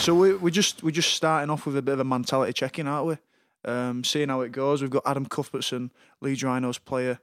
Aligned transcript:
So 0.00 0.14
we 0.14 0.34
we 0.34 0.50
just 0.50 0.82
we're 0.82 0.92
just 0.92 1.12
starting 1.12 1.50
off 1.50 1.66
with 1.66 1.76
a 1.76 1.82
bit 1.82 1.92
of 1.92 2.00
a 2.00 2.04
mentality 2.04 2.54
check-in, 2.54 2.88
aren't 2.88 3.06
we? 3.06 3.70
Um, 3.70 4.02
seeing 4.02 4.30
how 4.30 4.40
it 4.40 4.50
goes. 4.50 4.80
We've 4.80 4.90
got 4.90 5.02
Adam 5.04 5.26
Cuthbertson, 5.26 5.92
Leeds 6.22 6.42
Rhinos 6.42 6.78
player, 6.78 7.18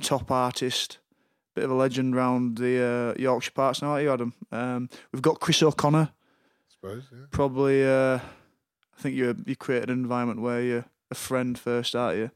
top 0.00 0.30
artist, 0.30 0.96
bit 1.54 1.64
of 1.64 1.70
a 1.70 1.74
legend 1.74 2.16
round 2.16 2.56
the 2.56 3.14
uh, 3.18 3.20
Yorkshire 3.20 3.50
parts 3.50 3.82
now, 3.82 3.90
aren't 3.90 4.04
you, 4.04 4.12
Adam? 4.12 4.32
Um, 4.50 4.88
we've 5.12 5.20
got 5.20 5.40
Chris 5.40 5.62
O'Connor, 5.62 6.08
I 6.10 6.70
suppose, 6.70 7.04
yeah. 7.12 7.26
probably. 7.30 7.86
Uh, 7.86 8.16
I 8.16 9.02
think 9.02 9.14
you 9.14 9.36
you 9.44 9.54
created 9.54 9.90
an 9.90 9.98
environment 9.98 10.40
where 10.40 10.62
you're 10.62 10.84
a 11.10 11.14
friend 11.14 11.58
first, 11.58 11.94
aren't 11.94 12.16
you? 12.16 12.30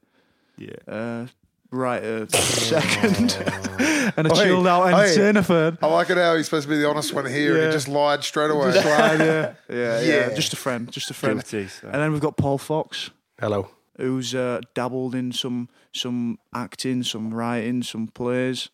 Yeah. 0.59 0.77
Uh, 0.87 1.27
right, 1.71 2.03
uh, 2.03 2.27
second, 2.29 3.33
and 4.17 4.27
a 4.27 4.33
Oi, 4.33 4.35
chilled 4.45 4.67
out 4.67 4.83
oi. 4.93 4.97
entertainer 4.99 5.43
third. 5.43 5.79
I 5.83 5.87
like 5.87 6.11
it 6.11 6.17
how 6.17 6.37
he's 6.37 6.47
supposed 6.47 6.65
to 6.69 6.71
be 6.75 6.79
the 6.81 6.89
honest 6.89 7.13
one 7.15 7.27
here, 7.27 7.53
and 7.53 7.61
Yeah. 7.63 7.67
he 7.69 7.73
just 7.73 7.89
lied 7.89 8.25
straight 8.25 8.51
away. 8.51 8.73
Just 8.73 8.87
lied, 8.87 9.21
yeah. 9.21 9.53
yeah, 9.69 10.01
yeah, 10.01 10.01
Yeah. 10.29 10.35
Just 10.35 10.53
a 10.53 10.57
friend, 10.57 10.91
just 10.91 11.11
a 11.11 11.15
friend. 11.15 11.37
Guilty. 11.37 11.69
so. 11.69 11.87
And 11.87 11.97
then 11.97 12.13
we've 12.13 12.21
got 12.21 12.37
Paul 12.37 12.59
Fox, 12.59 13.11
Hello. 13.39 13.69
who's 13.97 14.35
uh, 14.35 14.61
dabbled 14.75 15.15
in 15.15 15.33
some 15.33 15.69
some 15.93 16.39
acting, 16.55 17.03
some 17.03 17.35
writing, 17.35 17.83
some 17.83 18.07
plays, 18.09 18.69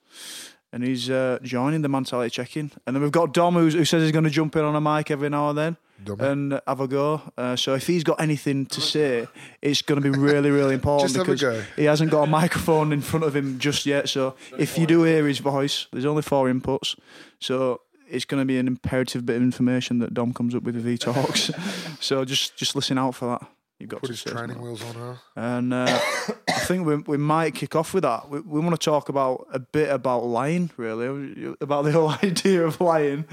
and 0.72 0.84
he's 0.84 1.08
uh, 1.08 1.38
joining 1.42 1.80
the 1.82 1.88
mentality 1.88 2.30
check-in. 2.30 2.70
And 2.86 2.94
then 2.94 3.02
we've 3.02 3.10
got 3.12 3.32
Dom, 3.32 3.54
who's, 3.54 3.72
who 3.74 3.84
says 3.86 4.02
he's 4.02 4.12
going 4.12 4.24
to 4.24 4.30
jump 4.30 4.54
in 4.56 4.64
on 4.64 4.74
a 4.76 4.80
mic 4.80 5.10
every 5.10 5.30
now 5.30 5.48
and 5.48 5.56
then 5.58 5.76
And 6.18 6.60
have 6.66 6.80
a 6.80 6.86
go. 6.88 7.22
Uh, 7.36 7.56
so 7.56 7.74
if 7.74 7.86
he's 7.86 8.04
got 8.04 8.20
anything 8.20 8.66
to 8.66 8.80
say, 8.80 9.26
it's 9.62 9.82
going 9.82 10.00
to 10.00 10.10
be 10.10 10.16
really, 10.16 10.50
really 10.50 10.74
important 10.80 11.10
Just 11.10 11.16
have 11.16 11.28
a 11.28 11.32
because 11.32 11.40
go. 11.40 11.62
he 11.76 11.84
hasn't 11.84 12.10
got 12.10 12.22
a 12.22 12.26
microphone 12.26 12.92
in 12.92 13.00
front 13.00 13.24
of 13.24 13.34
him 13.34 13.58
just 13.58 13.86
yet. 13.86 14.08
So 14.08 14.34
if 14.58 14.78
you 14.78 14.86
do 14.86 15.02
hear 15.04 15.26
his 15.26 15.38
voice, 15.38 15.86
there's 15.92 16.04
only 16.04 16.22
four 16.22 16.48
inputs. 16.52 16.96
So 17.40 17.80
it's 18.08 18.24
going 18.24 18.40
to 18.40 18.44
be 18.46 18.58
an 18.58 18.66
imperative 18.68 19.26
bit 19.26 19.36
of 19.36 19.42
information 19.42 19.98
that 20.00 20.14
Dom 20.14 20.32
comes 20.32 20.54
up 20.54 20.62
with 20.62 20.76
if 20.76 20.84
he 20.84 20.96
talks. 20.98 21.50
so 22.00 22.24
just 22.24 22.56
just 22.56 22.76
listen 22.76 22.98
out 22.98 23.14
for 23.14 23.26
that. 23.38 23.48
You've 23.78 23.90
got 23.90 24.00
Put 24.00 24.06
to 24.06 24.12
his 24.14 24.20
say 24.20 24.30
training 24.30 24.56
something. 24.56 24.62
wheels 24.62 24.82
on 24.84 24.94
her. 24.94 25.18
And 25.36 25.74
uh, 25.74 25.86
I 26.48 26.60
think 26.60 26.86
we, 26.86 26.96
we 26.96 27.18
might 27.18 27.54
kick 27.54 27.76
off 27.76 27.92
with 27.92 28.04
that. 28.04 28.30
We, 28.30 28.40
we 28.40 28.60
want 28.60 28.72
to 28.72 28.82
talk 28.82 29.10
about 29.10 29.46
a 29.52 29.58
bit 29.58 29.90
about 29.90 30.24
lying, 30.24 30.70
really, 30.78 31.54
about 31.60 31.82
the 31.84 31.92
whole 31.92 32.08
idea 32.22 32.64
of 32.64 32.80
lying. 32.80 33.26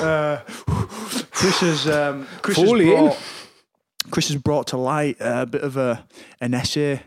Uh, 0.00 0.40
Chris 1.38 1.60
has 1.60 1.88
um, 1.88 2.26
Chris 2.42 2.56
has, 2.56 2.68
Fully 2.68 2.90
in. 2.92 2.96
brought, 3.04 3.18
Chris 4.10 4.28
has 4.28 4.36
brought 4.36 4.66
to 4.68 4.76
light 4.76 5.16
a 5.20 5.46
bit 5.46 5.62
of 5.62 5.76
a 5.76 6.04
an 6.40 6.54
essay 6.54 7.02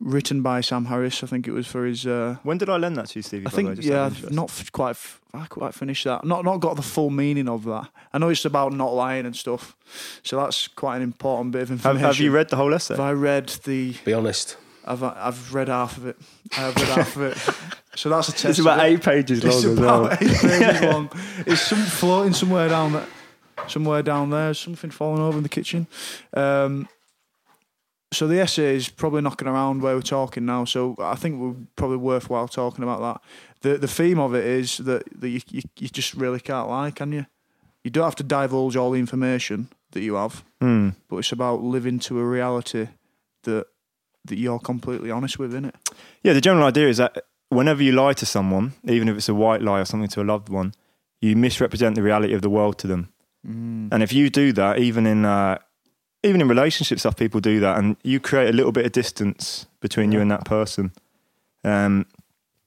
written 0.00 0.42
by 0.42 0.60
Sam 0.60 0.86
Harris. 0.86 1.22
I 1.22 1.26
think 1.26 1.46
it 1.48 1.52
was 1.52 1.66
for 1.66 1.86
his. 1.86 2.06
Uh, 2.06 2.36
When 2.42 2.58
did 2.58 2.68
I 2.68 2.76
lend 2.76 2.96
that 2.96 3.06
to 3.08 3.18
you, 3.18 3.22
Stevie? 3.22 3.46
I 3.46 3.50
by 3.50 3.50
the 3.50 3.56
way, 3.56 3.62
think 3.70 3.76
just 3.76 3.88
yeah, 3.88 4.04
I've 4.04 4.30
not 4.30 4.50
f- 4.50 4.70
quite 4.72 4.90
f- 4.90 5.20
I 5.32 5.46
quite 5.46 5.74
finished 5.74 6.04
that. 6.04 6.24
Not 6.24 6.44
not 6.44 6.58
got 6.60 6.76
the 6.76 6.82
full 6.82 7.10
meaning 7.10 7.48
of 7.48 7.64
that. 7.64 7.88
I 8.12 8.18
know 8.18 8.28
it's 8.28 8.44
about 8.44 8.72
not 8.72 8.92
lying 8.94 9.24
and 9.26 9.34
stuff, 9.36 9.76
so 10.22 10.36
that's 10.38 10.68
quite 10.68 10.96
an 10.96 11.02
important 11.02 11.52
bit 11.52 11.62
of 11.62 11.70
information. 11.70 12.04
have 12.04 12.18
you 12.18 12.30
read 12.32 12.50
the 12.50 12.56
whole 12.56 12.74
essay? 12.74 12.94
Have 12.94 13.00
I 13.00 13.12
read 13.12 13.48
the? 13.64 13.94
Be 14.04 14.12
honest. 14.12 14.56
I've 14.84 15.02
I've 15.02 15.54
read 15.54 15.68
half 15.68 15.96
of 15.96 16.06
it. 16.06 16.16
I've 16.58 16.76
read 16.76 16.88
half 16.88 17.16
of 17.16 17.22
it. 17.22 17.38
So 17.96 18.08
that's 18.08 18.28
a 18.28 18.32
test. 18.32 18.44
It's 18.46 18.58
about 18.58 18.80
it. 18.80 18.82
eight 18.90 19.02
pages 19.04 19.44
long 19.44 19.52
It's 19.54 19.64
as 19.64 19.78
well. 19.78 20.08
eight 20.10 20.18
pages 20.18 20.80
long. 20.82 21.08
It's 21.46 21.60
some 21.60 21.78
floating 21.78 22.32
somewhere 22.32 22.68
down 22.68 22.92
there. 22.94 23.06
Somewhere 23.68 24.02
down 24.02 24.30
there, 24.30 24.54
something 24.54 24.90
falling 24.90 25.22
over 25.22 25.36
in 25.38 25.42
the 25.42 25.48
kitchen. 25.48 25.86
Um, 26.34 26.88
so 28.12 28.26
the 28.28 28.38
essay 28.40 28.76
is 28.76 28.88
probably 28.88 29.22
knocking 29.22 29.48
around 29.48 29.82
where 29.82 29.94
we're 29.96 30.02
talking 30.02 30.44
now. 30.44 30.64
So 30.64 30.94
I 31.00 31.16
think 31.16 31.40
we're 31.40 31.54
probably 31.74 31.96
worthwhile 31.96 32.46
talking 32.48 32.84
about 32.84 33.00
that. 33.00 33.20
The 33.62 33.78
the 33.78 33.88
theme 33.88 34.18
of 34.20 34.34
it 34.34 34.44
is 34.44 34.76
that, 34.78 35.02
that 35.20 35.28
you, 35.28 35.40
you 35.50 35.62
you 35.78 35.88
just 35.88 36.14
really 36.14 36.40
can't 36.40 36.68
lie, 36.68 36.90
can 36.90 37.12
you? 37.12 37.26
You 37.82 37.90
don't 37.90 38.04
have 38.04 38.14
to 38.16 38.22
divulge 38.22 38.76
all 38.76 38.90
the 38.92 38.98
information 39.00 39.68
that 39.92 40.00
you 40.02 40.14
have, 40.14 40.44
Hmm. 40.60 40.90
but 41.08 41.16
it's 41.18 41.32
about 41.32 41.62
living 41.62 41.98
to 42.00 42.18
a 42.20 42.24
reality 42.24 42.88
that 43.42 43.66
that 44.26 44.38
you're 44.38 44.58
completely 44.60 45.10
honest 45.10 45.38
with, 45.38 45.50
isn't 45.50 45.66
it? 45.66 45.74
Yeah, 46.22 46.32
the 46.34 46.40
general 46.40 46.66
idea 46.66 46.88
is 46.88 46.96
that 46.98 47.24
whenever 47.48 47.82
you 47.82 47.92
lie 47.92 48.12
to 48.14 48.26
someone, 48.26 48.72
even 48.84 49.08
if 49.08 49.16
it's 49.16 49.28
a 49.28 49.34
white 49.34 49.60
lie 49.62 49.80
or 49.80 49.84
something 49.84 50.08
to 50.10 50.22
a 50.22 50.24
loved 50.24 50.48
one, 50.48 50.72
you 51.20 51.36
misrepresent 51.36 51.94
the 51.94 52.02
reality 52.02 52.32
of 52.34 52.40
the 52.42 52.48
world 52.50 52.78
to 52.78 52.86
them. 52.86 53.08
And 53.44 54.02
if 54.02 54.12
you 54.12 54.30
do 54.30 54.52
that, 54.52 54.78
even 54.78 55.06
in 55.06 55.24
uh, 55.24 55.58
even 56.22 56.40
in 56.40 56.48
relationship 56.48 56.98
stuff, 56.98 57.16
people 57.16 57.40
do 57.40 57.60
that, 57.60 57.78
and 57.78 57.96
you 58.02 58.18
create 58.18 58.48
a 58.48 58.52
little 58.52 58.72
bit 58.72 58.86
of 58.86 58.92
distance 58.92 59.66
between 59.80 60.10
you 60.12 60.20
and 60.20 60.30
that 60.30 60.44
person. 60.46 60.92
Um, 61.62 62.06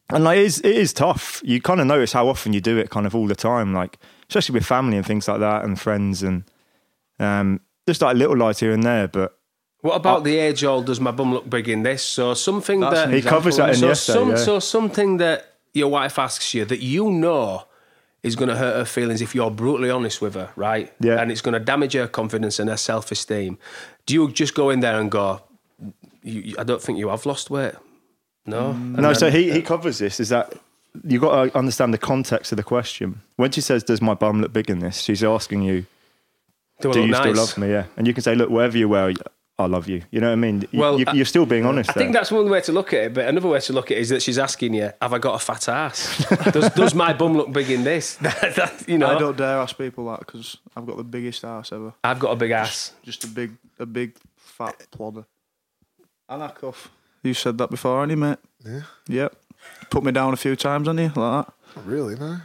and 0.09 0.23
like 0.23 0.37
it 0.37 0.45
is, 0.45 0.59
it 0.59 0.75
is 0.77 0.93
tough. 0.93 1.41
You 1.43 1.59
kind 1.59 1.81
of 1.81 1.87
notice 1.87 2.13
how 2.13 2.29
often 2.29 2.53
you 2.53 2.61
do 2.61 2.77
it, 2.77 2.91
kind 2.91 3.07
of 3.07 3.15
all 3.15 3.27
the 3.27 3.35
time, 3.35 3.73
like 3.73 3.97
especially 4.29 4.53
with 4.53 4.65
family 4.65 4.97
and 4.97 5.05
things 5.05 5.27
like 5.27 5.39
that, 5.39 5.65
and 5.65 5.79
friends, 5.79 6.21
and 6.21 6.43
um, 7.19 7.59
just 7.87 8.01
like 8.01 8.15
little 8.15 8.37
lies 8.37 8.59
here 8.59 8.71
and 8.71 8.83
there. 8.83 9.07
But 9.07 9.37
What 9.81 9.95
about 9.95 10.23
the 10.23 10.37
age 10.37 10.63
old 10.63 10.85
does 10.85 11.01
my 11.01 11.11
bum 11.11 11.33
look 11.33 11.49
big 11.49 11.67
in 11.67 11.81
this? 11.81 12.03
So 12.03 12.35
something 12.35 12.81
that 12.81 13.11
he 13.11 13.23
covers 13.23 13.57
that 13.57 13.69
in 13.69 13.75
so 13.75 13.87
the 13.87 13.95
some 13.95 14.29
yeah. 14.29 14.35
so 14.35 14.59
something 14.59 15.17
that 15.17 15.55
your 15.73 15.89
wife 15.89 16.19
asks 16.19 16.53
you 16.53 16.65
that 16.65 16.81
you 16.81 17.11
know 17.11 17.65
is 18.23 18.35
going 18.35 18.49
to 18.49 18.55
hurt 18.55 18.75
her 18.75 18.85
feelings 18.85 19.21
if 19.21 19.33
you're 19.35 19.51
brutally 19.51 19.89
honest 19.89 20.21
with 20.21 20.33
her, 20.33 20.49
right? 20.55 20.91
Yeah. 20.99 21.21
And 21.21 21.31
it's 21.31 21.41
going 21.41 21.53
to 21.53 21.59
damage 21.59 21.93
her 21.93 22.07
confidence 22.07 22.59
and 22.59 22.69
her 22.69 22.77
self 22.77 23.11
esteem. 23.11 23.57
Do 24.05 24.13
you 24.13 24.31
just 24.31 24.53
go 24.55 24.69
in 24.69 24.79
there 24.81 24.99
and 24.99 25.09
go, 25.11 25.41
I 26.57 26.63
don't 26.63 26.81
think 26.81 26.97
you 26.97 27.09
have 27.09 27.25
lost 27.25 27.49
weight? 27.49 27.73
No. 28.45 28.69
Mm. 28.69 28.71
And 28.73 28.93
No, 28.97 29.01
then- 29.09 29.15
so 29.15 29.29
he, 29.31 29.51
he 29.51 29.61
uh, 29.61 29.65
covers 29.65 29.99
this 29.99 30.19
is 30.19 30.29
that 30.29 30.53
you've 31.03 31.21
got 31.21 31.45
to 31.45 31.57
understand 31.57 31.93
the 31.93 31.97
context 31.97 32.51
of 32.51 32.57
the 32.57 32.63
question. 32.63 33.21
When 33.35 33.51
she 33.51 33.61
says, 33.61 33.83
"Does 33.83 34.01
my 34.01 34.13
bum 34.13 34.41
look 34.41 34.51
big 34.53 34.69
in 34.69 34.79
this?" 34.79 35.01
She's 35.01 35.23
asking 35.23 35.61
you, 35.61 35.85
do, 36.81 36.89
I 36.89 36.93
"Do 36.93 36.99
look 36.99 37.05
you 37.07 37.11
nice? 37.11 37.21
still 37.21 37.35
love 37.35 37.57
me?" 37.57 37.69
Yeah, 37.69 37.85
and 37.97 38.07
you 38.07 38.13
can 38.13 38.23
say, 38.23 38.35
"Look, 38.35 38.49
wherever 38.49 38.77
you 38.77 38.89
wear, 38.89 39.13
I 39.59 39.65
love 39.65 39.87
you." 39.87 40.03
You 40.11 40.19
know 40.21 40.27
what 40.27 40.33
I 40.33 40.35
mean? 40.35 40.61
You, 40.71 40.79
Well, 40.79 40.99
you, 40.99 41.05
you're 41.13 41.25
still 41.25 41.45
being 41.45 41.65
honest. 41.65 41.89
I 41.89 41.93
think 41.93 42.13
that's 42.13 42.31
one 42.31 42.49
way 42.49 42.61
to 42.61 42.71
look 42.71 42.93
at 42.93 42.99
it, 43.05 43.13
but 43.13 43.27
another 43.27 43.47
way 43.47 43.59
to 43.59 43.73
look 43.73 43.91
at 43.91 43.97
it 43.97 44.01
is 44.01 44.09
that 44.09 44.21
she's 44.21 44.37
asking 44.37 44.73
you, 44.73 44.91
"Have 45.01 45.13
I 45.13 45.17
got 45.19 45.35
a 45.35 45.39
fat 45.39 45.67
ass? 45.69 46.25
does, 46.51 46.69
does 46.71 46.93
my 46.95 47.13
bum 47.13 47.35
look 47.35 47.51
big 47.51 47.69
in 47.69 47.83
this?" 47.83 48.15
That- 48.21 48.55
that- 48.55 48.87
you 48.87 48.97
know, 48.97 49.07
I 49.15 49.19
don't 49.19 49.37
dare 49.37 49.57
ask 49.57 49.77
people 49.77 50.05
that 50.11 50.19
because 50.19 50.57
I've 50.75 50.85
got 50.85 50.97
the 50.97 51.03
biggest 51.03 51.43
ass 51.43 51.71
ever. 51.71 51.93
I've 52.03 52.19
got 52.19 52.31
a 52.31 52.35
big 52.35 52.51
ass. 52.51 52.93
Just 53.03 53.23
a 53.23 53.27
big, 53.27 53.51
a 53.79 53.85
big 53.85 54.15
fat 54.35 54.85
plodder. 54.91 55.25
And 56.29 56.43
a 56.43 56.49
cuff. 56.49 56.89
You 57.23 57.33
said 57.33 57.57
that 57.57 57.69
before, 57.69 57.99
haven't 58.01 58.11
you, 58.11 58.17
mate? 58.17 58.37
Yeah. 58.65 58.81
Yep. 59.07 59.35
Put 59.89 60.03
me 60.03 60.11
down 60.11 60.33
a 60.33 60.37
few 60.37 60.55
times, 60.55 60.87
haven't 60.87 61.03
you? 61.03 61.11
Like 61.21 61.45
that. 61.47 61.53
Not 61.75 61.85
really, 61.85 62.15
no. 62.15 62.39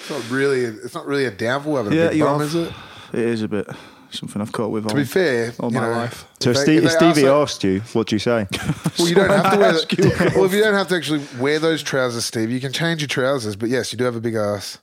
It's 0.00 0.10
not 0.10 0.30
really. 0.30 0.60
It's 0.64 0.94
not 0.94 1.06
really 1.06 1.24
a 1.26 1.30
downfall 1.30 1.76
having 1.76 1.92
a 1.92 1.96
Yeah, 1.96 2.08
big 2.10 2.20
bum, 2.20 2.40
have. 2.40 2.48
is 2.48 2.54
it? 2.54 2.72
It 3.12 3.20
is 3.20 3.42
a 3.42 3.48
bit 3.48 3.66
something 4.10 4.40
I've 4.42 4.52
caught 4.52 4.70
with 4.70 4.84
To 4.84 4.90
all, 4.90 4.96
be 4.96 5.04
fair, 5.04 5.52
all 5.60 5.70
my 5.70 5.80
know, 5.80 5.90
life. 5.90 6.26
So 6.40 6.50
if, 6.50 6.64
they- 6.66 6.76
if 6.76 6.84
if 6.84 6.90
they 6.98 7.12
Stevie 7.12 7.26
ask 7.28 7.52
asked 7.52 7.64
you, 7.64 7.80
what 7.92 8.06
do 8.08 8.14
you 8.16 8.20
say? 8.20 8.46
Well, 8.98 9.08
you 9.08 9.14
don't 9.14 9.28
have 9.30 9.52
to 9.52 9.58
wear. 9.58 9.68
Ask 9.74 9.92
you. 9.92 10.04
The, 10.04 10.32
well, 10.36 10.44
if 10.46 10.52
you 10.54 10.60
don't 10.62 10.74
have 10.74 10.88
to 10.88 10.94
actually 10.96 11.22
wear 11.38 11.58
those 11.58 11.82
trousers, 11.82 12.24
Steve, 12.24 12.50
you 12.50 12.60
can 12.60 12.72
change 12.72 13.02
your 13.02 13.08
trousers. 13.08 13.54
But 13.56 13.68
yes, 13.68 13.92
you 13.92 13.98
do 13.98 14.04
have 14.04 14.16
a 14.16 14.20
big 14.20 14.34
ass. 14.36 14.78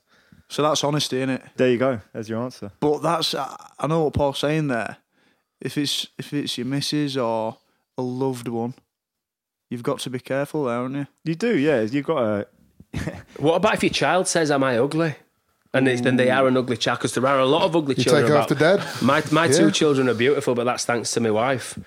So 0.48 0.62
that's 0.62 0.84
honesty, 0.84 1.16
innit? 1.18 1.42
there 1.56 1.68
you 1.70 1.78
go. 1.78 2.00
There's 2.12 2.28
your 2.28 2.40
answer. 2.42 2.70
But 2.78 3.02
that's 3.02 3.34
I 3.34 3.56
I 3.78 3.86
know 3.88 4.04
what 4.04 4.12
Paul's 4.14 4.38
saying 4.38 4.68
there. 4.68 4.98
If 5.60 5.76
it's 5.78 6.06
if 6.18 6.32
it's 6.32 6.56
your 6.58 6.66
missus 6.66 7.16
or 7.16 7.56
a 7.98 8.02
loved 8.02 8.46
one, 8.48 8.74
you've 9.70 9.82
got 9.82 9.98
to 10.00 10.10
be 10.10 10.20
careful 10.20 10.64
there, 10.66 10.76
haven't 10.76 10.94
you? 10.94 11.06
You 11.24 11.34
do, 11.34 11.56
yeah. 11.58 11.80
You've 11.80 12.06
got 12.06 12.20
to. 12.20 12.46
What 13.38 13.56
about 13.56 13.74
if 13.74 13.82
your 13.82 13.90
child 13.90 14.28
says, 14.28 14.50
"Am 14.52 14.62
I 14.62 14.78
ugly?" 14.78 15.16
And 15.74 15.88
it's, 15.88 16.02
then 16.02 16.16
they 16.16 16.28
hmm. 16.28 16.38
are 16.38 16.46
an 16.46 16.56
ugly 16.56 16.76
child 16.76 17.00
because 17.00 17.14
there 17.14 17.26
are 17.26 17.40
a 17.40 17.46
lot 17.46 17.62
of 17.62 17.74
ugly 17.74 17.96
You 17.96 18.04
children. 18.04 18.22
take 18.22 18.30
about- 18.30 18.50
after 18.50 18.54
dad. 18.54 19.02
My 19.02 19.22
my 19.32 19.46
Yeah. 19.46 19.58
two 19.58 19.70
children 19.70 20.08
are 20.08 20.14
beautiful, 20.14 20.54
but 20.54 20.64
that's 20.64 20.84
thanks 20.84 21.10
to 21.12 21.20
my 21.20 21.30
wife. 21.30 21.78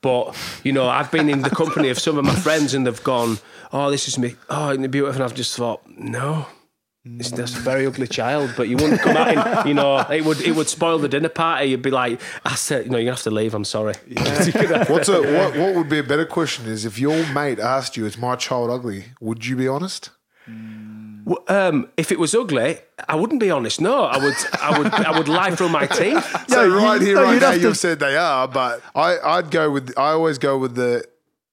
But 0.00 0.34
you 0.64 0.72
know, 0.72 0.88
I've 0.88 1.10
been 1.10 1.28
in 1.28 1.42
the 1.42 1.50
company 1.50 1.90
of 1.90 1.98
some 1.98 2.18
of 2.18 2.24
my 2.24 2.34
friends, 2.34 2.74
and 2.74 2.86
they've 2.86 3.04
gone, 3.04 3.38
"Oh, 3.72 3.90
this 3.90 4.08
is 4.08 4.18
me. 4.18 4.36
Oh, 4.48 4.70
isn't 4.70 4.84
it 4.84 4.90
beautiful?" 4.90 5.22
And 5.22 5.24
I've 5.24 5.36
just 5.36 5.56
thought, 5.56 5.80
no. 5.86 6.46
It's 7.06 7.28
hmm. 7.28 7.36
just 7.36 7.56
a 7.56 7.60
very 7.60 7.86
ugly 7.86 8.06
child, 8.06 8.54
but 8.56 8.66
you 8.66 8.78
wouldn't 8.78 9.02
come 9.02 9.14
out 9.14 9.28
in, 9.28 9.68
you 9.68 9.74
know, 9.74 9.98
it 9.98 10.24
would 10.24 10.40
it 10.40 10.52
would 10.56 10.70
spoil 10.70 10.98
the 10.98 11.08
dinner 11.08 11.28
party. 11.28 11.66
You'd 11.66 11.82
be 11.82 11.90
like, 11.90 12.18
I 12.46 12.54
said, 12.54 12.86
you 12.86 12.90
know, 12.90 12.96
you 12.96 13.10
have 13.10 13.22
to 13.24 13.30
leave. 13.30 13.52
I'm 13.52 13.64
sorry. 13.64 13.92
What's 14.88 15.10
a 15.10 15.20
what? 15.20 15.54
What 15.54 15.74
would 15.74 15.90
be 15.90 15.98
a 15.98 16.02
better 16.02 16.24
question 16.24 16.64
is 16.64 16.86
if 16.86 16.98
your 16.98 17.26
mate 17.34 17.58
asked 17.58 17.98
you, 17.98 18.06
"Is 18.06 18.16
my 18.16 18.36
child 18.36 18.70
ugly?" 18.70 19.04
Would 19.20 19.44
you 19.44 19.54
be 19.54 19.68
honest? 19.68 20.10
W- 20.46 20.73
Um, 21.48 21.88
if 21.96 22.12
it 22.12 22.18
was 22.18 22.34
ugly, 22.34 22.78
I 23.08 23.14
wouldn't 23.14 23.40
be 23.40 23.50
honest. 23.50 23.80
No, 23.80 24.04
I 24.04 24.18
would, 24.22 24.34
I 24.60 24.78
would, 24.78 24.92
I 24.92 25.18
would 25.18 25.28
lie 25.28 25.50
through 25.54 25.70
my 25.70 25.86
teeth. 26.00 26.48
So 26.48 26.64
you- 26.64 26.76
right 26.76 27.00
here, 27.00 27.14
no, 27.14 27.22
right 27.22 27.32
you'd 27.34 27.40
now, 27.42 27.52
have 27.52 27.62
you've 27.62 27.78
said 27.78 27.98
they 27.98 28.16
are, 28.16 28.46
but 28.48 28.82
I, 28.94 29.18
I'd 29.18 29.50
go 29.50 29.70
with. 29.70 29.96
I 29.98 30.10
always 30.10 30.38
go 30.38 30.58
with 30.58 30.74
the. 30.74 31.04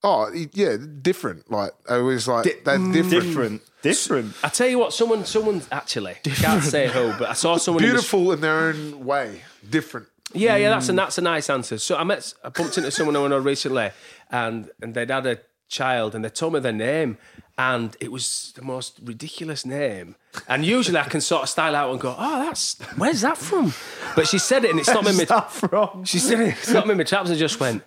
Oh 0.04 0.32
yeah, 0.54 0.78
different. 1.02 1.50
Like 1.52 1.72
I 1.88 1.96
always 1.98 2.28
like 2.28 2.44
they're 2.66 2.78
different. 2.78 3.12
Different. 3.12 3.62
Different. 3.84 4.34
I 4.44 4.50
tell 4.50 4.68
you 4.68 4.78
what, 4.80 4.94
someone, 4.94 5.26
someone 5.26 5.62
actually 5.72 6.16
can't 6.24 6.64
say 6.64 6.88
who, 6.88 7.14
but 7.20 7.30
I 7.30 7.34
saw 7.34 7.58
someone 7.58 7.84
in 7.84 7.90
the 7.90 7.94
Beautiful 7.94 8.32
in 8.32 8.42
their 8.42 8.60
own 8.70 9.06
way. 9.06 9.42
Different. 9.68 10.08
Yeah, 10.34 10.56
yeah, 10.56 10.70
that's 10.70 10.90
a 10.90 10.94
that's 10.94 11.18
a 11.18 11.22
nice 11.22 11.50
answer. 11.50 11.78
So 11.78 11.98
I 11.98 12.04
met, 12.04 12.34
I 12.44 12.50
bumped 12.50 12.78
into 12.78 12.90
someone 12.92 13.16
I 13.16 13.28
know 13.28 13.38
recently, 13.38 13.92
and 14.32 14.70
and 14.82 14.94
they'd 14.96 15.10
had 15.12 15.26
a 15.28 15.40
child, 15.68 16.16
and 16.16 16.24
they 16.26 16.30
told 16.30 16.54
me 16.54 16.60
their 16.60 16.72
name, 16.74 17.18
and 17.62 17.96
it 18.00 18.12
was 18.12 18.54
the 18.56 18.64
most 18.64 19.00
ridiculous 19.04 19.66
name. 19.66 20.16
And 20.48 20.66
usually 20.66 20.98
I 20.98 21.04
can 21.04 21.22
sort 21.22 21.44
of 21.44 21.50
style 21.50 21.76
out 21.76 21.92
and 21.92 22.00
go, 22.00 22.16
"Oh, 22.18 22.40
that's 22.44 22.82
where's 22.98 23.22
that 23.22 23.38
from?" 23.38 23.74
But 24.16 24.28
she 24.28 24.40
said 24.40 24.66
it, 24.66 24.72
and 24.72 24.80
it's 24.80 24.90
not 24.90 25.04
me. 25.06 25.12
that 25.26 25.52
from? 25.52 26.04
She 26.06 26.18
said 26.18 26.40
it, 26.40 26.56
it's 26.58 26.72
not 26.72 26.88
me. 26.88 26.96
My 26.96 27.04
traps 27.04 27.30
and 27.30 27.38
just 27.38 27.60
went, 27.60 27.84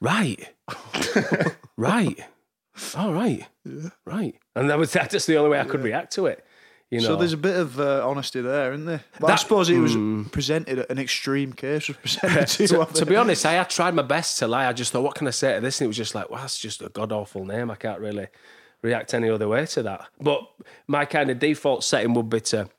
right, 0.00 0.48
right, 1.76 2.18
all 2.96 3.12
right, 3.12 3.46
right, 4.06 4.34
and 4.56 4.70
that 4.70 4.78
was 4.78 4.92
that's 4.92 5.12
just 5.12 5.26
the 5.26 5.36
only 5.36 5.50
way 5.50 5.60
I 5.60 5.64
could 5.64 5.82
react 5.82 6.14
to 6.14 6.26
it. 6.26 6.44
You 6.90 7.00
know, 7.00 7.06
So 7.08 7.16
there's 7.16 7.34
a 7.34 7.38
bit 7.38 7.56
of 7.56 7.78
uh, 7.78 8.08
honesty 8.08 8.40
there, 8.40 8.72
isn't 8.72 8.86
there? 8.86 9.04
But 9.20 9.30
I 9.30 9.36
suppose 9.36 9.68
it 9.68 9.78
was 9.78 9.94
presented 10.30 10.78
at 10.78 10.90
an 10.90 10.98
extreme 10.98 11.52
case 11.52 11.88
was 11.88 11.96
presented 12.02 12.46
to, 12.48 12.66
to, 12.66 12.86
to 12.94 13.06
be 13.06 13.14
honest, 13.14 13.44
I 13.44 13.52
had 13.52 13.68
tried 13.68 13.94
my 13.94 14.02
best 14.02 14.38
to 14.38 14.48
lie. 14.48 14.66
I 14.66 14.72
just 14.72 14.92
thought, 14.92 15.02
what 15.02 15.14
can 15.14 15.26
I 15.26 15.30
say 15.30 15.54
to 15.54 15.60
this? 15.60 15.80
And 15.80 15.86
it 15.86 15.88
was 15.88 15.98
just 15.98 16.14
like, 16.14 16.30
well, 16.30 16.40
that's 16.40 16.58
just 16.58 16.80
a 16.80 16.88
god 16.88 17.12
awful 17.12 17.44
name. 17.44 17.70
I 17.70 17.74
can't 17.74 18.00
really 18.00 18.28
react 18.80 19.12
any 19.12 19.28
other 19.28 19.48
way 19.48 19.66
to 19.66 19.82
that. 19.82 20.06
But 20.18 20.40
my 20.86 21.04
kind 21.04 21.28
of 21.30 21.38
default 21.38 21.84
setting 21.84 22.14
would 22.14 22.30
be 22.30 22.40
to 22.40 22.70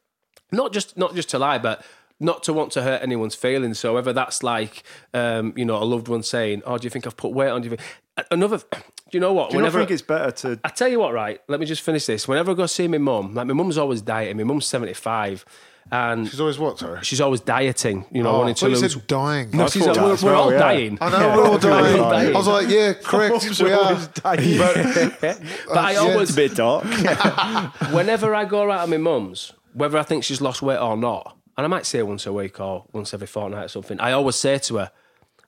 not 0.52 0.74
just 0.74 0.98
not 0.98 1.14
just 1.14 1.30
to 1.30 1.40
lie, 1.40 1.60
but 1.60 1.86
not 2.20 2.44
to 2.44 2.54
want 2.54 2.72
to 2.74 2.82
hurt 2.82 3.02
anyone's 3.02 3.36
feelings. 3.36 3.80
So 3.80 3.94
whether 3.94 4.12
that's 4.14 4.44
like, 4.44 4.84
um, 5.14 5.54
you 5.56 5.66
know, 5.66 5.78
a 5.82 5.86
loved 5.86 6.08
one 6.08 6.24
saying, 6.24 6.62
"Oh, 6.66 6.78
do 6.78 6.86
you 6.86 6.90
think 6.90 7.08
I've 7.08 7.18
put 7.18 7.32
weight 7.34 7.50
on?" 7.50 7.62
Do 7.62 7.70
you 7.70 7.78
think 7.78 8.28
another? 8.32 8.60
Do 9.12 9.18
you 9.18 9.22
know 9.22 9.34
what? 9.34 9.50
Do 9.50 9.58
you 9.58 9.64
not 9.64 9.72
think 9.72 9.90
it's 9.90 10.04
better 10.04 10.30
to? 10.30 10.60
I 10.64 10.70
tell 10.70 10.88
you 10.88 11.00
what, 11.00 11.14
right? 11.14 11.42
Let 11.48 11.60
me 11.60 11.66
just 11.66 11.82
finish 11.82 12.06
this. 12.06 12.28
Whenever 12.28 12.52
I 12.52 12.54
go 12.54 12.68
see 12.68 12.88
my 12.88 13.00
mum, 13.00 13.34
like 13.34 13.48
my 13.48 13.56
mum's 13.56 13.76
always 13.80 14.02
dieting. 14.04 14.38
My 14.38 14.44
mum's 14.44 14.68
seventy 14.68 14.94
five, 14.94 15.44
and 15.92 16.28
She's 16.30 16.40
always 16.40 16.60
what? 16.60 16.78
Sorry. 16.78 17.00
she's 17.02 17.20
always 17.20 17.42
dieting. 17.42 18.06
You 18.12 18.22
know, 18.22 18.30
Oh, 18.30 18.36
I 18.36 18.38
wanting 18.40 18.54
to 18.54 18.60
thought 18.60 18.70
you 18.70 18.78
lose. 18.80 18.94
said 18.94 19.08
dying. 19.08 19.50
No, 19.52 19.68
she's, 19.68 19.84
thought 19.84 19.98
we're, 19.98 20.16
we're 20.16 20.32
well, 20.32 20.42
all 20.44 20.52
yeah. 20.52 20.60
dying. 20.60 20.98
I 21.02 21.10
know 21.10 21.38
we're 21.38 21.48
all 21.48 21.58
dying. 21.58 21.98
dying. 21.98 22.36
I 22.36 22.38
was 22.38 22.48
like, 22.48 22.70
yeah, 22.70 22.94
correct. 22.94 23.60
we 23.64 23.72
are. 23.72 23.96
dying. 24.14 24.60
But 25.68 25.78
I 25.78 25.96
always, 25.96 26.32
a 26.32 26.36
bit 26.36 26.54
dark. 26.56 26.84
whenever 27.92 28.36
I 28.36 28.46
go 28.46 28.62
around 28.64 28.82
to 28.86 28.92
my 28.92 28.98
mum's, 28.98 29.54
whether 29.74 29.98
I 29.98 30.04
think 30.04 30.24
she's 30.24 30.42
lost 30.42 30.62
weight 30.62 30.78
or 30.78 30.98
not, 30.98 31.36
and 31.60 31.66
I 31.66 31.68
might 31.68 31.86
say 31.86 32.02
once 32.04 32.26
a 32.26 32.34
week 32.34 32.60
or 32.60 32.86
once 32.94 33.14
every 33.14 33.28
fortnight 33.28 33.66
or 33.66 33.68
something, 33.68 34.00
I 34.00 34.12
always 34.14 34.36
say 34.38 34.58
to 34.60 34.78
her, 34.78 34.92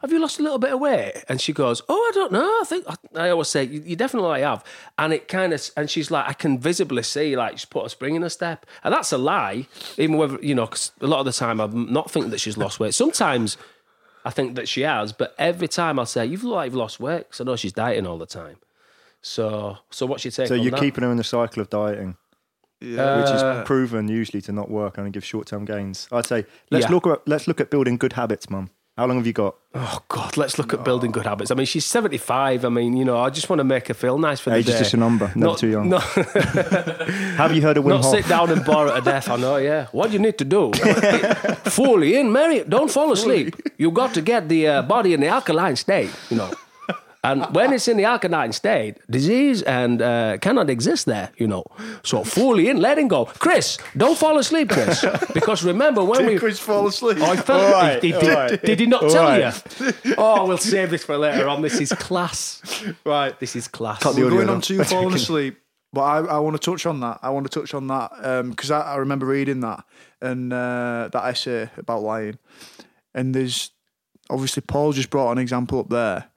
"Have 0.02 0.12
you 0.12 0.20
lost 0.20 0.40
a 0.40 0.44
little 0.44 0.58
bit 0.60 0.74
of 0.74 0.80
weight?" 0.80 1.14
And 1.30 1.40
she 1.40 1.54
goes, 1.54 1.82
"Oh, 1.88 1.96
I 1.96 2.12
don't 2.14 2.32
know. 2.32 2.46
I 2.62 2.64
think 2.66 2.86
I 3.16 3.30
always 3.30 3.48
say 3.48 3.64
you, 3.64 3.82
you 3.86 3.96
definitely 3.96 4.42
have." 4.42 4.64
And 4.98 5.14
it 5.14 5.28
kind 5.28 5.54
of, 5.54 5.70
and 5.78 5.90
she's 5.90 6.12
like, 6.12 6.28
I 6.28 6.34
can 6.34 6.60
visibly 6.60 7.04
see 7.04 7.36
like 7.36 7.54
she's 7.60 7.66
put 7.66 7.86
a 7.86 7.90
spring 7.90 8.16
in 8.16 8.22
her 8.24 8.30
step, 8.30 8.66
and 8.84 8.94
that's 8.94 9.12
a 9.12 9.18
lie. 9.18 9.68
Even 9.98 10.18
whether 10.18 10.38
you 10.42 10.54
know, 10.56 10.68
'cause 10.68 10.92
a 11.02 11.08
lot 11.08 11.20
of 11.20 11.26
the 11.26 11.32
time 11.32 11.60
I'm 11.62 11.92
not 11.94 12.12
thinking 12.12 12.32
that 12.32 12.40
she's 12.42 12.58
lost 12.58 12.80
weight. 12.80 12.94
Sometimes. 12.94 13.58
I 14.24 14.30
think 14.30 14.56
that 14.56 14.68
she 14.70 14.82
has, 14.82 15.14
but 15.14 15.34
every 15.40 15.68
time 15.68 15.98
I'll 15.98 16.06
say, 16.06 16.24
"You've 16.28 16.44
like 16.44 16.66
you've 16.66 16.76
lost 16.76 17.00
weight," 17.00 17.24
because 17.28 17.42
I 17.42 17.44
know 17.46 17.56
she's 17.56 17.74
dieting 17.74 18.06
all 18.06 18.20
the 18.20 18.28
time. 18.28 18.58
So, 19.24 19.78
so 19.90 20.06
what's 20.06 20.24
your 20.26 20.32
take? 20.32 20.48
so 20.48 20.54
you're 20.54 20.70
that? 20.72 20.80
keeping 20.80 21.04
her 21.04 21.10
in 21.10 21.18
the 21.18 21.24
cycle 21.24 21.60
of 21.62 21.70
dieting, 21.72 22.18
Yeah. 22.82 23.22
which 23.22 23.30
Uh, 23.30 23.34
is 23.62 23.68
proven 23.68 24.08
usually 24.08 24.42
to 24.42 24.52
not 24.52 24.70
work 24.70 24.96
and 24.98 25.02
only 25.04 25.12
give 25.12 25.24
short-term 25.24 25.66
gains. 25.66 26.08
I'd 26.12 26.26
say 26.26 26.46
let's 26.72 26.86
Yeah. 26.86 26.92
look 26.92 27.06
at 27.08 27.20
let's 27.28 27.48
look 27.48 27.62
at 27.62 27.70
building 27.70 27.98
good 27.98 28.14
habits, 28.14 28.50
mum. 28.50 28.70
How 28.98 29.08
long 29.08 29.18
have 29.18 29.26
you 29.26 29.34
got? 29.34 29.56
Oh 29.74 30.00
God, 30.10 30.36
let's 30.36 30.58
look 30.60 30.74
at 30.74 30.84
building 30.84 31.12
good 31.12 31.26
habits. 31.26 31.50
I 31.50 31.56
mean, 31.56 31.66
she's 31.66 31.86
seventy-five. 31.86 32.66
I 32.66 32.70
mean, 32.70 32.98
you 32.98 33.06
know, 33.06 33.18
I 33.18 33.30
just 33.30 33.50
want 33.50 33.60
to 33.60 33.64
make 33.64 33.88
her 33.88 33.94
feel 33.94 34.18
nice 34.18 34.40
for 34.42 34.50
the 34.50 34.58
Age 34.58 34.66
day. 34.66 34.74
is 34.74 34.80
just 34.80 34.94
a 34.94 34.98
number, 34.98 35.28
never 35.28 35.40
Not- 35.52 35.58
too 35.60 35.70
young. 35.70 35.90
No, 35.90 36.00
Have 37.42 37.54
you 37.56 37.62
heard 37.62 37.78
of 37.78 37.86
Wim 37.86 37.90
not 37.90 38.04
Hof? 38.04 38.12
sit 38.16 38.28
down 38.28 38.50
and 38.50 38.66
her 38.66 38.96
to 38.96 39.02
death. 39.02 39.30
I 39.30 39.38
know. 39.38 39.56
Yeah. 39.58 39.88
What 39.92 40.08
do 40.08 40.14
you 40.14 40.20
need 40.20 40.38
to 40.40 40.46
do? 40.46 40.72
Fully 41.70 42.16
in, 42.20 42.32
Mary. 42.32 42.64
Don't 42.68 42.92
fall 42.92 43.12
asleep. 43.12 43.56
You've 43.78 43.94
got 43.94 44.14
to 44.16 44.22
get 44.22 44.50
the 44.50 44.68
uh, 44.68 44.82
body 44.82 45.14
in 45.14 45.22
the 45.22 45.28
alkaline 45.28 45.76
state. 45.78 46.10
You 46.30 46.38
know. 46.38 46.50
And 47.24 47.46
when 47.54 47.72
it's 47.72 47.88
in 47.88 47.98
the 47.98 48.06
alkaline 48.06 48.52
state, 48.52 48.98
disease 49.10 49.62
and 49.62 50.02
uh, 50.02 50.40
cannot 50.40 50.72
exist 50.72 51.06
there, 51.06 51.30
you 51.38 51.46
know. 51.46 51.64
So 52.04 52.24
fully 52.24 52.68
in, 52.68 52.78
letting 52.78 53.10
go. 53.10 53.26
Chris, 53.26 53.78
don't 53.96 54.18
fall 54.18 54.40
asleep, 54.40 54.70
Chris, 54.72 55.06
because 55.34 55.64
remember 55.64 56.04
when 56.04 56.26
we 56.26 56.32
Did 56.34 56.40
Chris 56.40 56.58
fall 56.60 56.88
asleep? 56.88 57.18
Oh, 57.22 57.32
I 57.32 57.36
felt, 57.36 57.62
All 57.62 57.72
right, 57.74 58.02
he, 58.02 58.08
he 58.08 58.14
all 58.16 58.22
did, 58.22 58.34
right. 58.34 58.62
did 58.64 58.80
he 58.80 58.88
not 58.88 59.04
All 59.04 59.10
tell 59.12 59.26
right. 59.26 59.64
you? 59.80 60.16
Oh, 60.18 60.48
we'll 60.48 60.58
save 60.58 60.90
this 60.90 61.04
for 61.04 61.16
later 61.16 61.48
on. 61.48 61.62
This 61.62 61.80
is 61.80 61.94
class. 61.94 62.62
Right, 63.06 63.38
this 63.40 63.56
is 63.56 63.68
class. 63.68 64.02
Cut 64.02 64.16
the 64.16 64.22
We're 64.22 64.28
audio 64.28 64.38
going 64.40 64.50
on 64.50 64.62
to 64.62 64.74
you 64.74 64.84
falling 64.84 65.14
asleep, 65.14 65.58
but 65.94 66.02
I, 66.02 66.18
I 66.20 66.40
want 66.40 66.60
to 66.60 66.72
touch 66.72 66.86
on 66.86 67.00
that. 67.02 67.20
I 67.22 67.30
want 67.30 67.50
to 67.50 67.60
touch 67.60 67.74
on 67.74 67.88
that 67.88 68.12
because 68.50 68.72
I, 68.72 68.82
I 68.82 68.96
remember 68.98 69.26
reading 69.26 69.60
that 69.62 69.84
and 70.22 70.52
uh, 70.52 71.10
that 71.12 71.26
essay 71.26 71.70
about 71.78 72.02
lying. 72.02 72.38
And 73.14 73.36
there's 73.36 73.72
obviously 74.30 74.62
Paul 74.62 74.94
just 74.94 75.10
brought 75.10 75.32
an 75.32 75.38
example 75.38 75.80
up 75.80 75.90
there. 75.90 76.31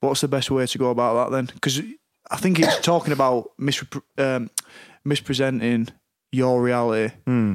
What's 0.00 0.20
the 0.22 0.28
best 0.28 0.50
way 0.50 0.66
to 0.66 0.78
go 0.78 0.90
about 0.90 1.14
that 1.30 1.36
then? 1.36 1.46
Because 1.54 1.80
I 2.30 2.36
think 2.36 2.58
it's 2.58 2.78
talking 2.82 3.12
about 3.12 3.50
misrep- 3.60 4.02
um, 4.18 4.50
mispresenting 5.04 5.88
your 6.32 6.62
reality. 6.62 7.14
Hmm. 7.26 7.54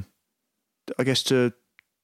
I 0.99 1.03
guess 1.03 1.23
to 1.23 1.53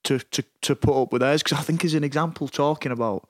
to 0.06 0.20
to 0.20 0.44
to 0.62 0.76
put 0.76 1.00
up 1.02 1.12
with 1.14 1.22
theirs 1.22 1.44
because 1.44 1.60
I 1.60 1.62
think 1.62 1.86
is 1.86 1.94
an 1.94 2.04
example 2.04 2.48
talking 2.48 2.92
about 2.92 3.30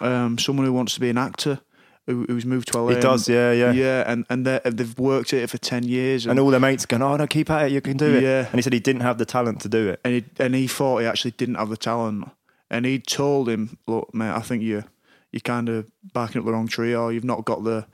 um, 0.00 0.38
someone 0.38 0.64
who 0.66 0.72
wants 0.72 0.94
to 0.94 1.00
be 1.00 1.10
an 1.10 1.18
actor 1.18 1.60
who, 2.06 2.24
who's 2.26 2.46
moved 2.46 2.72
to 2.72 2.78
LA. 2.80 2.94
He 2.94 3.00
does, 3.00 3.28
and- 3.28 3.34
yeah, 3.36 3.52
yeah. 3.52 3.72
yeah, 3.72 4.04
and 4.10 4.24
and 4.30 4.46
they- 4.46 4.60
they've 4.64 4.98
worked 4.98 5.34
at 5.34 5.40
it 5.42 5.50
for 5.50 5.58
ten 5.58 5.82
years, 5.82 6.24
and 6.24 6.30
And 6.30 6.40
all 6.40 6.48
their 6.50 6.60
mates 6.60 6.86
going, 6.86 7.02
"Oh 7.02 7.16
no, 7.16 7.26
keep 7.26 7.50
at 7.50 7.66
it, 7.66 7.72
you 7.72 7.82
can 7.82 7.98
do 7.98 8.14
it." 8.14 8.22
Yeah. 8.22 8.46
And 8.46 8.54
he 8.54 8.62
said 8.62 8.72
he 8.72 8.80
didn't 8.80 9.02
have 9.02 9.18
the 9.18 9.26
talent 9.26 9.60
to 9.62 9.68
do 9.68 9.88
it. 9.90 10.00
and 10.04 10.14
he 10.14 10.24
and 10.38 10.54
he 10.54 10.66
thought 10.66 11.00
he 11.00 11.06
actually 11.06 11.32
didn't 11.32 11.56
have 11.56 11.68
the 11.68 11.76
talent, 11.76 12.24
and 12.70 12.86
he 12.86 12.98
told 12.98 13.48
him, 13.50 13.76
"Look, 13.86 14.14
mate, 14.14 14.30
I 14.30 14.40
think 14.40 14.62
you 14.62 14.84
you're 15.32 15.40
kind 15.40 15.68
of 15.68 15.90
barking 16.12 16.38
up 16.40 16.44
the 16.46 16.52
wrong 16.52 16.68
tree, 16.68 16.94
or 16.94 17.12
you've 17.12 17.24
not 17.24 17.44
got 17.44 17.64
the 17.64 17.86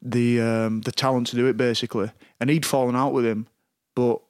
the 0.00 0.40
um, 0.40 0.80
the 0.82 0.92
talent 0.92 1.26
to 1.28 1.36
do 1.36 1.46
it, 1.46 1.56
basically." 1.56 2.10
And 2.40 2.50
he'd 2.50 2.66
fallen 2.66 2.94
out 2.96 3.12
with 3.12 3.24
him, 3.26 3.48
but 3.94 4.20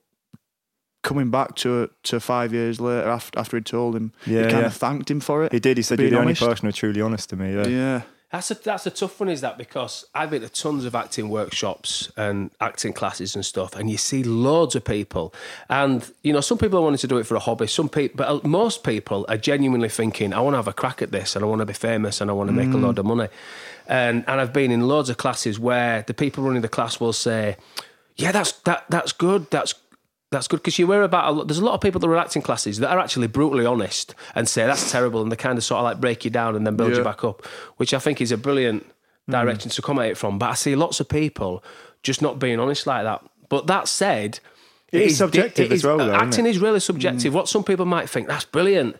coming 1.02 1.30
back 1.30 1.54
to 1.56 1.88
to 2.04 2.20
five 2.20 2.52
years 2.52 2.80
later 2.80 3.08
after 3.08 3.38
after 3.38 3.56
he'd 3.56 3.66
told 3.66 3.94
him, 3.96 4.12
Yeah, 4.26 4.38
he 4.38 4.50
kind 4.50 4.60
yeah. 4.60 4.66
of 4.66 4.74
thanked 4.74 5.10
him 5.10 5.20
for 5.20 5.44
it. 5.44 5.52
He 5.52 5.60
did. 5.60 5.76
He 5.76 5.82
said, 5.82 6.00
"You're 6.00 6.10
the 6.10 6.18
honest. 6.18 6.42
only 6.42 6.52
person 6.52 6.66
who's 6.66 6.76
truly 6.76 7.00
honest 7.00 7.30
to 7.30 7.36
me." 7.36 7.54
Yeah. 7.54 7.66
yeah. 7.66 8.02
That's 8.30 8.50
a 8.50 8.54
that's 8.54 8.86
a 8.86 8.90
tough 8.90 9.18
one, 9.20 9.30
is 9.30 9.40
that? 9.40 9.56
Because 9.56 10.04
I've 10.14 10.28
been 10.28 10.42
to 10.42 10.50
tons 10.50 10.84
of 10.84 10.94
acting 10.94 11.30
workshops 11.30 12.12
and 12.14 12.50
acting 12.60 12.92
classes 12.92 13.34
and 13.34 13.44
stuff, 13.44 13.74
and 13.74 13.90
you 13.90 13.96
see 13.96 14.22
loads 14.22 14.76
of 14.76 14.84
people, 14.84 15.32
and 15.70 16.04
you 16.22 16.34
know 16.34 16.42
some 16.42 16.58
people 16.58 16.78
are 16.78 16.82
wanting 16.82 16.98
to 16.98 17.06
do 17.06 17.16
it 17.16 17.24
for 17.24 17.36
a 17.36 17.40
hobby. 17.40 17.66
Some 17.66 17.88
people, 17.88 18.18
but 18.18 18.28
uh, 18.28 18.46
most 18.46 18.84
people 18.84 19.24
are 19.30 19.38
genuinely 19.38 19.88
thinking, 19.88 20.34
"I 20.34 20.40
want 20.40 20.52
to 20.52 20.58
have 20.58 20.68
a 20.68 20.74
crack 20.74 21.00
at 21.00 21.10
this, 21.10 21.36
and 21.36 21.42
I 21.44 21.48
want 21.48 21.60
to 21.60 21.66
be 21.66 21.72
famous, 21.72 22.20
and 22.20 22.30
I 22.30 22.34
want 22.34 22.48
to 22.48 22.52
make 22.54 22.74
a 22.74 22.76
load 22.76 22.98
of 22.98 23.06
money." 23.06 23.28
And 23.86 24.24
and 24.28 24.42
I've 24.42 24.52
been 24.52 24.70
in 24.72 24.86
loads 24.86 25.08
of 25.08 25.16
classes 25.16 25.58
where 25.58 26.02
the 26.02 26.12
people 26.12 26.44
running 26.44 26.60
the 26.60 26.68
class 26.68 27.00
will 27.00 27.14
say, 27.14 27.56
"Yeah, 28.16 28.32
that's 28.32 28.52
that 28.52 28.84
that's 28.90 29.12
good. 29.12 29.50
That's 29.50 29.72
that's 30.30 30.46
good 30.48 30.58
because 30.58 30.78
you 30.78 30.90
hear 30.90 31.02
about 31.02 31.28
a 31.28 31.30
lot, 31.32 31.48
there's 31.48 31.58
a 31.58 31.64
lot 31.64 31.74
of 31.74 31.80
people 31.80 32.00
that 32.00 32.08
are 32.08 32.16
acting 32.16 32.42
classes 32.42 32.78
that 32.78 32.90
are 32.90 32.98
actually 32.98 33.28
brutally 33.28 33.64
honest 33.64 34.14
and 34.34 34.48
say 34.48 34.66
that's 34.66 34.90
terrible 34.90 35.22
and 35.22 35.32
they 35.32 35.36
kind 35.36 35.56
of 35.56 35.64
sort 35.64 35.78
of 35.78 35.84
like 35.84 36.00
break 36.00 36.24
you 36.24 36.30
down 36.30 36.54
and 36.54 36.66
then 36.66 36.76
build 36.76 36.94
you 36.94 37.02
back 37.02 37.24
up, 37.24 37.44
which 37.76 37.94
I 37.94 37.98
think 37.98 38.20
is 38.20 38.30
a 38.30 38.36
brilliant 38.36 38.84
hmm. 39.26 39.32
direction 39.32 39.70
to 39.70 39.82
come 39.82 39.98
at 39.98 40.06
it 40.06 40.18
from. 40.18 40.38
But 40.38 40.50
I 40.50 40.54
see 40.54 40.74
lots 40.74 41.00
of 41.00 41.08
people 41.08 41.64
just 42.02 42.20
not 42.20 42.38
being 42.38 42.60
honest 42.60 42.86
like 42.86 43.04
that. 43.04 43.24
But 43.48 43.66
that 43.68 43.88
said, 43.88 44.40
It 44.92 45.02
is 45.02 45.16
subjective 45.16 45.72
as 45.72 45.84
well, 45.84 45.98
though, 45.98 46.12
acting 46.12 46.44
it? 46.44 46.50
is 46.50 46.58
really 46.58 46.80
subjective. 46.80 47.32
Hmm. 47.32 47.36
What 47.36 47.48
some 47.48 47.64
people 47.64 47.86
might 47.86 48.10
think 48.10 48.28
that's 48.28 48.44
brilliant. 48.44 48.96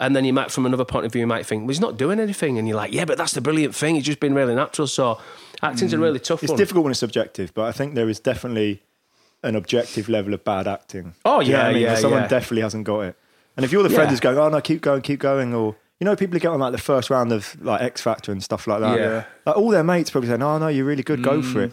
And 0.00 0.16
then 0.16 0.24
you 0.24 0.32
might, 0.32 0.50
from 0.50 0.66
another 0.66 0.84
point 0.84 1.06
of 1.06 1.12
view, 1.12 1.20
you 1.20 1.26
might 1.28 1.46
think, 1.46 1.62
well, 1.62 1.68
he's 1.68 1.78
not 1.78 1.96
doing 1.96 2.18
anything. 2.18 2.58
And 2.58 2.66
you're 2.66 2.76
like, 2.76 2.92
yeah, 2.92 3.04
but 3.04 3.16
that's 3.18 3.34
the 3.34 3.40
brilliant 3.40 3.72
thing. 3.72 3.94
He's 3.94 4.04
just 4.04 4.18
been 4.18 4.34
really 4.34 4.54
natural. 4.54 4.88
So 4.88 5.20
acting's 5.62 5.92
a 5.92 5.96
hmm. 5.96 6.02
really 6.02 6.18
tough 6.18 6.42
It's 6.42 6.50
one. 6.50 6.58
difficult 6.58 6.82
when 6.84 6.90
it's 6.90 6.98
subjective, 6.98 7.54
but 7.54 7.66
I 7.66 7.72
think 7.72 7.94
there 7.94 8.08
is 8.08 8.18
definitely 8.18 8.82
an 9.42 9.56
objective 9.56 10.08
level 10.08 10.34
of 10.34 10.44
bad 10.44 10.66
acting. 10.68 11.14
Oh, 11.24 11.40
Do 11.40 11.46
you 11.46 11.52
know 11.52 11.58
yeah, 11.58 11.66
I 11.66 11.72
mean? 11.72 11.82
yeah, 11.82 11.94
someone 11.96 12.22
yeah. 12.22 12.28
definitely 12.28 12.62
hasn't 12.62 12.84
got 12.84 13.00
it. 13.00 13.16
And 13.56 13.64
if 13.64 13.72
you're 13.72 13.82
the 13.82 13.90
friend 13.90 14.04
Yeah. 14.06 14.10
who's 14.10 14.20
going, 14.20 14.38
"Oh 14.38 14.48
no, 14.48 14.60
keep 14.60 14.80
going, 14.80 15.02
keep 15.02 15.20
going," 15.20 15.52
or 15.54 15.76
you 16.00 16.04
know, 16.04 16.16
people 16.16 16.32
who 16.34 16.40
get 16.40 16.48
on 16.50 16.58
like 16.60 16.72
the 16.72 16.78
first 16.78 17.10
round 17.10 17.32
of 17.32 17.56
like 17.62 17.80
X 17.82 18.00
Factor 18.00 18.32
and 18.32 18.42
stuff 18.42 18.66
like 18.66 18.80
that. 18.80 18.98
Yeah. 18.98 19.24
Like 19.46 19.56
all 19.56 19.68
their 19.70 19.84
mates 19.84 20.10
probably 20.10 20.28
saying, 20.28 20.42
"Oh 20.42 20.58
no, 20.58 20.68
you're 20.68 20.84
really 20.86 21.02
good, 21.02 21.22
go 21.22 21.42
for 21.42 21.62
it." 21.62 21.72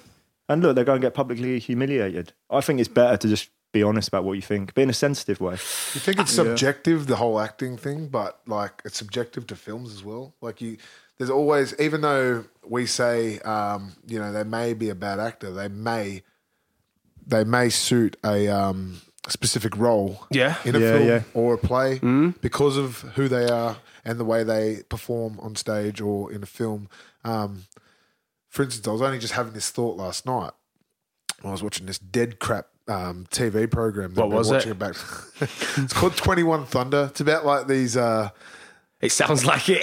And 0.50 0.62
look, 0.64 0.76
they're 0.76 0.84
going 0.86 1.00
to 1.00 1.06
get 1.06 1.14
publicly 1.14 1.60
humiliated. 1.60 2.34
I 2.50 2.62
think 2.62 2.80
it's 2.80 2.90
better 2.90 3.16
to 3.18 3.28
just 3.28 3.50
be 3.72 3.84
honest 3.84 4.08
about 4.08 4.24
what 4.24 4.34
you 4.34 4.42
think, 4.42 4.74
but 4.74 4.82
in 4.82 4.90
a 4.90 4.94
sensitive 4.94 5.40
way. 5.40 5.52
You 5.54 5.58
think 6.02 6.20
it's 6.20 6.32
subjective, 6.32 7.06
the 7.06 7.18
whole 7.18 7.40
acting 7.40 7.78
thing, 7.78 8.08
but 8.08 8.40
like 8.48 8.82
it's 8.84 8.98
subjective 8.98 9.46
to 9.48 9.56
films 9.56 9.94
as 9.94 10.04
well. 10.04 10.34
Like 10.42 10.60
you, 10.60 10.78
there's 11.20 11.30
always, 11.30 11.76
even 11.80 12.02
though 12.02 12.46
we 12.66 12.88
say, 12.88 13.38
um, 13.42 13.94
you 14.08 14.18
know, 14.18 14.32
they 14.32 14.44
may 14.44 14.74
be 14.74 14.90
a 14.90 14.96
bad 14.96 15.20
actor, 15.20 15.52
they 15.52 15.68
may, 15.68 16.24
they 17.30 17.44
may 17.44 17.70
suit 17.70 18.18
a 18.26 18.48
um, 18.48 19.02
specific 19.28 19.76
role, 19.78 20.26
Yeah. 20.32 20.56
in 20.66 20.76
a 20.76 20.80
Yeah, 20.80 20.92
film 20.94 21.08
yeah. 21.08 21.22
or 21.34 21.54
a 21.54 21.58
play 21.58 22.00
because 22.42 22.78
of 22.78 23.02
who 23.16 23.28
they 23.28 23.48
are 23.50 23.78
and 24.06 24.20
the 24.20 24.26
way 24.26 24.44
they 24.44 24.84
perform 24.90 25.40
on 25.42 25.56
stage 25.56 26.02
or 26.02 26.32
in 26.32 26.42
a 26.44 26.46
film. 26.48 26.90
Um, 27.24 27.64
for 28.48 28.64
instance, 28.64 28.88
I 28.88 28.92
was 28.92 29.02
only 29.02 29.20
just 29.20 29.34
having 29.34 29.54
this 29.54 29.70
thought 29.70 29.98
last 29.98 30.26
night. 30.26 30.52
I 31.44 31.52
was 31.52 31.62
watching 31.64 31.86
this 31.86 32.00
dead 32.00 32.40
crap 32.40 32.68
um, 32.88 33.28
TV 33.30 33.70
program. 33.70 34.14
that 34.16 34.22
What 34.22 34.26
I've 34.26 34.30
been 34.32 34.38
was 34.38 34.50
it? 34.50 34.54
watching 34.54 34.72
About, 34.72 35.04
it's 35.78 35.94
called 35.94 36.18
Twenty 36.18 36.44
One 36.44 36.66
Thunder. 36.66 37.08
It's 37.12 37.22
about 37.22 37.46
like 37.46 37.68
these 37.68 37.96
uh, 37.96 38.30
It 39.02 39.14
sounds 39.14 39.46
like 39.46 39.70
it. 39.70 39.80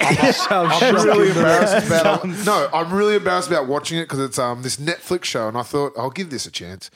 I'm 0.51 0.95
really 1.07 1.29
embarrassed 1.29 1.87
about 1.87 2.25
no. 2.45 2.69
I'm 2.71 2.93
really 2.93 3.15
embarrassed 3.15 3.47
about 3.49 3.67
watching 3.67 3.97
it 3.97 4.03
because 4.03 4.19
it's 4.19 4.37
um 4.37 4.61
this 4.61 4.77
Netflix 4.77 5.23
show, 5.25 5.47
and 5.47 5.57
I 5.57 5.63
thought 5.63 5.93
I'll 5.97 6.11
give 6.11 6.29
this 6.29 6.45
a 6.45 6.51
chance. 6.51 6.91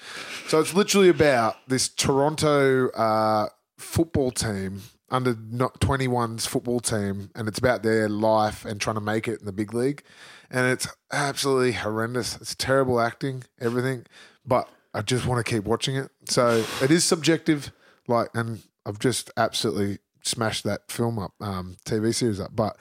So 0.47 0.59
it's 0.59 0.75
literally 0.75 1.09
about 1.09 1.55
this 1.67 1.89
Toronto 1.89 2.89
uh, 2.89 3.49
football 3.79 4.29
team 4.29 4.81
under 5.09 5.35
not 5.49 5.79
21's 5.81 6.45
football 6.45 6.79
team, 6.79 7.31
and 7.33 7.47
it's 7.47 7.57
about 7.57 7.81
their 7.81 8.07
life 8.07 8.65
and 8.65 8.79
trying 8.79 8.95
to 8.95 9.01
make 9.01 9.27
it 9.27 9.39
in 9.39 9.45
the 9.45 9.51
big 9.51 9.73
league, 9.73 10.03
and 10.51 10.67
it's 10.67 10.87
absolutely 11.11 11.71
horrendous. 11.71 12.35
It's 12.35 12.53
terrible 12.53 12.99
acting, 12.99 13.45
everything, 13.59 14.05
but 14.45 14.69
I 14.93 15.01
just 15.01 15.25
want 15.25 15.43
to 15.43 15.49
keep 15.49 15.63
watching 15.63 15.95
it. 15.95 16.11
So 16.25 16.63
it 16.83 16.91
is 16.91 17.03
subjective, 17.03 17.71
like, 18.07 18.29
and 18.35 18.61
I've 18.85 18.99
just 18.99 19.31
absolutely 19.37 19.99
smashed 20.23 20.63
that 20.63 20.91
film 20.91 21.19
up, 21.19 21.33
um, 21.39 21.77
TV 21.85 22.13
series 22.13 22.39
up. 22.39 22.55
But 22.55 22.77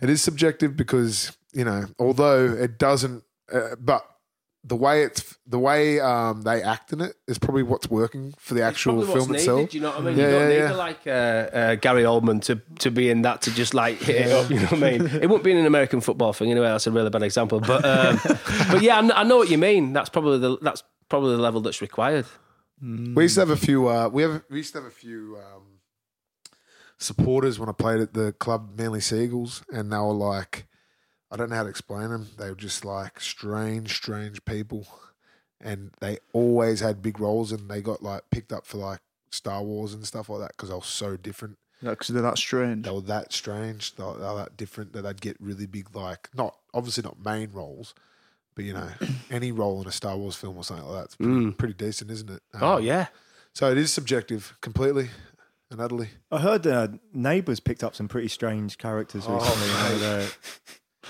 it 0.00 0.10
is 0.10 0.22
subjective 0.22 0.76
because 0.76 1.36
you 1.52 1.64
know, 1.64 1.86
although 1.98 2.46
it 2.46 2.78
doesn't, 2.78 3.24
uh, 3.52 3.76
but 3.78 4.06
the 4.64 4.76
way 4.76 5.02
it's 5.02 5.36
the 5.46 5.58
way 5.58 5.98
um, 5.98 6.42
they 6.42 6.62
act 6.62 6.92
in 6.92 7.00
it 7.00 7.16
is 7.26 7.38
probably 7.38 7.64
what's 7.64 7.90
working 7.90 8.32
for 8.38 8.54
the 8.54 8.62
actual 8.62 8.94
Probably 8.94 9.08
what's 9.08 9.18
film 9.18 9.32
needed, 9.32 9.40
itself. 9.40 9.70
Do 9.70 9.76
you 9.76 9.82
know 9.82 9.90
what 9.90 9.98
I 9.98 10.02
mean? 10.02 10.18
Yeah, 10.18 10.24
you 10.24 10.30
don't 10.30 10.40
yeah, 10.40 10.48
need 10.48 10.56
yeah. 10.56 10.68
to 10.68 10.76
like 10.76 11.06
uh, 11.06 11.10
uh, 11.10 11.74
Gary 11.76 12.02
Oldman 12.04 12.42
to, 12.42 12.62
to 12.78 12.90
be 12.90 13.10
in 13.10 13.22
that 13.22 13.42
to 13.42 13.50
just 13.54 13.74
like 13.74 13.98
hit 13.98 14.26
it 14.26 14.32
up. 14.32 14.50
You 14.50 14.60
know 14.60 14.66
what 14.66 14.72
I 14.74 14.98
mean? 14.98 15.06
It 15.06 15.28
wouldn't 15.28 15.42
be 15.42 15.52
an 15.52 15.66
American 15.66 16.00
football 16.00 16.32
thing 16.32 16.50
anyway. 16.50 16.68
That's 16.68 16.86
a 16.86 16.92
really 16.92 17.10
bad 17.10 17.22
example, 17.22 17.60
but 17.60 17.84
um, 17.84 18.20
but 18.70 18.82
yeah, 18.82 19.00
I 19.00 19.20
I 19.20 19.24
know 19.24 19.36
what 19.36 19.50
you 19.50 19.58
mean. 19.58 19.92
That's 19.92 20.08
probably 20.08 20.38
the 20.38 20.58
that's 20.62 20.84
probably 21.08 21.34
the 21.36 21.42
level 21.42 21.60
that's 21.60 21.80
required. 21.80 22.26
We 22.80 23.24
used 23.24 23.34
to 23.34 23.40
have 23.40 23.50
a 23.50 23.56
few. 23.56 23.88
Uh, 23.88 24.08
we 24.08 24.22
have 24.22 24.42
we 24.48 24.58
used 24.58 24.72
to 24.72 24.80
have 24.80 24.86
a 24.86 24.94
few 24.94 25.38
um, 25.38 25.61
supporters 27.02 27.58
when 27.58 27.68
I 27.68 27.72
played 27.72 28.00
at 28.00 28.14
the 28.14 28.32
club 28.32 28.78
Manly 28.78 29.00
Sea 29.00 29.24
Eagles, 29.24 29.62
and 29.72 29.92
they 29.92 29.96
were 29.96 30.12
like, 30.12 30.66
I 31.30 31.36
don't 31.36 31.50
know 31.50 31.56
how 31.56 31.62
to 31.64 31.68
explain 31.68 32.10
them. 32.10 32.28
They 32.38 32.48
were 32.48 32.54
just 32.56 32.84
like 32.84 33.20
strange, 33.20 33.94
strange 33.94 34.44
people, 34.44 34.86
and 35.60 35.90
they 36.00 36.18
always 36.32 36.80
had 36.80 37.02
big 37.02 37.18
roles, 37.20 37.52
and 37.52 37.68
they 37.70 37.80
got 37.82 38.02
like 38.02 38.22
picked 38.30 38.52
up 38.52 38.66
for 38.66 38.78
like 38.78 39.00
Star 39.30 39.62
Wars 39.62 39.94
and 39.94 40.06
stuff 40.06 40.28
like 40.28 40.40
that 40.40 40.52
because 40.56 40.68
they 40.68 40.74
were 40.74 40.80
so 40.82 41.16
different. 41.16 41.58
because 41.80 42.08
they're 42.08 42.22
that 42.22 42.38
strange. 42.38 42.84
They 42.84 42.90
were 42.92 43.00
that 43.02 43.32
strange. 43.32 43.94
They 43.96 44.04
were, 44.04 44.18
they 44.18 44.24
were 44.26 44.36
that 44.36 44.56
different 44.56 44.92
that 44.92 45.02
they'd 45.02 45.20
get 45.20 45.36
really 45.40 45.66
big, 45.66 45.94
like 45.96 46.28
not 46.34 46.56
obviously 46.74 47.02
not 47.02 47.24
main 47.24 47.50
roles. 47.52 47.94
But 48.54 48.66
you 48.66 48.74
know, 48.74 48.88
any 49.30 49.50
role 49.52 49.80
in 49.80 49.88
a 49.88 49.92
Star 49.92 50.16
Wars 50.16 50.36
film 50.36 50.56
or 50.58 50.64
something 50.64 50.86
like 50.86 51.02
that's 51.04 51.14
pretty, 51.16 51.32
Mm. 51.32 51.56
pretty 51.58 51.74
decent, 51.74 52.10
isn't 52.10 52.30
it? 52.30 52.42
Um, 52.52 52.62
Oh 52.62 52.76
yeah, 52.76 53.06
so 53.54 53.70
it 53.70 53.78
is 53.78 53.90
subjective, 53.92 54.54
completely 54.60 55.08
and 55.72 55.80
utterly. 55.80 56.10
I 56.30 56.38
heard 56.38 56.66
uh, 56.66 56.88
Neighbours 57.12 57.60
picked 57.60 57.82
up 57.82 57.94
some 57.94 58.08
pretty 58.08 58.28
strange 58.28 58.78
characters 58.78 59.24
Oh, 59.26 59.34
recently. 59.38 59.66
you 59.68 59.72
know, 59.74 59.98
they're- 59.98 60.28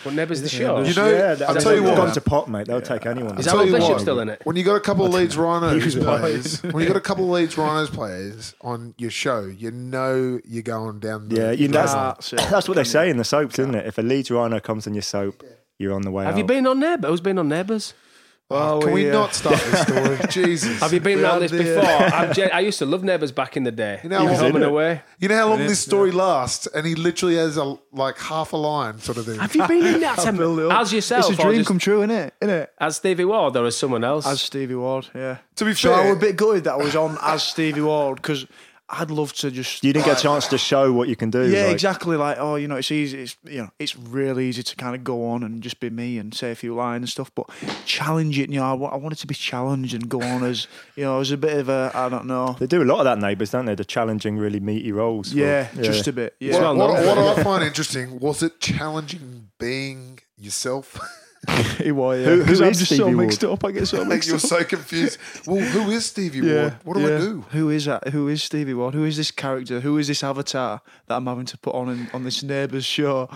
but 0.04 0.14
Neb's 0.14 0.40
the 0.42 0.48
show. 0.60 0.82
You 0.82 0.94
know, 0.94 1.08
yeah, 1.10 1.36
I'll 1.46 1.54
they've 1.54 1.62
tell 1.62 1.74
you 1.74 1.82
what. 1.82 1.96
gone 1.96 2.12
to 2.12 2.20
pot, 2.22 2.48
mate. 2.48 2.66
They'll 2.66 2.80
take 2.80 3.04
anyone. 3.06 3.38
Is 3.38 3.46
I'll 3.46 3.56
Alan 3.60 3.72
Bishop 3.72 3.90
what. 3.90 4.00
still 4.00 4.20
in 4.20 4.30
it? 4.30 4.40
When 4.44 4.56
you 4.56 4.64
got 4.64 4.74
a 4.76 4.80
couple 4.80 5.04
of 5.04 5.12
Leeds 5.12 5.36
Rhinos 5.36 5.94
players, 5.96 6.62
when 6.62 6.82
you 6.82 6.88
got 6.88 6.96
a 6.96 7.00
couple 7.00 7.24
of 7.24 7.30
Leeds 7.30 7.56
Rhinos 7.58 7.90
players 7.90 8.54
on 8.62 8.94
your 8.98 9.10
show, 9.10 9.42
you 9.44 9.70
know 9.70 10.40
you're 10.44 10.62
going 10.62 10.98
down. 10.98 11.28
The, 11.28 11.36
yeah, 11.36 11.50
you, 11.52 11.68
that's, 11.68 11.92
That's 11.92 12.32
it. 12.32 12.36
that's 12.50 12.68
what 12.68 12.74
they 12.76 12.84
say 12.84 13.10
in 13.10 13.18
the 13.18 13.24
soaps, 13.24 13.58
isn't 13.58 13.74
it? 13.74 13.86
If 13.86 13.98
a 13.98 14.02
Leeds 14.02 14.30
Rhino 14.30 14.58
comes 14.60 14.86
on 14.86 14.94
your 14.94 15.02
soap, 15.02 15.44
you're 15.78 15.92
on 15.94 16.02
the 16.02 16.10
way 16.10 16.24
Have 16.24 16.34
out. 16.34 16.38
you 16.38 16.44
been 16.44 16.66
on 16.66 16.80
Neighbours? 16.80 17.08
Who's 17.10 17.20
been 17.20 17.38
on 17.38 17.48
Neighbours? 17.48 17.92
Well, 18.52 18.80
Can 18.82 18.92
we 18.92 19.08
uh, 19.08 19.12
not 19.12 19.34
start 19.34 19.58
this 19.60 19.82
story? 19.88 20.18
Jesus. 20.28 20.80
Have 20.80 20.92
you 20.92 21.00
been 21.00 21.18
We 21.18 21.24
around 21.24 21.40
this 21.40 21.50
the, 21.50 21.58
before? 21.58 21.82
I'm 21.84 22.32
gen- 22.32 22.50
I 22.52 22.60
used 22.60 22.78
to 22.80 22.86
love 22.86 23.02
Neighbours 23.02 23.32
back 23.32 23.56
in 23.56 23.64
the 23.64 23.70
day. 23.72 24.00
You 24.02 24.08
know 24.10 24.18
Even 24.22 24.32
what? 24.32 24.40
home 24.42 24.56
and 24.56 24.64
away. 24.64 25.02
You 25.18 25.28
know 25.28 25.36
how 25.36 25.48
long 25.48 25.58
this 25.60 25.80
story 25.80 26.10
lasts, 26.12 26.66
and 26.68 26.86
he 26.86 26.94
literally 26.94 27.36
has 27.36 27.56
a 27.56 27.76
like 27.92 28.18
half 28.18 28.52
a 28.52 28.56
line 28.56 28.98
sort 29.00 29.18
of 29.18 29.26
thing. 29.26 29.38
Have 29.38 29.54
you 29.56 29.66
been 29.66 29.86
in 29.86 30.00
that? 30.00 30.18
I'll 30.18 30.32
build 30.32 30.58
it 30.60 30.66
up. 30.70 30.80
As 30.80 30.92
yourself, 30.92 31.30
It's 31.30 31.38
a 31.38 31.42
or 31.42 31.46
dream 31.46 31.58
just 31.60 31.68
come 31.68 31.78
true, 31.78 31.98
isn't 32.02 32.10
it? 32.10 32.34
Isn't 32.40 32.54
it? 32.54 32.72
as 32.78 32.96
Stevie 32.96 33.24
Ward 33.24 33.56
or 33.56 33.66
as 33.66 33.76
someone 33.76 34.04
else? 34.04 34.26
As 34.26 34.40
Stevie 34.42 34.74
Ward, 34.74 35.08
yeah. 35.14 35.38
To 35.56 35.64
be 35.64 35.74
So 35.74 35.92
I 35.92 35.96
fair- 36.02 36.08
was 36.08 36.16
a 36.16 36.20
bit 36.20 36.36
gutted 36.36 36.64
that 36.64 36.74
I 36.74 36.76
was 36.76 36.94
on 36.96 37.18
as 37.22 37.42
Stevie 37.42 37.80
Ward 37.82 38.16
because 38.16 38.46
I'd 38.94 39.10
love 39.10 39.32
to 39.34 39.50
just. 39.50 39.82
You 39.82 39.92
didn't 39.94 40.04
get 40.04 40.18
a 40.18 40.22
chance 40.22 40.46
to 40.48 40.58
show 40.58 40.92
what 40.92 41.08
you 41.08 41.16
can 41.16 41.30
do. 41.30 41.48
Yeah, 41.50 41.64
like- 41.64 41.72
exactly. 41.72 42.16
Like, 42.18 42.36
oh, 42.38 42.56
you 42.56 42.68
know, 42.68 42.76
it's 42.76 42.90
easy. 42.90 43.22
It's 43.22 43.36
you 43.44 43.62
know, 43.62 43.70
it's 43.78 43.96
really 43.96 44.46
easy 44.48 44.62
to 44.62 44.76
kind 44.76 44.94
of 44.94 45.02
go 45.02 45.28
on 45.30 45.42
and 45.42 45.62
just 45.62 45.80
be 45.80 45.88
me 45.88 46.18
and 46.18 46.34
say 46.34 46.50
a 46.50 46.54
few 46.54 46.74
lines 46.74 47.00
and 47.02 47.08
stuff. 47.08 47.30
But 47.34 47.48
challenge 47.86 48.38
it, 48.38 48.50
you 48.50 48.60
know, 48.60 48.66
I, 48.66 48.74
wa- 48.74 48.90
I 48.90 48.96
wanted 48.96 49.18
to 49.20 49.26
be 49.26 49.34
challenged 49.34 49.94
and 49.94 50.08
go 50.08 50.20
on 50.20 50.44
as 50.44 50.66
you 50.96 51.04
know, 51.04 51.20
as 51.20 51.30
a 51.30 51.36
bit 51.38 51.56
of 51.58 51.68
a, 51.70 51.90
I 51.94 52.08
don't 52.10 52.26
know, 52.26 52.54
They 52.58 52.66
do 52.66 52.82
a 52.82 52.84
lot 52.84 52.98
of 52.98 53.04
that, 53.06 53.18
neighbours, 53.18 53.50
don't 53.50 53.64
they? 53.64 53.74
The 53.74 53.84
challenging, 53.84 54.36
really 54.36 54.60
meaty 54.60 54.92
roles. 54.92 55.32
for- 55.32 55.38
yeah, 55.38 55.68
just 55.80 56.06
a 56.06 56.12
bit. 56.12 56.36
Yeah, 56.38 56.52
what, 56.60 56.76
well 56.76 56.88
what, 56.92 57.16
what 57.16 57.38
I 57.38 57.42
find 57.42 57.64
interesting 57.64 58.18
was 58.18 58.42
it 58.42 58.60
challenging 58.60 59.50
being 59.58 60.18
yourself. 60.36 60.98
he 61.78 61.90
was. 61.90 62.20
Yeah. 62.20 62.26
Who- 62.26 62.36
who 62.42 62.44
'Cause 62.46 62.60
I'm 62.60 62.68
is 62.70 62.78
just 62.78 62.90
so 62.90 62.96
Stevie 62.96 63.14
mixed 63.16 63.42
up. 63.44 63.64
I 63.64 63.72
get 63.72 63.86
so 63.88 63.98
like 63.98 64.08
mixed 64.08 64.28
you're 64.28 64.36
up. 64.36 64.42
so 64.42 64.62
confused. 64.64 65.18
Well, 65.46 65.60
who 65.60 65.90
is 65.90 66.06
Stevie 66.06 66.40
Ward? 66.40 66.76
What 66.84 66.96
do 66.96 67.04
I 67.04 67.18
do? 67.18 67.44
Who 67.50 67.70
is 67.70 67.86
that? 67.86 68.08
Who 68.08 68.28
is 68.28 68.42
Stevie 68.44 68.74
Ward? 68.74 68.94
Who 68.94 69.04
is 69.04 69.16
this 69.16 69.30
character? 69.32 69.80
Who 69.80 69.98
is 69.98 70.06
this 70.08 70.22
avatar 70.22 70.80
that 71.06 71.16
I'm 71.16 71.26
having 71.26 71.46
to 71.46 71.58
put 71.58 71.74
on 71.74 71.88
in, 71.88 72.08
on 72.14 72.22
this 72.24 72.42
neighbours 72.44 72.84
show? 72.84 73.28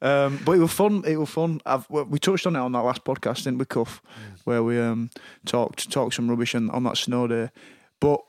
Um, 0.00 0.40
but 0.44 0.52
it 0.52 0.60
was 0.60 0.72
fun. 0.72 1.02
It 1.06 1.16
was 1.18 1.28
fun. 1.28 1.60
I've, 1.66 1.88
we 1.90 2.18
touched 2.18 2.46
on 2.46 2.56
it 2.56 2.60
on 2.60 2.72
that 2.72 2.80
last 2.80 3.04
podcast, 3.04 3.44
didn't 3.44 3.58
we, 3.58 3.66
Cuff? 3.66 4.00
Where 4.44 4.62
we 4.62 4.80
um, 4.80 5.10
talked 5.44 5.90
talked 5.90 6.14
some 6.14 6.30
rubbish 6.30 6.54
on, 6.54 6.70
on 6.70 6.84
that 6.84 6.96
snow 6.96 7.26
day. 7.26 7.50
But 8.00 8.20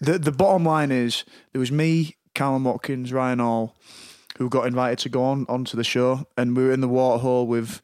the 0.00 0.18
the 0.18 0.30
bottom 0.32 0.64
line 0.64 0.92
is 0.92 1.24
there 1.52 1.58
was 1.60 1.72
me, 1.72 2.16
Kallum 2.34 2.62
Watkins, 2.62 3.12
Ryan 3.12 3.40
Hall, 3.40 3.74
who 4.38 4.48
got 4.48 4.66
invited 4.68 4.98
to 5.00 5.08
go 5.08 5.24
on 5.24 5.46
onto 5.48 5.76
the 5.76 5.82
show, 5.84 6.26
and 6.36 6.56
we 6.56 6.62
were 6.64 6.72
in 6.72 6.80
the 6.80 6.88
waterhole 6.88 7.46
with 7.48 7.80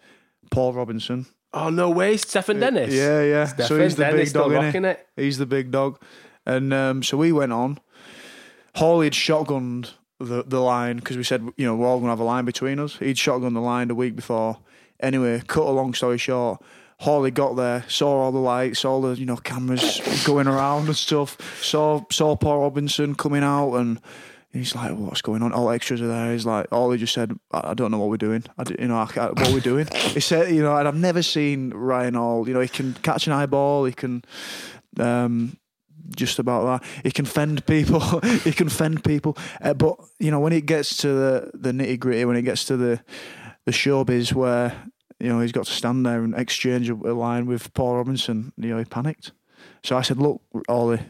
Paul 0.51 0.73
Robinson. 0.75 1.27
oh 1.53 1.71
no 1.71 1.91
way, 1.91 2.17
Stefan 2.17 2.61
Dennis. 2.61 2.93
Yeah, 2.93 3.23
yeah. 3.23 3.47
Stefan 3.47 3.67
so 3.67 3.81
he's 3.81 3.97
the 3.97 4.05
Dennis 4.05 4.33
big 4.33 4.35
dog, 4.35 4.53
rocking 4.53 4.85
it. 4.85 5.07
He's 5.17 5.39
the 5.39 5.47
big 5.47 5.71
dog. 5.71 6.01
And 6.47 6.73
um, 6.73 7.03
so 7.03 7.17
we 7.17 7.33
went 7.33 7.53
on. 7.53 7.79
Hawley 8.77 9.07
had 9.07 9.13
shotgunned 9.13 9.93
the, 10.19 10.45
the 10.47 10.61
line 10.61 10.97
because 10.97 11.17
we 11.17 11.25
said, 11.25 11.47
you 11.57 11.67
know, 11.67 11.75
we're 11.75 11.87
all 11.87 11.99
going 11.99 12.07
to 12.07 12.11
have 12.11 12.21
a 12.21 12.25
line 12.25 12.45
between 12.45 12.79
us. 12.79 12.97
He'd 12.97 13.17
shotgunned 13.17 13.55
the 13.55 13.61
line 13.61 13.89
the 13.89 13.95
week 13.95 14.17
before. 14.17 14.59
Anyway, 15.01 15.43
cut 15.47 15.67
a 15.67 15.71
long 15.71 15.95
story 15.95 16.19
short, 16.19 16.63
Hawley 17.01 17.31
got 17.31 17.57
there, 17.57 17.85
saw 17.89 18.25
all 18.25 18.33
the 18.33 18.39
lights, 18.39 18.85
all 18.85 19.01
the, 19.01 19.19
you 19.19 19.25
know, 19.25 19.39
cameras 19.39 20.23
going 20.27 20.47
around 20.47 20.87
and 20.87 20.97
stuff, 20.97 21.65
saw, 21.65 22.05
saw 22.11 22.37
Paul 22.37 22.61
Robinson 22.61 23.15
coming 23.15 23.43
out 23.43 23.77
and 23.77 24.01
he's 24.53 24.75
like, 24.75 24.93
what's 24.97 25.23
going 25.23 25.43
on? 25.43 25.53
All 25.53 25.71
extras 25.71 26.01
are 26.03 26.09
there. 26.09 26.33
He's 26.33 26.47
like, 26.47 26.67
all 26.73 26.91
he 26.91 26.99
just 26.99 27.15
said, 27.15 27.39
I, 27.53 27.71
I 27.71 27.75
don't 27.75 27.91
know 27.91 27.99
what 27.99 28.09
we're 28.11 28.17
doing. 28.17 28.45
I, 28.59 28.65
you 28.79 28.89
know, 28.89 28.99
I, 28.99 29.07
can't- 29.07 29.39
what 29.39 29.53
we're 29.53 29.61
doing. 29.61 29.89
he 29.95 30.21
said, 30.21 30.55
you 30.55 30.63
know, 30.63 30.77
and 30.77 30.87
I've 30.89 30.97
never 30.97 31.23
seen 31.23 31.71
Ryan 31.71 32.15
Hall, 32.15 32.47
you 32.49 32.55
know, 32.55 32.61
he 32.61 32.69
can 32.69 32.95
catch 32.95 33.27
an 33.27 33.33
eyeball, 33.33 33.85
he 33.85 33.93
can, 33.93 34.23
um, 34.99 35.57
just 36.17 36.39
about 36.41 36.83
that. 36.83 36.89
He 37.05 37.11
can 37.13 37.25
fend 37.25 37.65
people. 37.67 38.01
he 38.45 38.51
can 38.53 38.69
fend 38.69 39.05
people. 39.05 39.37
Uh, 39.61 39.75
but 39.75 39.97
you 40.19 40.31
know, 40.33 40.41
when 40.41 40.53
it 40.53 40.67
gets 40.67 40.97
to 40.99 41.09
the, 41.09 41.51
the 41.55 41.71
nitty 41.71 42.01
gritty, 42.01 42.25
when 42.25 42.37
it 42.37 42.43
gets 42.43 42.65
to 42.65 42.77
the 42.77 43.01
the 43.67 43.71
showbiz 43.71 44.33
where 44.33 44.75
you 45.21 45.29
know 45.29 45.39
he's 45.41 45.53
got 45.53 45.67
to 45.67 45.73
stand 45.73 46.05
there 46.05 46.25
and 46.25 46.35
exchange 46.35 46.91
a, 46.91 46.95
a 46.95 47.15
line 47.15 47.47
with 47.47 47.73
Paul 47.75 47.97
Robinson, 47.97 48.53
you 48.57 48.71
know, 48.71 48.79
he 48.79 48.85
panicked. 48.85 49.31
So 49.85 49.97
I 49.97 50.03
said, 50.03 50.17
"Look, 50.19 50.41
Ollie, 50.69 51.01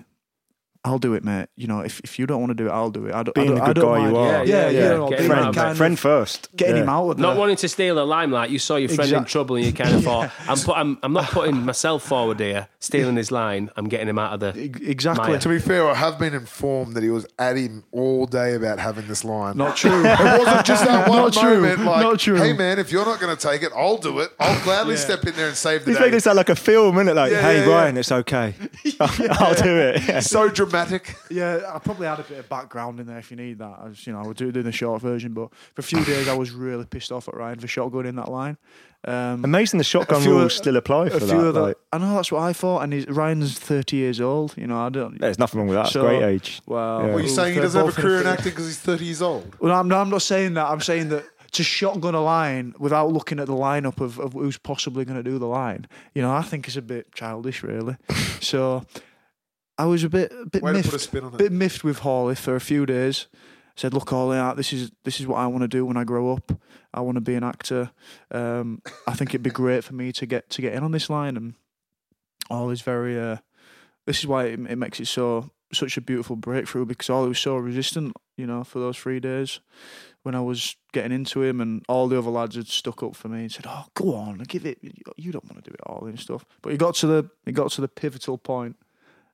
I'll 0.83 0.99
do 0.99 1.13
it, 1.13 1.23
mate. 1.25 1.49
You 1.57 1.67
know, 1.67 1.81
if, 1.81 2.01
if 2.01 2.19
you 2.19 2.27
don't 2.27 2.41
want 2.41 2.51
to 2.51 2.55
do 2.55 2.67
it, 2.69 2.71
I'll 2.71 2.91
do 2.91 3.05
it. 3.07 3.15
I 3.15 3.23
don't, 3.23 3.35
Being 3.35 3.49
I 3.49 3.51
don't, 3.51 3.57
the 3.59 3.63
I 3.63 3.67
good 3.67 3.75
don't 3.77 3.85
guy 3.93 3.99
mind. 4.01 4.13
you 4.13 4.17
are. 4.19 4.27
Yeah, 4.27 4.43
Yeah, 4.43 4.45
yeah, 4.45 4.71
yeah, 4.71 4.83
you 4.83 4.89
know, 4.97 5.09
get 5.11 5.19
being 5.19 5.31
him 5.31 5.37
Friend, 5.37 5.47
out 5.49 5.55
kind 5.55 5.71
of- 5.73 5.77
friend 5.77 5.99
first. 5.99 6.49
getting 6.57 6.77
Yeah. 6.77 6.83
him 6.85 6.89
out 6.89 7.11
of 7.11 7.19
Not 7.19 7.37
wanting 7.37 7.57
to 7.57 7.69
steal 7.69 7.95
the 7.97 8.07
limelight, 8.07 8.49
you 8.49 8.59
saw 8.59 8.77
your 8.77 8.89
friend 8.89 9.13
in 9.13 9.25
trouble 9.27 9.57
and 9.57 9.67
you 9.67 9.73
kind 9.75 9.95
of 9.95 10.03
thought, 10.05 10.31
I'm, 10.49 10.57
put, 10.59 10.77
I'm, 10.79 10.99
I'm 11.03 11.13
not 11.13 11.27
putting 11.27 11.67
myself 11.67 12.03
forward 12.05 12.41
here, 12.41 12.69
stealing 12.79 13.17
his 13.17 13.31
line, 13.31 13.69
I'm 13.77 13.89
getting 13.91 14.09
him 14.09 14.19
out 14.19 14.33
of 14.33 14.41
the. 14.41 14.59
Exactly. 14.59 15.29
Maya. 15.29 15.39
To 15.41 15.49
be 15.51 15.59
fair, 15.59 15.87
I 15.87 15.93
have 15.93 16.19
been 16.19 16.33
informed 16.33 16.95
that 16.95 17.03
he 17.03 17.11
was 17.11 17.27
at 17.39 17.57
him 17.59 17.85
all 17.93 18.25
day 18.25 18.55
about 18.55 18.79
having 18.79 19.07
this 19.07 19.23
line. 19.23 19.59
Not 19.59 19.77
true. 19.77 20.03
It 20.03 20.19
wasn't 20.19 20.65
just 20.65 20.85
that 20.87 21.09
one 21.11 21.19
Not 21.19 21.33
true. 21.35 21.61
moment. 21.61 21.85
Like, 21.85 22.03
Not 22.03 22.19
true. 22.21 22.37
hey 22.37 22.55
man, 22.55 22.79
if 22.79 22.91
you're 22.91 23.05
not 23.05 23.21
going 23.21 23.37
to 23.37 23.49
take 23.49 23.63
it, 23.63 23.71
I'll 23.77 23.99
do 23.99 24.21
it. 24.21 24.31
I'll 24.41 24.63
gladly 24.65 24.97
step 24.97 25.27
in 25.27 25.35
there 25.37 25.49
and 25.49 25.57
save 25.57 25.85
the 25.85 25.91
He's 25.91 25.99
day. 25.99 26.05
making 26.05 26.17
it 26.17 26.23
sound 26.23 26.39
like 26.39 26.49
a 26.49 26.57
film, 26.57 26.97
isn't 26.97 27.09
it? 27.09 27.15
Like, 27.17 27.33
Yeah, 27.33 27.43
hey, 27.43 27.59
yeah, 27.59 27.67
yeah. 27.67 27.75
Ryan, 27.75 27.97
it's 27.99 28.11
okay. 28.13 28.55
I'll 29.01 29.55
do 29.55 29.77
it. 29.77 30.23
So 30.31 30.49
dramatic. 30.49 30.70
Yeah, 31.31 31.71
I 31.73 31.79
probably 31.79 32.07
had 32.07 32.19
a 32.21 32.23
bit 32.25 32.39
of 32.39 32.49
background 32.49 33.01
in 33.01 33.07
there 33.07 33.19
if 33.19 33.31
you 33.31 33.37
need 33.37 33.59
that. 33.59 33.79
I 33.81 33.89
was, 33.89 34.07
you 34.07 34.13
know, 34.13 34.21
I 34.21 34.27
would 34.27 34.37
do, 34.37 34.51
do 34.51 34.63
the 34.63 34.73
short 34.73 35.01
version, 35.03 35.33
but 35.33 35.51
for 35.75 35.81
a 35.81 35.83
few 35.83 36.05
days 36.05 36.29
I 36.29 36.35
was 36.35 36.51
really 36.51 36.85
pissed 36.85 37.13
off 37.13 37.29
at 37.29 37.35
Ryan 37.35 37.59
for 37.61 37.67
shotgunning 37.67 38.17
that 38.17 38.31
line. 38.31 38.57
Um, 39.05 39.45
Amazing 39.45 39.79
the 39.79 39.85
shotgun 39.85 40.21
few 40.21 40.33
rules 40.33 40.55
still 40.55 40.77
apply 40.77 41.09
for 41.09 41.17
a 41.17 41.21
few 41.21 41.29
that. 41.29 41.39
of 41.47 41.55
the, 41.55 41.61
like, 41.63 41.77
I 41.93 41.99
know 41.99 42.15
that's 42.17 42.31
what 42.31 42.43
I 42.43 42.53
thought, 42.53 42.83
and 42.83 42.93
he's, 42.93 43.07
Ryan's 43.09 43.59
thirty 43.59 43.97
years 43.97 44.21
old. 44.21 44.55
You 44.59 44.67
know, 44.67 44.79
I 44.79 44.91
don't. 44.91 45.19
there's 45.19 45.39
nothing 45.39 45.59
wrong 45.61 45.69
with 45.69 45.77
that. 45.77 45.85
It's 45.87 45.93
So- 45.95 46.03
great 46.03 46.23
age. 46.23 46.61
Well, 46.67 47.07
Yeah. 47.07 47.15
Were 47.15 47.21
you 47.21 47.27
ooh, 47.27 47.29
saying 47.31 47.55
he 47.55 47.61
doesn't 47.61 47.81
have 47.87 47.97
a 47.97 48.01
career 48.01 48.21
in 48.21 48.27
acting 48.27 48.51
because 48.53 48.67
he's 48.67 48.79
30 48.79 49.05
years 49.07 49.23
old? 49.23 49.57
Well, 49.59 49.73
I'm, 49.75 49.89
no, 49.89 49.99
I'm 50.01 50.11
not 50.11 50.21
saying 50.23 50.53
that. 50.55 50.67
I'm 50.67 50.81
saying 50.83 51.09
that 51.11 51.25
to 51.53 51.63
shotgun 51.65 52.15
a 52.15 52.21
line 52.23 52.75
without 52.79 53.11
looking 53.11 53.39
at 53.41 53.47
the 53.47 53.55
lineup 53.55 54.01
of, 54.01 54.19
of 54.21 54.35
who's 54.35 54.59
possibly 54.59 55.05
going 55.07 55.17
to 55.17 55.23
do 55.29 55.39
the 55.39 55.47
line, 55.49 55.89
you 56.15 56.21
know, 56.21 56.31
I 56.31 56.43
think 56.43 56.69
is 56.69 56.77
a 56.77 56.83
bit 56.83 57.13
childish, 57.15 57.63
really. 57.63 57.97
so 58.41 58.85
I 59.81 59.87
was 59.87 60.05
a 60.05 60.11
bit, 60.11 60.31
a 60.31 60.45
bit 60.45 60.63
Way 60.63 60.73
miffed, 60.73 60.91
put 60.91 60.95
a 60.95 60.99
spin 60.99 61.25
on 61.25 61.35
it. 61.35 61.39
bit 61.39 61.53
miffed 61.53 61.83
with 61.85 62.01
Hawley 62.01 62.35
for 62.35 62.55
a 62.55 62.61
few 62.61 62.85
days. 62.85 63.29
I 63.33 63.81
said, 63.81 63.95
"Look, 63.95 64.13
out. 64.13 64.59
This 64.59 64.75
is 64.75 64.91
this 65.05 65.21
is 65.21 65.27
what 65.27 65.39
I 65.39 65.47
want 65.47 65.63
to 65.63 65.69
do 65.69 65.87
when 65.87 65.97
I 65.97 66.05
grow 66.05 66.35
up. 66.35 66.53
I 66.93 67.01
want 67.01 67.17
to 67.17 67.23
be 67.23 67.35
an 67.35 67.45
actor. 67.45 67.91
Um, 68.31 68.83
I 69.07 69.15
think 69.15 69.31
it'd 69.31 69.43
be 69.43 69.51
great 69.51 69.83
for 69.83 69.95
me 69.95 70.13
to 70.13 70.27
get 70.27 70.51
to 70.51 70.61
get 70.61 70.75
in 70.75 70.83
on 70.83 70.93
this 70.93 71.09
line." 71.09 71.37
And 71.39 71.55
is 72.71 72.83
very. 72.83 73.19
Uh, 73.19 73.39
this 74.05 74.19
is 74.19 74.27
why 74.27 74.45
it, 74.45 74.61
it 74.69 74.77
makes 74.77 75.01
it 75.01 75.07
so 75.07 75.51
such 75.73 75.97
a 75.97 76.03
beautiful 76.03 76.37
breakthrough 76.37 76.85
because 76.85 77.09
all 77.09 77.27
was 77.27 77.39
so 77.39 77.57
resistant, 77.57 78.15
you 78.37 78.47
know, 78.47 78.65
for 78.65 78.81
those 78.81 78.99
three 78.99 79.21
days 79.21 79.61
when 80.25 80.35
I 80.35 80.41
was 80.41 80.77
getting 80.93 81.13
into 81.13 81.43
him, 81.43 81.61
and 81.61 81.83
all 81.89 82.07
the 82.09 82.19
other 82.19 82.31
lads 82.31 82.57
had 82.57 82.67
stuck 82.67 83.03
up 83.03 83.17
for 83.17 83.29
me 83.29 83.43
and 83.43 83.53
said, 83.53 83.65
"Oh, 83.67 83.87
go 83.95 84.15
on, 84.15 84.39
give 84.41 84.67
it. 84.67 84.79
You 85.17 85.33
don't 85.33 85.45
want 85.51 85.65
to 85.65 85.71
do 85.71 85.75
it 85.75 85.81
all 85.87 86.05
and 86.07 86.21
stuff." 86.21 86.45
But 86.61 86.73
he 86.73 86.79
got 86.79 86.97
to 86.97 87.07
the 87.07 87.31
he 87.47 87.53
got 87.53 87.71
to 87.73 87.81
the 87.81 87.89
pivotal 87.89 88.37
point, 88.37 88.77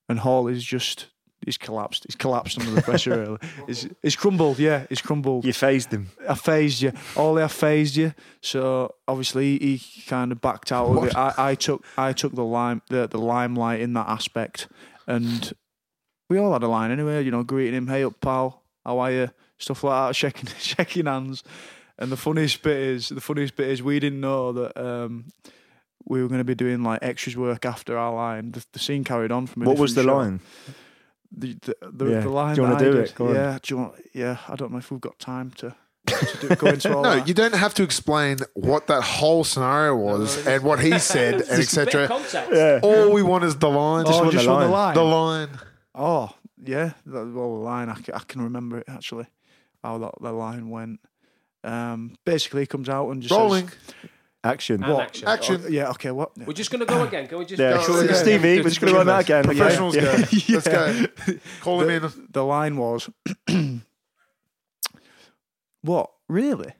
and 0.09 0.21
Hall 0.21 0.49
is 0.49 0.65
just 0.65 1.07
he's 1.45 1.57
collapsed. 1.57 2.05
He's 2.07 2.17
collapsed 2.17 2.59
under 2.59 2.73
the 2.73 2.83
pressure. 2.83 3.19
really. 3.19 3.39
He's, 3.67 3.89
he's 4.03 4.17
crumbled. 4.17 4.59
Yeah, 4.59 4.87
he's 4.89 5.01
crumbled. 5.01 5.45
You 5.45 5.53
phased 5.53 5.93
him. 5.93 6.11
I 6.29 6.35
phased 6.35 6.83
you. 6.83 6.93
Ollie, 7.17 7.43
I 7.43 7.49
phased 7.49 7.97
you. 7.97 8.15
So 8.41 8.95
obviously 9.07 9.59
he 9.59 9.83
kind 10.07 10.33
of 10.33 10.41
backed 10.41 10.73
out 10.73 10.87
of 10.87 11.05
it. 11.05 11.17
I, 11.17 11.35
I 11.37 11.55
took 11.55 11.85
I 11.97 12.13
took 12.13 12.35
the 12.35 12.45
lime 12.45 12.83
the, 12.89 13.07
the 13.07 13.19
limelight 13.19 13.81
in 13.81 13.93
that 13.95 14.09
aspect, 14.09 14.69
and 15.07 15.53
we 16.29 16.39
all 16.39 16.53
had 16.53 16.63
a 16.63 16.69
line 16.69 16.91
anyway. 16.91 17.23
You 17.25 17.31
know, 17.31 17.43
greeting 17.43 17.75
him, 17.75 17.87
"Hey 17.87 18.05
up, 18.05 18.21
pal, 18.21 18.63
how 18.85 18.99
are 18.99 19.13
you?" 19.13 19.31
Stuff 19.59 19.85
like 19.85 20.09
that, 20.09 20.17
shaking 20.17 20.49
shaking 20.59 21.07
hands. 21.07 21.43
And 21.99 22.13
the 22.13 22.17
funniest 22.17 22.63
bit 22.63 22.77
is 22.77 23.09
the 23.09 23.21
funniest 23.23 23.57
bit 23.57 23.69
is 23.69 23.83
we 23.83 23.99
didn't 24.01 24.21
know 24.21 24.53
that. 24.53 24.77
Um, 24.77 25.27
we 26.09 26.23
were 26.23 26.29
going 26.29 26.39
to 26.41 26.45
be 26.45 26.55
doing 26.55 26.83
like 26.83 27.01
extras 27.03 27.37
work 27.37 27.65
after 27.65 27.97
our 27.99 28.15
line. 28.15 28.53
The, 28.53 28.65
the 28.73 28.79
scene 28.79 29.05
carried 29.05 29.33
on 29.33 29.47
from. 29.47 29.63
A 29.63 29.67
What 29.67 29.79
was 29.79 29.95
the 29.95 30.03
different 30.03 30.41
shot. 30.43 30.75
line? 30.75 30.77
The 31.37 31.53
the, 31.81 31.91
the, 31.93 32.11
Yeah. 32.11 32.21
the 32.21 32.29
line. 32.31 32.55
Do 32.55 32.63
you 32.63 32.69
wanna 32.69 32.79
do 32.79 32.93
did- 32.93 33.05
it? 33.09 33.15
Go 33.15 33.29
on. 33.29 33.35
yeah. 33.35 33.59
Do 33.61 33.75
you 33.75 33.81
want? 33.81 33.95
Yeah. 34.15 34.37
I 34.49 34.57
don't 34.57 34.71
know 34.73 34.79
if 34.79 34.91
we've 34.91 35.01
got 35.01 35.19
time 35.19 35.51
to, 35.59 35.75
to 36.07 36.37
do, 36.49 36.55
go 36.55 36.69
into 36.69 36.93
all 36.97 37.03
No, 37.03 37.17
that. 37.17 37.27
you 37.29 37.35
don't 37.35 37.55
have 37.55 37.75
to 37.75 37.83
explain 37.83 38.39
what 38.55 38.87
that 38.87 39.03
whole 39.03 39.43
scenario 39.43 39.97
was 39.97 40.47
and 40.47 40.63
what 40.63 40.79
he 40.81 40.97
said 41.01 41.35
and 41.35 41.45
Just 41.63 41.77
a 41.77 41.85
bit 41.85 41.95
of 41.95 42.01
etc. 42.03 42.09
context. 42.09 42.51
Yeah. 42.53 42.81
All 42.83 43.11
we 43.13 43.23
want 43.25 43.43
is 43.45 43.57
the 43.57 43.69
line. 43.69 44.05
oh, 44.07 44.19
want 44.23 44.33
just 44.33 44.45
the 44.45 44.51
on 44.53 44.61
the 44.61 44.69
line. 44.69 44.71
line. 44.71 44.95
the 44.95 45.03
line. 45.05 45.49
Oh, 45.97 46.31
yeah. 46.65 46.93
The, 47.05 47.27
well, 47.27 47.57
the 47.59 47.65
line, 47.65 47.89
I 47.89 47.95
can, 47.95 48.15
I 48.15 48.21
can 48.21 48.43
remember 48.43 48.79
it 48.79 48.85
actually, 48.89 49.27
how 49.83 49.99
that 49.99 50.13
the 50.21 50.31
line 50.33 50.71
went. 50.71 51.01
Um, 51.65 52.15
basically, 52.25 52.63
he 52.63 52.67
comes 52.67 52.89
out 52.89 53.09
and 53.11 53.21
just 53.21 53.33
Rolling. 53.35 53.69
Says, 53.69 53.79
Action. 54.47 54.83
And 54.85 54.93
What? 54.95 55.03
action. 55.03 55.29
Action. 55.29 55.63
oh, 55.65 55.69
yeah, 55.69 55.91
okay, 55.91 56.11
what? 56.11 56.37
We're 56.39 56.53
just 56.53 56.71
going 56.71 56.81
to 56.81 56.87
go 56.87 57.03
again. 57.03 57.27
Can 57.29 57.39
we 57.39 57.45
just 57.45 57.61
Yeah, 57.61 57.75
go? 57.75 57.83
sure, 57.83 57.97
Steve, 57.99 58.11
yeah. 58.11 58.17
Stevie, 58.17 58.57
we're 58.59 58.63
just 58.69 58.81
going 58.81 58.93
to 58.93 58.99
run 58.99 59.07
that 59.09 59.21
again. 59.23 59.45
Professionals 59.45 59.97
Yeah. 59.97 60.17
go. 60.17 60.25
Let's 60.49 60.69
go. 60.69 61.07
Call 61.61 61.83
him 61.83 61.91
in. 61.91 62.11
The 62.31 62.45
line 62.45 62.77
was, 62.77 63.11
what? 65.83 66.11
Really? 66.29 66.73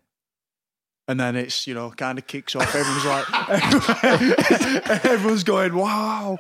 And 1.09 1.21
then 1.21 1.37
it's, 1.37 1.69
you 1.69 1.75
know, 1.75 1.91
kind 1.91 2.19
of 2.19 2.27
kicks 2.27 2.57
off. 2.57 2.75
Everyone's 2.75 3.05
like, 3.05 4.05
everyone's 5.05 5.45
going, 5.45 5.75
wow, 5.77 6.39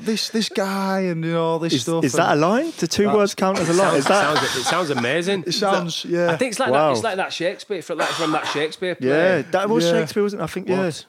this 0.00 0.30
this 0.30 0.48
guy 0.48 1.00
and, 1.00 1.24
you 1.24 1.32
know, 1.32 1.44
all 1.44 1.58
this 1.58 1.72
Is, 1.74 1.82
stuff. 1.82 2.04
is 2.04 2.12
that 2.14 2.32
a 2.32 2.36
line? 2.36 2.70
Do 2.78 2.86
two 2.86 3.08
words 3.12 3.34
count 3.34 3.58
as 3.58 3.68
a 3.68 3.72
line? 3.72 3.96
Is 3.96 4.04
It 4.04 4.08
that? 4.08 4.36
sounds, 4.38 4.56
it 4.56 4.64
sounds 4.64 4.90
amazing. 4.90 5.44
It 5.46 5.52
sounds, 5.52 6.04
yeah. 6.04 6.30
I 6.32 6.36
think 6.36 6.50
it's 6.52 6.60
like 6.60 6.70
Wow. 6.70 6.88
that. 6.88 6.92
It's 6.92 7.04
like 7.04 7.16
that 7.16 7.32
Shakespeare 7.32 7.82
from, 7.82 7.98
like 7.98 8.08
from 8.08 8.32
that 8.32 8.46
Shakespeare 8.48 8.94
play. 8.94 9.08
Yeah, 9.08 9.42
that 9.52 9.68
was 9.68 9.84
Yeah. 9.84 9.92
Shakespeare, 9.92 10.22
wasn't 10.22 10.42
it? 10.42 10.44
I 10.44 10.48
think. 10.48 10.68
Yeah. 10.68 10.84
What? 10.86 11.06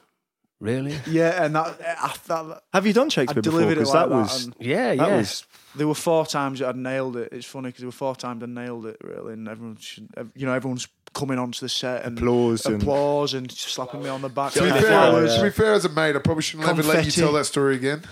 Really? 0.60 0.96
Yeah, 1.06 1.44
and 1.44 1.54
that, 1.56 1.78
I, 2.00 2.14
that 2.28 2.62
Have 2.72 2.86
you 2.86 2.92
done 2.92 3.06
I 3.06 3.10
Shakespeare 3.10 3.42
before? 3.42 3.60
delivered 3.60 3.72
it 3.72 3.80
Because 3.80 3.94
like 3.94 4.08
that 4.08 4.14
that. 4.14 4.22
was 4.22 4.44
and 4.46 4.54
Yeah, 4.60 4.94
that 4.94 5.08
yeah. 5.08 5.16
was 5.18 5.44
there 5.74 5.88
were 5.88 5.94
four 5.94 6.24
times 6.26 6.60
that 6.60 6.68
I'd 6.68 6.76
nailed 6.76 7.16
it. 7.16 7.30
It's 7.32 7.44
funny 7.44 7.68
because 7.68 7.80
there 7.80 7.88
were 7.88 7.92
four 7.92 8.14
times 8.16 8.42
I 8.42 8.46
nailed 8.46 8.86
it 8.86 8.96
really, 9.02 9.32
and 9.34 9.48
everyone, 9.48 9.76
should, 9.76 10.08
you 10.36 10.46
know, 10.46 10.52
everyone's 10.54 10.86
coming 11.12 11.38
onto 11.38 11.60
the 11.60 11.68
set 11.68 12.04
and 12.04 12.16
Applause 12.18 12.64
and- 12.66 12.80
applause 12.82 13.34
and 13.34 13.50
slapping 13.52 14.02
me 14.02 14.08
on 14.08 14.22
the 14.22 14.28
back. 14.28 14.52
To 14.52 14.62
be, 14.62 14.70
fair, 14.70 14.80
flowers. 14.82 15.36
to 15.36 15.42
be 15.42 15.50
fair, 15.50 15.74
as 15.74 15.84
a 15.84 15.88
mate, 15.88 16.16
I 16.16 16.20
probably 16.20 16.42
shouldn't 16.42 16.68
ever 16.68 16.82
let 16.82 17.04
you 17.04 17.10
tell 17.10 17.32
that 17.32 17.44
story 17.44 17.74
again 17.76 18.02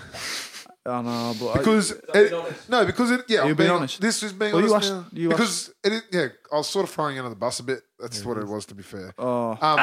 I 0.85 1.01
know, 1.01 1.33
but 1.39 1.47
I- 1.51 1.57
because 1.59 1.91
it, 1.91 2.69
no, 2.69 2.85
because 2.85 3.11
it, 3.11 3.21
yeah, 3.29 3.43
you 3.45 3.51
I'm 3.51 3.55
being 3.55 3.69
honest? 3.69 4.01
This 4.01 4.21
is 4.21 4.33
being 4.33 4.51
Well, 4.53 4.61
you 4.65 4.73
honest 4.73 4.91
asked- 4.91 5.13
you 5.13 5.29
because 5.29 5.73
it, 5.83 5.93
is- 5.93 6.03
yeah, 6.11 6.27
I 6.51 6.57
was 6.57 6.67
sort 6.67 6.83
of 6.83 6.91
throwing 6.93 7.15
you 7.15 7.21
under 7.21 7.29
the 7.29 7.37
bus 7.39 7.59
a 7.59 7.63
bit. 7.63 7.83
That's 7.99 8.25
what 8.25 8.37
it 8.37 8.45
was, 8.45 8.65
to 8.65 8.75
be 8.75 8.83
fair. 8.83 9.13
oh, 9.17 9.57
Um, 9.61 9.79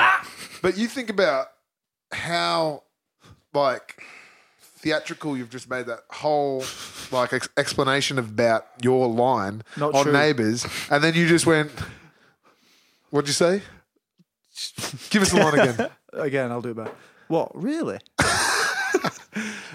But 0.60 0.76
you 0.76 0.88
think 0.88 1.08
about 1.08 1.46
how 2.12 2.82
like 3.54 4.02
theatrical 4.82 5.36
you've 5.36 5.48
just 5.50 5.70
made 5.70 5.86
that 5.86 6.00
whole 6.10 6.64
like 7.10 7.32
ex- 7.32 7.48
explanation 7.56 8.18
about 8.18 8.66
your 8.82 9.08
line 9.08 9.62
Not 9.78 9.94
on 9.94 10.04
true. 10.04 10.12
Neighbours, 10.12 10.66
and 10.90 11.02
then 11.02 11.14
you 11.14 11.26
just 11.26 11.46
went, 11.46 11.70
"What'd 13.10 13.26
you 13.28 13.32
say?" 13.34 13.62
Give 15.10 15.22
us 15.22 15.30
the 15.32 15.38
line 15.40 15.58
again. 15.58 15.90
again, 16.12 16.50
I'll 16.52 16.60
do 16.60 16.70
it 16.70 16.76
back. 16.76 16.92
What 17.28 17.50
really? 17.54 17.98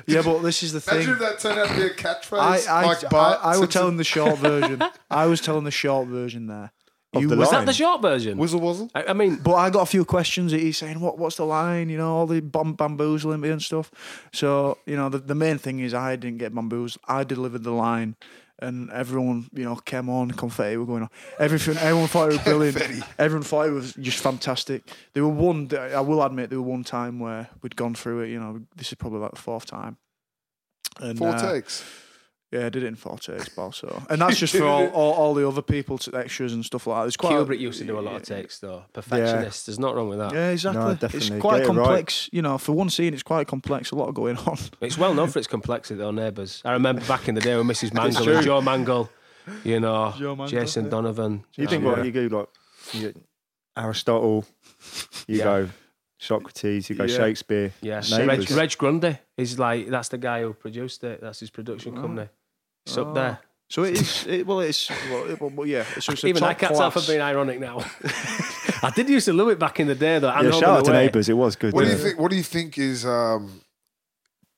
Yeah, 0.07 0.21
but 0.21 0.39
this 0.41 0.63
is 0.63 0.73
the 0.73 0.81
thing. 0.81 0.95
Imagine 1.01 1.13
if 1.13 1.19
that 1.19 1.39
turned 1.39 1.59
out 1.59 1.67
to 1.69 1.75
be 1.75 1.81
a 1.83 1.89
catchphrase. 1.91 2.67
I, 2.67 2.81
I, 2.81 2.85
like 2.85 3.03
I, 3.05 3.07
Bart 3.09 3.39
I 3.43 3.57
was 3.57 3.69
telling 3.69 3.97
the 3.97 4.03
short 4.03 4.37
version. 4.39 4.81
I 5.09 5.25
was 5.25 5.41
telling 5.41 5.63
the 5.63 5.71
short 5.71 6.07
version 6.07 6.47
there. 6.47 6.71
Of 7.13 7.21
You 7.21 7.29
the 7.29 7.37
were- 7.37 7.43
Is 7.43 7.51
that 7.51 7.65
the 7.65 7.73
short 7.73 8.01
version? 8.01 8.37
Whizzle 8.37 8.59
Wuzzle. 8.59 8.89
I, 8.93 9.05
I 9.05 9.13
mean, 9.13 9.37
But 9.37 9.55
I 9.55 9.69
got 9.69 9.81
a 9.83 9.85
few 9.85 10.03
questions. 10.03 10.51
He's 10.51 10.77
saying, 10.77 10.99
"What? 10.99 11.17
What's 11.17 11.37
the 11.37 11.45
line?" 11.45 11.87
You 11.89 11.97
know, 11.97 12.13
all 12.13 12.27
the 12.27 12.41
bam- 12.41 12.73
bamboozling 12.73 13.39
me 13.39 13.49
and 13.49 13.61
stuff. 13.63 13.89
So 14.33 14.77
you 14.85 14.95
know, 14.97 15.07
the, 15.09 15.19
the 15.19 15.35
main 15.35 15.57
thing 15.57 15.79
is 15.79 15.93
I 15.93 16.15
didn't 16.17 16.39
get 16.39 16.53
bamboozled. 16.53 17.01
I 17.07 17.23
delivered 17.23 17.63
the 17.63 17.71
line, 17.71 18.15
and 18.59 18.89
everyone, 18.91 19.49
you 19.53 19.63
know, 19.63 19.75
came 19.75 20.09
on. 20.09 20.31
Confetti 20.31 20.77
were 20.77 20.85
going 20.85 21.03
on. 21.03 21.09
Everything. 21.39 21.77
Everyone 21.77 22.07
thought 22.07 22.29
it 22.29 22.33
was 22.33 22.43
brilliant. 22.43 23.03
everyone 23.19 23.43
thought 23.43 23.67
it 23.67 23.71
was 23.71 23.93
just 23.93 24.19
fantastic. 24.19 24.83
There 25.13 25.23
were 25.23 25.29
one. 25.29 25.69
I 25.77 26.01
will 26.01 26.23
admit, 26.23 26.49
there 26.49 26.61
were 26.61 26.67
one 26.67 26.83
time 26.83 27.19
where 27.19 27.49
we'd 27.61 27.75
gone 27.75 27.95
through 27.95 28.21
it. 28.21 28.29
You 28.29 28.39
know, 28.39 28.61
this 28.75 28.89
is 28.89 28.95
probably 28.95 29.19
like 29.19 29.31
the 29.31 29.41
fourth 29.41 29.65
time. 29.65 29.97
And, 30.99 31.17
Four 31.17 31.29
uh, 31.29 31.51
takes. 31.51 31.83
Yeah, 32.55 32.65
I 32.65 32.69
did 32.69 32.83
it 32.83 32.87
in 32.87 32.95
four 32.95 33.17
takes, 33.17 33.49
pal. 33.49 33.71
So, 33.71 34.03
and 34.09 34.21
that's 34.21 34.37
just 34.37 34.55
for 34.55 34.63
all, 34.67 34.87
all, 34.87 35.13
all 35.13 35.33
the 35.33 35.47
other 35.47 35.61
people, 35.61 35.97
to 35.99 36.15
extras 36.15 36.53
and 36.53 36.63
stuff 36.63 36.87
like 36.87 36.97
that. 36.97 37.01
There's 37.03 37.17
quite 37.17 37.33
a- 37.33 37.45
Kubrick 37.45 37.59
used 37.59 37.79
to 37.79 37.85
do 37.85 37.99
a 37.99 38.01
lot 38.01 38.15
of 38.15 38.23
takes, 38.23 38.59
though. 38.59 38.83
Perfectionist. 38.93 39.65
There's 39.65 39.79
not 39.79 39.95
wrong 39.95 40.09
with 40.09 40.19
that. 40.19 40.33
Yeah, 40.33 40.49
exactly. 40.49 40.81
No, 40.81 40.97
it's 41.01 41.29
quite 41.29 41.31
Get 41.31 41.41
it 41.41 41.41
right. 41.41 41.65
complex. 41.65 42.29
You 42.31 42.41
know, 42.41 42.57
for 42.57 42.71
one 42.73 42.89
scene, 42.89 43.13
it's 43.13 43.23
quite 43.23 43.47
complex. 43.47 43.91
A 43.91 43.95
lot 43.95 44.11
going 44.13 44.37
on. 44.37 44.57
It's 44.81 44.97
well 44.97 45.13
known 45.13 45.29
for 45.29 45.39
its 45.39 45.47
complexity, 45.47 45.97
though, 45.97 46.11
Neighbours. 46.11 46.61
I 46.65 46.73
remember 46.73 47.03
back 47.05 47.27
in 47.27 47.35
the 47.35 47.41
day 47.41 47.55
with 47.55 47.65
Mrs. 47.75 47.93
Mangle 47.93 48.29
and 48.29 48.45
Joe 48.45 48.61
Mangle, 48.61 49.09
you 49.63 49.79
know, 49.79 50.13
Mangle, 50.17 50.47
Jason 50.47 50.85
yeah. 50.85 50.91
Donovan. 50.91 51.43
You 51.55 51.67
think 51.67 51.83
Yeah. 51.83 51.89
what 51.89 52.05
you 52.05 52.11
go 52.11 52.37
like 52.37 52.47
you, 52.93 53.13
Aristotle, 53.77 54.45
you 55.27 55.39
Yeah. 55.39 55.43
go 55.43 55.69
Socrates, 56.17 56.89
you 56.89 56.95
go 56.95 57.03
Yeah. 57.03 57.17
Shakespeare. 57.17 57.73
Yeah, 57.81 58.01
Reg, 58.25 58.49
Reg 58.51 58.77
Grundy 58.77 59.17
is 59.37 59.59
like 59.59 59.87
that's 59.87 60.09
the 60.09 60.17
guy 60.17 60.41
who 60.41 60.53
produced 60.53 61.03
it. 61.03 61.21
That's 61.21 61.39
his 61.39 61.49
production 61.49 61.97
oh. 61.97 62.01
company. 62.01 62.29
It's 62.85 62.97
up 62.97 63.13
there. 63.13 63.39
So 63.69 63.83
it 63.83 63.99
is. 63.99 64.27
It, 64.27 64.45
well, 64.45 64.59
it's. 64.59 64.89
Well, 65.09 65.29
it, 65.29 65.41
well, 65.41 65.65
yeah. 65.67 65.85
It's 65.95 66.05
just 66.05 66.23
a 66.23 66.27
Even 66.27 66.41
top 66.41 66.49
I 66.51 66.53
can't 66.53 66.75
tell 66.75 66.91
for 66.91 66.99
class. 66.99 67.07
being 67.07 67.21
ironic 67.21 67.59
now. 67.59 67.79
I 68.83 68.91
did 68.95 69.09
used 69.09 69.25
to 69.25 69.33
love 69.33 69.49
it 69.49 69.57
back 69.57 69.79
in 69.79 69.87
the 69.87 69.95
day, 69.95 70.19
though. 70.19 70.29
I 70.29 70.41
Yeah, 70.41 70.49
know 70.49 70.59
shout 70.59 70.79
out 70.79 70.85
to. 70.85 70.93
Neighbours. 70.93 71.29
It 71.29 71.33
was 71.33 71.55
good. 71.55 71.73
What 71.73 71.81
do 71.81 71.87
you 71.89 71.95
yeah. 71.95 72.03
think? 72.03 72.19
What 72.19 72.29
do 72.29 72.37
you 72.37 72.43
think 72.43 72.77
is 72.77 73.05
um, 73.05 73.61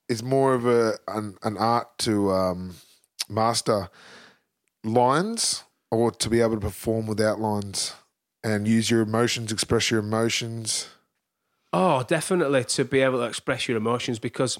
is 0.09 0.21
more 0.23 0.53
of 0.53 0.65
a 0.65 0.97
an, 1.07 1.37
an 1.43 1.57
art 1.57 1.97
to 1.99 2.31
um, 2.31 2.75
master 3.29 3.89
lines, 4.83 5.63
or 5.89 6.11
to 6.11 6.29
be 6.29 6.41
able 6.41 6.55
to 6.55 6.61
perform 6.61 7.07
without 7.07 7.39
lines 7.39 7.93
and 8.43 8.67
use 8.67 8.91
your 8.91 9.01
emotions, 9.01 9.51
express 9.53 9.89
your 9.89 10.01
emotions? 10.01 10.89
Oh, 11.73 12.03
definitely 12.03 12.63
to 12.65 12.85
be 12.85 12.99
able 13.01 13.19
to 13.19 13.25
express 13.25 13.67
your 13.67 13.77
emotions 13.77 14.19
because 14.19 14.57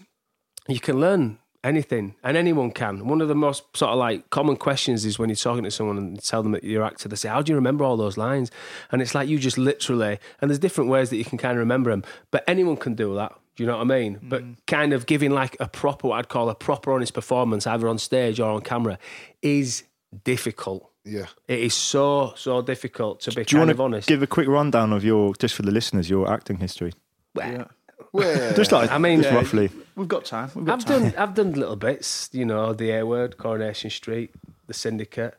you 0.67 0.80
can 0.80 0.99
learn 0.99 1.39
anything 1.63 2.15
and 2.24 2.38
anyone 2.38 2.72
can. 2.72 3.08
One 3.08 3.22
of 3.22 3.28
the 3.28 3.36
most 3.36 3.63
sort 3.76 3.91
of 3.91 3.98
like 3.98 4.30
common 4.30 4.56
questions 4.56 5.06
is 5.06 5.17
when 5.20 5.30
you're 5.30 5.36
talking 5.36 5.63
to 5.63 5.72
someone 5.72 5.98
and 5.98 6.24
tell 6.24 6.43
them 6.43 6.52
that 6.54 6.63
you're 6.63 6.84
an 6.84 6.88
actor, 6.88 7.10
they 7.10 7.15
say, 7.15 7.30
How 7.30 7.41
do 7.41 7.52
you 7.52 7.56
remember 7.56 7.84
all 7.84 7.98
those 7.98 8.17
lines? 8.17 8.52
And 8.91 9.02
it's 9.02 9.13
like 9.15 9.28
you 9.28 9.39
just 9.39 9.58
literally, 9.58 10.20
and 10.41 10.50
there's 10.50 10.60
different 10.60 10.89
ways 10.89 11.10
that 11.10 11.17
you 11.17 11.26
can 11.26 11.38
kind 11.38 11.54
of 11.54 11.60
remember 11.60 11.91
them, 11.91 12.04
but 12.32 12.43
anyone 12.48 12.78
can 12.78 12.96
do 12.96 13.15
that. 13.15 13.34
Do 13.56 13.63
you 13.63 13.67
know 13.67 13.78
what 13.78 13.91
I 13.91 14.00
mean? 14.00 14.20
But 14.22 14.43
mm. 14.43 14.56
kind 14.67 14.93
of 14.93 15.08
giving 15.08 15.32
like 15.32 15.58
a 15.60 15.67
proper, 15.67 16.10
what 16.10 16.20
I'd 16.20 16.30
call 16.30 16.48
a 16.50 16.56
proper 16.56 16.93
honest 16.93 17.15
performance, 17.15 17.65
either 17.65 17.88
on 17.88 17.98
stage 17.98 18.39
or 18.39 18.52
on 18.52 18.62
camera, 18.62 19.00
is 19.41 19.84
difficult. 20.24 20.91
Yeah. 21.04 21.26
It 21.48 21.60
is 21.62 21.74
so, 21.74 22.34
so 22.36 22.62
difficult 22.62 23.22
to 23.22 23.32
be 23.32 23.36
Do 23.36 23.39
you 23.39 23.46
kind 23.46 23.60
want 23.62 23.72
of 23.72 23.78
to 23.78 23.84
honest. 23.84 24.08
give 24.08 24.22
a 24.22 24.28
quick 24.28 24.48
rundown 24.48 24.93
of 24.93 25.04
your, 25.04 25.34
just 25.36 25.56
for 25.56 25.63
the 25.63 25.72
listeners, 25.72 26.08
your 26.08 26.32
acting 26.32 26.58
history? 26.58 26.93
Yeah. 27.36 27.65
Well, 28.13 28.54
Just 28.54 28.72
like, 28.72 28.91
I 28.91 29.00
mean- 29.00 29.22
just 29.22 29.32
Yeah. 29.32 29.38
roughly. 29.38 29.70
We've 29.98 30.08
got 30.08 30.24
time. 30.26 30.50
We've 30.56 30.64
got 30.66 30.80
I've 30.80 30.86
time. 30.86 31.02
done 31.10 31.14
I've 31.18 31.34
done 31.34 31.52
little 31.54 31.76
bits, 31.76 32.30
you 32.32 32.46
know, 32.46 32.72
the 32.74 32.92
A 32.92 33.06
word, 33.06 33.38
Coronation 33.38 33.90
Street, 33.90 34.30
the 34.68 34.74
Syndicate. 34.74 35.36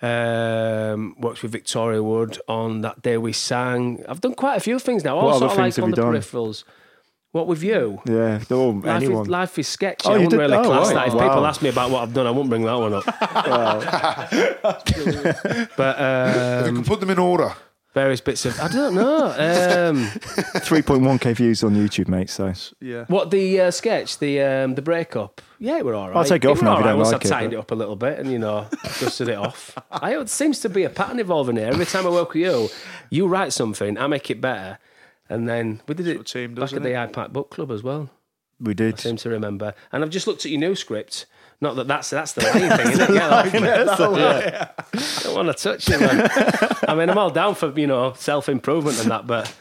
Um, 0.00 1.16
worked 1.18 1.42
with 1.42 1.52
Victoria 1.52 2.02
Wood 2.02 2.38
on 2.48 2.80
that 2.82 3.02
day 3.02 3.18
we 3.18 3.32
sang. 3.32 4.02
I've 4.08 4.20
done 4.20 4.34
quite 4.34 4.56
a 4.56 4.60
few 4.60 4.78
things 4.78 5.02
now. 5.04 5.16
All 5.18 5.26
What 5.26 5.32
sort 5.38 5.42
other 5.42 5.52
of 5.52 5.58
like 5.58 5.64
things 5.64 5.76
have 5.76 5.82
on 5.84 5.90
you 5.90 5.96
the 5.96 6.02
done? 6.02 6.14
peripherals. 6.14 6.64
What 7.32 7.46
with 7.46 7.62
you? 7.62 8.00
Yeah, 8.06 8.40
or 8.50 8.72
Life 8.72 8.86
anyone. 8.86 9.22
is, 9.22 9.28
life 9.28 9.56
is 9.58 9.68
sketchy. 9.68 10.08
Oh, 10.08 10.12
I 10.12 10.14
you 10.16 10.22
wouldn't 10.24 10.30
did- 10.32 10.38
really 10.38 10.56
oh, 10.56 10.64
class 10.64 10.86
right. 10.88 10.94
that. 10.94 11.08
If 11.08 11.14
Wow. 11.14 11.28
people 11.28 11.46
ask 11.46 11.62
me 11.62 11.68
about 11.68 11.90
what 11.90 12.02
I've 12.02 12.12
done, 12.14 12.26
I 12.26 12.30
wouldn't 12.30 12.50
bring 12.50 12.64
that 12.64 12.74
one 12.74 12.92
up. 12.94 13.04
but 14.64 14.88
If 14.88 16.66
you 16.66 16.68
um, 16.70 16.74
can 16.76 16.84
put 16.84 16.98
them 17.00 17.10
in 17.10 17.18
order. 17.18 17.52
Various 17.92 18.20
bits 18.20 18.44
of 18.46 18.58
I 18.60 18.68
don't 18.68 18.94
know. 18.94 19.26
Um, 19.90 20.04
3.1k 20.60 21.34
views 21.36 21.64
on 21.64 21.74
YouTube, 21.74 22.06
mate. 22.08 22.30
So 22.30 22.52
Yeah. 22.80 23.04
what 23.08 23.30
the 23.30 23.60
uh, 23.62 23.70
sketch, 23.72 24.18
the 24.18 24.40
um, 24.40 24.74
the 24.76 24.82
breakup? 24.82 25.40
Yeah, 25.58 25.78
it 25.78 25.84
were 25.84 25.94
all 25.94 26.08
right. 26.08 26.16
I'll 26.16 26.24
take 26.24 26.44
it 26.44 26.48
off 26.48 26.58
were 26.58 26.64
now 26.64 26.72
if 26.72 26.74
all 26.76 26.80
you 26.80 26.84
right 26.84 26.90
don't 26.92 26.98
once 26.98 27.12
like 27.12 27.24
I 27.24 27.28
it, 27.28 27.30
tightened 27.30 27.50
but- 27.52 27.56
it 27.56 27.60
up 27.60 27.70
a 27.72 27.74
little 27.74 27.96
bit 27.96 28.18
and 28.20 28.30
you 28.30 28.38
know 28.38 28.66
dusted 29.00 29.28
it 29.28 29.36
off. 29.36 29.76
I 29.90 30.14
it 30.16 30.28
seems 30.30 30.60
to 30.60 30.68
be 30.68 30.84
a 30.84 30.90
pattern 30.90 31.18
evolving 31.18 31.56
here. 31.56 31.66
Every 31.66 31.84
time 31.86 32.06
I 32.06 32.10
work 32.10 32.28
with 32.34 32.42
you, 32.42 32.68
you 33.10 33.26
write 33.26 33.52
something, 33.52 33.98
I 33.98 34.06
make 34.06 34.30
it 34.30 34.40
better, 34.40 34.78
and 35.28 35.48
then 35.48 35.80
we 35.88 35.94
did 35.94 36.06
it 36.06 36.16
what 36.18 36.26
team 36.28 36.54
back 36.54 36.60
does, 36.60 36.72
at 36.74 36.82
the 36.82 36.90
isn't 36.90 36.98
Hyde 37.00 37.12
Park 37.12 37.32
Book 37.32 37.50
Club 37.50 37.70
as 37.72 37.82
well. 37.82 38.08
we 38.60 38.70
I 38.70 38.74
did. 38.74 39.00
seem 39.00 39.16
to 39.16 39.28
remember. 39.30 39.74
And 39.92 40.04
I've 40.04 40.10
just 40.10 40.26
looked 40.28 40.44
at 40.44 40.50
your 40.52 40.60
new 40.60 40.76
script. 40.76 41.26
Not 41.62 41.76
that 41.76 41.88
that's 41.88 42.10
that's 42.10 42.32
the 42.32 42.40
main 42.42 42.70
thing, 42.70 42.92
isn't 42.92 43.10
it? 43.10 43.12
Get 43.12 43.32
off 43.32 43.52
me. 44.14 44.18
Yeah. 44.18 44.70
don't 45.22 45.34
want 45.34 45.48
to 45.56 45.62
touch 45.62 45.88
it, 45.90 46.00
man. 46.00 46.28
I 46.88 46.94
mean, 46.94 47.10
I'm 47.10 47.18
all 47.18 47.30
down 47.30 47.54
for 47.54 47.70
you 47.78 47.86
know 47.86 48.14
self 48.14 48.48
improvement 48.48 48.98
and 49.00 49.10
that, 49.10 49.26
but 49.26 49.54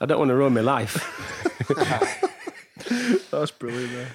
I 0.00 0.06
don't 0.06 0.18
want 0.18 0.28
to 0.28 0.34
ruin 0.36 0.52
my 0.54 0.60
life. 0.60 0.94
That's 3.30 3.50
brilliant. 3.50 3.92
There. 3.92 4.08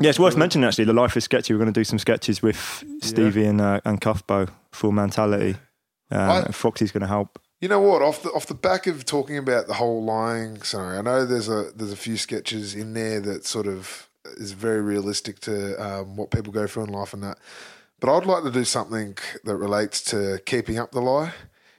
Yeah, 0.00 0.08
it's 0.10 0.18
worth 0.18 0.36
mentioning 0.36 0.66
actually. 0.66 0.86
The 0.86 0.92
life 0.94 1.16
is 1.16 1.24
sketchy. 1.24 1.52
We're 1.52 1.58
going 1.58 1.72
to 1.72 1.78
do 1.78 1.84
some 1.84 1.98
sketches 1.98 2.40
with 2.42 2.84
Stevie 3.02 3.44
and 3.44 3.60
uh, 3.60 3.80
and 3.84 4.00
Cuffbo. 4.00 4.48
Full 4.72 4.92
mentality. 4.92 5.56
Uh, 6.10 6.16
I- 6.16 6.40
and 6.42 6.54
Foxy's 6.54 6.90
going 6.92 7.02
to 7.02 7.06
help. 7.06 7.38
You 7.60 7.68
know 7.68 7.80
what? 7.80 8.00
Off 8.00 8.22
the 8.22 8.30
off 8.30 8.46
the 8.46 8.54
back 8.54 8.86
of 8.86 9.04
talking 9.04 9.36
about 9.36 9.66
the 9.66 9.74
whole 9.74 10.02
lying 10.02 10.62
scenario, 10.62 11.00
I 11.00 11.02
know 11.02 11.26
there's 11.26 11.50
a 11.50 11.70
there's 11.76 11.92
a 11.92 11.96
few 11.96 12.16
sketches 12.16 12.74
in 12.74 12.94
there 12.94 13.20
that 13.20 13.44
sort 13.44 13.66
of 13.66 14.08
is 14.36 14.52
very 14.52 14.80
realistic 14.82 15.40
to 15.40 15.74
um, 15.82 16.16
what 16.16 16.30
people 16.30 16.52
go 16.52 16.66
through 16.66 16.84
in 16.84 16.90
life 16.92 17.12
and 17.14 17.22
that. 17.22 17.38
But 18.00 18.14
I'd 18.16 18.26
like 18.26 18.44
to 18.44 18.50
do 18.50 18.64
something 18.64 19.16
that 19.44 19.56
relates 19.56 20.02
to 20.04 20.40
keeping 20.46 20.78
up 20.78 20.92
the 20.92 21.00
lie. 21.00 21.32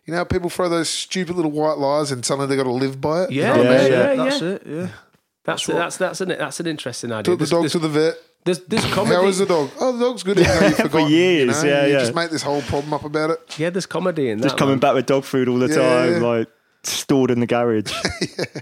You 0.05 0.13
know, 0.13 0.25
people 0.25 0.49
throw 0.49 0.69
those 0.69 0.89
stupid 0.89 1.35
little 1.35 1.51
white 1.51 1.77
lies 1.77 2.11
and 2.11 2.25
suddenly 2.25 2.47
they 2.47 2.55
got 2.55 2.63
to 2.63 2.71
live 2.71 2.99
by 3.01 3.23
it. 3.23 3.31
You 3.31 3.41
Yeah, 3.41 3.53
know 3.53 3.57
what 3.63 3.67
I 3.67 3.71
Yeah, 3.73 3.81
mean? 3.81 3.91
yeah. 3.91 4.11
yeah, 4.13 4.23
That's 4.23 4.41
yeah. 4.41 4.47
it. 4.49 4.63
Yeah. 4.65 4.87
That's 5.43 5.65
that's 5.65 5.97
that's 5.97 6.21
an 6.21 6.27
that's 6.29 6.59
an 6.59 6.67
interesting 6.67 7.11
idea. 7.11 7.23
Took 7.35 7.39
the 7.39 7.45
dog 7.47 7.61
there's, 7.63 7.71
to 7.71 7.79
the 7.79 7.89
vet. 7.89 8.15
This 8.45 8.59
there's 8.67 8.85
comedy. 8.93 9.15
How 9.15 9.25
is 9.25 9.39
the 9.39 9.47
dog? 9.47 9.71
Oh, 9.79 9.91
the 9.97 10.05
dog's 10.05 10.21
good. 10.21 10.37
Even 10.39 10.59
though 10.59 10.67
you 10.67 10.73
forgot, 10.75 11.09
years, 11.09 11.63
You, 11.63 11.69
know? 11.69 11.75
yeah, 11.75 11.85
you 11.87 11.93
yeah. 11.93 11.99
just 11.99 12.13
make 12.15 12.29
this 12.29 12.43
whole 12.43 12.61
problem 12.63 12.93
up 12.93 13.03
about 13.03 13.31
it. 13.31 13.57
Yeah, 13.59 13.71
there's 13.71 13.87
comedy 13.87 14.29
in 14.29 14.37
that. 14.37 14.43
Just 14.43 14.57
coming 14.57 14.73
man. 14.73 14.79
back 14.79 14.93
with 14.93 15.07
dog 15.07 15.23
food 15.23 15.47
all 15.49 15.57
the 15.57 15.67
Yeah, 15.67 15.75
time, 15.75 16.21
yeah. 16.21 16.27
like 16.27 16.47
stored 16.83 17.31
in 17.31 17.39
the 17.39 17.47
garage. 17.47 17.91
Yeah, 18.37 18.61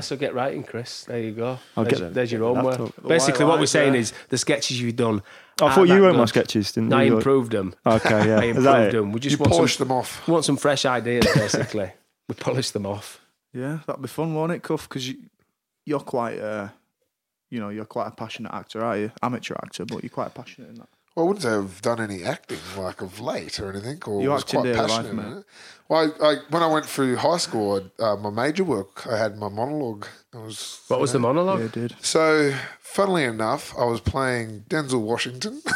so 0.00 0.16
get 0.16 0.34
writing, 0.34 0.64
Chris. 0.64 1.04
There 1.04 1.20
you 1.20 1.32
go. 1.32 1.58
I'll 1.76 1.84
there's, 1.84 2.00
get- 2.00 2.14
there's 2.14 2.32
your 2.32 2.54
get 2.54 2.58
own 2.58 2.64
work. 2.64 2.92
Basically, 3.06 3.44
what 3.44 3.60
we're 3.60 3.66
saying 3.66 3.94
yeah. 3.94 4.00
is 4.00 4.12
the 4.28 4.38
sketches 4.38 4.80
you've 4.80 4.96
done. 4.96 5.22
I 5.62 5.74
thought 5.74 5.88
you 5.88 6.02
wrote 6.02 6.16
my 6.16 6.24
sketches, 6.24 6.72
didn't 6.72 6.92
I 6.92 7.04
you? 7.04 7.14
I 7.14 7.16
improved 7.16 7.52
them. 7.52 7.74
Okay, 7.84 8.28
yeah. 8.28 8.38
I 8.40 8.44
improved 8.44 8.94
them. 8.94 9.12
We 9.12 9.16
You 9.16 9.20
just 9.20 9.38
want 9.38 9.52
polish 9.52 9.76
some, 9.76 9.88
them 9.88 9.96
off. 9.96 10.26
We 10.26 10.32
want 10.32 10.44
some 10.44 10.56
fresh 10.56 10.84
ideas, 10.86 11.26
basically. 11.34 11.92
we 12.28 12.34
polish 12.34 12.70
them 12.70 12.86
off. 12.86 13.20
Yeah, 13.52 13.80
that'd 13.86 14.00
be 14.00 14.08
fun, 14.08 14.34
won't 14.34 14.52
it, 14.52 14.62
Cuff? 14.62 14.88
Because 14.88 15.08
you, 15.08 15.16
you're 15.84 16.00
quite, 16.00 16.38
uh, 16.38 16.68
you 17.50 17.60
know, 17.60 17.68
you're 17.68 17.84
quite 17.84 18.06
a 18.06 18.12
passionate 18.12 18.54
actor, 18.54 18.82
aren't 18.82 19.00
you? 19.00 19.12
Amateur 19.22 19.54
actor, 19.62 19.84
but 19.84 20.02
you're 20.02 20.10
quite 20.10 20.32
passionate 20.34 20.70
in 20.70 20.76
that. 20.76 20.88
Well, 21.14 21.26
I 21.26 21.28
wouldn't 21.28 21.42
say 21.42 21.50
I've 21.50 21.82
done 21.82 22.00
any 22.00 22.22
acting 22.24 22.58
like 22.78 23.00
of 23.02 23.20
late 23.20 23.58
or 23.60 23.70
anything, 23.70 24.00
or 24.06 24.22
You 24.22 24.30
was 24.30 24.44
quite 24.44 24.62
daily 24.64 24.76
life, 24.78 24.88
passionate 24.88 25.10
in 25.26 25.38
it. 25.38 25.44
Well, 25.88 26.14
I, 26.22 26.26
I, 26.26 26.36
when 26.50 26.62
I 26.62 26.66
went 26.68 26.86
through 26.86 27.16
high 27.16 27.36
school, 27.38 27.82
I, 27.98 28.02
uh, 28.02 28.16
my 28.16 28.30
major 28.30 28.62
work, 28.62 29.06
I 29.08 29.16
had 29.16 29.36
my 29.36 29.48
monologue. 29.48 30.06
I 30.32 30.38
was 30.38 30.80
What 30.88 31.00
was 31.00 31.12
the 31.12 31.18
monologue? 31.18 31.60
Yeah, 31.60 31.68
did. 31.68 31.94
so. 32.00 32.54
Funnily 32.80 33.22
enough, 33.22 33.72
I 33.78 33.84
was 33.84 34.00
playing 34.00 34.64
Denzel 34.68 35.00
Washington. 35.02 35.62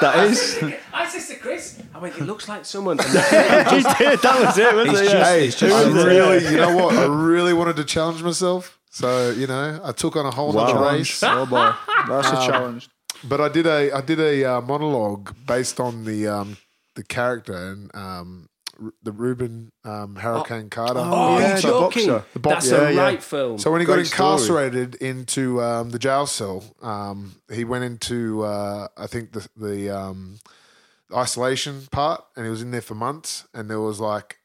That 0.00 0.28
is. 0.30 0.62
I 0.94 1.06
said 1.08 1.34
to 1.34 1.40
Chris, 1.42 1.82
I 1.94 1.98
went, 1.98 2.16
it 2.16 2.22
looks 2.24 2.48
like 2.48 2.64
someone. 2.64 2.98
And 3.00 3.08
you 3.12 3.82
did. 3.98 4.20
That 4.22 4.40
was 4.40 4.56
it, 4.56 4.74
wasn't 4.74 4.96
It's 4.96 5.00
it? 5.00 5.58
just- 5.58 5.62
Yeah. 5.62 5.68
hey, 5.68 5.74
I 5.74 6.04
really, 6.04 6.44
you 6.50 6.56
know 6.56 6.74
what? 6.76 6.94
I 6.96 7.04
really 7.04 7.52
wanted 7.52 7.76
to 7.76 7.84
challenge 7.84 8.22
myself. 8.22 8.78
So 8.90 9.30
you 9.30 9.46
know, 9.46 9.80
I 9.84 9.92
took 9.92 10.16
on 10.16 10.24
a 10.26 10.30
whole 10.30 10.52
Wow. 10.52 10.64
other 10.64 10.96
race. 10.96 11.22
Oh 11.22 11.44
boy, 11.46 11.72
that's 12.08 12.28
Um, 12.28 12.36
a 12.36 12.46
challenge. 12.46 12.88
But 13.24 13.40
I 13.40 13.48
did 13.48 13.66
a 13.66 13.92
I 13.92 14.00
did 14.00 14.20
a 14.20 14.44
uh, 14.44 14.60
monologue 14.60 15.34
based 15.46 15.78
on 15.80 16.04
the 16.04 16.26
um, 16.28 16.56
the 16.94 17.02
character 17.04 17.52
and 17.54 17.94
um, 17.94 18.48
R- 18.82 18.92
the 19.02 19.12
Rubin 19.12 19.72
um, 19.84 20.16
Hurricane 20.16 20.70
Carter. 20.70 21.00
oh, 21.02 21.38
yeah, 21.38 21.48
you're 21.48 21.56
the 21.56 21.60
joking. 21.62 22.06
boxer. 22.08 22.24
The 22.32 22.38
That's 22.38 22.70
boxer. 22.70 22.76
a 22.84 22.92
Yeah, 22.94 23.10
yeah. 23.10 23.18
film. 23.20 23.58
So 23.58 23.70
when 23.70 23.80
he 23.80 23.86
got 23.86 23.94
Great 23.94 24.06
story. 24.06 24.28
incarcerated 24.32 24.94
into 24.96 25.60
um, 25.62 25.90
the 25.90 25.98
jail 25.98 26.26
cell, 26.26 26.64
um, 26.82 27.36
he 27.52 27.64
went 27.64 27.84
into 27.84 28.42
uh, 28.42 28.88
I 28.96 29.06
think 29.06 29.32
the 29.32 29.46
the 29.56 29.90
um, 29.90 30.38
isolation 31.14 31.82
part, 31.90 32.24
and 32.36 32.44
he 32.46 32.50
was 32.50 32.62
in 32.62 32.70
there 32.70 32.80
for 32.80 32.94
months. 32.94 33.46
And 33.54 33.68
there 33.68 33.80
was 33.80 34.00
like 34.00 34.38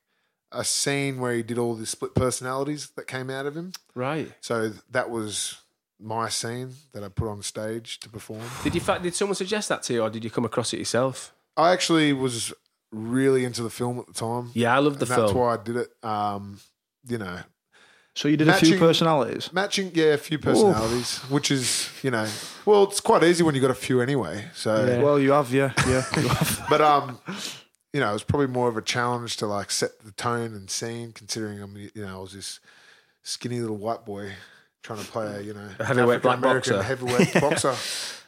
a 0.52 0.64
scene 0.64 1.20
where 1.20 1.34
he 1.34 1.44
did 1.44 1.58
all 1.58 1.76
the 1.76 1.86
split 1.86 2.16
personalities 2.16 2.90
that 2.96 3.08
came 3.08 3.30
out 3.30 3.46
of 3.46 3.56
him. 3.56 3.72
right. 3.94 4.32
So 4.42 4.72
that 4.92 5.10
was 5.10 5.58
my 6.00 6.30
scene 6.30 6.74
that 6.94 7.04
I 7.04 7.10
put 7.10 7.28
on 7.30 7.42
stage 7.42 8.00
to 8.02 8.10
perform. 8.10 8.42
Did 8.64 8.76
you 8.76 8.82
fa- 8.82 9.00
did 9.02 9.16
someone 9.16 9.36
suggest 9.36 9.70
that 9.70 9.84
to 9.84 9.94
you, 9.94 10.02
or 10.02 10.10
did 10.10 10.24
you 10.24 10.30
come 10.30 10.46
across 10.46 10.74
it 10.74 10.78
yourself? 10.80 11.34
I 11.58 11.72
actually 11.72 12.12
was 12.14 12.54
really 12.92 13.46
into 13.46 13.64
the 13.64 13.70
film 13.70 14.00
at 14.00 14.08
the 14.08 14.14
time. 14.14 14.52
Yeah, 14.54 14.76
I 14.76 14.80
loved 14.80 15.00
the 15.00 15.06
and 15.14 15.24
that's 15.24 15.34
why 15.34 15.54
I 15.54 15.58
did 15.58 15.76
it. 15.78 15.90
Um, 16.04 16.60
you 17.08 17.18
know, 17.18 17.40
So 18.14 18.28
you 18.28 18.38
did 18.38 18.48
a 18.50 18.54
few 18.54 18.78
personalities. 18.78 19.52
matching, 19.54 19.92
yeah, 19.94 20.14
a 20.14 20.18
few 20.18 20.38
personalities, 20.40 21.20
which 21.30 21.52
is, 21.52 21.90
you 22.04 22.12
know, 22.12 22.28
well, 22.66 22.84
it's 22.84 23.00
quite 23.00 23.24
easy 23.24 23.44
when 23.44 23.56
you 23.56 23.62
got 23.62 23.72
a 23.72 23.76
few 23.76 24.02
anyway. 24.02 24.46
So, 24.54 24.86
Yeah. 24.86 25.02
Well, 25.02 25.20
you 25.20 25.32
have, 25.32 25.54
yeah, 25.54 25.72
yeah. 25.88 26.02
Have. 26.12 26.66
but 26.70 26.82
um, 26.82 27.20
you 27.94 28.00
know, 28.02 28.10
it 28.10 28.14
was 28.14 28.24
probably 28.24 28.48
more 28.48 28.68
of 28.68 28.76
a 28.78 28.82
challenge 28.82 29.38
to 29.38 29.48
like 29.48 29.72
set 29.72 30.00
the 30.04 30.12
tone 30.12 30.54
and 30.54 30.70
scene, 30.70 31.12
considering 31.14 31.62
I'm, 31.62 31.76
you 31.78 31.90
know, 31.96 32.18
I 32.18 32.22
was 32.22 32.34
this 32.34 32.60
skinny 33.24 33.60
little 33.62 33.78
white 33.78 34.06
boy 34.06 34.34
trying 34.86 35.00
to 35.00 35.06
play 35.12 35.26
a, 35.38 35.42
you 35.42 35.54
know, 35.54 35.68
A 35.80 35.84
heavyweight 35.86 36.22
black 36.22 36.40
boxer. 36.42 36.82
heavyweight 36.82 37.34
boxer. 37.42 37.76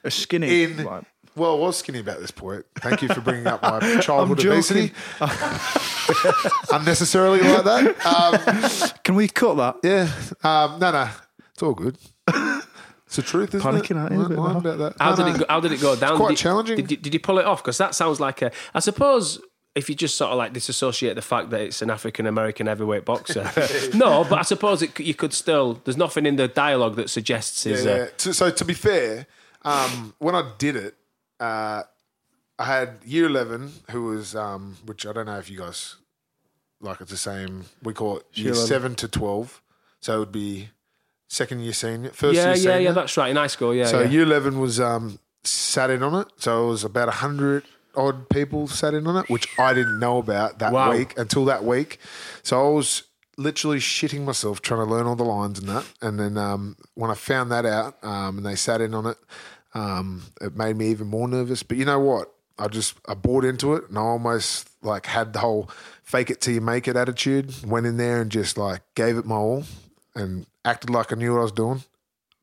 A 0.04 0.12
skinny. 0.12 0.63
In- 0.63 0.84
like, 0.84 1.04
Well, 1.36 1.56
I 1.56 1.60
was 1.60 1.78
skinny 1.78 2.00
about 2.00 2.20
this 2.20 2.32
point. 2.32 2.65
Thank 2.80 3.02
you 3.04 3.08
for 3.10 3.22
bringing 3.22 3.46
up 3.48 3.62
my 3.62 3.80
childhood 4.02 4.39
joking. 4.39 4.52
obesity. 4.54 4.93
Unnecessarily 6.72 7.41
like 7.41 7.63
that. 7.63 8.06
Um, 8.06 8.89
can 9.04 9.15
we 9.15 9.28
cut 9.28 9.56
that? 9.58 9.76
yeah. 9.84 10.10
Um, 10.43 10.80
no, 10.80 10.91
no. 10.91 11.10
It's 11.54 11.63
all 11.63 11.74
good. 11.74 11.98
It's 12.28 13.15
the 13.15 13.22
truth, 13.22 13.56
isn't 13.56 13.76
it? 13.76 13.84
Panicking, 13.84 13.98
aren't 13.98 14.12
you, 14.13 14.20
a 14.20 14.22
Lying- 14.22 14.30
bit 14.30 14.38
lying 14.38 14.54
now? 14.54 14.60
about 14.60 14.78
that. 14.80 14.93
How 15.00 15.12
No, 15.12 15.15
did 15.15 15.26
no. 15.26 15.36
it 15.36 15.39
go, 15.39 15.46
how 15.50 15.60
did 15.60 15.72
it 15.72 15.82
go 15.82 15.96
down? 15.96 16.17
quite 16.17 16.30
did 16.30 16.39
you, 16.39 16.43
challenging. 16.43 16.76
Did 16.76 16.91
you, 16.91 16.98
did 16.98 17.13
you 17.13 17.20
pull 17.20 17.39
it 17.39 17.46
off? 17.46 17.63
Because 17.63 17.78
that 17.78 17.96
sounds 17.96 18.20
like 18.20 18.41
a. 18.41 18.52
I 18.74 18.80
suppose 18.80 19.39
if 19.78 19.90
you 19.90 19.96
just 19.96 20.16
sort 20.16 20.32
of 20.32 20.38
like 20.38 20.54
disassociate 20.54 21.16
the 21.16 21.22
fact 21.22 21.52
that 21.52 21.62
it's 21.62 21.82
an 21.82 21.90
African 21.90 22.26
American 22.26 22.68
heavyweight 22.68 23.06
boxer. 23.06 23.50
no, 23.94 24.24
but 24.24 24.40
I 24.40 24.42
suppose 24.42 24.82
it, 24.82 25.00
you 25.00 25.13
could 25.13 25.34
still. 25.34 25.80
There's 25.84 25.98
nothing 25.98 26.26
in 26.26 26.36
the 26.36 26.48
dialogue 26.48 26.96
that 26.96 27.10
suggests 27.10 27.66
Yeah, 27.66 27.74
is. 27.74 27.86
yeah. 27.86 27.92
Uh, 27.92 28.08
So, 28.18 28.32
so 28.32 28.50
to 28.52 28.66
be 28.66 28.74
fair, 28.74 29.28
um, 29.62 30.13
when 30.18 30.36
I 30.36 30.52
did 30.58 30.76
it, 30.76 30.96
uh, 31.40 31.84
I 32.60 32.66
had 32.66 32.90
year 33.06 33.28
eleven, 33.28 33.72
who 33.92 34.06
was, 34.06 34.36
um, 34.36 34.78
which 34.86 35.06
I 35.06 35.13
don't 35.13 35.28
know 35.28 35.38
if 35.38 35.50
you 35.50 35.60
guys 35.60 35.96
like. 36.82 37.00
It's 37.02 37.12
the 37.12 37.18
same. 37.18 37.66
We 37.84 37.94
call 37.94 38.18
it 38.18 38.26
year 38.34 38.54
11. 38.54 38.68
seven 38.68 38.96
to 38.96 39.08
twelve. 39.08 39.62
So 40.00 40.16
it 40.16 40.20
would 40.20 40.32
be 40.32 40.70
second 41.28 41.60
year 41.62 41.74
senior, 41.74 42.10
first 42.12 42.36
yeah, 42.36 42.46
year 42.48 42.56
senior. 42.56 42.72
yeah, 42.72 42.78
yeah. 42.80 42.92
That's 42.94 43.16
right. 43.18 43.30
In 43.30 43.36
high 43.38 43.48
school, 43.48 43.76
yeah. 43.76 43.86
so 43.86 44.02
yeah. 44.02 44.10
year 44.10 44.24
eleven 44.24 44.60
was 44.60 44.80
um, 44.80 45.20
sat 45.44 45.90
in 45.92 46.02
on 46.02 46.16
it. 46.22 46.28
So 46.38 46.66
it 46.66 46.70
was 46.70 46.84
about 46.84 47.10
hundred 47.10 47.63
odd 47.98 48.30
people 48.30 48.68
sat 48.68 48.94
in 48.94 49.08
on 49.08 49.18
it, 49.18 49.30
which 49.30 49.48
I 49.60 49.74
didn't 49.74 50.00
know 50.00 50.18
about 50.20 50.60
that 50.60 50.72
Wow. 50.72 50.92
week 50.92 51.18
until 51.18 51.44
that 51.46 51.64
week. 51.66 52.00
So 52.44 52.66
I 52.66 52.70
was 52.70 53.04
literally 53.38 53.78
shitting 53.80 54.24
myself 54.24 54.62
trying 54.62 54.86
to 54.86 54.92
learn 54.92 55.06
all 55.08 55.16
the 55.16 55.24
lines 55.26 55.60
and 55.60 55.68
that. 55.70 55.86
And 56.02 56.20
then 56.20 56.38
um, 56.38 56.78
when 56.96 57.12
I 57.12 57.16
found 57.16 57.52
that 57.52 57.66
out 57.66 57.98
um, 58.04 58.38
and 58.38 58.46
they 58.46 58.56
sat 58.56 58.80
in 58.82 58.94
on 58.94 59.06
it, 59.08 59.18
um, 59.74 60.24
it 60.42 60.56
made 60.56 60.76
me 60.78 60.88
even 60.88 61.08
more 61.08 61.28
nervous. 61.28 61.64
But 61.64 61.78
you 61.78 61.86
know 61.86 62.00
what? 62.00 62.32
I 62.60 62.68
just 62.68 62.96
I 63.08 63.14
bought 63.14 63.46
into 63.46 63.76
it 63.76 63.88
and 63.90 63.98
I 64.00 64.02
almost 64.02 64.70
like 64.82 65.06
had 65.06 65.34
the 65.34 65.40
whole 65.40 65.70
fake 66.02 66.32
it 66.32 66.42
till 66.42 66.56
you 66.56 66.62
make 66.62 66.88
it 66.88 66.96
attitude. 66.96 67.54
Went 67.64 67.86
in 67.86 67.98
there 67.98 68.20
and 68.22 68.32
just 68.32 68.58
like 68.58 68.82
gave 68.96 69.18
it 69.18 69.26
my 69.26 69.36
all 69.36 69.64
and 70.16 70.48
acted 70.66 70.90
like 70.90 71.12
I 71.14 71.16
knew 71.18 71.34
what 71.34 71.40
I 71.40 71.44
was 71.44 71.52
doing. 71.52 71.84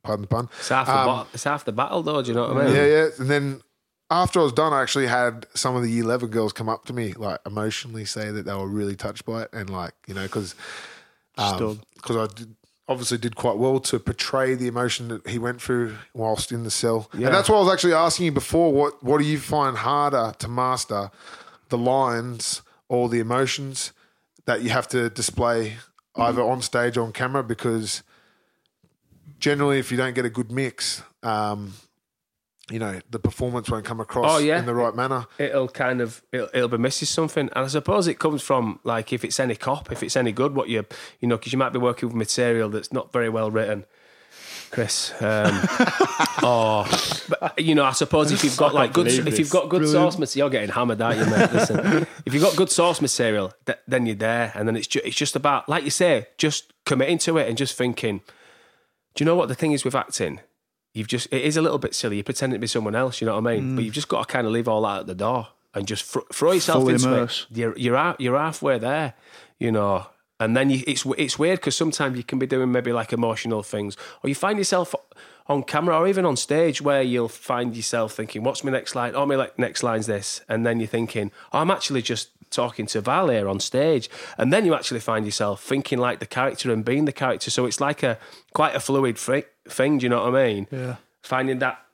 Pardon 0.04 0.22
the 0.22 0.28
pun. 0.28 0.48
it's 0.60 0.68
half 0.68 0.86
the 0.86 0.96
um, 0.96 1.06
bat- 1.06 1.26
it's 1.34 1.42
half 1.44 1.64
the 1.64 1.72
battle, 1.72 2.02
though. 2.04 2.22
Do 2.22 2.28
you 2.28 2.34
know 2.34 2.46
what 2.52 2.58
I 2.58 2.64
mean? 2.66 2.76
Yeah, 2.76 2.84
yeah. 2.86 3.08
And 3.18 3.28
then 3.28 3.62
after 4.10 4.40
I 4.40 4.42
was 4.42 4.52
done, 4.52 4.72
I 4.72 4.82
actually 4.82 5.06
had 5.06 5.46
some 5.54 5.76
of 5.76 5.82
the 5.82 5.90
year 5.90 6.04
11 6.04 6.30
girls 6.30 6.52
come 6.52 6.68
up 6.68 6.84
to 6.86 6.92
me, 6.92 7.12
like 7.12 7.40
emotionally 7.46 8.04
say 8.04 8.30
that 8.30 8.44
they 8.44 8.54
were 8.54 8.68
really 8.68 8.96
touched 8.96 9.24
by 9.24 9.42
it. 9.42 9.50
And 9.52 9.70
like, 9.70 9.94
you 10.06 10.14
know, 10.14 10.22
because 10.22 10.54
Stud. 11.36 11.80
because 11.94 12.16
I 12.16 12.34
did, 12.34 12.54
obviously 12.86 13.18
did 13.18 13.34
quite 13.34 13.56
well 13.56 13.80
to 13.80 13.98
portray 13.98 14.54
the 14.54 14.66
emotion 14.66 15.08
that 15.08 15.26
he 15.26 15.38
went 15.38 15.60
through 15.60 15.96
whilst 16.12 16.52
in 16.52 16.64
the 16.64 16.70
cell. 16.70 17.10
Yeah. 17.14 17.26
And 17.26 17.34
that's 17.34 17.48
why 17.48 17.56
I 17.56 17.60
was 17.60 17.72
actually 17.72 17.94
asking 17.94 18.26
you 18.26 18.32
before 18.32 18.72
what, 18.72 19.02
what 19.02 19.18
do 19.18 19.24
you 19.24 19.38
find 19.38 19.78
harder 19.78 20.34
to 20.38 20.48
master 20.48 21.10
the 21.70 21.78
lines 21.78 22.62
or 22.88 23.08
the 23.08 23.20
emotions 23.20 23.92
that 24.44 24.62
you 24.62 24.70
have 24.70 24.86
to 24.88 25.08
display 25.08 25.76
either 26.16 26.42
on 26.42 26.60
stage 26.60 26.98
or 26.98 27.02
on 27.02 27.12
camera? 27.12 27.42
Because 27.42 28.02
generally, 29.38 29.78
if 29.78 29.90
you 29.90 29.96
don't 29.96 30.14
get 30.14 30.26
a 30.26 30.30
good 30.30 30.52
mix, 30.52 31.02
um, 31.22 31.72
you 32.70 32.78
know, 32.78 32.98
the 33.10 33.18
performance 33.18 33.68
won't 33.70 33.84
come 33.84 34.00
across 34.00 34.24
Oh, 34.26 34.38
yeah. 34.38 34.58
in 34.58 34.64
the 34.64 34.74
right 34.74 34.94
manner. 34.94 35.26
it'll 35.38 35.68
kind 35.68 36.00
of 36.00 36.22
it'll, 36.32 36.48
it'll 36.54 36.68
be 36.68 36.78
missing 36.78 37.06
something. 37.06 37.50
And 37.54 37.64
i 37.64 37.68
suppose 37.68 38.06
it 38.08 38.18
comes 38.18 38.40
from 38.42 38.80
like 38.84 39.12
if 39.12 39.22
it's 39.24 39.38
any 39.38 39.54
cop 39.54 39.92
if 39.92 40.02
it's 40.02 40.16
any 40.16 40.32
good 40.32 40.54
what 40.54 40.68
you 40.70 40.84
you 41.20 41.28
know 41.28 41.36
because 41.36 41.52
you 41.52 41.58
might 41.58 41.72
be 41.74 41.78
working 41.78 42.08
with 42.08 42.16
material 42.16 42.70
that's 42.70 42.92
not 42.92 43.12
very 43.12 43.28
well 43.28 43.50
written 43.50 43.84
chris 44.70 45.12
um 45.20 45.54
or 46.42 46.84
but, 47.28 47.52
you 47.58 47.74
know 47.74 47.84
i 47.84 47.92
suppose 47.92 48.32
if 48.32 48.42
you've 48.42 48.56
got 48.56 48.74
like 48.74 48.92
good 48.92 49.04
believe 49.06 49.28
if 49.28 49.38
you've 49.38 49.50
got 49.50 49.68
good 49.68 49.86
source 49.88 50.18
material 50.18 50.46
you're 50.46 50.50
getting 50.60 50.74
hammered 50.74 51.00
aren't 51.00 51.18
you 51.18 51.26
mate? 51.26 51.52
Listen 51.52 52.06
if 52.26 52.32
you've 52.34 52.42
got 52.42 52.56
good 52.56 52.70
source 52.70 53.00
material 53.00 53.52
th- 53.66 53.78
then 53.86 54.06
you're 54.06 54.16
there. 54.16 54.52
And 54.54 54.66
then 54.66 54.74
it's 54.76 54.86
ju- 54.86 55.02
it's 55.04 55.16
just 55.16 55.36
about 55.36 55.68
like 55.68 55.84
you 55.84 55.90
say 55.90 56.26
just 56.38 56.72
committing 56.86 57.18
to 57.18 57.38
it 57.38 57.48
and 57.48 57.56
just 57.58 57.76
thinking 57.76 58.22
do 59.14 59.22
you 59.22 59.26
know 59.26 59.36
what 59.36 59.48
the 59.48 59.54
thing 59.54 59.72
is 59.72 59.84
with 59.84 59.94
acting 59.94 60.40
you've 60.94 61.08
just 61.08 61.26
it 61.30 61.42
is 61.42 61.56
a 61.56 61.62
little 61.62 61.78
bit 61.78 61.94
silly. 61.94 62.16
You're 62.16 62.24
pretending 62.24 62.56
to 62.56 62.60
be 62.60 62.66
someone 62.66 62.94
else. 62.94 63.20
You 63.20 63.26
know 63.26 63.38
what 63.38 63.46
I 63.46 63.54
mean? 63.56 63.72
Mm. 63.72 63.76
But 63.76 63.84
you've 63.84 63.94
just 63.94 64.08
got 64.08 64.26
to 64.26 64.32
kind 64.32 64.46
of 64.46 64.52
leave 64.52 64.68
all 64.68 64.82
that 64.82 65.00
at 65.00 65.06
the 65.06 65.14
door 65.14 65.48
and 65.74 65.86
just 65.86 66.04
fr- 66.04 66.20
throw 66.32 66.52
yourself 66.52 66.82
Fully 66.82 66.94
into 66.94 67.08
immerse. 67.08 67.46
it. 67.50 67.58
You're 67.58 67.76
you're 67.76 67.96
out, 67.96 68.20
you're 68.20 68.38
halfway 68.38 68.78
there. 68.78 69.14
You 69.58 69.72
know. 69.72 70.06
And 70.40 70.56
then 70.56 70.68
you, 70.68 70.82
it's 70.86 71.06
it's 71.16 71.38
weird 71.38 71.60
because 71.60 71.76
sometimes 71.76 72.16
you 72.16 72.24
can 72.24 72.38
be 72.40 72.46
doing 72.46 72.72
maybe 72.72 72.92
like 72.92 73.12
emotional 73.12 73.62
things, 73.62 73.96
or 74.22 74.28
you 74.28 74.34
find 74.34 74.58
yourself 74.58 74.92
on 75.46 75.62
camera 75.62 75.96
or 75.96 76.08
even 76.08 76.24
on 76.24 76.36
stage 76.36 76.82
where 76.82 77.02
you'll 77.02 77.28
find 77.28 77.76
yourself 77.76 78.14
thinking, 78.14 78.42
"What's 78.42 78.64
my 78.64 78.72
next 78.72 78.96
line? 78.96 79.14
Oh, 79.14 79.24
my 79.26 79.36
like 79.36 79.58
next 79.60 79.84
line's 79.84 80.06
this," 80.06 80.40
and 80.48 80.66
then 80.66 80.80
you're 80.80 80.88
thinking, 80.88 81.30
oh, 81.52 81.60
"I'm 81.60 81.70
actually 81.70 82.02
just 82.02 82.30
talking 82.54 82.86
to 82.86 83.00
Val 83.00 83.28
here 83.28 83.48
on 83.48 83.60
stage," 83.60 84.08
and 84.38 84.52
then 84.52 84.64
you 84.64 84.74
actually 84.74 85.00
find 85.00 85.24
yourself 85.24 85.62
thinking 85.62 85.98
like 85.98 86.18
the 86.20 86.26
character 86.26 86.72
and 86.72 86.84
being 86.84 87.04
the 87.04 87.12
character. 87.12 87.50
So 87.50 87.66
it's 87.66 87.80
like 87.80 88.02
a 88.02 88.18
quite 88.52 88.74
a 88.74 88.80
fluid 88.80 89.18
fri- 89.18 89.44
thing. 89.68 89.98
Do 89.98 90.04
you 90.04 90.10
know 90.10 90.24
what 90.24 90.34
I 90.34 90.46
mean? 90.46 90.68
Yeah. 90.70 90.96
Finding 91.22 91.58
that 91.60 91.84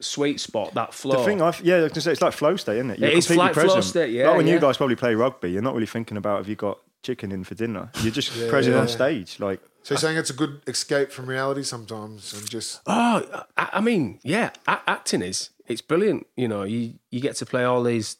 sweet 0.00 0.40
spot, 0.40 0.74
that 0.74 0.92
flow. 0.92 1.18
The 1.18 1.24
thing, 1.24 1.42
I 1.42 1.54
yeah, 1.62 1.76
I 1.76 1.82
was 1.82 1.92
gonna 1.92 2.00
say 2.02 2.12
it's 2.12 2.22
like 2.22 2.32
flow 2.34 2.56
state, 2.56 2.76
isn't 2.76 2.90
it? 2.90 2.98
You're 2.98 3.10
It 3.10 3.18
is 3.18 3.26
completely 3.26 3.62
like 3.62 3.70
flow 3.70 3.80
state, 3.80 4.12
yeah, 4.12 4.28
Like 4.28 4.36
when 4.38 4.46
yeah. 4.46 4.54
you 4.54 4.60
guys 4.60 4.76
probably 4.76 4.96
play 4.96 5.14
rugby, 5.14 5.50
you're 5.52 5.62
not 5.62 5.74
really 5.74 5.86
thinking 5.86 6.16
about 6.16 6.38
have 6.38 6.48
you 6.48 6.56
got 6.56 6.78
chicken 7.02 7.32
in 7.32 7.44
for 7.44 7.54
dinner. 7.54 7.90
You're 8.02 8.12
just 8.12 8.30
present 8.48 8.74
yeah. 8.74 8.80
on 8.82 8.88
stage. 8.88 9.40
Like 9.40 9.60
So 9.82 9.94
you're 9.94 10.00
saying 10.00 10.16
it's 10.16 10.30
a 10.30 10.34
good 10.34 10.60
escape 10.66 11.10
from 11.10 11.26
reality 11.26 11.62
sometimes, 11.62 12.32
and 12.32 12.48
just 12.48 12.80
Oh, 12.86 13.44
I, 13.56 13.68
I 13.74 13.80
mean, 13.80 14.18
yeah, 14.22 14.50
acting 14.66 15.22
is 15.22 15.50
it's 15.66 15.82
brilliant. 15.82 16.26
You 16.36 16.48
know, 16.48 16.62
you 16.62 16.94
you 17.10 17.20
get 17.20 17.36
to 17.36 17.46
play 17.46 17.64
all 17.64 17.82
these 17.82 18.16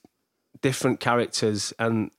different 0.60 1.00
characters, 1.00 1.72
and 1.78 2.10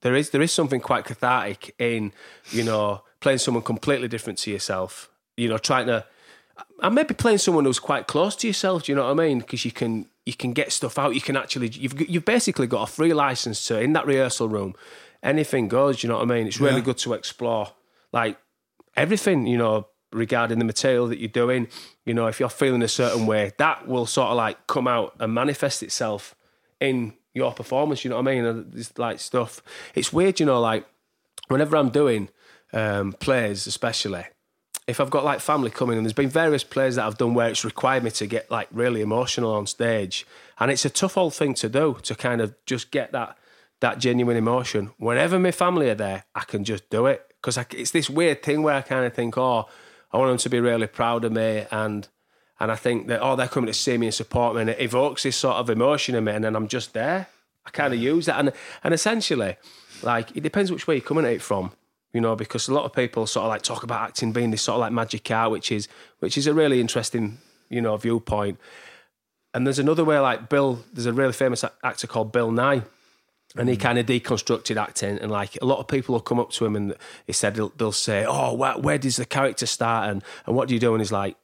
there 0.00 0.14
is 0.14 0.30
there 0.30 0.42
is 0.42 0.52
something 0.52 0.80
quite 0.80 1.04
cathartic 1.04 1.74
in 1.78 2.12
you 2.50 2.64
know 2.64 3.02
playing 3.20 3.38
someone 3.38 3.62
completely 3.64 4.08
different 4.08 4.38
to 4.40 4.50
yourself. 4.50 5.10
You 5.36 5.48
know, 5.48 5.58
trying 5.58 5.86
to 5.86 6.04
and 6.82 6.94
maybe 6.94 7.14
playing 7.14 7.38
someone 7.38 7.64
who's 7.64 7.78
quite 7.78 8.06
close 8.06 8.34
to 8.36 8.46
yourself. 8.46 8.84
Do 8.84 8.92
you 8.92 8.96
know 8.96 9.04
what 9.04 9.10
I 9.12 9.28
mean? 9.28 9.38
Because 9.40 9.64
you 9.64 9.72
can 9.72 10.06
you 10.26 10.34
can 10.34 10.52
get 10.52 10.72
stuff 10.72 10.98
out. 10.98 11.14
You 11.14 11.20
can 11.20 11.36
actually 11.36 11.68
you've 11.68 12.08
you've 12.10 12.24
basically 12.24 12.66
got 12.66 12.88
a 12.88 12.92
free 12.92 13.12
license 13.14 13.64
to 13.66 13.80
in 13.80 13.92
that 13.92 14.06
rehearsal 14.06 14.48
room. 14.48 14.74
Anything 15.22 15.68
goes. 15.68 16.00
Do 16.00 16.06
you 16.06 16.12
know 16.12 16.18
what 16.18 16.30
I 16.30 16.34
mean? 16.34 16.46
It's 16.46 16.60
really 16.60 16.76
Yeah. 16.76 16.84
good 16.84 16.98
to 16.98 17.12
explore 17.12 17.72
like 18.12 18.38
everything. 18.96 19.46
You 19.46 19.58
know 19.58 19.86
regarding 20.10 20.58
the 20.58 20.64
material 20.64 21.06
that 21.06 21.18
you're 21.18 21.28
doing. 21.28 21.68
You 22.06 22.14
know 22.14 22.26
if 22.28 22.40
you're 22.40 22.48
feeling 22.48 22.82
a 22.82 22.88
certain 22.88 23.26
way, 23.26 23.52
that 23.58 23.86
will 23.86 24.06
sort 24.06 24.30
of 24.30 24.36
like 24.36 24.66
come 24.66 24.88
out 24.88 25.14
and 25.20 25.32
manifest 25.34 25.82
itself 25.82 26.34
in 26.80 27.14
your 27.38 27.52
performance. 27.52 28.04
You 28.04 28.10
know 28.10 28.20
what 28.20 28.28
I 28.28 28.40
mean? 28.40 28.72
It's 28.74 28.96
like 28.98 29.20
stuff. 29.20 29.62
It's 29.94 30.12
weird. 30.12 30.40
You 30.40 30.46
know, 30.46 30.60
like 30.60 30.86
whenever 31.48 31.76
I'm 31.76 31.90
doing 31.90 32.28
um, 32.72 33.14
plays, 33.14 33.66
especially 33.66 34.24
if 34.88 35.00
I've 35.00 35.10
got 35.10 35.22
like 35.22 35.40
family 35.40 35.70
coming, 35.70 35.98
and 35.98 36.06
there's 36.06 36.14
been 36.14 36.30
various 36.30 36.64
plays 36.64 36.96
that 36.96 37.04
I've 37.04 37.18
done 37.18 37.34
where 37.34 37.48
it's 37.48 37.64
required 37.64 38.02
me 38.02 38.10
to 38.12 38.26
get 38.26 38.50
like 38.50 38.68
really 38.72 39.02
emotional 39.02 39.52
on 39.52 39.66
stage, 39.66 40.26
and 40.58 40.70
it's 40.70 40.86
a 40.86 40.90
tough 40.90 41.18
old 41.18 41.34
thing 41.34 41.54
to 41.54 41.68
do 41.68 41.98
to 42.02 42.14
kind 42.14 42.40
of 42.40 42.54
just 42.64 42.90
get 42.90 43.12
that 43.12 43.36
that 43.80 43.98
genuine 43.98 44.36
emotion. 44.36 44.90
Whenever 44.96 45.38
my 45.38 45.52
family 45.52 45.90
are 45.90 45.94
there, 45.94 46.24
I 46.34 46.40
can 46.40 46.64
just 46.64 46.88
do 46.88 47.06
it 47.06 47.22
because 47.40 47.58
it's 47.72 47.90
this 47.90 48.08
weird 48.08 48.42
thing 48.42 48.62
where 48.62 48.74
I 48.74 48.80
kind 48.80 49.04
of 49.04 49.12
think, 49.12 49.36
oh, 49.36 49.68
I 50.10 50.16
want 50.16 50.30
them 50.30 50.38
to 50.38 50.48
be 50.48 50.58
really 50.58 50.86
proud 50.86 51.24
of 51.24 51.32
me, 51.32 51.66
and 51.70 52.08
and 52.60 52.72
I 52.72 52.76
think 52.76 53.06
that 53.08 53.20
oh, 53.22 53.36
they're 53.36 53.48
coming 53.48 53.68
to 53.68 53.74
see 53.74 53.98
me 53.98 54.06
and 54.06 54.14
support 54.14 54.54
me, 54.54 54.62
and 54.62 54.70
it 54.70 54.80
evokes 54.80 55.22
this 55.22 55.36
sort 55.36 55.56
of 55.56 55.70
emotion 55.70 56.14
in 56.14 56.24
me, 56.24 56.32
and 56.32 56.44
then 56.44 56.56
I'm 56.56 56.68
just 56.68 56.92
there. 56.92 57.28
I 57.66 57.70
kind 57.70 57.92
of 57.92 58.00
use 58.00 58.26
that, 58.26 58.38
and 58.38 58.52
and 58.82 58.94
essentially, 58.94 59.56
like 60.02 60.36
it 60.36 60.42
depends 60.42 60.72
which 60.72 60.86
way 60.86 60.96
you're 60.96 61.04
coming 61.04 61.24
at 61.24 61.32
it 61.32 61.42
from 61.42 61.72
you 62.12 62.20
know, 62.20 62.34
because 62.34 62.68
a 62.68 62.74
lot 62.74 62.84
of 62.84 62.92
people 62.92 63.26
sort 63.26 63.44
of 63.44 63.50
like 63.50 63.62
talk 63.62 63.82
about 63.82 64.02
acting 64.02 64.32
being 64.32 64.50
this 64.50 64.62
sort 64.62 64.76
of 64.76 64.80
like 64.80 64.92
magic 64.92 65.30
art, 65.30 65.50
which 65.50 65.70
is 65.70 65.88
which 66.20 66.38
is 66.38 66.46
a 66.46 66.54
really 66.54 66.80
interesting, 66.80 67.38
you 67.68 67.80
know, 67.80 67.96
viewpoint. 67.96 68.58
And 69.52 69.66
there's 69.66 69.78
another 69.78 70.04
way, 70.04 70.18
like 70.18 70.48
Bill. 70.48 70.84
There's 70.92 71.06
a 71.06 71.12
really 71.12 71.32
famous 71.32 71.64
actor 71.84 72.06
called 72.06 72.32
Bill 72.32 72.50
Nighy, 72.50 72.84
and 73.56 73.68
he 73.68 73.76
mm. 73.76 73.80
kind 73.80 73.98
of 73.98 74.06
deconstructed 74.06 74.80
acting. 74.80 75.18
And 75.18 75.30
like 75.30 75.58
a 75.60 75.66
lot 75.66 75.80
of 75.80 75.88
people 75.88 76.14
will 76.14 76.20
come 76.20 76.40
up 76.40 76.50
to 76.52 76.64
him 76.64 76.76
and 76.76 76.94
he 77.26 77.32
said 77.32 77.54
they'll, 77.56 77.72
they'll 77.76 77.92
say, 77.92 78.24
"Oh, 78.26 78.54
where, 78.54 78.78
where 78.78 78.98
does 78.98 79.16
the 79.16 79.26
character 79.26 79.66
start?" 79.66 80.10
And 80.10 80.22
and 80.46 80.56
what 80.56 80.68
do 80.68 80.74
you 80.74 80.80
do? 80.80 80.94
And 80.94 81.00
he's 81.02 81.12
like, 81.12 81.36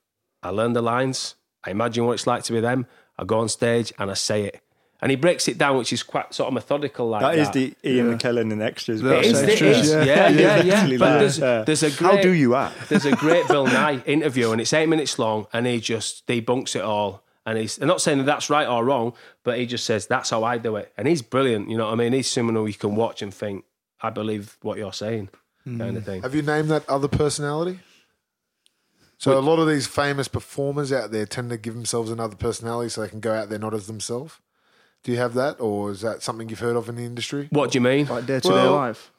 "I 0.45 0.51
learn 0.51 0.73
the 0.73 0.83
lines. 0.83 1.35
I 1.65 1.71
imagine 1.71 2.05
what 2.05 2.13
it's 2.13 2.27
like 2.27 2.43
to 2.45 2.53
be 2.53 2.61
them. 2.61 2.87
I 3.19 3.25
go 3.25 3.39
on 3.39 3.49
stage 3.49 3.93
and 3.99 4.11
I 4.11 4.15
say 4.15 4.45
it." 4.45 4.61
And 5.05 5.11
he 5.11 5.17
breaks 5.17 5.49
it 5.49 5.59
down, 5.59 5.77
which 5.77 5.93
is 5.93 6.03
quite 6.03 6.33
sort 6.33 6.49
of 6.49 6.55
methodical. 6.55 7.11
Like 7.11 7.21
that 7.21 7.37
that 7.37 7.39
is 7.39 7.75
the 7.83 7.91
Ian 7.91 8.17
McKellen 8.17 8.51
in 8.51 8.63
extras. 8.63 9.03
That 9.03 9.19
it 9.19 9.27
is, 9.27 9.33
That's 9.33 9.43
it 9.43 9.51
extras, 9.51 9.79
is. 9.81 10.07
yeah. 10.07 10.29
Yeah, 10.29 10.29
yeah, 10.29 10.63
yeah. 10.63 10.97
But 10.97 10.99
that, 10.99 11.19
there's, 11.19 11.39
yeah. 11.39 11.63
there's 11.63 11.83
a 11.83 11.91
great, 11.91 12.17
How 12.17 12.23
do 12.23 12.31
you 12.33 12.55
act? 12.55 12.89
There's 12.89 13.05
a 13.05 13.15
great 13.15 13.47
Bill 13.49 13.67
Nighy 13.67 14.07
interview, 14.07 14.53
and 14.53 14.63
it's 14.63 14.73
eight 14.73 14.89
minutes 14.89 15.19
long, 15.19 15.47
and 15.53 15.67
he 15.67 15.79
just 15.79 16.27
debunks 16.27 16.75
it 16.75 16.81
all. 16.81 17.23
And 17.45 17.59
he's 17.59 17.79
I'm 17.79 17.87
not 17.87 18.01
saying 18.01 18.17
that 18.17 18.25
that's 18.25 18.49
right 18.49 18.67
or 18.67 18.83
wrong, 18.83 19.13
but 19.43 19.59
he 19.59 19.67
just 19.67 19.85
says 19.85 20.07
that's 20.07 20.31
how 20.31 20.43
I 20.43 20.57
do 20.57 20.77
it, 20.77 20.91
and 20.97 21.07
he's 21.07 21.21
brilliant. 21.21 21.69
You 21.69 21.77
know 21.77 21.85
what 21.85 21.93
I 21.93 21.97
mean? 21.97 22.15
He's 22.15 22.31
someone 22.31 22.55
who 22.55 22.67
you 22.67 22.73
can 22.73 22.97
watch 22.97 23.21
and 23.21 23.35
think, 23.35 23.67
I 24.01 24.09
believe 24.09 24.57
what 24.63 24.79
you're 24.79 24.95
saying, 24.95 25.29
kind 25.67 25.83
of 25.83 25.95
hmm. 25.97 26.01
thing. 26.01 26.23
have 26.23 26.35
you 26.35 26.41
named 26.41 26.71
that 26.71 26.89
other 26.89 27.09
personality? 27.09 27.81
So 29.25 29.39
a 29.39 29.41
lot 29.41 29.59
of 29.59 29.67
these 29.67 29.87
famous 29.87 30.29
performers 30.29 30.93
out 30.93 31.11
there 31.11 31.25
tend 31.25 31.49
to 31.51 31.57
give 31.57 31.75
themselves 31.75 32.11
another 32.11 32.37
personality 32.37 32.91
so 32.91 33.01
they 33.01 33.09
can 33.09 33.21
go 33.21 33.33
out 33.33 33.49
there 33.49 33.59
not 33.59 33.73
as 33.73 33.87
themselves. 33.87 34.39
Do 35.03 35.13
you 35.13 35.19
have 35.19 35.33
that, 35.35 35.61
or 35.61 35.91
is 35.91 36.01
that 36.03 36.23
something 36.23 36.49
you've 36.49 36.61
heard 36.61 36.77
of 36.77 36.89
in 36.89 36.97
the 36.97 37.05
industry? 37.05 37.49
What 37.51 37.71
do 37.73 37.77
you 37.79 37.81
mean? 37.81 38.07
Like 38.07 38.27
day 38.27 38.41
to 38.41 38.49
day 38.49 38.55
Well, 38.55 38.73
life. 38.73 39.11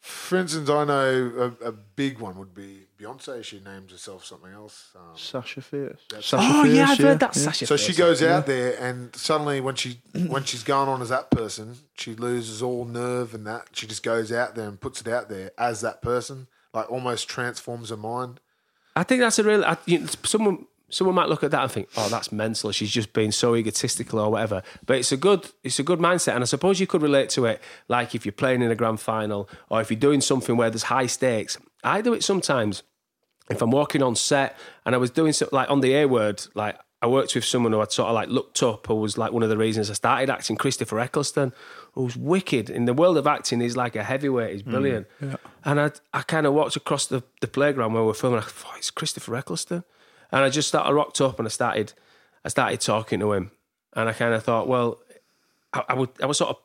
For 0.00 0.36
instance, 0.38 0.68
I 0.70 0.84
know 0.84 1.54
a, 1.62 1.68
a 1.68 1.72
big 1.72 2.20
one 2.20 2.38
would 2.38 2.54
be 2.54 2.86
Beyonce. 2.98 3.42
She 3.42 3.60
names 3.60 3.90
herself 3.92 4.24
something 4.24 4.52
else. 4.52 4.92
Um, 4.94 5.16
Sasha 5.16 5.60
Fierce. 5.60 5.98
Sasha 6.12 6.36
Oh 6.38 6.62
Fierce, 6.62 6.76
yeah, 6.76 6.86
I've 6.90 6.98
heard 6.98 7.20
that. 7.20 7.34
yeah. 7.36 7.42
Sasha 7.42 7.66
so 7.66 7.76
she 7.76 7.92
Fierce. 7.92 7.98
goes 7.98 8.22
out 8.22 8.46
there, 8.46 8.78
and 8.80 9.16
suddenly, 9.16 9.60
when 9.60 9.74
she 9.74 10.00
when 10.28 10.44
she's 10.44 10.62
gone 10.62 10.88
on 10.88 11.00
as 11.02 11.08
that 11.08 11.30
person, 11.30 11.76
she 11.94 12.14
loses 12.14 12.62
all 12.62 12.84
nerve 12.84 13.34
and 13.34 13.46
that. 13.46 13.68
She 13.72 13.86
just 13.86 14.02
goes 14.02 14.30
out 14.30 14.54
there 14.54 14.68
and 14.68 14.80
puts 14.80 15.00
it 15.00 15.08
out 15.08 15.28
there 15.28 15.50
as 15.58 15.80
that 15.80 16.02
person, 16.02 16.46
like 16.72 16.90
almost 16.92 17.28
transforms 17.28 17.88
her 17.90 17.96
mind. 17.96 18.40
I 18.96 19.02
think 19.02 19.20
that's 19.20 19.38
a 19.38 19.44
real. 19.44 19.64
I, 19.64 19.76
you 19.84 20.00
know, 20.00 20.06
someone 20.24 20.66
someone 20.88 21.14
might 21.14 21.28
look 21.28 21.44
at 21.44 21.50
that 21.50 21.62
and 21.62 21.70
think, 21.70 21.88
"Oh, 21.96 22.08
that's 22.08 22.32
mental. 22.32 22.72
She's 22.72 22.90
just 22.90 23.12
being 23.12 23.30
so 23.30 23.54
egotistical 23.54 24.18
or 24.18 24.30
whatever." 24.30 24.62
But 24.86 24.96
it's 24.96 25.12
a 25.12 25.16
good 25.16 25.50
it's 25.62 25.78
a 25.78 25.82
good 25.82 25.98
mindset, 25.98 26.34
and 26.34 26.42
I 26.42 26.46
suppose 26.46 26.80
you 26.80 26.86
could 26.86 27.02
relate 27.02 27.28
to 27.30 27.44
it. 27.44 27.60
Like 27.88 28.14
if 28.14 28.24
you're 28.24 28.32
playing 28.32 28.62
in 28.62 28.70
a 28.70 28.74
grand 28.74 29.00
final, 29.00 29.48
or 29.68 29.80
if 29.80 29.90
you're 29.90 30.00
doing 30.00 30.20
something 30.20 30.56
where 30.56 30.70
there's 30.70 30.84
high 30.84 31.06
stakes. 31.06 31.58
I 31.84 32.00
do 32.00 32.14
it 32.14 32.24
sometimes. 32.24 32.82
If 33.48 33.62
I'm 33.62 33.70
walking 33.70 34.02
on 34.02 34.16
set 34.16 34.58
and 34.84 34.92
I 34.92 34.98
was 34.98 35.10
doing 35.10 35.32
something 35.32 35.54
like 35.56 35.70
on 35.70 35.80
the 35.80 35.94
A 35.94 36.06
word, 36.06 36.42
like 36.56 36.76
I 37.00 37.06
worked 37.06 37.34
with 37.36 37.44
someone 37.44 37.72
who 37.72 37.80
I'd 37.80 37.92
sort 37.92 38.08
of 38.08 38.14
like 38.14 38.28
looked 38.28 38.62
up, 38.62 38.90
or 38.90 38.98
was 38.98 39.18
like 39.18 39.32
one 39.32 39.42
of 39.42 39.50
the 39.50 39.58
reasons 39.58 39.90
I 39.90 39.92
started 39.92 40.30
acting, 40.30 40.56
Christopher 40.56 40.98
Eccleston, 40.98 41.52
who's 41.96 42.16
wicked 42.16 42.68
in 42.68 42.84
the 42.84 42.92
world 42.92 43.16
of 43.16 43.26
acting. 43.26 43.60
He's 43.60 43.76
like 43.76 43.96
a 43.96 44.04
heavyweight. 44.04 44.52
He's 44.52 44.62
mm. 44.62 44.70
brilliant. 44.70 45.06
Yeah, 45.20 45.36
And 45.64 45.80
I, 45.80 45.90
I 46.12 46.22
kind 46.22 46.46
of 46.46 46.52
walked 46.52 46.76
across 46.76 47.06
the, 47.06 47.24
the 47.40 47.48
playground 47.48 47.94
where 47.94 48.02
we 48.02 48.08
we're 48.08 48.14
filming. 48.14 48.38
I 48.38 48.42
thought, 48.42 48.72
"Oh, 48.74 48.78
it's 48.78 48.90
Christopher 48.90 49.34
Eccleston, 49.34 49.82
and 50.30 50.44
I 50.44 50.50
just 50.50 50.68
started 50.68 50.90
I 50.90 50.92
rocked 50.92 51.20
up 51.20 51.38
and 51.38 51.48
I 51.48 51.50
started, 51.50 51.94
I 52.44 52.48
started 52.50 52.80
talking 52.80 53.18
to 53.20 53.32
him, 53.32 53.50
and 53.94 54.08
I 54.08 54.12
kind 54.12 54.34
of 54.34 54.44
thought, 54.44 54.68
well, 54.68 54.98
I, 55.72 55.84
I 55.88 55.94
would, 55.94 56.10
I 56.22 56.26
was 56.26 56.38
sort 56.38 56.50
of 56.50 56.56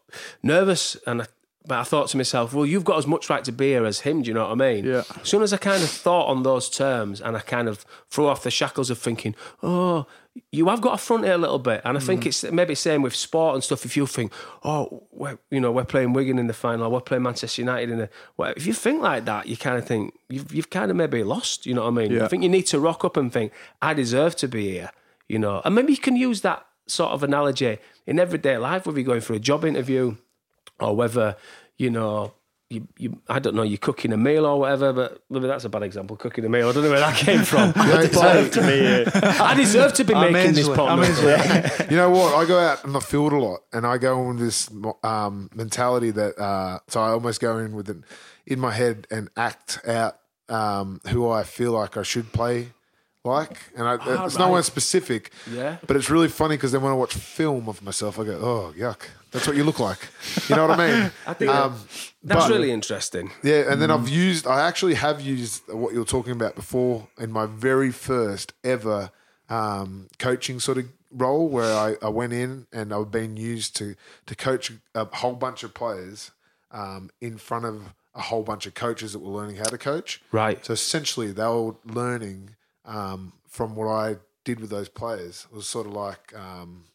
nervous, 0.44 0.98
and 1.08 1.22
I, 1.22 1.28
but 1.65 1.80
I 1.80 1.84
thought 1.84 2.10
to 2.10 2.17
myself, 2.17 2.54
well, 2.54 2.65
you've 2.65 2.84
got 2.84 2.98
as 2.98 3.08
much 3.08 3.30
right 3.30 3.44
to 3.46 3.52
be 3.52 3.67
here 3.67 3.86
as 3.86 4.02
him. 4.02 4.24
Do 4.24 4.28
you 4.28 4.34
know 4.34 4.50
what 4.50 4.62
I 4.62 4.74
mean? 4.74 4.84
Yeah. 4.84 5.04
As 5.22 5.30
soon 5.30 5.44
as 5.44 5.54
I 5.54 5.58
kind 5.58 5.82
of 5.82 5.89
thought 5.89 6.28
on 6.28 6.44
those 6.44 6.70
terms, 6.70 7.22
and 7.22 7.38
I 7.38 7.39
kind 7.39 7.70
of 7.70 7.86
threw 8.10 8.28
off 8.28 8.44
the 8.44 8.52
shackles 8.52 8.89
of 8.89 8.98
thinking, 8.98 9.36
oh, 9.63 10.08
you 10.52 10.67
have 10.70 10.80
got 10.80 10.94
a 10.94 10.98
front 10.98 11.26
here 11.26 11.34
a 11.34 11.38
little 11.38 11.60
bit, 11.60 11.82
and 11.84 11.98
I 11.98 12.00
think 12.00 12.24
hmm. 12.24 12.30
it's 12.30 12.44
maybe 12.44 12.74
same 12.76 13.02
with 13.02 13.15
sport 13.15 13.56
and 13.56 13.63
stuff. 13.63 13.86
If 13.86 13.98
you 13.98 14.08
think, 14.08 14.32
oh, 14.63 15.04
we're, 15.12 15.38
you 15.50 15.60
know, 15.60 15.72
we're 15.72 15.84
playing 15.84 16.13
Wigan 16.13 16.39
in 16.39 16.48
the 16.48 16.54
final, 16.54 16.86
or 16.86 16.89
we're 16.89 17.02
playing 17.02 17.24
Manchester 17.24 17.62
United 17.62 17.89
in 17.89 17.98
the, 17.98 18.10
well, 18.38 18.54
if 18.56 18.65
you 18.65 18.74
think 18.74 19.02
like 19.02 19.26
that, 19.26 19.48
you 19.48 19.58
kind 19.58 19.78
of 19.78 19.86
think 19.86 20.17
you've 20.30 20.54
you've 20.54 20.70
kind 20.70 20.89
of 20.89 20.98
maybe 20.98 21.24
lost. 21.24 21.65
You 21.65 21.74
know 21.74 21.82
what 21.82 21.89
I 21.89 21.91
mean? 21.91 22.12
Yeah. 22.12 22.26
I 22.26 22.28
think 22.28 22.44
you 22.44 22.50
need 22.50 22.67
to 22.67 22.80
rock 22.80 23.04
up 23.04 23.17
and 23.17 23.32
think, 23.32 23.52
I 23.82 23.94
deserve 23.94 24.36
to 24.38 24.48
be 24.48 24.72
here. 24.72 24.91
You 25.28 25.39
know, 25.39 25.62
and 25.63 25.76
maybe 25.76 25.94
you 25.94 26.00
can 26.00 26.15
use 26.15 26.41
that 26.41 26.65
sort 26.88 27.12
of 27.12 27.24
analogy 27.24 27.80
in 28.06 28.20
everyday 28.20 28.58
life, 28.58 28.86
whether 28.86 29.00
you're 29.00 29.08
going 29.08 29.22
for 29.22 29.34
a 29.34 29.39
job 29.39 29.63
interview 29.65 30.17
or 30.80 30.96
whether 30.96 31.36
you 31.78 31.89
know 31.89 32.34
you, 32.71 32.88
you, 32.97 33.21
I 33.27 33.39
don't 33.39 33.53
know, 33.53 33.63
you're 33.63 33.77
cooking 33.77 34.13
a 34.13 34.17
meal 34.17 34.45
or 34.45 34.60
whatever, 34.60 34.93
but 34.93 35.21
maybe 35.29 35.47
that's 35.47 35.65
a 35.65 35.69
bad 35.69 35.84
example. 35.84 36.15
Cooking 36.15 36.45
a 36.45 36.49
meal, 36.49 36.69
I 36.69 36.71
don't 36.71 36.84
know 36.84 36.89
where 36.89 37.01
that 37.01 37.17
came 37.17 37.43
from. 37.43 37.73
I 37.75 38.07
deserve 38.07 38.51
to 38.51 38.62
me, 38.62 39.03
uh, 39.03 39.43
I 39.43 39.53
deserve 39.55 39.93
to 39.95 40.05
be 40.05 40.13
I'm 40.13 40.31
making 40.31 40.53
this 40.53 40.69
Ainsley. 40.69 40.75
pot. 40.77 41.91
You 41.91 41.97
know 41.97 42.10
what? 42.10 42.34
I 42.34 42.45
go 42.45 42.57
out 42.57 42.86
in 42.86 42.93
the 42.93 43.01
field 43.01 43.34
a 43.34 43.38
lot, 43.38 43.60
and 43.73 43.86
I 43.86 43.97
go 43.97 44.21
in 44.21 44.27
with 44.29 44.39
this 44.39 44.69
um, 45.03 45.49
mentality 45.53 46.12
that 46.12 46.39
uh, 46.39 46.79
so 46.88 47.01
I 47.01 47.10
almost 47.10 47.41
go 47.41 47.57
in 47.57 47.75
with 47.75 47.89
it 47.89 47.97
in 48.45 48.60
my 48.60 48.71
head 48.71 49.05
and 49.12 49.29
act 49.36 49.86
out 49.86 50.17
um, 50.47 51.01
who 51.10 51.29
I 51.29 51.43
feel 51.43 51.73
like 51.73 51.97
I 51.97 52.03
should 52.03 52.31
play 52.31 52.71
like, 53.23 53.57
and 53.77 53.88
I, 53.88 53.95
it's 54.25 54.38
no 54.38 54.45
right. 54.45 54.51
one 54.51 54.63
specific. 54.63 55.31
Yeah. 55.51 55.77
But 55.86 55.95
it's 55.95 56.10
really 56.10 56.27
funny 56.27 56.55
because 56.57 56.71
then 56.71 56.81
when 56.81 56.91
I 56.91 56.95
watch 56.95 57.13
film 57.13 57.69
of 57.69 57.81
myself, 57.81 58.17
I 58.19 58.23
go, 58.25 58.39
"Oh, 58.41 58.73
yuck! 58.77 59.01
That's 59.31 59.45
what 59.47 59.55
you 59.55 59.63
look 59.63 59.79
like." 59.79 59.99
You 60.49 60.55
know 60.55 60.67
what 60.67 60.79
I 60.79 60.88
mean? 60.88 61.12
I 61.27 61.34
think 61.34 61.51
Um, 61.51 61.79
that's 62.23 62.45
but- 62.45 62.49
really 62.49 62.71
interesting. 62.71 63.31
Yeah, 63.43 63.71
and 63.71 63.81
then 63.81 63.91
I've 63.91 64.10
used, 64.10 64.47
I 64.47 64.62
actually 64.67 64.95
have 64.95 65.21
used 65.21 65.63
what 65.67 65.93
you 65.93 65.99
were 65.99 66.05
talking 66.05 66.34
about 66.34 66.55
before 66.55 67.07
in 67.19 67.31
my 67.31 67.45
very 67.45 67.91
first 67.91 68.53
ever 68.63 69.12
um, 69.49 70.07
coaching 70.17 70.60
sort 70.60 70.77
of 70.79 70.86
role 71.12 71.47
where 71.49 71.73
I, 71.75 71.95
I 72.01 72.07
went 72.10 72.31
in 72.34 72.67
and 72.71 72.93
I've 72.93 73.12
been 73.12 73.36
used 73.38 73.75
to, 73.77 73.95
to 74.27 74.36
coach 74.36 74.71
a 74.95 75.05
whole 75.13 75.34
bunch 75.36 75.62
of 75.63 75.73
players 75.73 76.31
um, 76.71 77.10
in 77.19 77.38
front 77.38 77.65
of 77.65 77.93
a 78.15 78.21
whole 78.21 78.43
bunch 78.43 78.65
of 78.65 78.73
coaches 78.75 79.12
that 79.13 79.19
were 79.19 79.29
learning 79.31 79.57
how 79.57 79.65
to 79.65 79.77
coach. 79.77 80.21
Right. 80.31 80.63
So 80.65 80.73
essentially, 80.73 81.31
they 81.31 81.43
were 81.43 81.75
learning 81.86 82.55
um, 82.91 83.34
from 83.47 83.75
what 83.75 83.88
I 83.88 84.17
did 84.43 84.60
with 84.60 84.69
those 84.69 84.89
players. 84.89 85.47
It 85.51 85.56
was 85.56 85.67
sort 85.67 85.88
of 85.88 85.93
like, 85.93 86.34
um, 86.36 86.86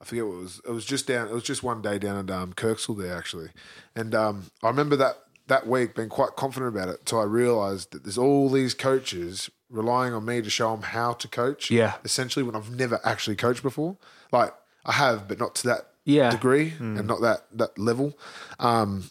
I 0.00 0.04
forget 0.04 0.24
what 0.26 0.34
it 0.34 0.42
was. 0.42 0.60
It 0.66 0.70
was 0.70 0.84
just 0.84 1.06
down. 1.06 1.28
It 1.28 1.34
was 1.34 1.42
just 1.42 1.62
one 1.62 1.82
day 1.82 1.98
down 1.98 2.16
at 2.28 2.34
um, 2.34 2.52
Kirksville 2.52 2.98
there 3.00 3.16
actually, 3.16 3.50
and 3.96 4.14
um, 4.14 4.50
I 4.62 4.68
remember 4.68 4.96
that 4.96 5.16
that 5.48 5.66
week 5.66 5.94
being 5.94 6.08
quite 6.08 6.36
confident 6.36 6.74
about 6.74 6.88
it. 6.88 7.00
Until 7.00 7.20
I 7.20 7.24
realised 7.24 7.90
that 7.92 8.04
there's 8.04 8.18
all 8.18 8.48
these 8.48 8.74
coaches 8.74 9.50
relying 9.70 10.14
on 10.14 10.24
me 10.24 10.40
to 10.40 10.50
show 10.50 10.70
them 10.72 10.82
how 10.82 11.12
to 11.14 11.28
coach. 11.28 11.70
Yeah. 11.70 11.94
Essentially, 12.04 12.42
when 12.42 12.54
I've 12.54 12.70
never 12.74 13.00
actually 13.04 13.36
coached 13.36 13.62
before, 13.62 13.96
like 14.32 14.54
I 14.84 14.92
have, 14.92 15.26
but 15.28 15.38
not 15.38 15.54
to 15.56 15.68
that 15.68 15.88
Yeah. 16.04 16.30
degree 16.30 16.74
and 16.78 17.06
not 17.06 17.20
that 17.22 17.46
that 17.52 17.78
level. 17.78 18.16
Um, 18.60 19.10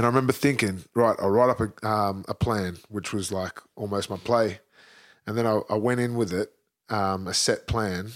and 0.00 0.06
I 0.06 0.08
remember 0.08 0.32
thinking, 0.32 0.84
right, 0.94 1.14
I'll 1.20 1.28
write 1.28 1.50
up 1.50 1.60
a, 1.60 1.86
um, 1.86 2.24
a 2.26 2.32
plan, 2.32 2.78
which 2.88 3.12
was 3.12 3.30
like 3.30 3.60
almost 3.76 4.08
my 4.08 4.16
play. 4.16 4.60
And 5.26 5.36
then 5.36 5.46
I, 5.46 5.60
I 5.68 5.74
went 5.74 6.00
in 6.00 6.14
with 6.14 6.32
it, 6.32 6.50
um, 6.88 7.28
a 7.28 7.34
set 7.34 7.66
plan, 7.66 8.12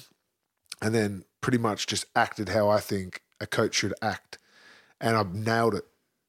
and 0.80 0.94
then 0.94 1.24
pretty 1.42 1.58
much 1.58 1.86
just 1.86 2.06
acted 2.16 2.48
how 2.48 2.70
I 2.70 2.80
think 2.80 3.20
a 3.38 3.46
coach 3.46 3.74
should 3.74 3.92
act. 4.00 4.38
And 4.98 5.14
I 5.14 5.24
nailed 5.30 5.74
it. 5.74 5.84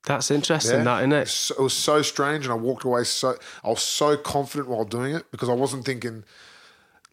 That's 0.05 0.29
interesting, 0.29 0.83
that, 0.83 0.99
isn't 0.99 1.13
it? 1.13 1.29
So- 1.29 1.55
it 1.57 1.61
was 1.61 1.73
so 1.73 2.01
strange, 2.01 2.43
and 2.43 2.51
I 2.51 2.57
walked 2.57 2.83
away 2.83 3.05
so 3.05 3.37
I 3.63 3.69
was 3.69 3.81
so 3.81 4.17
confident 4.17 4.67
while 4.67 4.83
doing 4.83 5.15
it 5.15 5.31
because 5.31 5.47
I 5.47 5.53
wasn't 5.53 5.85
thinking 5.85 6.25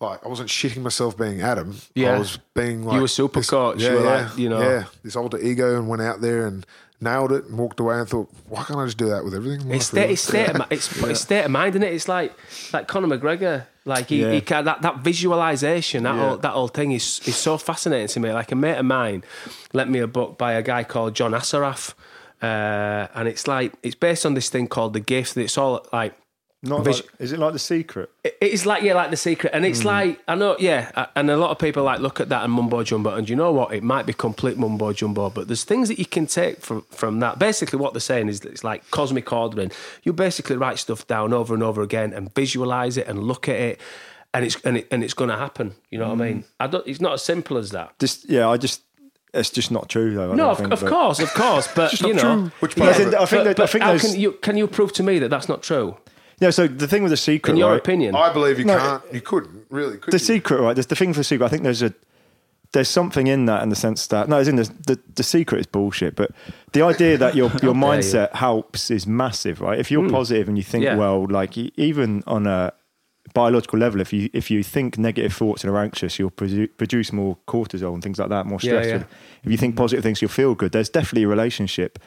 like 0.00 0.26
I 0.26 0.28
wasn't 0.28 0.48
shitting 0.48 0.82
myself 0.82 1.16
being 1.16 1.42
Adam. 1.42 1.76
Yeah. 1.94 2.16
I 2.16 2.18
was 2.18 2.40
being 2.54 2.82
like 2.84 2.96
you 2.96 3.02
were 3.02 3.08
super 3.08 3.38
this- 3.38 3.50
coach. 3.50 3.80
You 3.80 3.86
Yeah, 3.86 3.94
were 3.94 4.00
yeah, 4.04 4.26
like, 4.26 4.36
you 4.38 4.48
know- 4.48 4.60
yeah, 4.60 4.84
this 5.04 5.14
alter 5.14 5.38
ego, 5.38 5.78
and 5.78 5.88
went 5.88 6.02
out 6.02 6.20
there 6.20 6.44
and 6.44 6.66
nailed 7.02 7.32
it 7.32 7.44
and 7.46 7.58
walked 7.58 7.80
away 7.80 7.98
and 7.98 8.08
thought, 8.08 8.28
why 8.48 8.62
can't 8.64 8.78
I 8.78 8.84
just 8.86 8.96
do 8.98 9.08
that 9.08 9.24
with 9.24 9.34
everything? 9.34 9.70
It's 9.70 9.86
state, 9.86 10.10
it's 10.10 10.22
state, 10.22 10.48
of, 10.48 10.58
mi- 10.58 10.64
it's, 10.70 11.02
it's 11.02 11.20
state 11.20 11.44
of 11.44 11.50
mind, 11.50 11.74
isn't 11.74 11.82
it? 11.82 11.92
It's 11.92 12.08
like 12.08 12.32
like 12.72 12.86
Conor 12.88 13.08
McGregor, 13.08 13.66
like 13.84 14.08
he, 14.08 14.22
Yeah. 14.22 14.32
he 14.32 14.40
can, 14.40 14.64
that 14.64 14.82
that 14.82 14.98
visualization, 14.98 16.04
that 16.04 16.14
whole 16.16 16.36
that 16.38 16.52
whole 16.52 16.68
thing 16.68 16.92
is 16.92 17.20
is 17.26 17.36
so 17.36 17.58
fascinating 17.58 18.08
to 18.08 18.20
me. 18.20 18.32
Like 18.32 18.52
a 18.52 18.54
mate 18.56 18.76
of 18.78 18.86
mine 18.86 19.24
lent 19.72 19.90
me 19.90 19.98
a 19.98 20.06
book 20.06 20.38
by 20.38 20.52
a 20.52 20.62
guy 20.62 20.84
called 20.84 21.14
John 21.14 21.32
Assaraf, 21.32 21.94
uh, 22.40 23.08
and 23.14 23.28
it's 23.28 23.46
like 23.48 23.72
it's 23.82 23.94
based 23.96 24.24
on 24.24 24.34
this 24.34 24.48
thing 24.48 24.66
called 24.68 24.92
the 24.92 25.00
gift. 25.00 25.34
That 25.34 25.42
it's 25.42 25.58
all 25.58 25.86
like 25.92 26.14
not 26.64 26.84
Vis- 26.84 27.02
like, 27.02 27.10
is 27.18 27.32
it 27.32 27.40
like 27.40 27.52
the 27.52 27.58
secret? 27.58 28.08
it's 28.22 28.64
like 28.64 28.84
yeah, 28.84 28.94
like 28.94 29.10
the 29.10 29.16
secret, 29.16 29.52
and 29.52 29.66
it's 29.66 29.82
hmm. 29.82 29.88
like 29.88 30.20
I 30.28 30.36
know, 30.36 30.56
yeah, 30.60 31.06
and 31.16 31.28
a 31.28 31.36
lot 31.36 31.50
of 31.50 31.58
people 31.58 31.82
like 31.82 31.98
look 31.98 32.20
at 32.20 32.28
that 32.28 32.44
and 32.44 32.52
mumbo 32.52 32.84
jumbo, 32.84 33.14
and 33.14 33.28
you 33.28 33.34
know 33.34 33.50
what? 33.50 33.74
It 33.74 33.82
might 33.82 34.06
be 34.06 34.12
complete 34.12 34.56
mumbo 34.56 34.92
jumbo, 34.92 35.28
but 35.28 35.48
there's 35.48 35.64
things 35.64 35.88
that 35.88 35.98
you 35.98 36.06
can 36.06 36.26
take 36.26 36.60
from 36.60 36.82
from 36.90 37.18
that. 37.18 37.40
Basically, 37.40 37.80
what 37.80 37.94
they're 37.94 38.00
saying 38.00 38.28
is 38.28 38.40
that 38.40 38.52
it's 38.52 38.62
like 38.62 38.88
cosmic 38.92 39.32
ordering. 39.32 39.72
You 40.04 40.12
basically 40.12 40.56
write 40.56 40.78
stuff 40.78 41.04
down 41.08 41.32
over 41.32 41.52
and 41.52 41.64
over 41.64 41.82
again 41.82 42.12
and 42.12 42.32
visualize 42.32 42.96
it 42.96 43.08
and 43.08 43.24
look 43.24 43.48
at 43.48 43.56
it, 43.56 43.80
and 44.32 44.44
it's 44.44 44.56
and, 44.64 44.76
it, 44.76 44.88
and 44.92 45.02
it's 45.02 45.14
going 45.14 45.30
to 45.30 45.36
happen. 45.36 45.74
You 45.90 45.98
know 45.98 46.10
what 46.10 46.20
I 46.20 46.28
hmm. 46.28 46.34
mean? 46.36 46.44
I 46.60 46.68
don't. 46.68 46.86
It's 46.86 47.00
not 47.00 47.14
as 47.14 47.24
simple 47.24 47.58
as 47.58 47.70
that. 47.70 47.98
Just 47.98 48.30
yeah, 48.30 48.48
I 48.48 48.56
just 48.56 48.82
it's 49.34 49.50
just 49.50 49.70
not 49.72 49.88
true 49.88 50.14
though. 50.14 50.32
I 50.32 50.34
No, 50.36 50.50
of, 50.50 50.58
think, 50.58 50.72
of 50.72 50.84
course, 50.84 51.18
of 51.18 51.32
course, 51.34 51.68
but 51.74 52.00
you 52.00 52.14
know, 52.14 52.20
true. 52.20 52.52
Which 52.60 52.76
yeah, 52.76 52.84
part 52.84 53.00
it? 53.00 53.14
I 53.14 53.24
think 53.24 53.44
but, 53.44 53.44
that- 53.44 53.48
I 53.48 53.52
but 53.64 53.70
think 53.70 53.84
how 53.84 53.98
can 53.98 54.20
you 54.20 54.32
can 54.32 54.56
you 54.56 54.68
prove 54.68 54.92
to 54.94 55.02
me 55.02 55.18
that 55.18 55.28
that's 55.28 55.48
not 55.48 55.62
true? 55.62 55.96
Yeah, 56.42 56.50
so 56.50 56.66
the 56.66 56.88
thing 56.88 57.02
with 57.04 57.10
the 57.10 57.16
secret, 57.16 57.52
In 57.52 57.56
your 57.56 57.70
right? 57.70 57.78
opinion, 57.78 58.14
I 58.16 58.32
believe 58.32 58.58
you 58.58 58.64
No, 58.64 58.76
can't. 58.78 59.02
You 59.12 59.20
couldn't 59.20 59.64
really. 59.70 59.96
Could 59.96 60.12
the 60.12 60.16
you? 60.16 60.18
secret, 60.34 60.60
right? 60.60 60.74
There's 60.74 60.88
the 60.88 60.96
thing 60.96 61.12
for 61.12 61.20
the 61.20 61.24
secret. 61.24 61.46
I 61.46 61.48
think 61.48 61.62
there's 61.62 61.82
a 61.82 61.94
there's 62.72 62.88
something 62.88 63.26
in 63.28 63.44
that 63.46 63.62
in 63.62 63.68
the 63.68 63.76
sense 63.76 64.06
that 64.08 64.28
no, 64.28 64.38
it's 64.38 64.48
in 64.48 64.56
the 64.56 64.64
the, 64.86 64.98
the 65.14 65.22
secret 65.22 65.60
is 65.60 65.66
bullshit. 65.66 66.16
But 66.16 66.32
the 66.72 66.82
idea 66.82 67.16
that 67.18 67.34
your 67.36 67.48
your 67.62 67.74
dare 67.74 67.74
you. 67.74 67.74
mindset 67.74 68.32
helps 68.34 68.90
is 68.90 69.06
massive, 69.06 69.60
right? 69.60 69.78
If 69.78 69.90
you're 69.90 70.02
hmm. 70.04 70.10
positive 70.10 70.48
and 70.48 70.56
you 70.56 70.64
think 70.64 70.82
Yeah. 70.84 70.96
well, 70.96 71.26
like 71.28 71.56
even 71.56 72.24
on 72.26 72.46
a 72.46 72.72
biological 73.34 73.78
level, 73.78 74.00
if 74.00 74.12
you 74.12 74.28
if 74.32 74.50
you 74.50 74.64
think 74.64 74.98
negative 74.98 75.32
thoughts 75.32 75.62
and 75.64 75.72
are 75.72 75.78
anxious, 75.78 76.18
you'll 76.18 76.30
produ- 76.32 76.70
produce 76.76 77.12
more 77.12 77.36
cortisol 77.46 77.94
and 77.94 78.02
things 78.02 78.18
like 78.18 78.30
that, 78.30 78.46
more 78.46 78.58
Yeah, 78.62 78.82
stress. 78.82 78.86
yeah. 78.86 79.04
If 79.44 79.50
you 79.52 79.56
think 79.56 79.76
positive 79.76 80.02
things, 80.02 80.20
you'll 80.20 80.30
feel 80.30 80.54
good. 80.56 80.72
There's 80.72 80.90
definitely 80.90 81.22
a 81.24 81.28
relationship. 81.28 81.98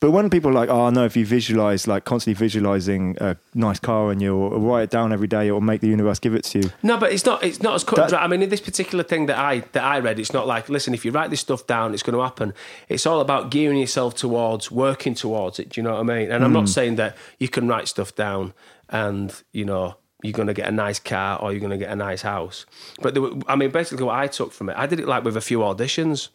But 0.00 0.10
when 0.10 0.30
people 0.30 0.50
are 0.50 0.54
like, 0.54 0.68
oh 0.68 0.90
no, 0.90 1.04
if 1.04 1.16
you 1.16 1.24
visualize, 1.26 1.86
like 1.86 2.04
constantly 2.04 2.38
visualizing 2.38 3.16
a 3.20 3.36
nice 3.54 3.78
car 3.78 4.10
and 4.10 4.20
you'll 4.20 4.50
write 4.60 4.84
it 4.84 4.90
down 4.90 5.12
every 5.12 5.28
day, 5.28 5.48
it 5.48 5.52
will 5.52 5.60
make 5.60 5.80
the 5.80 5.88
universe 5.88 6.18
give 6.18 6.34
it 6.34 6.44
to 6.44 6.60
you. 6.60 6.70
No, 6.82 6.96
but 6.96 7.12
it's 7.12 7.24
not. 7.24 7.42
It's 7.42 7.62
not 7.62 7.74
as 7.74 7.84
cut 7.84 7.96
That- 7.96 8.08
dry. 8.10 8.22
I 8.22 8.26
mean, 8.26 8.42
in 8.42 8.50
this 8.50 8.60
particular 8.60 9.04
thing 9.04 9.26
that 9.26 9.38
I 9.38 9.60
that 9.72 9.84
I 9.84 9.98
read, 10.00 10.18
it's 10.18 10.32
not 10.32 10.46
like 10.46 10.68
listen. 10.68 10.94
If 10.94 11.04
you 11.04 11.10
write 11.10 11.30
this 11.30 11.40
stuff 11.40 11.66
down, 11.66 11.94
it's 11.94 12.02
going 12.02 12.16
to 12.16 12.22
happen. 12.22 12.54
It's 12.88 13.06
all 13.06 13.20
about 13.20 13.50
gearing 13.50 13.78
yourself 13.78 14.14
towards 14.14 14.70
working 14.70 15.14
towards 15.14 15.58
it. 15.58 15.70
Do 15.70 15.80
you 15.80 15.82
know 15.82 15.94
what 15.94 16.00
I 16.00 16.02
mean? 16.02 16.30
And 16.30 16.44
I'm 16.44 16.52
not 16.52 16.60
hmm. 16.60 16.66
saying 16.66 16.96
that 16.96 17.16
you 17.38 17.48
can 17.48 17.68
write 17.68 17.88
stuff 17.88 18.14
down 18.14 18.52
and 18.88 19.42
you 19.52 19.64
know 19.64 19.96
you're 20.22 20.32
going 20.32 20.48
to 20.48 20.54
get 20.54 20.68
a 20.68 20.72
nice 20.72 20.98
car 20.98 21.38
or 21.40 21.52
you're 21.52 21.60
going 21.60 21.70
to 21.70 21.78
get 21.78 21.90
a 21.90 21.96
nice 21.96 22.22
house. 22.22 22.66
But 23.00 23.16
were, 23.18 23.32
I 23.46 23.56
mean, 23.56 23.70
basically, 23.70 24.04
what 24.04 24.18
I 24.18 24.26
took 24.26 24.52
from 24.52 24.68
it, 24.68 24.76
I 24.76 24.86
did 24.86 25.00
it 25.00 25.06
like 25.06 25.24
with 25.24 25.36
a 25.36 25.40
few 25.40 25.58
auditions. 25.58 26.28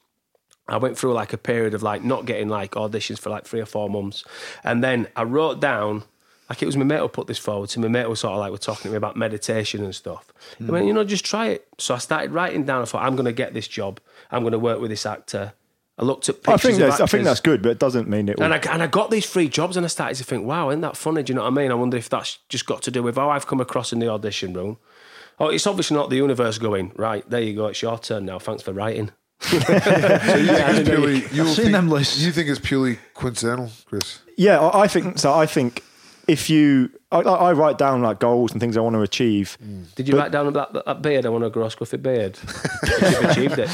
I 0.67 0.78
went 0.78 0.97
through 0.97 1.13
like 1.13 1.34
a 1.34 1.38
period 1.38 1.74
of 1.74 1.84
like 1.84 2.04
not 2.04 2.26
getting 2.26 2.47
like 2.47 2.71
auditions 2.71 3.19
for 3.19 3.30
like 3.30 3.45
three 3.45 3.60
or 3.60 3.65
four 3.65 3.89
months, 3.89 4.24
and 4.63 4.84
then 4.84 5.08
I 5.15 5.24
wrote 5.24 5.60
down 5.60 6.04
like 6.52 6.62
it 6.62 6.65
was 6.65 6.76
my 6.76 6.84
mate 6.84 7.00
who 7.00 7.08
put 7.08 7.28
this 7.28 7.38
forward 7.38 7.69
to 7.69 7.80
me. 7.80 7.88
My 7.88 8.00
mate 8.00 8.10
was 8.10 8.19
sort 8.19 8.34
of 8.34 8.39
like 8.39 8.52
we're 8.52 8.58
talking 8.58 8.84
to 8.84 8.89
me 8.89 8.97
about 8.97 9.15
meditation 9.15 9.86
and 9.86 9.95
stuff. 9.95 10.34
I 10.60 10.63
hmm. 10.63 10.71
went, 10.71 10.86
you 10.86 10.91
know, 10.91 11.06
just 11.06 11.24
try 11.24 11.47
it. 11.47 11.65
So 11.78 11.95
I 11.95 11.97
started 11.97 12.32
writing 12.32 12.65
down. 12.65 12.82
I 12.82 12.86
thought 12.86 13.04
I'm 13.04 13.15
going 13.15 13.26
to 13.26 13.32
get 13.32 13.54
this 13.54 13.69
job. 13.69 14.02
I'm 14.30 14.41
going 14.41 14.52
to 14.52 14.60
work 14.60 14.82
with 14.82 14.89
this 14.89 15.06
actor. 15.06 15.54
I 15.97 16.04
looked 16.04 16.28
at 16.28 16.36
I 16.50 16.58
think 16.58 16.74
of 16.74 16.80
that's, 16.80 17.00
I 17.00 17.06
think 17.06 17.24
that's 17.24 17.39
good, 17.39 17.62
but 17.62 17.69
it 17.69 17.80
doesn't 17.80 18.10
mean 18.10 18.28
it. 18.28 18.38
Will. 18.38 18.43
And 18.43 18.54
I, 18.54 18.58
and 18.74 18.84
I 18.84 18.88
got 18.88 19.12
these 19.12 19.30
three 19.30 19.47
jobs 19.47 19.78
and 19.78 19.86
I 19.86 19.88
started 19.88 20.15
to 20.15 20.26
think, 20.26 20.45
wow, 20.45 20.69
isn't 20.71 20.82
that 20.82 20.97
funny? 20.97 21.24
Do 21.24 21.32
you 21.32 21.36
know 21.36 21.43
what 21.43 21.54
I 21.54 21.56
mean? 21.56 21.71
I 21.71 21.76
wonder 21.76 21.95
if 21.95 22.10
that's 22.10 22.39
just 22.50 22.65
got 22.65 22.82
to 22.82 22.91
do 22.91 23.02
with 23.02 23.15
how 23.15 23.30
I've 23.30 23.47
come 23.47 23.62
across 23.62 23.93
in 23.93 24.00
the 24.00 24.10
audition 24.10 24.54
room. 24.54 24.78
Oh, 25.39 25.47
it's 25.47 25.65
obviously 25.65 25.95
not 25.95 26.10
the 26.10 26.17
universe 26.17 26.58
going, 26.58 26.91
right, 26.97 27.28
there 27.30 27.41
you 27.41 27.56
go, 27.56 27.67
it's 27.67 27.82
your 27.82 27.97
turn 27.97 28.26
now. 28.26 28.39
Thanks 28.39 28.62
for 28.62 28.74
writing. 28.74 29.12
So 29.41 29.56
you 29.58 29.62
think 29.62 30.77
it's 30.77 30.89
purely, 30.89 31.15
you 31.15 31.45
seen 31.45 31.56
think, 31.56 31.71
them 31.71 31.89
lists. 31.89 32.21
You 32.21 32.32
think 32.32 32.49
it's 32.49 32.60
purely 32.60 32.99
coincidental, 33.13 33.71
Chris? 33.86 34.19
yeah, 34.38 34.60
I, 34.60 34.82
I 34.84 34.88
think 34.88 35.17
so. 35.19 35.34
I 35.34 35.45
think 35.45 35.84
if 36.27 36.49
you, 36.49 36.89
I, 37.12 37.19
I 37.21 37.49
I 37.49 37.54
write 37.54 37.77
down 37.77 38.01
like 38.01 38.19
goals 38.19 38.51
and 38.51 38.62
things 38.62 38.77
I 38.77 38.82
want 38.82 38.95
to 38.95 39.01
achieve. 39.01 39.58
Did 39.95 40.08
you 40.08 40.17
write 40.17 40.32
down 40.32 40.54
that, 40.54 40.73
that, 40.73 40.86
that 40.86 41.01
beard? 41.01 41.25
I 41.25 41.30
want 41.30 41.43
to 41.43 41.49
grow 41.49 41.65
a 41.65 41.69
scruffy 41.69 42.01
beard. 42.01 42.38
You've 43.01 43.32
achieved 43.32 43.60
it. 43.60 43.69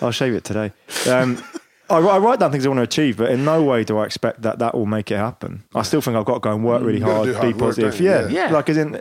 I'll 0.00 0.12
shave 0.12 0.34
it 0.34 0.44
today. 0.44 0.72
Um, 1.08 1.42
I, 1.90 1.98
I 1.98 2.18
write 2.18 2.38
down 2.38 2.52
things 2.52 2.64
I 2.64 2.68
want 2.68 2.78
to 2.78 2.82
achieve, 2.84 3.16
but 3.16 3.30
in 3.30 3.44
no 3.44 3.62
way 3.62 3.82
do 3.82 3.98
I 3.98 4.04
expect 4.04 4.42
that 4.42 4.58
that 4.60 4.74
will 4.74 4.86
make 4.86 5.10
it 5.10 5.16
happen. 5.16 5.64
I 5.74 5.82
still 5.82 6.00
think 6.00 6.16
I've 6.16 6.24
got 6.26 6.34
to 6.34 6.40
go 6.40 6.54
and 6.54 6.64
work 6.64 6.82
really 6.82 7.00
gotta 7.00 7.12
hard, 7.12 7.26
be 7.26 7.32
hard 7.34 7.46
work, 7.46 7.58
positive. 7.58 7.92
don't 7.92 8.02
yeah. 8.02 8.28
Yeah. 8.28 8.50
like 8.52 8.68
as 8.68 8.76
in. 8.76 9.00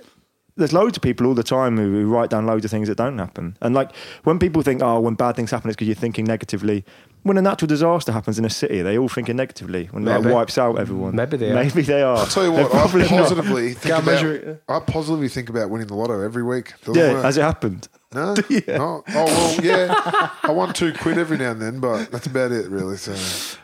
There's 0.58 0.74
loads 0.74 0.98
of 0.98 1.04
people 1.04 1.28
all 1.28 1.34
the 1.34 1.44
time 1.44 1.78
who, 1.78 1.84
who 1.92 2.08
write 2.08 2.30
down 2.30 2.46
loads 2.46 2.66
of 2.66 2.72
things 2.72 2.88
that 2.88 2.98
don't 2.98 3.18
happen. 3.18 3.56
And 3.62 3.74
like 3.76 3.96
when 4.24 4.40
people 4.40 4.62
think, 4.64 4.82
oh, 4.82 5.00
when 5.00 5.14
bad 5.14 5.36
things 5.36 5.52
happen, 5.52 5.70
it's 5.70 5.76
because 5.76 5.88
you're 5.88 5.96
thinking 5.96 6.26
negatively. 6.26 6.84
When 7.24 7.38
a 7.38 7.42
natural 7.42 7.68
disaster 7.68 8.12
happens 8.12 8.40
in 8.40 8.46
a 8.46 8.50
city, 8.50 8.82
they 8.82 8.98
all 8.98 9.10
thinking 9.10 9.36
negatively. 9.36 9.86
When 9.92 10.06
that 10.06 10.24
wipes 10.24 10.58
out 10.58 10.80
everyone, 10.80 11.16
Maybe 11.16 11.38
they 11.38 11.52
are. 11.52 11.56
Maybe 11.56 11.82
they 11.82 12.02
are. 12.02 12.18
I'll 12.18 12.26
tell 12.26 12.44
you 12.46 12.52
what, 12.52 12.66
I 12.68 12.70
probably 12.80 13.02
not. 13.02 13.10
positively 13.10 13.74
think 13.74 14.04
about. 14.04 14.58
I 14.70 14.80
positively 14.80 15.28
think 15.30 15.50
about 15.50 15.70
winning 15.70 15.88
the 15.88 15.96
lotto 15.96 16.22
every 16.22 16.44
week. 16.44 16.74
Doesn't 16.86 16.96
Yeah, 17.02 17.14
work. 17.14 17.24
has 17.24 17.38
it 17.38 17.42
happened? 17.42 17.88
No, 18.14 18.34
no. 18.68 19.04
Oh 19.10 19.26
well, 19.26 19.62
yeah. 19.66 20.30
I 20.44 20.52
won 20.52 20.74
two 20.74 20.94
quid 20.94 21.18
every 21.18 21.38
now 21.38 21.52
and 21.52 21.62
then, 21.62 21.80
but 21.82 22.10
that's 22.10 22.26
about 22.28 22.52
it, 22.54 22.70
really. 22.70 22.96
So 22.98 23.14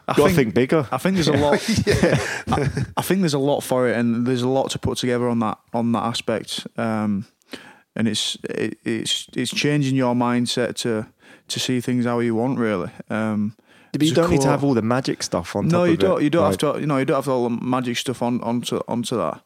I 0.08 0.14
Got 0.16 0.30
to 0.30 0.34
think 0.34 0.54
bigger. 0.54 0.86
I 0.92 0.98
think 0.98 1.16
there's 1.16 1.30
a 1.30 1.34
lot. 1.34 1.64
I, 2.50 2.70
I 2.98 3.02
think 3.02 3.22
there's 3.22 3.34
a 3.34 3.40
lot 3.40 3.62
for 3.62 3.88
it, 3.88 3.96
and 3.98 4.28
there's 4.28 4.42
a 4.42 4.50
lot 4.50 4.70
to 4.72 4.80
put 4.80 4.98
together 4.98 5.30
on 5.30 5.40
that 5.40 5.58
on 5.74 5.94
that 5.94 6.04
aspect. 6.04 6.68
Um, 6.78 7.26
and 7.96 8.08
it's 8.08 8.38
it, 8.50 8.78
it's 8.84 9.28
it's 9.34 9.52
changing 9.54 9.96
your 9.96 10.14
mindset 10.14 10.76
to 10.78 11.08
to 11.48 11.60
see 11.60 11.80
things 11.80 12.06
how 12.06 12.20
you 12.20 12.36
want, 12.36 12.60
really. 12.60 12.90
Um, 13.10 13.56
But 13.94 14.02
you 14.02 14.14
don't 14.14 14.30
need 14.30 14.42
to 14.42 14.50
have 14.50 14.64
all 14.66 14.74
the 14.74 14.82
magic 14.82 15.24
stuff 15.24 15.56
on 15.56 15.68
no, 15.70 15.84
of 15.84 15.88
you 15.88 15.94
it. 15.94 16.00
don't. 16.00 16.22
You 16.22 16.30
don't 16.30 16.44
Like, 16.52 16.60
have 16.62 16.74
to. 16.76 16.80
You 16.82 16.86
know, 16.88 16.98
you 16.98 17.06
don't 17.06 17.16
have 17.24 17.30
all 17.30 17.48
the 17.50 17.58
magic 17.66 17.96
stuff 17.98 18.22
on 18.22 18.42
onto 18.42 18.82
onto 18.90 19.16
that. 19.18 19.42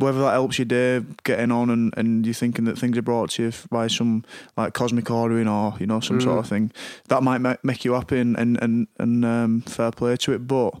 Whether 0.00 0.20
that 0.20 0.32
helps 0.32 0.58
your 0.58 0.66
day 0.66 1.00
getting 1.24 1.52
on 1.52 1.70
and, 1.70 1.94
and 1.96 2.26
you're 2.26 2.34
thinking 2.34 2.64
that 2.64 2.78
things 2.78 2.96
are 2.98 3.02
brought 3.02 3.30
to 3.30 3.44
you 3.44 3.52
by 3.70 3.86
some 3.86 4.24
like 4.56 4.72
cosmic 4.72 5.10
ordering 5.10 5.48
or 5.48 5.74
you 5.78 5.86
know 5.86 6.00
some 6.00 6.20
sort 6.20 6.38
of 6.38 6.48
thing, 6.48 6.72
that 7.08 7.22
might 7.22 7.38
ma- 7.38 7.56
make 7.62 7.84
you 7.84 7.92
happy 7.92 8.18
and 8.18 8.36
and 8.38 8.60
and, 8.62 8.88
and 8.98 9.24
um, 9.24 9.60
fair 9.62 9.90
play 9.90 10.16
to 10.16 10.32
it. 10.32 10.46
But 10.46 10.74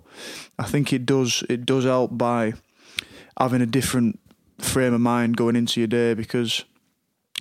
I 0.58 0.64
think 0.64 0.92
it 0.92 1.06
does 1.06 1.44
it 1.48 1.66
does 1.66 1.84
help 1.84 2.16
by 2.16 2.54
having 3.38 3.62
a 3.62 3.66
different 3.66 4.18
frame 4.58 4.94
of 4.94 5.00
mind 5.00 5.36
going 5.36 5.56
into 5.56 5.80
your 5.80 5.88
day 5.88 6.14
because 6.14 6.64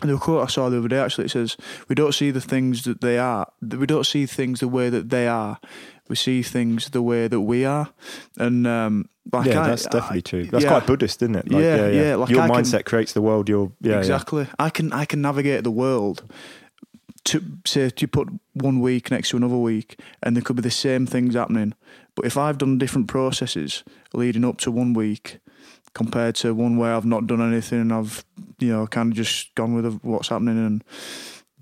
the 0.01 0.17
quote 0.17 0.43
I 0.43 0.47
saw 0.47 0.69
the 0.69 0.77
other 0.77 0.87
day 0.87 0.99
actually 0.99 1.25
it 1.25 1.31
says 1.31 1.57
we 1.87 1.95
don't 1.95 2.13
see 2.13 2.31
the 2.31 2.41
things 2.41 2.83
that 2.83 3.01
they 3.01 3.17
are 3.17 3.51
we 3.61 3.85
don't 3.85 4.05
see 4.05 4.25
things 4.25 4.61
the 4.61 4.67
way 4.67 4.89
that 4.89 5.09
they 5.09 5.27
are 5.27 5.59
we 6.09 6.15
see 6.15 6.41
things 6.43 6.89
the 6.89 7.01
way 7.01 7.27
that 7.27 7.41
we 7.41 7.63
are 7.65 7.89
and 8.37 8.65
um 8.67 9.07
like 9.31 9.45
yeah, 9.47 9.61
I- 9.61 9.67
that's 9.67 9.83
definitely 9.85 10.17
I- 10.17 10.21
true. 10.31 10.45
That's 10.45 10.63
yeah. 10.63 10.69
quite 10.71 10.87
Buddhist, 10.87 11.21
isn't 11.21 11.35
it? 11.35 11.51
Like, 11.51 11.63
Yeah, 11.63 11.87
yeah, 11.89 12.15
like 12.15 12.29
Your 12.31 12.41
I 12.41 12.47
can- 12.47 12.55
mindset 12.63 12.85
creates 12.85 13.13
the 13.13 13.21
world. 13.21 13.47
You're 13.47 13.71
yeah, 13.81 13.91
yeah. 13.93 13.99
exactly 13.99 14.47
I 14.57 14.69
can 14.71 14.91
I 14.91 15.05
can 15.05 15.21
navigate 15.21 15.63
the 15.63 15.71
world 15.71 16.23
to 17.25 17.41
say 17.65 17.91
you 17.99 18.07
put 18.07 18.27
one 18.53 18.79
week 18.79 19.11
next 19.11 19.29
to 19.29 19.37
another 19.37 19.57
week 19.57 19.99
and 20.23 20.35
there 20.35 20.41
could 20.43 20.55
be 20.55 20.61
the 20.61 20.71
same 20.71 21.05
things 21.05 21.35
happening 21.35 21.73
but 22.15 22.25
if 22.25 22.37
I've 22.37 22.57
done 22.57 22.77
different 22.77 23.07
processes 23.07 23.83
leading 24.13 24.45
up 24.45 24.57
to 24.59 24.71
one 24.71 24.93
week 24.93 25.39
compared 25.93 26.35
to 26.35 26.53
one 26.55 26.77
where 26.77 26.93
I've 26.95 27.05
not 27.05 27.27
done 27.27 27.41
anything 27.41 27.81
and 27.81 27.93
I've 27.93 28.23
you 28.59 28.69
know 28.71 28.87
kind 28.87 29.11
of 29.11 29.17
just 29.17 29.53
gone 29.55 29.73
with 29.75 29.99
what's 30.01 30.29
happening 30.29 30.57
and 30.57 30.83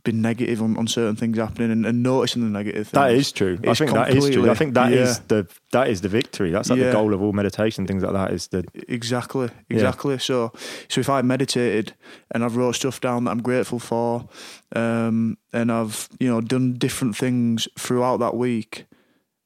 been 0.08 0.22
negative 0.22 0.62
on, 0.62 0.76
on 0.78 0.88
certain 0.88 1.16
things 1.16 1.38
happening 1.38 1.72
and, 1.72 1.86
and 1.86 2.02
noticing 2.02 2.42
the 2.44 2.50
negative 2.50 2.88
things. 2.88 2.92
That 2.92 3.12
is 3.12 3.32
true. 3.32 3.60
I 3.68 3.74
think 3.74 3.92
that 3.94 4.10
is 4.16 4.30
true. 4.30 4.50
I 4.50 4.54
think 4.56 4.74
that 4.74 4.92
is 4.92 5.18
yeah. 5.18 5.24
the 5.28 5.48
that 5.72 5.90
is 5.90 6.02
the 6.02 6.10
victory. 6.10 6.50
That's 6.52 6.70
like 6.70 6.80
Yeah. 6.80 6.88
the 6.88 6.92
goal 6.94 7.14
of 7.14 7.22
all 7.22 7.34
meditation, 7.34 7.86
things 7.86 8.04
like 8.04 8.14
that. 8.14 8.32
Is 8.32 8.48
the 8.48 8.64
Exactly, 8.88 9.50
exactly. 9.70 10.18
So, 10.20 10.52
so 10.88 11.02
if 11.02 11.10
I 11.10 11.22
meditated 11.22 11.94
and 12.32 12.44
I've 12.44 12.56
wrote 12.56 12.76
stuff 12.76 13.00
down 13.02 13.26
that 13.26 13.32
I'm 13.32 13.42
grateful 13.42 13.80
for, 13.80 14.28
um, 14.76 15.38
and 15.54 15.72
I've 15.72 16.08
you 16.20 16.30
know 16.30 16.42
done 16.42 16.74
different 16.74 17.16
things 17.18 17.68
throughout 17.78 18.18
that 18.18 18.36
week, 18.36 18.86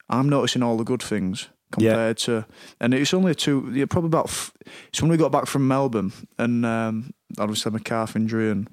I'm 0.09 0.29
noticing 0.29 0.63
all 0.63 0.77
the 0.77 0.83
good 0.93 1.01
things 1.03 1.49
Yeah. 1.77 1.91
compared 1.91 2.17
to. 2.17 2.45
And 2.79 2.93
it's 2.93 3.13
only 3.13 3.33
two. 3.35 3.69
Yeah, 3.73 3.85
probably 3.89 4.07
about. 4.09 4.27
f- 4.27 4.53
It's 4.89 5.01
when 5.01 5.11
we 5.11 5.17
got 5.17 5.31
back 5.31 5.47
from 5.47 5.67
Melbourne, 5.67 6.11
and 6.37 6.65
um, 6.65 7.13
obviously 7.39 7.69
had 7.71 7.73
my 7.79 7.83
calf 7.83 8.15
injury, 8.15 8.51
and 8.51 8.67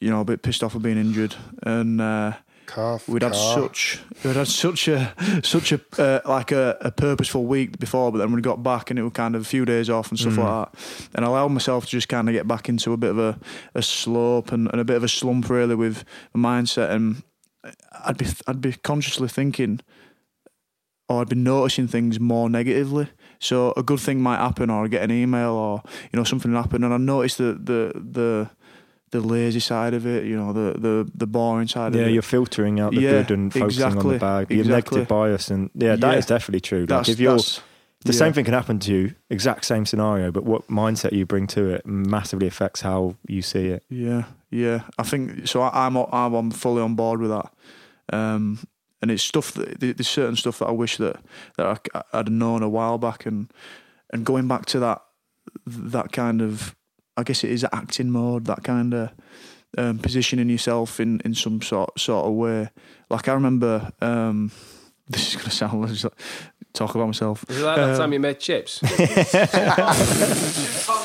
you 0.00 0.10
know 0.10 0.20
a 0.20 0.24
bit 0.24 0.42
pissed 0.42 0.62
off 0.62 0.74
of 0.74 0.82
being 0.82 0.98
injured, 0.98 1.36
and. 1.62 2.00
Uh, 2.00 2.32
Calf. 2.66 3.08
We'd 3.08 3.22
had 3.22 3.34
such 3.34 4.00
we'd 4.24 4.36
had 4.36 4.46
such 4.46 4.86
a 4.86 5.12
such 5.42 5.72
a 5.72 5.80
uh, 5.98 6.20
like 6.24 6.52
a, 6.52 6.78
a 6.80 6.92
purposeful 6.92 7.44
week 7.44 7.80
before, 7.80 8.12
but 8.12 8.18
then 8.18 8.32
we 8.32 8.40
got 8.40 8.62
back 8.62 8.90
and 8.90 8.98
it 8.98 9.02
was 9.02 9.12
kind 9.12 9.34
of 9.34 9.42
a 9.42 9.44
few 9.44 9.64
days 9.64 9.90
off 9.90 10.10
and 10.10 10.18
stuff 10.18 10.38
like 10.38 10.72
that, 10.72 11.08
and 11.14 11.24
I 11.24 11.28
allowed 11.28 11.48
myself 11.48 11.86
to 11.86 11.90
just 11.90 12.08
kind 12.08 12.28
of 12.28 12.32
get 12.32 12.46
back 12.46 12.68
into 12.68 12.92
a 12.92 12.96
bit 12.96 13.10
of 13.10 13.18
a, 13.18 13.38
a 13.74 13.82
slope 13.82 14.52
and, 14.52 14.68
and 14.70 14.80
a 14.80 14.84
bit 14.84 14.96
of 14.96 15.02
a 15.02 15.08
slump 15.08 15.50
really 15.50 15.74
with 15.74 16.04
my 16.32 16.60
mindset, 16.60 16.90
and 16.90 17.24
I'd 18.04 18.16
be 18.16 18.26
I'd 18.46 18.60
be 18.60 18.74
consciously 18.74 19.26
thinking, 19.26 19.80
or 21.08 21.22
I'd 21.22 21.28
be 21.28 21.36
noticing 21.36 21.88
things 21.88 22.20
more 22.20 22.48
negatively. 22.48 23.08
So 23.40 23.72
a 23.76 23.82
good 23.82 24.00
thing 24.00 24.20
might 24.20 24.38
happen, 24.38 24.70
or 24.70 24.84
I 24.84 24.88
get 24.88 25.02
an 25.02 25.10
email, 25.10 25.52
or 25.52 25.82
you 26.12 26.16
know 26.16 26.24
something 26.24 26.52
happen, 26.52 26.84
and 26.84 26.94
I 26.94 26.98
notice 26.98 27.34
the 27.34 27.54
the 27.54 27.92
the 27.94 28.50
the 29.10 29.20
lazy 29.20 29.60
side 29.60 29.94
of 29.94 30.06
it, 30.06 30.24
you 30.24 30.36
know, 30.36 30.52
the 30.52 30.78
the 30.78 31.10
the 31.14 31.26
boring 31.26 31.68
side 31.68 31.94
yeah. 31.94 32.02
of 32.02 32.08
it. 32.08 32.12
You're 32.12 32.22
filtering 32.22 32.80
out 32.80 32.92
the 32.94 33.00
Yeah, 33.00 33.10
good 33.22 33.30
and 33.32 33.52
focusing 33.52 33.84
on 33.98 34.08
the 34.08 34.18
bad. 34.18 34.50
Your 34.50 34.60
exactly. 34.60 34.98
negative 34.98 35.08
bias 35.08 35.50
and 35.50 35.70
yeah, 35.74 35.96
that 35.96 36.12
Yeah. 36.12 36.18
is 36.18 36.26
definitely 36.26 36.60
true. 36.60 36.86
Like 36.88 37.08
if 37.08 37.18
you're 37.20 37.32
that's- 37.32 37.60
the 38.04 38.12
yeah. 38.12 38.18
same 38.18 38.32
thing 38.32 38.46
can 38.46 38.54
happen 38.54 38.78
to 38.78 38.92
you, 38.92 39.14
exact 39.28 39.66
same 39.66 39.84
scenario, 39.84 40.30
but 40.32 40.44
what 40.44 40.68
mindset 40.68 41.12
you 41.12 41.26
bring 41.26 41.46
to 41.48 41.68
it 41.68 41.84
massively 41.84 42.46
affects 42.46 42.80
how 42.80 43.16
you 43.28 43.42
see 43.42 43.66
it. 43.66 43.84
Yeah, 43.90 44.24
yeah. 44.50 44.82
I 44.98 45.02
think 45.02 45.46
so. 45.46 45.60
I, 45.60 45.86
I'm 45.86 45.96
I'm 45.96 46.32
I'm 46.34 46.50
fully 46.50 46.80
on 46.80 46.94
board 46.94 47.20
with 47.20 47.30
that. 47.30 47.52
Um, 48.12 48.60
and 49.02 49.10
it's 49.10 49.22
stuff 49.22 49.52
that 49.52 49.80
there's 49.80 50.08
certain 50.08 50.36
stuff 50.36 50.60
that 50.60 50.66
I 50.66 50.72
wish 50.72 50.96
that 50.96 51.16
that 51.56 51.90
I, 51.94 52.02
I'd 52.12 52.30
known 52.30 52.62
a 52.62 52.68
while 52.68 52.96
back, 52.96 53.26
and 53.26 53.52
and 54.12 54.24
going 54.24 54.48
back 54.48 54.66
to 54.66 54.78
that 54.80 55.02
that 55.66 56.12
kind 56.12 56.40
of 56.40 56.74
I 57.20 57.22
guess 57.24 57.44
it 57.44 57.50
is 57.50 57.64
acting 57.72 58.10
mode, 58.10 58.44
that 58.46 58.64
kind 58.64 58.94
of 58.94 59.10
um, 59.78 59.98
positioning 59.98 60.48
yourself 60.50 60.98
in 61.00 61.20
in 61.24 61.34
some 61.34 61.60
sort 61.62 61.98
sort 62.00 62.26
of 62.26 62.32
way. 62.34 62.68
Like 63.10 63.28
I 63.28 63.32
remember. 63.34 63.92
Um, 64.00 64.50
this 65.10 65.28
is 65.28 65.36
gonna 65.36 65.50
sound 65.50 65.80
like 66.04 66.12
talk 66.72 66.94
about 66.94 67.06
myself. 67.06 67.44
Was 67.48 67.58
it 67.58 67.64
like 67.64 67.76
that 67.76 67.90
Um, 67.90 67.98
time 67.98 68.12
you 68.12 68.20
made 68.20 68.38
chips? 68.38 68.80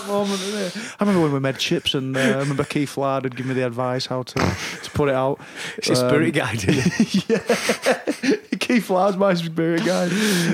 moment, 0.08 0.40
isn't 0.42 0.62
it? 0.62 0.78
I 1.00 1.04
remember 1.04 1.22
when 1.24 1.34
we 1.34 1.40
made 1.40 1.58
chips, 1.58 1.94
and 1.96 2.16
uh, 2.16 2.20
I 2.20 2.38
remember 2.40 2.64
Keith 2.64 2.98
Ladd 2.98 3.24
had 3.24 3.36
given 3.36 3.50
me 3.50 3.56
the 3.56 3.66
advice 3.66 4.06
how 4.06 4.24
to 4.24 4.36
to 4.84 4.92
put 4.92 5.10
it 5.10 5.16
out. 5.16 5.40
It's 5.78 5.90
a 5.90 5.96
spirit 5.96 6.26
Um, 6.28 6.32
guide, 6.32 6.64
isn't 6.68 7.30
it? 7.30 8.60
Keith 8.60 8.90
Ladd's 8.90 9.18
my 9.18 9.34
spirit 9.34 9.84
guide. 9.86 10.12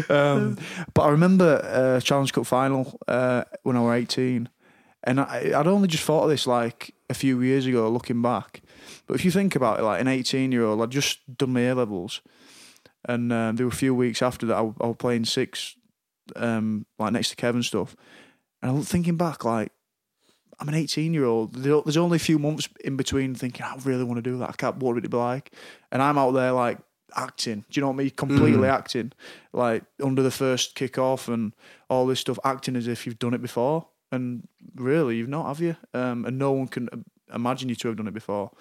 Um, 0.09 0.57
but 0.93 1.01
I 1.03 1.09
remember 1.09 1.61
uh, 1.63 1.99
Challenge 2.01 2.31
Cup 2.33 2.45
final 2.45 2.99
uh, 3.07 3.43
when 3.63 3.75
I 3.75 3.81
was 3.81 4.01
eighteen, 4.01 4.49
and 5.03 5.19
I, 5.19 5.51
I'd 5.55 5.67
only 5.67 5.87
just 5.87 6.03
thought 6.03 6.23
of 6.23 6.29
this 6.29 6.47
like 6.47 6.93
a 7.09 7.13
few 7.13 7.41
years 7.41 7.65
ago, 7.65 7.89
looking 7.89 8.21
back. 8.21 8.61
But 9.07 9.15
if 9.15 9.25
you 9.25 9.31
think 9.31 9.55
about 9.55 9.79
it, 9.79 9.83
like 9.83 10.01
an 10.01 10.07
eighteen-year-old, 10.07 10.81
I'd 10.81 10.89
just 10.91 11.19
done 11.37 11.53
my 11.53 11.61
A 11.61 11.75
levels, 11.75 12.21
and 13.05 13.31
um, 13.33 13.55
there 13.55 13.65
were 13.65 13.71
a 13.71 13.75
few 13.75 13.95
weeks 13.95 14.21
after 14.21 14.45
that 14.47 14.55
I, 14.55 14.59
I 14.59 14.87
was 14.87 14.95
playing 14.97 15.25
six, 15.25 15.75
um, 16.35 16.85
like 16.99 17.13
next 17.13 17.29
to 17.29 17.35
Kevin 17.35 17.63
stuff, 17.63 17.95
and 18.61 18.71
I'm 18.71 18.83
thinking 18.83 19.17
back, 19.17 19.43
like 19.43 19.71
I'm 20.61 20.69
an 20.69 20.75
18 20.75 21.13
year 21.13 21.25
old. 21.25 21.55
There's 21.55 21.97
only 21.97 22.17
a 22.17 22.19
few 22.19 22.37
months 22.37 22.69
in 22.85 22.95
between 22.95 23.33
thinking, 23.33 23.65
I 23.65 23.75
really 23.83 24.03
want 24.03 24.17
to 24.17 24.21
do 24.21 24.37
that. 24.37 24.49
I 24.49 24.53
can't, 24.53 24.77
what 24.77 24.93
would 24.93 25.03
it 25.03 25.09
be 25.09 25.17
like? 25.17 25.51
And 25.91 26.03
I'm 26.03 26.19
out 26.19 26.31
there 26.31 26.51
like 26.51 26.77
acting. 27.15 27.65
Do 27.69 27.79
you 27.79 27.81
know 27.81 27.87
what 27.87 27.95
I 27.95 28.03
mean? 28.03 28.09
Completely 28.11 28.67
acting. 28.67 29.11
Like 29.53 29.83
under 30.01 30.21
the 30.21 30.29
first 30.29 30.75
kick 30.75 30.99
off 30.99 31.27
and 31.27 31.53
all 31.89 32.05
this 32.05 32.19
stuff, 32.19 32.37
acting 32.43 32.75
as 32.75 32.87
if 32.87 33.07
you've 33.07 33.17
done 33.17 33.33
it 33.33 33.41
before. 33.41 33.87
And 34.11 34.47
really, 34.75 35.17
you've 35.17 35.29
not, 35.29 35.47
have 35.47 35.61
you? 35.61 35.75
Um, 35.93 36.25
and 36.25 36.37
no 36.37 36.51
one 36.51 36.67
can 36.67 36.89
imagine 37.33 37.69
you 37.69 37.75
to 37.75 37.87
have 37.87 37.97
done 37.97 38.07
it 38.07 38.13
before. 38.13 38.51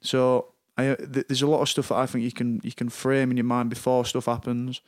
So 0.00 0.54
I, 0.76 0.88
uh, 0.88 0.96
th- 0.96 1.26
there's 1.28 1.42
a 1.42 1.46
lot 1.46 1.60
of 1.60 1.68
stuff 1.68 1.88
that 1.88 1.96
I 1.96 2.06
think 2.06 2.24
you 2.24 2.32
can 2.32 2.60
you 2.64 2.72
can 2.72 2.88
frame 2.88 3.30
in 3.30 3.36
your 3.36 3.44
mind 3.44 3.70
before 3.70 4.04
stuff 4.04 4.26
happens, 4.26 4.80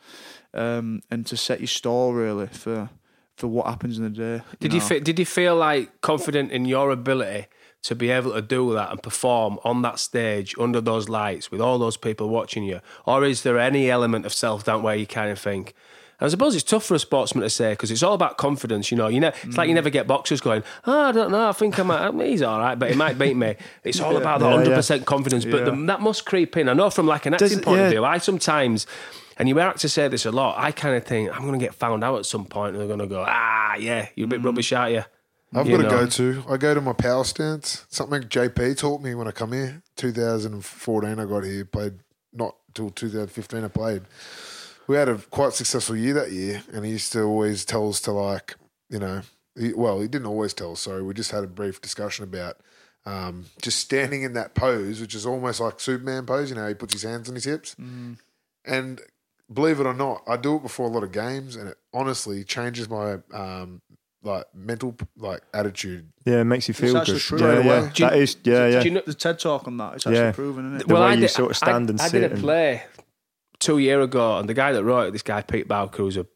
um, 0.55 1.03
and 1.11 1.27
to 1.27 1.37
set 1.37 1.61
your 1.61 1.69
stall 1.69 2.13
really 2.13 2.49
for 2.49 2.91
for 3.37 3.49
what 3.49 3.67
happens 3.67 3.99
in 3.99 4.05
the 4.05 4.11
day. 4.11 4.43
Did 4.59 4.73
you 4.73 4.81
know? 4.81 4.87
fe- 4.87 5.01
did 5.01 5.19
you 5.19 5.27
feel 5.27 5.57
like 5.57 6.01
confident 6.01 6.51
in 6.51 6.65
your 6.65 6.91
ability 6.91 7.47
to 7.83 7.95
be 7.95 8.11
able 8.11 8.33
to 8.33 8.43
do 8.43 8.73
that 8.73 8.91
and 8.91 9.03
perform 9.03 9.61
on 9.63 9.83
that 9.83 9.99
stage 9.99 10.55
under 10.59 10.81
those 10.81 11.09
lights 11.09 11.51
with 11.53 11.61
all 11.61 11.79
those 11.79 11.97
people 11.97 12.29
watching 12.29 12.65
you, 12.65 12.81
or 13.05 13.25
is 13.25 13.43
there 13.43 13.59
any 13.59 13.91
element 13.91 14.27
of 14.27 14.33
self 14.33 14.65
doubt 14.65 14.83
where 14.83 14.97
you 14.97 15.07
kind 15.07 15.31
of 15.31 15.39
think? 15.39 15.75
I 16.19 16.29
suppose 16.29 16.55
it's 16.55 16.65
tough 16.65 16.85
for 16.85 16.95
a 16.95 16.99
sportsman 16.99 17.43
to 17.43 17.51
say 17.51 17.73
because 17.73 17.91
it's 17.91 18.03
all 18.03 18.15
about 18.15 18.39
confidence. 18.39 18.91
You 18.91 18.97
know, 18.97 19.09
you 19.09 19.21
know, 19.21 19.33
it's 19.43 19.57
like 19.57 19.69
you 19.69 19.73
mm. 19.73 19.77
never 19.77 19.91
get 19.91 20.07
boxers 20.07 20.41
going. 20.41 20.63
Oh, 20.87 21.03
I 21.03 21.13
don't 21.13 21.31
know. 21.31 21.49
I 21.49 21.53
think 21.53 21.79
I 21.79 21.83
might. 21.83 22.27
He's 22.27 22.43
all 22.43 22.59
right, 22.59 22.75
but 22.79 22.91
he 22.91 22.97
might 22.97 23.19
beat 23.19 23.37
me. 23.37 23.57
It's 23.85 24.01
all 24.01 24.17
about 24.17 24.41
the 24.41 24.49
hundred 24.49 24.71
yeah. 24.71 24.77
percent 24.77 25.05
confidence. 25.07 25.45
But 25.45 25.59
Yeah. 25.67 25.71
the, 25.71 25.87
that 25.87 26.01
must 26.01 26.25
creep 26.25 26.57
in. 26.57 26.69
I 26.69 26.73
know 26.73 26.89
from 26.91 27.07
like 27.07 27.27
an 27.27 27.35
acting 27.35 27.59
it- 27.59 27.65
point 27.65 27.81
yeah. 27.81 27.87
of 27.87 27.91
view. 27.93 28.05
I 28.05 28.19
sometimes, 28.19 28.87
and 29.37 29.49
you 29.49 29.57
hear 29.57 29.73
to 29.73 29.89
say 29.89 30.09
this 30.09 30.25
a 30.25 30.31
lot. 30.31 30.57
I 30.59 30.73
kind 30.73 30.97
of 30.97 31.05
think 31.05 31.35
I'm 31.35 31.47
going 31.47 31.59
to 31.59 31.65
get 31.65 31.75
found 31.75 32.03
out 32.03 32.19
at 32.19 32.27
some 32.27 32.47
point, 32.47 32.73
and 32.73 32.81
they're 32.81 32.87
going 32.87 33.01
to 33.01 33.07
go, 33.07 33.25
Ah, 33.27 33.75
yeah, 33.77 34.09
you're 34.15 34.27
a 34.27 34.29
bit 34.29 34.41
mm. 34.41 34.47
rubbish, 34.47 34.73
aren't 34.73 34.95
you? 34.95 35.05
I've 35.55 35.67
You 35.69 35.77
got 35.77 35.83
know. 35.83 35.89
to 35.89 35.97
go 35.97 36.07
to. 36.43 36.45
I 36.49 36.57
go 36.57 36.75
to 36.75 36.81
my 36.81 36.93
power 36.93 37.25
stance. 37.25 37.85
Something 37.89 38.23
JP 38.23 38.79
taught 38.79 39.01
me 39.03 39.15
when 39.15 39.29
I 39.29 39.33
come 39.33 39.53
here. 39.53 39.83
2014, 39.97 41.19
I 41.19 41.25
got 41.25 41.45
here. 41.45 41.65
Played 41.65 41.95
not 42.33 42.57
till 42.75 42.91
2015. 42.91 43.65
I 43.65 43.69
played. 43.69 44.03
We 44.89 44.97
had 44.97 45.09
a 45.09 45.17
quite 45.19 45.53
successful 45.53 45.97
year 45.97 46.15
that 46.15 46.31
year, 46.33 46.63
and 46.73 46.85
he 46.85 46.93
used 46.93 47.13
to 47.13 47.23
always 47.23 47.65
tell 47.65 47.89
us 47.89 48.01
to 48.03 48.13
like, 48.13 48.55
you 48.89 48.99
know, 48.99 49.23
he, 49.59 49.73
well, 49.73 50.01
he 50.01 50.07
didn't 50.09 50.27
always 50.29 50.55
tell 50.55 50.73
us. 50.73 50.81
Sorry, 50.81 51.03
we 51.03 51.13
just 51.15 51.31
had 51.33 51.43
a 51.45 51.49
brief 51.49 51.81
discussion 51.81 52.23
about 52.25 52.59
um, 53.05 53.47
just 53.63 53.79
standing 53.81 54.23
in 54.23 54.35
that 54.35 54.55
pose, 54.55 55.01
which 55.01 55.15
is 55.15 55.27
almost 55.27 55.61
like 55.61 55.81
Superman 55.81 56.27
pose. 56.27 56.51
You 56.51 56.57
know, 56.57 56.69
he 56.69 56.75
puts 56.75 56.93
his 56.93 57.03
hands 57.03 57.29
on 57.29 57.35
his 57.35 57.45
hips, 57.45 57.75
and 58.65 59.01
believe 59.53 59.81
it 59.81 59.87
or 59.87 59.95
not, 59.95 60.23
I 60.29 60.37
do 60.37 60.57
it 60.57 60.63
before 60.63 60.87
a 60.89 60.91
lot 60.91 61.03
of 61.03 61.13
games, 61.13 61.57
and 61.57 61.69
it 61.69 61.79
honestly 61.93 62.45
changes 62.45 62.89
my 62.89 63.19
um, 63.33 63.81
like 64.23 64.45
mental 64.55 64.95
like 65.17 65.43
attitude. 65.55 66.09
Yeah, 66.25 66.41
it 66.41 66.45
makes 66.45 66.69
you 66.69 66.75
feel 66.75 66.97
actually 66.97 67.15
good. 67.15 67.23
true. 67.23 67.39
Yeah, 67.41 67.61
yeah. 67.61 67.91
Do 67.93 68.03
you- 68.05 68.11
That 68.11 68.19
is, 68.19 68.37
yeah, 68.45 68.67
yeah. 68.69 68.79
Do 68.83 68.89
you 68.89 68.95
know, 68.95 69.03
the 69.07 69.15
TED 69.15 69.39
talk 69.39 69.67
on 69.67 69.77
that. 69.79 69.95
It's 69.95 70.07
actually 70.07 70.19
Yeah. 70.21 70.33
proven, 70.33 70.67
isn't 70.77 70.81
it? 70.83 70.89
The 70.89 70.95
way 70.95 71.15
you 71.15 71.21
did, 71.21 71.31
sort 71.31 71.51
of 71.53 71.57
stand 71.57 71.89
I, 71.89 71.91
and 71.91 72.01
I 72.01 72.07
sit 72.09 72.17
I 72.17 72.21
did 72.21 72.31
a 72.31 72.35
and- 72.35 72.43
play 72.43 72.83
two 73.67 73.79
year 73.79 74.01
ago, 74.01 74.39
and 74.39 74.49
the 74.49 74.55
guy 74.55 74.73
that 74.73 74.85
wrote 74.85 75.09
it, 75.09 75.13
this 75.13 75.23
guy 75.23 75.43
Pete 75.43 75.67
Bowker, 75.67 75.99
who's 75.99 76.17
a 76.17 76.27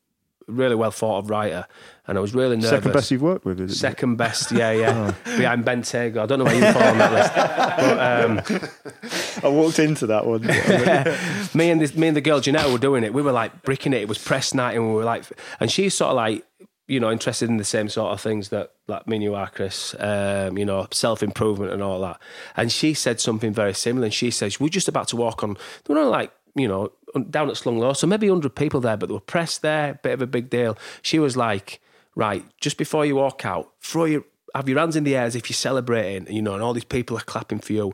really 0.48 0.74
well 0.74 0.90
thought 0.90 1.18
of 1.18 1.30
writer, 1.30 1.66
and 2.06 2.18
I 2.18 2.20
was 2.20 2.34
really 2.34 2.56
nervous. 2.56 2.70
Second 2.70 2.92
best 2.92 3.10
you've 3.12 3.22
worked 3.22 3.44
with, 3.44 3.60
is 3.60 3.72
it? 3.72 3.76
Second 3.76 4.16
best, 4.16 4.50
yeah, 4.52 4.72
yeah, 4.72 5.14
behind 5.24 5.64
Ben 5.64 5.82
Tago. 5.82 6.18
I 6.18 6.26
don't 6.26 6.40
know 6.40 6.44
where 6.44 6.54
you 6.54 6.72
fall 6.72 6.82
on 6.82 6.98
that 6.98 7.12
list, 7.12 8.50
but 8.50 9.44
um, 9.44 9.44
I 9.44 9.48
walked 9.54 9.78
into 9.78 10.06
that 10.08 10.26
one. 10.26 10.42
me 11.54 11.70
and 11.70 11.80
this, 11.80 11.94
me 11.94 12.08
and 12.08 12.16
the 12.16 12.20
girl 12.20 12.40
Janetta 12.40 12.70
were 12.70 12.78
doing 12.78 13.04
it. 13.04 13.14
We 13.14 13.22
were 13.22 13.32
like 13.32 13.62
bricking 13.62 13.92
it. 13.92 14.02
It 14.02 14.08
was 14.08 14.18
press 14.18 14.52
night, 14.52 14.74
and 14.74 14.88
we 14.88 14.94
were 14.94 15.04
like, 15.04 15.24
and 15.60 15.70
she's 15.70 15.94
sort 15.94 16.10
of 16.10 16.16
like, 16.16 16.44
you 16.88 16.98
know, 16.98 17.12
interested 17.12 17.48
in 17.48 17.56
the 17.56 17.64
same 17.64 17.88
sort 17.88 18.12
of 18.12 18.20
things 18.20 18.48
that 18.48 18.72
like 18.88 19.06
me 19.06 19.16
and 19.16 19.22
you 19.22 19.36
are, 19.36 19.48
Chris. 19.48 19.94
Um, 20.00 20.58
you 20.58 20.64
know, 20.64 20.88
self 20.90 21.22
improvement 21.22 21.72
and 21.72 21.82
all 21.82 22.00
that. 22.00 22.20
And 22.56 22.72
she 22.72 22.94
said 22.94 23.20
something 23.20 23.52
very 23.52 23.74
similar. 23.74 24.06
And 24.06 24.14
she 24.14 24.32
says, 24.32 24.58
"We're 24.58 24.68
just 24.68 24.88
about 24.88 25.06
to 25.08 25.16
walk 25.16 25.44
on. 25.44 25.56
Were 25.86 26.02
like, 26.04 26.32
you 26.54 26.68
know, 26.68 26.92
down 27.30 27.50
at 27.50 27.56
Slung 27.56 27.78
Low, 27.78 27.92
so 27.92 28.06
maybe 28.06 28.28
hundred 28.28 28.54
people 28.54 28.80
there, 28.80 28.96
but 28.96 29.06
there 29.08 29.14
were 29.14 29.20
press 29.20 29.58
there, 29.58 29.98
bit 30.02 30.12
of 30.12 30.22
a 30.22 30.26
big 30.26 30.50
deal." 30.50 30.76
She 31.02 31.18
was 31.18 31.36
like, 31.36 31.80
"Right, 32.14 32.44
just 32.60 32.76
before 32.78 33.04
you 33.06 33.16
walk 33.16 33.44
out, 33.44 33.70
throw 33.80 34.04
your 34.06 34.24
have 34.54 34.68
your 34.68 34.78
hands 34.80 34.96
in 34.96 35.04
the 35.04 35.14
air 35.16 35.24
as 35.24 35.36
if 35.36 35.48
you're 35.48 35.54
celebrating, 35.54 36.32
you 36.34 36.42
know, 36.42 36.54
and 36.54 36.62
all 36.62 36.72
these 36.74 36.84
people 36.84 37.16
are 37.16 37.20
clapping 37.22 37.60
for 37.60 37.72
you." 37.72 37.92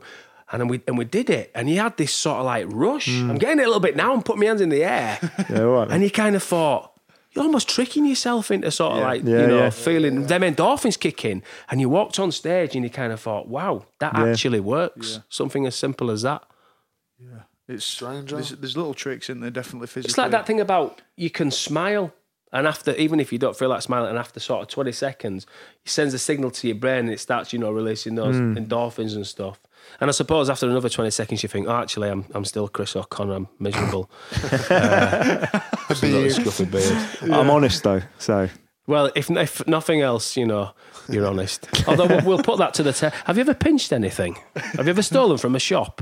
And 0.51 0.61
then 0.61 0.67
we 0.69 0.81
and 0.87 0.97
we 0.97 1.03
did 1.05 1.29
it, 1.29 1.51
and 1.53 1.67
he 1.67 1.75
had 1.75 1.97
this 1.97 2.13
sort 2.13 2.37
of 2.39 2.45
like 2.45 2.65
rush. 2.69 3.07
Hmm. 3.07 3.31
I'm 3.31 3.37
getting 3.37 3.59
it 3.59 3.63
a 3.63 3.67
little 3.67 3.81
bit 3.81 3.95
now 3.97 4.13
and 4.13 4.23
putting 4.23 4.39
my 4.41 4.45
hands 4.47 4.61
in 4.61 4.69
the 4.69 4.83
air. 4.83 5.19
Yeah, 5.49 5.59
right. 5.61 5.91
And 5.91 6.01
he 6.03 6.09
kind 6.09 6.35
of 6.37 6.43
thought, 6.43 6.93
you're 7.33 7.43
almost 7.43 7.67
tricking 7.69 8.05
yourself 8.05 8.49
into 8.49 8.71
sort 8.71 8.93
of 8.93 8.99
like, 8.99 9.23
Yeah, 9.25 9.41
you 9.41 9.47
know, 9.47 9.57
yeah. 9.57 9.69
feeling 9.69 10.25
them 10.27 10.41
endorphins 10.43 10.97
kick 10.97 11.25
in. 11.25 11.43
And 11.69 11.81
you 11.81 11.89
walked 11.89 12.17
on 12.17 12.31
stage 12.31 12.75
and 12.75 12.83
you 12.85 12.89
kind 12.89 13.11
of 13.11 13.19
thought, 13.19 13.47
wow, 13.49 13.85
that 13.99 14.13
Yeah. 14.15 14.25
actually 14.27 14.61
works. 14.61 15.19
Something 15.27 15.65
as 15.67 15.75
simple 15.75 16.09
as 16.09 16.21
that. 16.21 16.43
It's 17.67 17.85
Stranger. 17.85 18.35
There's, 18.35 18.49
there's 18.51 18.77
little 18.77 18.93
tricks 18.93 19.29
in 19.29 19.39
there, 19.41 19.49
definitely 19.49 19.87
physically. 19.87 20.09
It's 20.11 20.17
like 20.17 20.31
that 20.31 20.45
thing 20.47 20.59
about 20.61 21.01
you 21.15 21.29
can 21.29 21.51
smile. 21.51 22.13
And 22.53 22.65
after, 22.65 22.95
even 22.95 23.19
if 23.19 23.33
you 23.33 23.37
don't 23.39 23.57
feel 23.57 23.67
like 23.67 23.81
smiling, 23.81 24.09
and 24.09 24.17
after 24.17 24.39
sort 24.39 24.61
of 24.61 24.69
20 24.69 24.93
seconds, 24.93 25.45
it 25.83 25.89
sends 25.89 26.13
a 26.13 26.19
signal 26.19 26.49
to 26.51 26.67
your 26.67 26.77
brain 26.77 26.99
and 26.99 27.09
it 27.09 27.19
starts, 27.19 27.51
you 27.51 27.59
know, 27.59 27.71
releasing 27.71 28.15
those 28.15 28.37
Hmm. 28.37 28.55
endorphins 28.57 29.15
and 29.15 29.27
stuff. 29.27 29.59
And 29.99 30.09
I 30.09 30.13
suppose 30.13 30.49
after 30.49 30.65
another 30.69 30.87
20 30.87 31.11
seconds, 31.11 31.43
you 31.43 31.49
think, 31.49 31.67
oh, 31.67 31.75
actually, 31.75 32.09
I'm, 32.09 32.23
I'm 32.33 32.45
still 32.45 32.69
Chris 32.69 32.95
O'Connor. 32.95 33.33
I'm 33.35 33.47
miserable. 33.59 34.09
uh, 34.69 35.45
just 35.89 36.03
scruffy 36.39 36.71
beard. 36.71 37.31
I'm 37.33 37.49
honest 37.49 37.83
though, 37.83 38.01
so 38.17 38.49
Well, 38.87 39.11
if, 39.13 39.29
if 39.29 39.67
nothing 39.67 40.01
else, 40.01 40.37
you 40.37 40.45
know, 40.45 40.71
you're 41.09 41.27
honest. 41.27 41.67
Although 41.87 42.07
we'll, 42.07 42.25
we'll 42.25 42.43
put 42.43 42.59
that 42.59 42.73
to 42.75 42.83
the 42.83 42.93
test. 42.93 43.13
Have 43.25 43.37
you 43.37 43.41
ever 43.41 43.53
pinched 43.53 43.91
anything? 43.91 44.37
Have 44.55 44.85
you 44.85 44.91
ever 44.91 45.01
stolen 45.01 45.37
from 45.37 45.55
a 45.55 45.59
shop? 45.59 46.01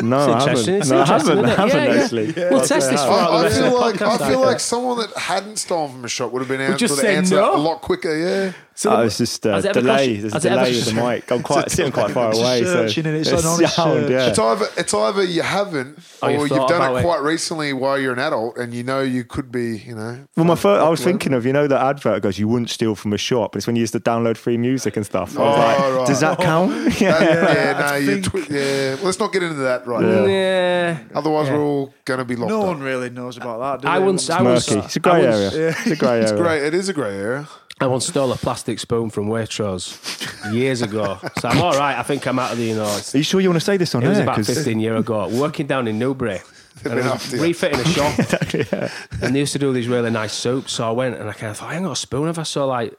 No, 0.00 0.36
It's 0.36 0.46
I 0.46 0.48
haven't. 0.48 0.88
No, 0.88 0.96
I 0.96 1.00
interesting, 1.00 1.36
haven't. 1.36 1.44
I 1.44 1.52
it? 1.52 1.56
haven't 1.56 2.12
Yeah, 2.36 2.44
yeah. 2.44 2.50
We'll 2.50 2.66
test 2.66 2.90
this 2.90 3.04
for 3.04 3.10
I, 3.12 3.42
the 3.42 3.46
I 3.46 3.50
feel 3.50 3.80
like. 3.80 4.02
I 4.02 4.28
feel 4.28 4.40
like 4.40 4.60
someone 4.60 4.98
that 4.98 5.16
hadn't 5.16 5.56
stolen 5.56 5.92
from 5.92 6.04
a 6.04 6.08
shop 6.08 6.32
would 6.32 6.40
have 6.40 6.48
been 6.48 6.60
able 6.60 6.78
to 6.78 7.08
answer 7.08 7.36
no. 7.36 7.56
a 7.56 7.58
lot 7.58 7.80
quicker. 7.80 8.16
Yeah, 8.16 8.52
Oh, 8.86 9.02
it's 9.02 9.18
just 9.18 9.46
a 9.46 9.52
Has 9.52 9.64
delay. 9.64 10.18
cost 10.18 10.20
There's 10.20 10.32
a 10.32 10.34
has 10.34 10.44
it 10.44 10.52
ever 10.52 10.64
delay 10.64 10.76
with 10.76 10.86
the 10.86 10.92
mic. 10.94 11.30
I'm 11.32 11.42
quite 11.52 11.70
sitting 11.70 11.92
quite 11.92 12.10
far 12.18 12.32
away. 12.32 12.64
so 12.64 12.80
and 12.80 13.06
it's 13.06 13.74
sound, 13.74 14.10
yeah. 14.10 14.26
it's 14.28 14.38
either 14.38 14.66
it's 14.76 14.92
either 14.92 15.22
you 15.22 15.42
haven't 15.42 15.98
Oh, 16.22 16.26
or 16.28 16.32
you 16.32 16.38
you've 16.40 16.48
done 16.68 16.72
about 16.72 16.96
it 16.96 16.98
it. 17.00 17.02
quite 17.04 17.22
recently 17.22 17.72
while 17.72 17.98
you're 17.98 18.12
an 18.12 18.18
adult 18.18 18.56
and 18.58 18.74
you 18.74 18.82
know 18.82 19.00
you 19.00 19.22
could 19.24 19.52
be. 19.52 19.78
You 19.78 19.94
know. 19.94 20.26
Well, 20.36 20.44
my 20.46 20.56
first, 20.56 20.82
I 20.84 20.88
was 20.88 21.02
thinking 21.04 21.34
of 21.34 21.46
you 21.46 21.52
know 21.52 21.66
the 21.66 21.78
advert 21.80 22.22
goes 22.22 22.38
you 22.38 22.48
wouldn't 22.48 22.70
steal 22.70 22.94
from 22.94 23.12
a 23.12 23.18
shop. 23.18 23.52
But 23.52 23.58
it's 23.58 23.66
when 23.66 23.76
you 23.76 23.80
used 23.80 23.92
to 23.92 24.00
download 24.00 24.36
free 24.36 24.56
music 24.56 24.96
and 24.96 25.06
stuff. 25.06 25.38
I 25.38 25.40
was 25.40 25.56
Oh, 25.56 25.60
like, 25.60 25.98
right. 25.98 26.06
does 26.08 26.20
that 26.20 26.38
count? 26.38 26.70
That- 26.72 27.00
yeah. 27.00 27.22
yeah, 27.22 27.90
no, 27.90 27.96
you 27.96 28.22
twi- 28.22 28.46
yeah. 28.50 28.96
Let's 29.02 29.18
not 29.20 29.32
get 29.32 29.42
into 29.44 29.56
that 29.60 29.86
right 29.86 30.02
now. 30.02 30.24
Yeah. 30.24 30.98
Otherwise, 31.14 31.48
we're 31.50 31.60
all 31.62 31.94
going 32.04 32.18
to 32.18 32.24
be 32.24 32.34
locked 32.36 32.50
No 32.50 32.60
one 32.62 32.80
really 32.80 33.10
knows 33.10 33.36
about 33.36 33.82
that. 33.82 33.88
I 33.88 33.98
they? 34.00 34.04
once- 34.04 34.28
I 34.30 34.42
Murky. 34.42 34.74
It's 34.78 34.96
a 34.96 35.00
grey 35.00 35.24
area. 35.24 35.70
It's 35.70 35.86
a 35.86 35.96
grey 35.96 36.08
area. 36.10 36.22
It's 36.24 36.32
great. 36.32 36.62
It 36.64 36.74
is 36.74 36.88
a 36.88 36.92
grey 36.92 37.16
area. 37.16 37.48
I 37.80 37.86
once 37.86 38.06
stole 38.06 38.32
a 38.32 38.36
plastic 38.36 38.78
spoon 38.78 39.10
from 39.10 39.26
Waitrose 39.28 40.52
years 40.54 40.80
ago. 40.82 41.18
So 41.40 41.48
I'm 41.48 41.60
all 41.60 41.72
right. 41.76 41.98
I 41.98 42.02
think 42.02 42.26
I'm 42.26 42.38
out 42.38 42.52
of 42.52 42.58
the, 42.58 42.64
you 42.64 42.74
know, 42.76 42.84
Are 42.84 43.16
you 43.16 43.22
sure 43.24 43.40
you 43.40 43.48
want 43.48 43.60
to 43.60 43.64
say 43.64 43.76
this 43.76 43.94
on 43.94 44.02
it 44.04 44.08
was 44.08 44.18
air? 44.18 44.22
about 44.24 44.36
'Cause- 44.36 44.46
15 44.48 44.78
years 44.80 45.00
ago. 45.00 45.28
Working 45.28 45.66
down 45.66 45.88
in 45.88 45.98
Newbury. 45.98 46.40
And 46.84 47.00
I 47.00 47.12
was 47.12 47.32
refitting 47.34 47.78
a 47.80 47.84
shop. 47.84 48.18
And 49.22 49.34
they 49.34 49.38
used 49.40 49.52
to 49.52 49.58
do 49.60 49.72
these 49.72 49.86
really 49.88 50.10
nice 50.10 50.32
soups. 50.32 50.72
So 50.72 50.86
I 50.88 50.90
went 50.90 51.14
and 51.16 51.28
I 51.28 51.32
kind 51.32 51.50
of 51.50 51.56
thought, 51.58 51.70
I 51.70 51.76
ain't 51.76 51.84
got 51.84 51.92
a 51.92 51.96
spoon. 51.96 52.28
If 52.28 52.38
I 52.38 52.42
saw 52.42 52.64
like 52.64 52.94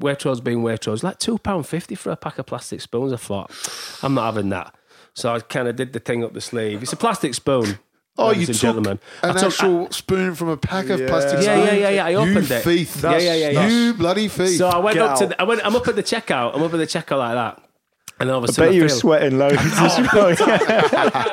Waitrose 0.00 0.42
being 0.42 0.62
Waitrose, 0.62 1.02
like 1.02 1.18
£2.50 1.18 1.96
for 1.98 2.10
a 2.12 2.16
pack 2.16 2.38
of 2.38 2.46
plastic 2.46 2.80
spoons, 2.80 3.12
I 3.12 3.16
thought, 3.16 3.50
I'm 4.02 4.14
not 4.14 4.24
having 4.24 4.48
that. 4.50 4.74
So 5.14 5.34
I 5.34 5.40
kind 5.40 5.68
of 5.68 5.76
did 5.76 5.92
the 5.92 5.98
thing 6.00 6.24
up 6.24 6.32
the 6.32 6.40
sleeve. 6.40 6.82
It's 6.82 6.92
a 6.92 6.96
plastic 6.96 7.34
spoon. 7.34 7.78
Oh, 8.18 8.30
you 8.30 8.38
and 8.38 8.46
took 8.48 8.56
gentlemen. 8.56 8.98
I 9.22 9.28
an 9.28 9.34
took- 9.36 9.44
actual 9.46 9.90
spoon 9.92 10.34
from 10.34 10.48
a 10.48 10.56
pack 10.56 10.88
of 10.88 10.98
plastic 11.06 11.42
Yeah, 11.42 11.54
spoons. 11.64 11.66
yeah, 11.66 11.74
yeah, 11.74 11.88
yeah. 11.90 12.06
I 12.06 12.10
you 12.10 12.16
opened 12.18 12.50
it. 12.50 12.62
thief. 12.64 13.00
Yeah, 13.02 13.16
yeah, 13.18 13.34
yeah, 13.34 13.50
yeah. 13.50 13.68
You 13.68 13.94
bloody 13.94 14.28
thief. 14.28 14.58
So 14.58 14.68
I 14.68 14.78
went 14.78 14.94
Get 14.96 15.06
up 15.06 15.18
to. 15.20 15.26
The, 15.28 15.40
I 15.40 15.44
went. 15.44 15.64
I'm 15.64 15.76
up 15.76 15.86
at 15.88 15.96
the 15.96 16.02
checkout. 16.02 16.54
I'm 16.54 16.62
up 16.62 16.72
at 16.74 16.78
the 16.78 16.86
checkout 16.86 17.18
like 17.18 17.34
that. 17.34 17.62
And 18.20 18.28
then 18.28 18.34
all 18.34 18.42
of 18.42 18.50
a 18.50 18.52
I 18.52 18.52
sudden, 18.52 18.70
bet 18.70 18.74
you 18.74 18.82
were 18.82 18.88
sweating 18.88 19.38
loads 19.38 19.56
as 19.60 20.12
well. 20.12 20.28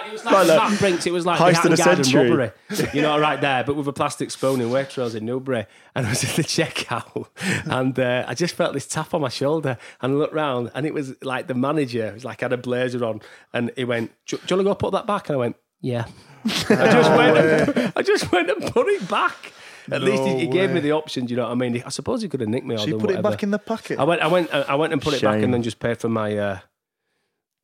It 0.05 0.11
was 0.11 0.23
like, 0.25 0.47
that 0.47 0.69
Matt 0.69 0.79
Brinks. 0.79 1.05
It 1.07 1.11
was 1.13 1.25
like 1.25 1.39
heist 1.39 1.63
the 1.63 1.71
of 1.71 1.77
the 1.77 1.83
Hatton 1.83 1.86
Garden 1.86 2.03
century. 2.03 2.29
robbery. 2.29 2.89
You 2.93 3.01
know, 3.01 3.19
right 3.19 3.41
there, 3.41 3.63
but 3.63 3.75
with 3.75 3.88
a 3.88 3.93
plastic 3.93 4.29
spoon 4.31 4.61
in 4.61 4.69
Waitrose 4.69 5.15
in 5.15 5.25
Newbury. 5.25 5.65
And 5.95 6.05
I 6.05 6.09
was 6.11 6.23
at 6.23 6.36
the 6.36 6.43
checkout, 6.43 7.27
and 7.71 7.97
uh, 7.99 8.25
I 8.27 8.33
just 8.36 8.53
felt 8.55 8.73
this 8.73 8.86
tap 8.88 9.13
on 9.15 9.21
my 9.21 9.29
shoulder, 9.29 9.77
and 10.01 10.13
I 10.13 10.15
looked 10.15 10.33
round, 10.33 10.71
and 10.75 10.86
it 10.86 10.93
was 10.93 11.15
like 11.23 11.47
the 11.47 11.53
manager. 11.55 12.05
It 12.07 12.13
was 12.13 12.25
like 12.25 12.43
I 12.43 12.45
had 12.45 12.53
a 12.53 12.57
blazer 12.57 13.03
on, 13.03 13.21
and 13.53 13.71
he 13.75 13.83
went, 13.86 14.11
"Do, 14.27 14.38
do 14.38 14.43
you 14.47 14.55
want 14.57 14.59
to 14.59 14.63
go 14.71 14.75
put 14.75 14.91
that 14.93 15.07
back?" 15.07 15.29
And 15.29 15.36
I 15.36 15.39
went, 15.39 15.55
"Yeah." 15.81 16.05
I 16.45 16.91
just 16.91 17.09
went. 17.11 17.37
And, 17.77 17.93
I 17.95 18.01
just 18.01 18.31
went 18.31 18.49
and 18.49 18.61
put 18.73 18.87
it 18.87 19.07
back. 19.09 19.53
At 19.91 20.01
least 20.01 20.23
he, 20.23 20.39
he 20.39 20.47
gave 20.47 20.71
me 20.71 20.79
the 20.79 20.91
option. 20.93 21.25
Do 21.25 21.31
you 21.31 21.37
know 21.37 21.43
what 21.43 21.51
I 21.51 21.55
mean? 21.55 21.83
I 21.85 21.89
suppose 21.89 22.21
he 22.21 22.27
could 22.29 22.39
have 22.39 22.49
nicked 22.49 22.65
me. 22.65 22.75
Or 22.75 22.79
So 22.79 22.85
you 22.85 22.91
done 22.93 23.01
put 23.01 23.09
it 23.11 23.13
whatever. 23.17 23.29
back 23.31 23.43
in 23.43 23.51
the 23.51 23.59
packet. 23.59 23.99
I 23.99 24.03
went, 24.03 24.21
I 24.21 24.27
went, 24.27 24.51
I 24.53 24.75
went 24.75 24.93
and 24.93 25.01
put 25.01 25.13
it 25.13 25.21
back, 25.21 25.35
Shame. 25.35 25.43
and 25.45 25.53
then 25.53 25.61
just 25.63 25.79
paid 25.79 25.99
for 25.99 26.09
my, 26.09 26.35
uh, 26.35 26.59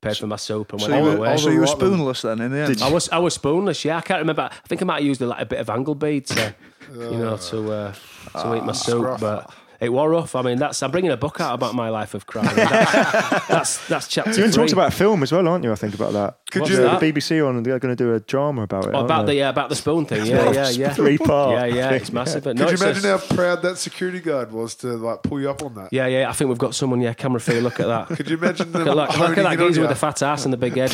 paid 0.01 0.17
for 0.17 0.27
my 0.27 0.35
soap 0.35 0.73
and 0.73 0.81
so 0.81 0.89
went 0.89 1.03
you 1.03 1.09
on 1.11 1.17
were, 1.19 1.25
my 1.25 1.31
way. 1.31 1.37
so 1.37 1.49
you 1.49 1.59
were 1.61 1.67
spoonless 1.67 2.21
then 2.21 2.41
in 2.41 2.51
the 2.51 2.59
end. 2.59 2.81
I 2.81 2.91
was, 2.91 3.09
I 3.09 3.17
was 3.17 3.33
spoonless. 3.33 3.83
Yeah, 3.85 3.97
I 3.97 4.01
can't 4.01 4.19
remember. 4.19 4.49
I 4.51 4.67
think 4.67 4.81
I 4.81 4.85
might 4.85 4.95
have 4.97 5.05
used 5.05 5.21
a, 5.21 5.27
like 5.27 5.41
a 5.41 5.45
bit 5.45 5.59
of 5.59 5.69
angle 5.69 5.95
bead 5.95 6.27
to, 6.27 6.55
you 6.93 7.17
know, 7.17 7.37
to 7.49 7.71
uh, 7.71 7.93
to 8.33 8.55
eat 8.55 8.63
my 8.65 8.71
soap. 8.73 9.01
scruff. 9.03 9.19
but. 9.21 9.53
It 9.81 9.91
were 9.91 10.07
rough. 10.09 10.35
I 10.35 10.43
mean, 10.43 10.59
that's. 10.59 10.81
I'm 10.83 10.91
bringing 10.91 11.09
a 11.11 11.17
book 11.17 11.41
out 11.41 11.55
about 11.55 11.73
my 11.73 11.89
life 11.89 12.13
of 12.13 12.27
crime. 12.27 12.45
That's 12.55 13.47
that's, 13.47 13.87
that's 13.87 14.07
chapter 14.07 14.29
You're 14.31 14.41
going 14.41 14.51
to 14.51 14.59
three. 14.67 14.71
about 14.73 14.93
film 14.93 15.23
as 15.23 15.31
well, 15.31 15.47
aren't 15.47 15.63
you? 15.63 15.71
I 15.71 15.75
think 15.75 15.95
about 15.95 16.13
that. 16.13 16.37
Could 16.51 16.61
What's 16.61 16.71
you- 16.71 16.77
The 16.77 16.83
that? 16.83 17.01
BBC 17.01 17.45
on, 17.47 17.63
they're 17.63 17.79
going 17.79 17.95
to 17.95 18.01
do 18.03 18.13
a 18.13 18.19
drama 18.19 18.61
about 18.63 18.85
it. 18.85 18.91
Oh, 18.93 19.03
about 19.03 19.25
they? 19.25 19.35
the 19.37 19.43
uh, 19.43 19.49
about 19.49 19.69
the 19.69 19.75
spoon 19.75 20.05
thing. 20.05 20.25
Yeah, 20.31 20.51
yeah, 20.51 20.69
yeah. 20.69 20.93
Three 20.93 21.17
part. 21.17 21.51
Yeah, 21.53 21.65
yeah. 21.65 21.89
It's 21.91 22.11
massive. 22.13 22.43
But 22.43 22.57
Could 22.57 22.67
you 22.67 22.73
it's 22.73 22.81
a- 22.81 22.85
imagine 22.91 23.03
how 23.09 23.17
proud 23.35 23.61
that 23.63 23.77
security 23.79 24.19
guard 24.19 24.51
was 24.51 24.75
to 24.75 24.87
like 24.89 25.23
pull 25.23 25.41
you 25.41 25.49
up 25.49 25.63
on 25.63 25.73
that? 25.75 25.91
Yeah, 25.91 26.05
yeah. 26.05 26.29
I 26.29 26.33
think 26.33 26.49
we've 26.49 26.57
got 26.59 26.75
someone. 26.75 27.01
Yeah, 27.01 27.13
camera 27.13 27.39
for 27.41 27.53
you. 27.53 27.61
Look 27.61 27.79
at 27.79 27.87
that. 27.87 28.15
Could 28.15 28.29
you 28.29 28.37
imagine 28.37 28.71
them 28.71 28.83
Look, 28.83 28.95
look, 28.95 29.17
look 29.17 29.37
at 29.37 29.43
that 29.43 29.53
in 29.53 29.67
geezer 29.67 29.81
with 29.81 29.89
the 29.89 29.95
fat 29.95 30.21
ass 30.21 30.43
and 30.45 30.53
the 30.53 30.57
big 30.57 30.75
head. 30.75 30.91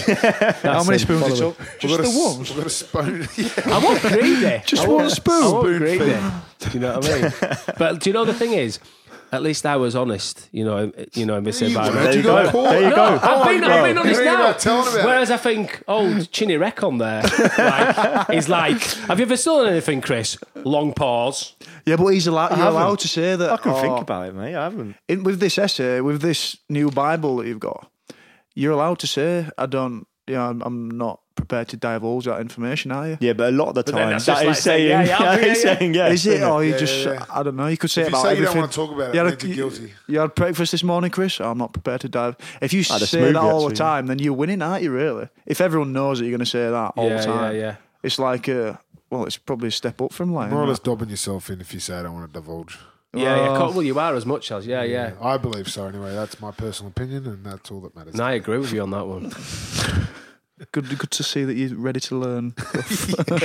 How 0.63 0.83
many 0.85 0.97
spoons 0.99 1.27
it 1.27 1.35
took? 1.37 1.57
Just 1.79 1.97
the 1.97 2.09
one. 2.09 2.39
We've 2.39 2.55
got 2.55 2.65
a 2.65 2.69
spoon. 2.69 3.27
I 3.73 3.83
want 3.83 4.01
greedy. 4.01 4.61
Just 4.65 4.87
one 4.87 5.09
spoon. 5.09 5.43
I 5.43 5.49
want 5.49 5.63
Spoon 5.65 5.77
greedy. 5.79 6.15
Feed. 6.59 6.71
Do 6.71 6.77
you 6.77 6.79
know 6.79 6.99
what 6.99 7.09
I 7.09 7.21
mean? 7.21 7.33
But 7.77 7.99
do 8.01 8.09
you 8.09 8.13
know 8.13 8.25
the 8.25 8.33
thing 8.33 8.53
is? 8.53 8.79
At 9.29 9.43
least 9.43 9.65
I 9.65 9.75
was 9.75 9.93
honest, 9.93 10.47
you 10.53 10.63
know. 10.63 10.91
You 11.13 11.25
know, 11.25 11.35
in 11.35 11.43
this 11.43 11.61
You 11.61 11.69
There 11.69 12.15
you 12.15 12.23
got 12.23 12.53
go. 12.53 12.63
There 12.63 12.81
you 12.81 12.89
No, 12.89 12.95
go. 12.95 13.03
I've 13.03 13.21
oh, 13.23 13.45
been, 13.45 13.63
I've 13.63 13.83
been 13.83 13.97
honest 13.97 14.23
now. 14.23 14.35
about 14.35 14.59
telling 14.59 14.87
about 14.87 14.99
it. 14.99 15.05
Whereas 15.05 15.31
I 15.31 15.37
think 15.37 15.83
old 15.85 16.31
Chinny 16.31 16.55
Wreck 16.55 16.81
on 16.81 16.97
there 16.97 17.23
like, 17.57 18.29
is 18.29 18.47
like, 18.47 18.81
have 18.81 19.19
you 19.19 19.25
ever 19.25 19.35
stolen 19.35 19.69
anything, 19.69 19.99
Chris? 19.99 20.37
Long 20.55 20.93
pause. 20.93 21.55
Yeah, 21.85 21.97
but 21.97 22.07
he's 22.07 22.27
allowed. 22.27 22.57
You're 22.57 22.67
allowed 22.67 22.99
to 22.99 23.07
say 23.09 23.35
that. 23.35 23.51
I 23.51 23.57
can 23.57 23.73
oh, 23.73 23.81
think 23.81 23.99
about 23.99 24.29
it, 24.29 24.33
mate. 24.33 24.55
I 24.55 24.63
haven't. 24.63 24.95
in, 25.09 25.23
with 25.23 25.41
this 25.41 25.57
essay, 25.57 25.99
with 25.99 26.21
this 26.21 26.55
new 26.69 26.89
Bible 26.89 27.37
that 27.37 27.47
you've 27.47 27.59
got. 27.59 27.91
You're 28.55 28.73
allowed 28.73 28.99
to 28.99 29.07
say, 29.07 29.49
"I 29.57 29.65
don't." 29.65 30.06
You 30.27 30.35
know, 30.35 30.49
I'm, 30.49 30.61
I'm 30.61 30.91
not 30.91 31.21
prepared 31.35 31.67
to 31.69 31.77
divulge 31.77 32.25
that 32.25 32.41
information. 32.41 32.91
Are 32.91 33.07
you? 33.09 33.17
Yeah, 33.21 33.33
but 33.33 33.49
a 33.53 33.55
lot 33.55 33.69
of 33.69 33.75
the 33.75 33.83
then 33.83 33.95
time, 33.95 34.09
that's 34.11 34.25
that 34.25 34.41
is 34.41 34.47
like 34.47 34.55
saying, 34.57 34.87
saying, 34.89 34.89
yeah, 34.89 35.03
yeah, 35.03 35.17
that 35.35 35.41
yeah, 35.41 35.51
is 35.53 35.63
yeah. 35.63 35.77
saying. 35.77 35.95
Is 35.95 36.25
it, 36.27 36.33
isn't 36.33 36.49
or 36.49 36.63
you 36.65 36.71
Yeah, 36.71 36.77
just? 36.77 37.05
yeah, 37.05 37.13
yeah. 37.13 37.25
I 37.29 37.43
don't 37.43 37.55
know. 37.55 37.67
You 37.67 37.77
could 37.77 37.89
say 37.91 38.01
If 38.01 38.09
you 38.09 38.13
about 38.15 38.23
say 38.23 38.29
you 38.31 38.35
don't 38.35 38.43
everything. 38.47 38.61
want 38.61 38.71
to 38.71 38.75
talk 38.75 38.91
about 38.91 39.09
it, 39.09 39.15
You 39.15 39.21
it 39.21 39.25
had, 39.29 39.43
means 39.43 39.57
you're 39.57 39.67
a, 39.67 39.69
guilty. 39.71 39.93
you 40.07 40.19
had 40.19 40.35
breakfast 40.35 40.71
this 40.73 40.83
morning, 40.83 41.11
Chris. 41.11 41.39
I'm 41.39 41.57
not 41.57 41.71
prepared 41.73 42.01
to 42.01 42.09
dive. 42.09 42.35
If 42.61 42.73
you 42.73 42.83
Had 42.83 43.01
a 43.01 43.07
say 43.07 43.31
that 43.31 43.35
all 43.37 43.59
the 43.61 43.65
actually. 43.67 43.75
time, 43.77 44.07
then 44.07 44.19
you're 44.19 44.33
winning, 44.33 44.61
aren't 44.61 44.83
you? 44.83 44.91
Really? 44.91 45.29
If 45.45 45.61
everyone 45.61 45.93
knows 45.93 46.19
that 46.19 46.25
you're 46.25 46.31
going 46.37 46.39
to 46.39 46.45
say 46.45 46.69
that 46.69 46.93
all 46.97 47.07
Yeah, 47.09 47.17
the 47.19 47.25
time, 47.25 47.55
yeah, 47.55 47.61
yeah. 47.61 47.75
it's 48.03 48.19
like, 48.19 48.49
uh, 48.49 48.73
well, 49.09 49.25
it's 49.25 49.37
probably 49.37 49.69
a 49.69 49.71
step 49.71 50.01
up 50.01 50.11
from 50.11 50.33
lying. 50.33 50.51
More 50.51 50.63
or 50.63 50.67
less 50.67 50.79
it? 50.79 50.83
dobbing 50.83 51.09
yourself 51.09 51.49
in 51.49 51.61
if 51.61 51.73
you 51.73 51.79
say 51.79 51.97
I 51.99 52.03
don't 52.03 52.15
want 52.15 52.27
to 52.33 52.33
divulge. 52.39 52.77
Yeah, 53.17 53.35
yeah. 53.35 53.47
Oh. 53.49 53.51
Well- 53.59 53.73
Well, 53.73 53.83
you 53.83 53.99
are 53.99 54.15
as 54.15 54.25
much 54.25 54.51
as, 54.51 54.65
yeah, 54.67 54.83
yeah. 54.83 55.11
I 55.21 55.37
believe 55.37 55.67
so 55.69 55.85
anyway. 55.85 56.13
That's 56.13 56.39
my 56.41 56.51
personal 56.51 56.89
opinion, 56.91 57.25
and 57.27 57.43
that's 57.45 57.69
all 57.71 57.81
that 57.81 57.95
matters. 57.95 58.13
And 58.13 58.21
I 58.21 58.33
agree 58.33 58.57
with 58.57 58.71
you 58.73 58.81
on 58.81 58.91
that 58.91 59.05
one. 59.07 59.31
Good, 60.71 60.97
good 60.97 61.11
to 61.11 61.23
see 61.23 61.43
that 61.43 61.53
you're 61.53 61.77
ready 61.77 61.99
to 61.99 62.15
learn. 62.15 62.55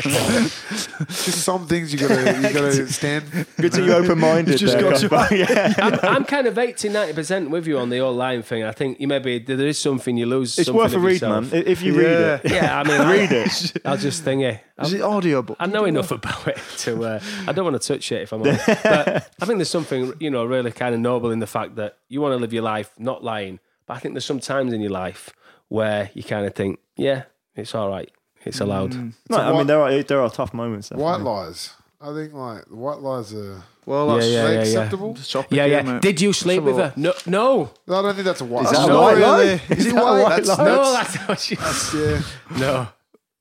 Just 0.02 1.42
some 1.44 1.66
things 1.66 1.92
you 1.92 1.98
gotta 1.98 2.36
you 2.40 2.52
gotta 2.54 2.86
stand. 2.90 3.46
Good 3.58 3.72
to 3.74 3.84
you 3.84 3.92
open 3.92 4.18
minded. 4.18 4.56
Just 4.56 4.78
got 4.78 4.96
to- 4.98 5.36
yeah. 5.36 5.74
I'm, 5.78 5.98
I'm 6.16 6.24
kind 6.24 6.46
of 6.46 6.56
80, 6.56 6.88
90% 6.88 7.50
with 7.50 7.66
you 7.66 7.78
on 7.78 7.90
the 7.90 7.98
whole 7.98 8.14
line 8.14 8.42
thing. 8.42 8.64
I 8.64 8.72
think 8.72 8.98
you 8.98 9.08
maybe 9.08 9.38
there 9.40 9.58
is 9.66 9.78
something 9.78 10.16
you 10.16 10.24
lose. 10.24 10.58
It's 10.58 10.70
worth 10.70 10.94
a 10.94 10.98
read, 10.98 11.12
yourself. 11.20 11.52
man. 11.52 11.62
If 11.66 11.82
you 11.82 11.94
read 11.98 12.04
Yeah. 12.10 12.40
it. 12.44 12.50
Yeah, 12.50 12.80
I 12.80 12.84
mean, 12.84 13.00
Read 13.08 13.30
I'll, 13.32 13.44
it. 13.44 13.72
I'll 13.84 13.96
just 13.98 14.24
think 14.24 14.42
it. 14.42 14.60
Is 14.80 14.94
it 14.94 15.02
audio 15.02 15.42
book? 15.42 15.58
I 15.60 15.66
know 15.66 15.84
enough 15.84 16.10
about 16.12 16.48
it 16.48 16.58
to. 16.78 17.04
Uh, 17.04 17.20
I 17.46 17.52
don't 17.52 17.64
want 17.64 17.80
to 17.80 17.86
touch 17.86 18.10
it 18.10 18.22
if 18.22 18.32
I'm 18.32 18.40
honest. 18.40 18.66
but 18.66 19.30
I 19.40 19.44
think 19.46 19.58
there's 19.58 19.70
something 19.70 20.14
you 20.18 20.30
know 20.30 20.44
really 20.46 20.72
kind 20.72 20.94
of 20.94 21.00
noble 21.00 21.30
in 21.30 21.40
the 21.40 21.46
fact 21.46 21.76
that 21.76 21.98
you 22.08 22.22
want 22.22 22.32
to 22.32 22.38
live 22.38 22.54
your 22.54 22.62
life 22.62 22.90
not 22.98 23.22
lying. 23.22 23.58
But 23.86 23.94
I 23.94 23.98
think 23.98 24.14
there's 24.14 24.24
some 24.24 24.40
times 24.40 24.72
in 24.72 24.80
your 24.80 24.90
life 24.92 25.30
where 25.68 26.10
you 26.14 26.22
kind 26.22 26.46
of 26.46 26.54
think, 26.54 26.78
yeah, 26.96 27.24
it's 27.56 27.74
all 27.74 27.88
right, 27.88 28.10
it's 28.44 28.60
allowed. 28.60 28.94
No, 28.94 29.10
So 29.30 29.36
I 29.38 29.52
mean, 29.52 29.66
there 29.66 29.80
are 29.80 30.02
there 30.02 30.20
are 30.20 30.30
tough 30.30 30.52
moments. 30.54 30.90
White 30.90 30.98
definitely. 31.18 31.24
lies. 31.32 31.70
I 32.00 32.12
think 32.14 32.32
like 32.34 32.64
the 32.66 32.74
white 32.76 32.98
lies 32.98 33.32
are 33.32 33.62
Well, 33.86 34.08
Yeah, 34.08 34.14
that's 34.16 34.26
yeah, 34.28 34.42
are 34.44 34.48
yeah, 34.48 34.52
yeah. 34.54 34.60
acceptable. 34.60 35.16
Yeah, 35.50 35.64
yeah. 35.66 35.98
Did 36.00 36.20
you 36.20 36.32
sleep 36.32 36.62
with 36.64 36.76
her? 36.76 36.92
No, 36.96 37.12
no, 37.26 37.70
No, 37.86 37.94
I 37.98 38.02
don't 38.02 38.14
think 38.14 38.24
that's 38.26 38.40
a 38.40 38.44
white. 38.44 38.64
Is 38.64 38.70
that's 38.72 38.86
that 38.86 38.92
a 38.92 39.00
white 39.00 39.18
lie? 39.18 39.42
Is 39.70 39.78
Is 39.78 39.86
it 39.86 39.94
that 39.94 40.00
a 40.00 40.04
white? 40.04 40.22
white 40.22 40.44
That's, 40.44 40.48
lie? 40.58 40.64
no. 40.64 40.92
that's, 40.92 41.12
That's 41.14 41.28
what 41.28 41.38
she. 41.38 41.98
yeah. 41.98 42.22
No. 42.58 42.88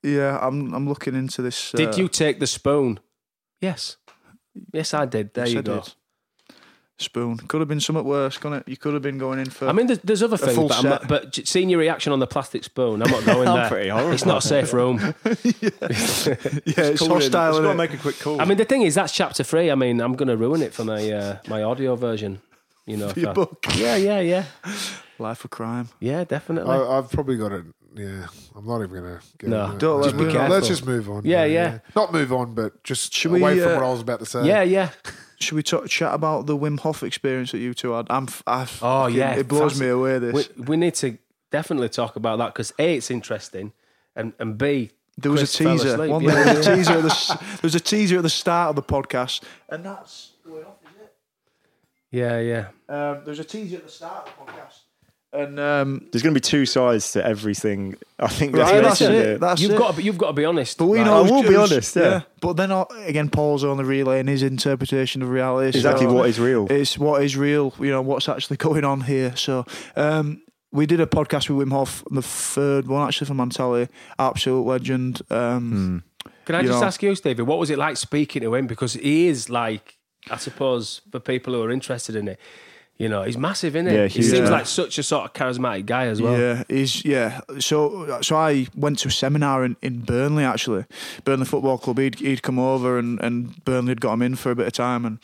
Yeah, 0.04 0.40
I'm. 0.42 0.74
I'm 0.74 0.88
looking 0.90 1.14
into 1.16 1.42
this. 1.44 1.72
Did 1.74 1.90
uh, 1.90 1.98
you 1.98 2.08
take 2.08 2.40
the 2.40 2.48
spoon? 2.48 3.00
Yes. 3.62 3.98
Yes, 4.74 4.94
I 4.96 5.06
did. 5.06 5.34
There 5.34 5.46
yes, 5.46 5.54
you 5.54 5.60
I 5.60 5.62
go. 5.64 5.76
did. 5.82 5.94
Spoon 7.02 7.38
could 7.38 7.60
have 7.62 7.68
been 7.68 7.80
somewhat 7.80 8.06
worse, 8.06 8.38
couldn't 8.38 8.60
it? 8.60 8.68
You 8.68 8.78
could 8.78 8.94
have 8.94 9.02
been 9.02 9.18
going 9.18 9.40
in 9.40 9.50
for. 9.50 9.68
I 9.68 9.72
mean, 9.74 9.88
there's, 9.88 10.00
there's 10.00 10.24
other 10.24 10.38
things, 10.38 10.58
but, 10.58 10.72
I'm 10.78 10.90
not, 10.90 11.08
but 11.08 11.36
seeing 11.48 11.70
your 11.70 11.80
reaction 11.80 12.14
on 12.14 12.20
the 12.20 12.28
plastic 12.28 12.64
spoon, 12.64 13.02
I'm 13.02 13.12
not 13.12 13.26
going 13.26 13.48
I'm 13.48 13.56
there. 13.56 13.68
pretty 13.70 13.90
horrible. 13.90 14.12
It's 14.14 14.26
not 14.26 14.44
a 14.44 14.48
safe 14.48 14.74
room. 14.74 14.98
yeah, 15.26 15.70
it's 15.84 17.00
Call 17.00 17.08
in. 17.08 17.22
hostile. 17.22 17.22
Just 17.22 17.32
innit? 17.32 17.64
got 17.64 17.72
to 17.72 17.74
make 17.76 17.94
a 17.94 17.98
quick 17.98 18.20
call. 18.20 18.42
I 18.42 18.46
mean, 18.46 18.58
the 18.58 18.66
thing 18.66 18.82
is, 18.84 18.96
that's 18.96 19.14
chapter 19.14 19.44
three. 19.44 19.72
I 19.72 19.76
mean, 19.76 20.00
I'm 20.02 20.14
going 20.14 20.28
to 20.30 20.38
ruin 20.38 20.62
it 20.62 20.74
for 20.74 20.84
my 20.86 21.10
uh, 21.12 21.38
my 21.48 21.64
audio 21.64 21.96
version. 21.96 22.42
You 22.86 22.98
know, 22.98 23.08
if 23.10 23.18
your 23.18 23.30
I- 23.30 23.34
book. 23.34 23.66
yeah, 23.76 23.96
yeah, 23.96 24.20
yeah, 24.20 24.46
Life 25.20 25.46
of 25.46 25.52
crime. 25.52 25.90
yeah, 26.00 26.24
definitely. 26.24 26.72
I, 26.74 26.98
I've 26.98 27.12
probably 27.12 27.38
got 27.38 27.52
it. 27.52 27.66
Yeah, 27.94 28.28
I'm 28.56 28.66
not 28.66 28.82
even 28.82 28.90
gonna. 29.04 29.20
Get 29.38 29.50
No. 29.50 29.66
into. 29.66 29.78
Don't 29.78 30.04
Just 30.04 30.16
let 30.16 30.20
me 30.20 30.24
move 30.26 30.34
know. 30.34 30.40
on. 30.42 30.50
Let's 30.50 30.68
just 30.68 30.86
move 30.86 31.10
on. 31.10 31.22
Yeah, 31.26 31.44
yeah. 31.44 31.80
Not 31.96 32.14
move 32.14 32.32
on, 32.32 32.54
but 32.54 32.82
just 32.86 33.14
Should 33.14 33.32
we, 33.34 33.42
away 33.42 33.60
from 33.60 33.72
uh, 33.72 33.76
what 33.76 33.84
I 33.84 33.90
was 33.92 34.00
about 34.02 34.20
to 34.20 34.26
say. 34.26 34.46
yeah, 34.48 34.62
yeah. 34.64 34.92
Should 35.42 35.56
we 35.56 35.64
talk, 35.64 35.88
chat 35.88 36.14
about 36.14 36.46
the 36.46 36.58
Wim 36.58 36.80
Hof 36.80 37.04
experience 37.04 37.52
that 37.52 37.60
you 37.60 37.74
two 37.74 37.92
had? 37.92 38.08
I'm. 38.10 38.28
I 38.48 38.62
Oh, 38.64 38.66
fucking- 38.66 39.16
yeah, 39.18 39.34
it 39.36 39.48
blows 39.48 39.80
me 39.80 39.88
away. 39.90 40.20
This 40.20 40.50
We, 40.58 40.64
we 40.64 40.78
need 40.78 40.96
to 40.96 41.18
definitely 41.52 41.90
talk 41.90 42.16
about 42.16 42.38
that 42.38 42.54
because 42.54 42.72
a, 42.80 42.96
it's 42.96 43.10
interesting, 43.12 43.74
and 44.16 44.34
and 44.40 44.58
b, 44.58 44.92
there 45.18 45.32
was 45.32 45.42
Chris 45.42 45.60
a 45.60 45.64
teaser. 45.64 45.88
asleep, 45.94 46.12
One, 46.12 46.24
yeah. 46.24 46.44
there 46.44 46.58
was 46.58 46.68
a 46.68 46.76
teaser. 46.76 46.94
At 46.94 47.02
the, 47.04 47.38
there 47.40 47.60
was 47.64 47.76
a 47.76 47.80
teaser 47.80 48.18
at 48.18 48.24
the 48.24 48.30
start 48.30 48.70
of 48.70 48.76
the 48.76 48.84
podcast, 48.84 49.42
and 49.70 49.84
that's 49.86 50.32
going 50.46 50.64
off, 50.66 50.76
is 50.96 51.02
it? 51.02 51.14
yeah, 52.12 52.40
yeah. 52.40 52.68
Um, 52.90 53.24
there 53.24 53.32
was 53.32 53.40
a 53.40 53.44
teaser 53.44 53.78
at 53.78 53.84
the 53.86 53.92
start 53.92 54.28
of 54.28 54.46
the 54.46 54.52
podcast, 54.52 54.80
and 55.34 55.60
um, 55.60 56.08
There's 56.12 56.24
going 56.24 56.34
to 56.34 56.38
be 56.38 56.44
two 56.44 56.66
sides 56.66 57.14
to 57.14 57.26
everything. 57.26 57.96
I 58.20 58.28
think 58.28 58.54
right, 58.56 58.82
that's, 58.82 59.00
that's 59.00 59.02
mentioned 59.02 59.28
it. 59.28 59.40
That's 59.40 59.62
You've 59.62 59.72
it. 59.72 59.78
got 59.78 59.92
to 59.92 59.98
be, 59.98 60.04
you've 60.04 60.18
got 60.18 60.28
to 60.28 60.34
be 60.34 60.44
honest. 60.44 60.78
But 60.78 60.88
we 60.88 60.98
like, 60.98 61.08
know 61.08 61.20
I 61.20 61.22
will 61.22 61.46
it 61.46 61.50
be 61.50 61.56
honest, 61.56 61.96
yeah. 61.96 62.22
But 62.42 62.58
then 62.58 62.72
uh, 62.72 62.86
again, 63.06 63.30
Paul's 63.30 63.64
on 63.64 63.78
the 63.78 63.86
relay 63.86 64.20
and 64.20 64.28
his 64.28 64.44
interpretation 64.44 65.22
of 65.22 65.30
reality. 65.30 65.78
exactly 65.78 66.06
so 66.06 66.14
what 66.14 66.28
is 66.28 66.40
real. 66.40 66.68
It's 66.70 66.98
what 66.98 67.24
is 67.24 67.38
real. 67.38 67.74
You 67.80 67.92
know 67.92 68.02
what's 68.02 68.28
actually 68.28 68.58
going 68.58 68.84
on 68.84 69.02
here. 69.02 69.36
So 69.38 69.66
um, 69.96 70.42
we 70.72 70.86
did 70.86 71.00
a 71.00 71.06
podcast 71.06 71.50
with 71.50 71.66
Wim 71.66 71.72
Hof, 71.72 72.04
the 72.12 72.22
third 72.22 72.88
one 72.88 73.08
actually 73.08 73.28
for 73.28 73.34
Mentality, 73.34 73.92
absolute 74.20 74.64
legend. 74.64 75.22
Um, 75.30 76.04
Can 76.46 76.56
I 76.56 76.62
just 76.64 76.82
know. 76.82 76.88
ask 76.88 77.02
you, 77.02 77.16
Stevie, 77.16 77.44
what 77.44 77.58
was 77.58 77.70
it 77.70 77.78
like 77.78 77.96
speaking 77.96 78.42
to 78.42 78.54
him? 78.56 78.68
Because 78.68 78.94
he 78.94 79.28
is 79.28 79.50
like, 79.50 79.98
I 80.30 80.38
suppose, 80.38 81.02
for 81.10 81.20
people 81.20 81.54
who 81.54 81.64
are 81.64 81.72
interested 81.72 82.16
in 82.16 82.28
it, 82.28 82.40
you 83.02 83.10
know, 83.10 83.24
he's 83.24 83.38
massive, 83.38 83.76
isn't 83.76 83.90
he? 83.92 83.96
Yeah, 83.96 84.08
he 84.08 84.22
seems 84.22 84.48
Yeah. 84.50 84.56
like 84.58 84.66
such 84.68 84.98
a 84.98 85.04
sort 85.04 85.26
of 85.26 85.34
charismatic 85.34 85.86
guy 85.86 86.06
as 86.08 86.22
well. 86.22 86.38
Yeah, 86.40 86.64
he's 86.68 87.04
yeah. 87.04 87.42
So 87.60 88.20
so 88.22 88.36
I 88.36 88.68
went 88.76 89.00
to 89.00 89.08
a 89.08 89.12
seminar 89.12 89.66
in, 89.66 89.76
in 89.82 90.02
Burnley 90.02 90.44
actually, 90.44 90.86
Burnley 91.26 91.46
Football 91.46 91.78
Club. 91.80 91.98
He'd 91.98 92.20
he'd 92.20 92.42
come 92.44 92.60
over 92.60 93.00
and 93.00 93.20
and 93.22 93.64
Burnley 93.66 93.90
had 93.92 94.02
got 94.02 94.14
him 94.14 94.22
in 94.22 94.36
for 94.36 94.52
a 94.52 94.56
bit 94.56 94.68
of 94.68 94.74
time 94.74 95.06
and. 95.06 95.20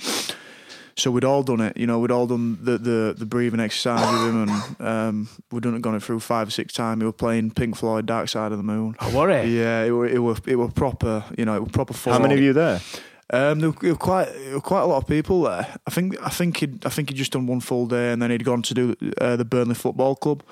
So 0.99 1.11
we'd 1.11 1.23
all 1.23 1.43
done 1.43 1.61
it, 1.61 1.77
you 1.77 1.85
know. 1.85 1.99
We'd 1.99 2.09
all 2.09 2.25
done 2.25 2.57
the 2.59 2.79
the, 2.79 3.13
the 3.15 3.25
breathing 3.27 3.59
exercise 3.59 4.01
with 4.11 4.21
him, 4.33 4.49
and 4.49 4.81
um, 4.81 5.29
we'd 5.51 5.61
done 5.61 5.75
it, 5.75 5.81
gone 5.83 5.93
it 5.93 6.01
through 6.01 6.21
five 6.21 6.47
or 6.47 6.51
six 6.51 6.73
times. 6.73 7.01
We 7.01 7.05
were 7.05 7.11
playing 7.11 7.51
Pink 7.51 7.75
Floyd, 7.75 8.07
Dark 8.07 8.29
Side 8.29 8.51
of 8.51 8.57
the 8.57 8.63
Moon. 8.63 8.95
Oh, 8.99 9.15
were 9.15 9.29
it? 9.29 9.47
Yeah, 9.47 9.83
it 9.83 9.91
were 9.91 10.07
it 10.07 10.17
were 10.17 10.37
it 10.47 10.55
were 10.55 10.69
proper, 10.69 11.23
you 11.37 11.45
know, 11.45 11.55
it 11.55 11.59
were 11.59 11.69
proper. 11.69 11.93
How 12.09 12.17
many 12.17 12.33
of 12.33 12.39
you 12.39 12.51
there? 12.51 12.81
Um, 13.29 13.59
there 13.59 13.71
were, 13.71 13.75
there 13.81 13.91
were 13.91 13.97
quite 13.97 14.31
there 14.33 14.53
were 14.53 14.61
quite 14.61 14.81
a 14.81 14.85
lot 14.85 14.97
of 14.97 15.07
people 15.07 15.41
there. 15.43 15.75
I 15.85 15.89
think 15.91 16.15
I 16.21 16.29
think 16.29 16.57
he'd 16.57 16.85
I 16.85 16.89
think 16.89 17.09
he'd 17.09 17.17
just 17.17 17.33
done 17.33 17.45
one 17.47 17.59
full 17.59 17.85
day 17.85 18.11
and 18.11 18.21
then 18.21 18.31
he'd 18.31 18.45
gone 18.45 18.61
to 18.63 18.73
do 18.73 18.95
uh, 19.19 19.35
the 19.35 19.45
Burnley 19.45 19.75
Football 19.75 20.15
Club. 20.15 20.43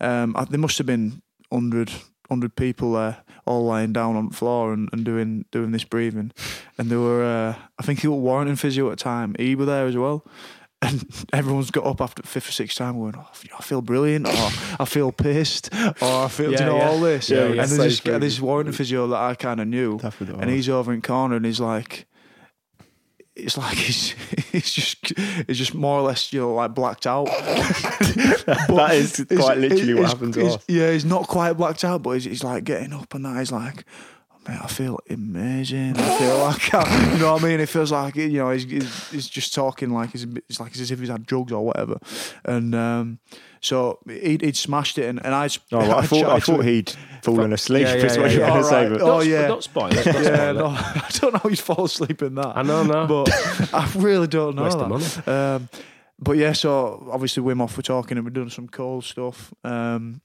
Um, 0.00 0.34
I, 0.36 0.44
there 0.44 0.58
must 0.58 0.78
have 0.78 0.86
been 0.86 1.22
100, 1.50 1.90
100 1.90 2.56
people 2.56 2.92
there, 2.94 3.18
all 3.46 3.64
lying 3.66 3.92
down 3.92 4.16
on 4.16 4.30
the 4.30 4.34
floor 4.34 4.72
and, 4.72 4.88
and 4.92 5.04
doing 5.04 5.44
doing 5.52 5.72
this 5.72 5.84
breathing. 5.84 6.32
And 6.78 6.90
there 6.90 6.98
were 7.00 7.24
uh, 7.24 7.56
I 7.78 7.82
think 7.82 8.00
he 8.00 8.08
was 8.08 8.18
Warrington 8.18 8.56
physio 8.56 8.90
at 8.90 8.98
the 8.98 9.04
time. 9.04 9.36
He 9.38 9.54
was 9.54 9.66
there 9.66 9.86
as 9.86 9.96
well. 9.96 10.24
And 10.80 11.06
everyone's 11.32 11.70
got 11.70 11.86
up 11.86 12.00
after 12.00 12.22
the 12.22 12.28
fifth 12.28 12.48
or 12.48 12.52
sixth 12.52 12.76
time 12.76 12.98
going, 12.98 13.14
oh, 13.16 13.28
I 13.58 13.62
feel 13.62 13.80
brilliant, 13.80 14.26
or 14.26 14.32
I 14.80 14.84
feel 14.86 15.12
pissed, 15.12 15.70
or 15.72 16.24
I 16.24 16.28
feel, 16.28 16.52
Yeah, 16.52 16.60
you 16.60 16.66
know, 16.66 16.76
yeah. 16.76 16.88
all 16.88 17.00
this. 17.00 17.30
Yeah, 17.30 17.44
and 17.46 17.58
there's 17.58 18.00
this, 18.00 18.20
this 18.20 18.40
Warrington 18.40 18.74
physio 18.74 19.06
that 19.08 19.16
I 19.18 19.34
kind 19.34 19.60
of 19.60 19.68
knew, 19.68 19.98
and 20.40 20.50
he's 20.50 20.68
over 20.68 20.92
in 20.92 21.00
corner 21.00 21.36
and 21.36 21.46
he's 21.46 21.60
like, 21.60 22.06
it's 23.36 23.56
like 23.58 23.76
he's 23.76 24.10
he's 24.52 24.70
just 24.78 25.12
it's 25.16 25.58
just 25.58 25.74
more 25.74 25.98
or 25.98 26.02
less 26.02 26.32
you 26.32 26.40
know 26.40 26.54
like 26.54 26.74
blacked 26.74 27.06
out. 27.06 27.26
that 27.26 28.90
is 28.92 29.20
It's- 29.20 29.38
quite 29.38 29.58
literally 29.58 29.94
what 29.94 30.00
it's- 30.00 30.12
happened 30.12 30.36
it's- 30.36 30.58
Yeah, 30.68 30.92
he's 30.92 31.04
not 31.04 31.26
quite 31.26 31.54
blacked 31.54 31.84
out, 31.84 32.02
but 32.02 32.12
he's, 32.12 32.24
he's 32.24 32.44
like 32.44 32.64
getting 32.64 32.92
up 32.92 33.12
and 33.14 33.24
that. 33.24 33.38
He's 33.38 33.52
like, 33.52 33.84
mate, 34.48 34.58
I 34.62 34.66
feel 34.66 34.98
amazing. 35.10 35.96
I 35.96 36.18
feel 36.18 36.38
like, 36.38 36.74
I, 36.74 37.12
you 37.12 37.18
know 37.18 37.32
what 37.34 37.42
I 37.44 37.48
mean? 37.48 37.60
It 37.60 37.68
feels 37.68 37.90
like, 37.92 38.16
you 38.16 38.28
know, 38.30 38.50
he's, 38.50 38.64
he's, 38.64 39.08
he's 39.10 39.28
just 39.28 39.54
talking 39.54 39.90
like 39.90 40.10
he's, 40.12 40.24
it's 40.48 40.60
like 40.60 40.72
as 40.76 40.90
if 40.90 40.98
he's 41.00 41.08
had 41.08 41.26
drugs 41.26 41.52
or 41.52 41.64
whatever. 41.64 41.98
And 42.44 42.74
um, 42.74 43.18
so 43.60 43.98
he'd, 44.06 44.42
he'd 44.42 44.56
smashed 44.56 44.98
it, 44.98 45.06
and, 45.06 45.24
and 45.24 45.34
I, 45.34 45.48
Oh, 45.72 45.78
well, 45.78 45.98
I 45.98 46.02
thought 46.06 46.24
I 46.26 46.40
thought 46.40 46.64
he'd 46.64 46.90
fallen 47.22 47.52
asleep. 47.52 47.86
Yeah, 47.86 47.94
is 47.94 48.18
what 48.18 48.26
yeah, 48.30 48.32
you 48.32 48.40
yeah. 48.40 48.48
going 48.48 48.62
to 48.62 48.68
say, 48.68 48.88
but 48.88 49.00
Oh, 49.02 49.06
Don't, 49.06 49.26
yeah. 49.28 49.46
don't 49.48 49.62
spoil. 49.64 49.88
Don't 49.90 50.06
Yeah, 50.06 50.12
spoil 50.12 50.54
no. 50.54 50.66
I 50.68 51.08
don't 51.20 51.32
know 51.32 51.40
how 51.42 51.48
he'd 51.48 51.58
fall 51.58 51.84
asleep 51.86 52.22
in 52.22 52.34
that. 52.34 52.56
I 52.56 52.62
know, 52.62 52.82
no. 52.82 53.06
but 53.06 53.30
I 53.74 53.90
really 53.96 54.26
don't 54.26 54.56
know 54.56 54.64
Waste 54.64 54.78
of 54.78 55.24
that. 55.24 55.28
Um, 55.56 55.68
but 56.18 56.32
yeah, 56.36 56.52
so 56.52 57.08
obviously 57.10 57.42
Wim 57.42 57.58
Hof 57.58 57.76
were 57.76 57.82
talking 57.82 58.16
and 58.18 58.24
we're 58.26 58.30
doing 58.30 58.48
some 58.50 58.68
cold 58.68 59.04
stuff. 59.04 59.52
Um, 59.64 60.20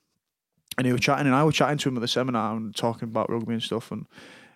and 0.79 0.85
he 0.85 0.93
was 0.93 1.01
chatting, 1.01 1.27
and 1.27 1.35
I 1.35 1.43
was 1.43 1.55
chatting 1.55 1.77
to 1.79 1.89
him 1.89 1.97
at 1.97 1.99
the 1.99 2.07
seminar 2.07 2.55
and 2.55 2.73
talking 2.73 3.09
about 3.09 3.29
rugby 3.29 3.51
and 3.51 3.61
stuff. 3.61 3.91
And 3.91 4.05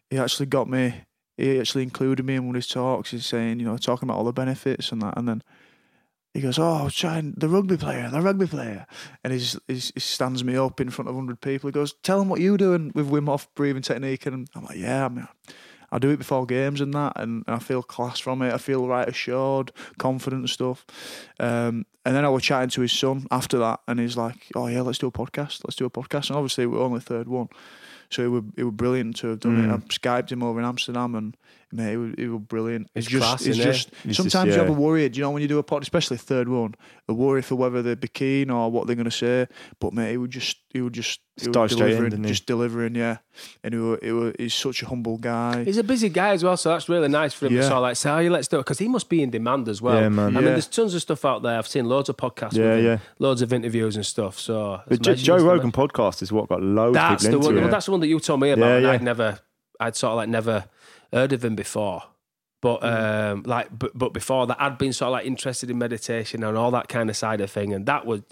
he 0.09 0.17
actually 0.17 0.45
got 0.45 0.69
me. 0.69 1.01
He 1.35 1.59
actually 1.59 1.83
included 1.83 2.25
me 2.25 2.35
in 2.35 2.45
one 2.45 2.55
of 2.55 2.63
his 2.63 2.69
talks. 2.69 3.11
He's 3.11 3.25
saying, 3.25 3.59
you 3.59 3.65
know, 3.65 3.75
talking 3.75 4.07
about 4.07 4.19
all 4.19 4.23
the 4.23 4.31
benefits 4.31 4.93
and 4.93 5.01
that. 5.01 5.17
And 5.17 5.27
then 5.27 5.43
he 6.33 6.39
goes, 6.39 6.57
"Oh, 6.57 6.75
I 6.75 6.83
was 6.83 6.95
trying 6.95 7.33
the 7.35 7.49
rugby 7.49 7.75
player, 7.75 8.09
the 8.09 8.21
rugby 8.21 8.47
player," 8.47 8.87
and 9.21 9.33
he, 9.33 9.39
just, 9.39 9.59
he, 9.67 9.99
stands 9.99 10.45
me 10.45 10.55
up 10.55 10.79
in 10.79 10.91
front 10.91 11.09
of 11.09 11.15
hundred 11.15 11.41
people. 11.41 11.67
He 11.67 11.73
goes, 11.73 11.93
"Tell 12.03 12.19
them 12.19 12.29
what 12.29 12.39
you 12.39 12.55
doing 12.55 12.93
with 12.95 13.09
Wim 13.09 13.25
Hof 13.25 13.53
breathing 13.53 13.81
technique," 13.81 14.25
and 14.25 14.47
I'm 14.55 14.63
like, 14.63 14.77
"Yeah, 14.77 15.05
I 15.05 15.09
mean, 15.09 15.27
I 15.93 15.99
do 15.99 16.09
it 16.09 16.17
before 16.17 16.45
games 16.45 16.81
and 16.81 16.93
that, 16.93 17.13
and 17.15 17.43
I 17.47 17.59
feel 17.59 17.83
class 17.83 18.19
from 18.19 18.41
it. 18.41 18.53
I 18.53 18.57
feel 18.57 18.87
right 18.87 19.07
assured, 19.07 19.71
confident 19.97 20.41
and 20.41 20.49
stuff." 20.49 20.85
Um, 21.39 21.85
and 22.05 22.15
then 22.15 22.25
I 22.25 22.29
was 22.29 22.43
chatting 22.43 22.69
to 22.71 22.81
his 22.81 22.91
son 22.91 23.27
after 23.31 23.57
that, 23.59 23.79
and 23.87 23.99
he's 23.99 24.17
like, 24.17 24.47
"Oh 24.55 24.67
yeah, 24.67 24.81
let's 24.81 24.97
do 24.97 25.07
a 25.07 25.11
podcast. 25.11 25.61
Let's 25.63 25.75
do 25.75 25.85
a 25.85 25.89
podcast." 25.89 26.29
And 26.29 26.37
obviously, 26.37 26.65
we're 26.65 26.81
only 26.81 26.99
third 26.99 27.27
one, 27.27 27.49
so 28.09 28.23
it 28.23 28.27
was 28.27 28.43
it 28.57 28.63
was 28.63 28.73
brilliant 28.73 29.17
to 29.17 29.27
have 29.27 29.39
done 29.39 29.63
it. 29.63 29.67
Mm. 29.67 29.73
I 29.73 29.77
skyped 29.87 30.31
him 30.31 30.43
over 30.43 30.59
in 30.59 30.65
Amsterdam, 30.65 31.15
and 31.15 31.37
mate, 31.73 31.93
it 31.93 31.97
was, 31.97 32.13
it 32.17 32.27
was 32.27 32.41
brilliant. 32.41 32.89
It's 32.95 33.07
just, 33.07 33.21
class, 33.23 33.45
it's 33.45 33.57
just 33.57 33.89
It's 34.05 34.17
sometimes 34.17 34.31
just, 34.31 34.47
you 34.47 34.53
have 34.61 34.69
a 34.69 34.71
yeah. 34.71 34.77
worry. 34.77 35.09
Do 35.09 35.17
you 35.17 35.23
know 35.23 35.31
when 35.31 35.41
you 35.41 35.47
do 35.47 35.57
a 35.59 35.63
pod, 35.63 35.81
especially 35.81 36.17
third 36.17 36.47
one, 36.47 36.75
a 37.09 37.13
worry 37.13 37.41
for 37.41 37.55
whether 37.55 37.81
they'd 37.81 37.99
be 37.99 38.07
keen 38.07 38.49
or 38.49 38.71
what 38.71 38.87
they're 38.87 38.95
going 38.95 39.05
to 39.05 39.11
say. 39.11 39.47
But 39.79 39.93
mate, 39.93 40.11
he 40.11 40.17
would 40.17 40.31
just, 40.31 40.57
he 40.69 40.81
would 40.81 40.93
just, 40.93 41.19
he 41.37 41.45
Just 41.47 41.55
was 41.57 41.71
dive 41.71 41.71
in, 41.71 41.87
delivering, 41.87 42.23
he? 42.23 42.29
just 42.29 42.45
delivering, 42.45 42.95
yeah. 42.95 43.17
And 43.63 43.73
he 43.73 43.79
was, 43.79 43.99
he 44.03 44.11
was, 44.11 44.33
he's 44.37 44.53
such 44.53 44.83
a 44.83 44.85
humble 44.85 45.17
guy. 45.17 45.63
He's 45.63 45.77
a 45.77 45.83
busy 45.83 46.09
guy 46.09 46.29
as 46.29 46.43
well, 46.43 46.55
so 46.57 46.69
that's 46.69 46.87
really 46.87 47.07
nice 47.07 47.33
for 47.33 47.47
him 47.47 47.53
to 47.53 47.55
Yeah. 47.57 47.61
sort 47.63 47.73
of 47.77 47.81
like 47.81 47.95
say, 47.95 48.09
"Oh, 48.11 48.19
yeah, 48.19 48.29
let's 48.29 48.47
do 48.47 48.57
it," 48.57 48.59
because 48.59 48.77
he 48.77 48.87
must 48.87 49.09
be 49.09 49.23
in 49.23 49.31
demand 49.31 49.67
as 49.67 49.81
well. 49.81 49.99
Yeah, 49.99 50.09
man. 50.09 50.27
I 50.37 50.41
mean, 50.41 50.45
there's 50.45 50.67
tons 50.67 50.93
of 50.93 51.01
stuff 51.01 51.25
out 51.25 51.41
there. 51.41 51.57
I've 51.57 51.67
seen 51.67 51.85
loads 51.85 52.07
of 52.09 52.17
podcasts, 52.17 52.53
Yeah, 52.55 52.75
with 52.75 52.79
him, 52.79 52.85
yeah. 52.85 52.97
loads 53.17 53.41
of 53.41 53.51
interviews 53.51 53.95
and 53.95 54.05
stuff. 54.05 54.37
So 54.39 54.81
But 54.87 55.07
it's 55.07 55.21
Joe? 55.23 55.37
Rogan 55.37 55.71
podcast 55.71 56.21
is 56.21 56.31
what 56.31 56.47
got 56.49 56.61
loads 56.61 56.93
That's 56.93 57.25
of 57.25 57.31
the 57.31 57.37
people 57.37 57.47
one. 57.47 57.55
into 57.55 57.61
Well, 57.65 57.71
that's 57.71 57.85
the 57.87 57.91
one 57.91 57.99
that 58.01 58.07
you 58.07 58.19
told 58.19 58.39
me 58.39 58.51
about. 58.51 58.65
Yeah, 58.67 58.75
and 58.75 58.85
yeah. 58.85 58.91
I'd 58.91 59.01
never, 59.03 59.39
I'd 59.79 59.95
sort 59.95 60.11
of 60.11 60.17
like 60.17 60.29
never 60.29 60.65
heard 61.13 61.31
of 61.33 61.43
him 61.45 61.55
before. 61.55 62.03
But 62.61 62.81
Mm. 62.81 63.31
um, 63.31 63.43
like, 63.45 63.67
but, 63.77 63.91
but 63.97 64.13
before 64.13 64.47
that, 64.47 64.57
I'd 64.59 64.77
been 64.77 64.93
sort 64.93 65.07
of 65.07 65.11
like 65.13 65.25
interested 65.25 65.69
in 65.69 65.77
meditation 65.77 66.43
and 66.43 66.57
all 66.57 66.71
that 66.71 66.87
kind 66.87 67.09
of 67.09 67.15
side 67.17 67.41
of 67.41 67.51
thing, 67.51 67.73
and 67.73 67.85
that 67.85 68.05
would, 68.05 68.23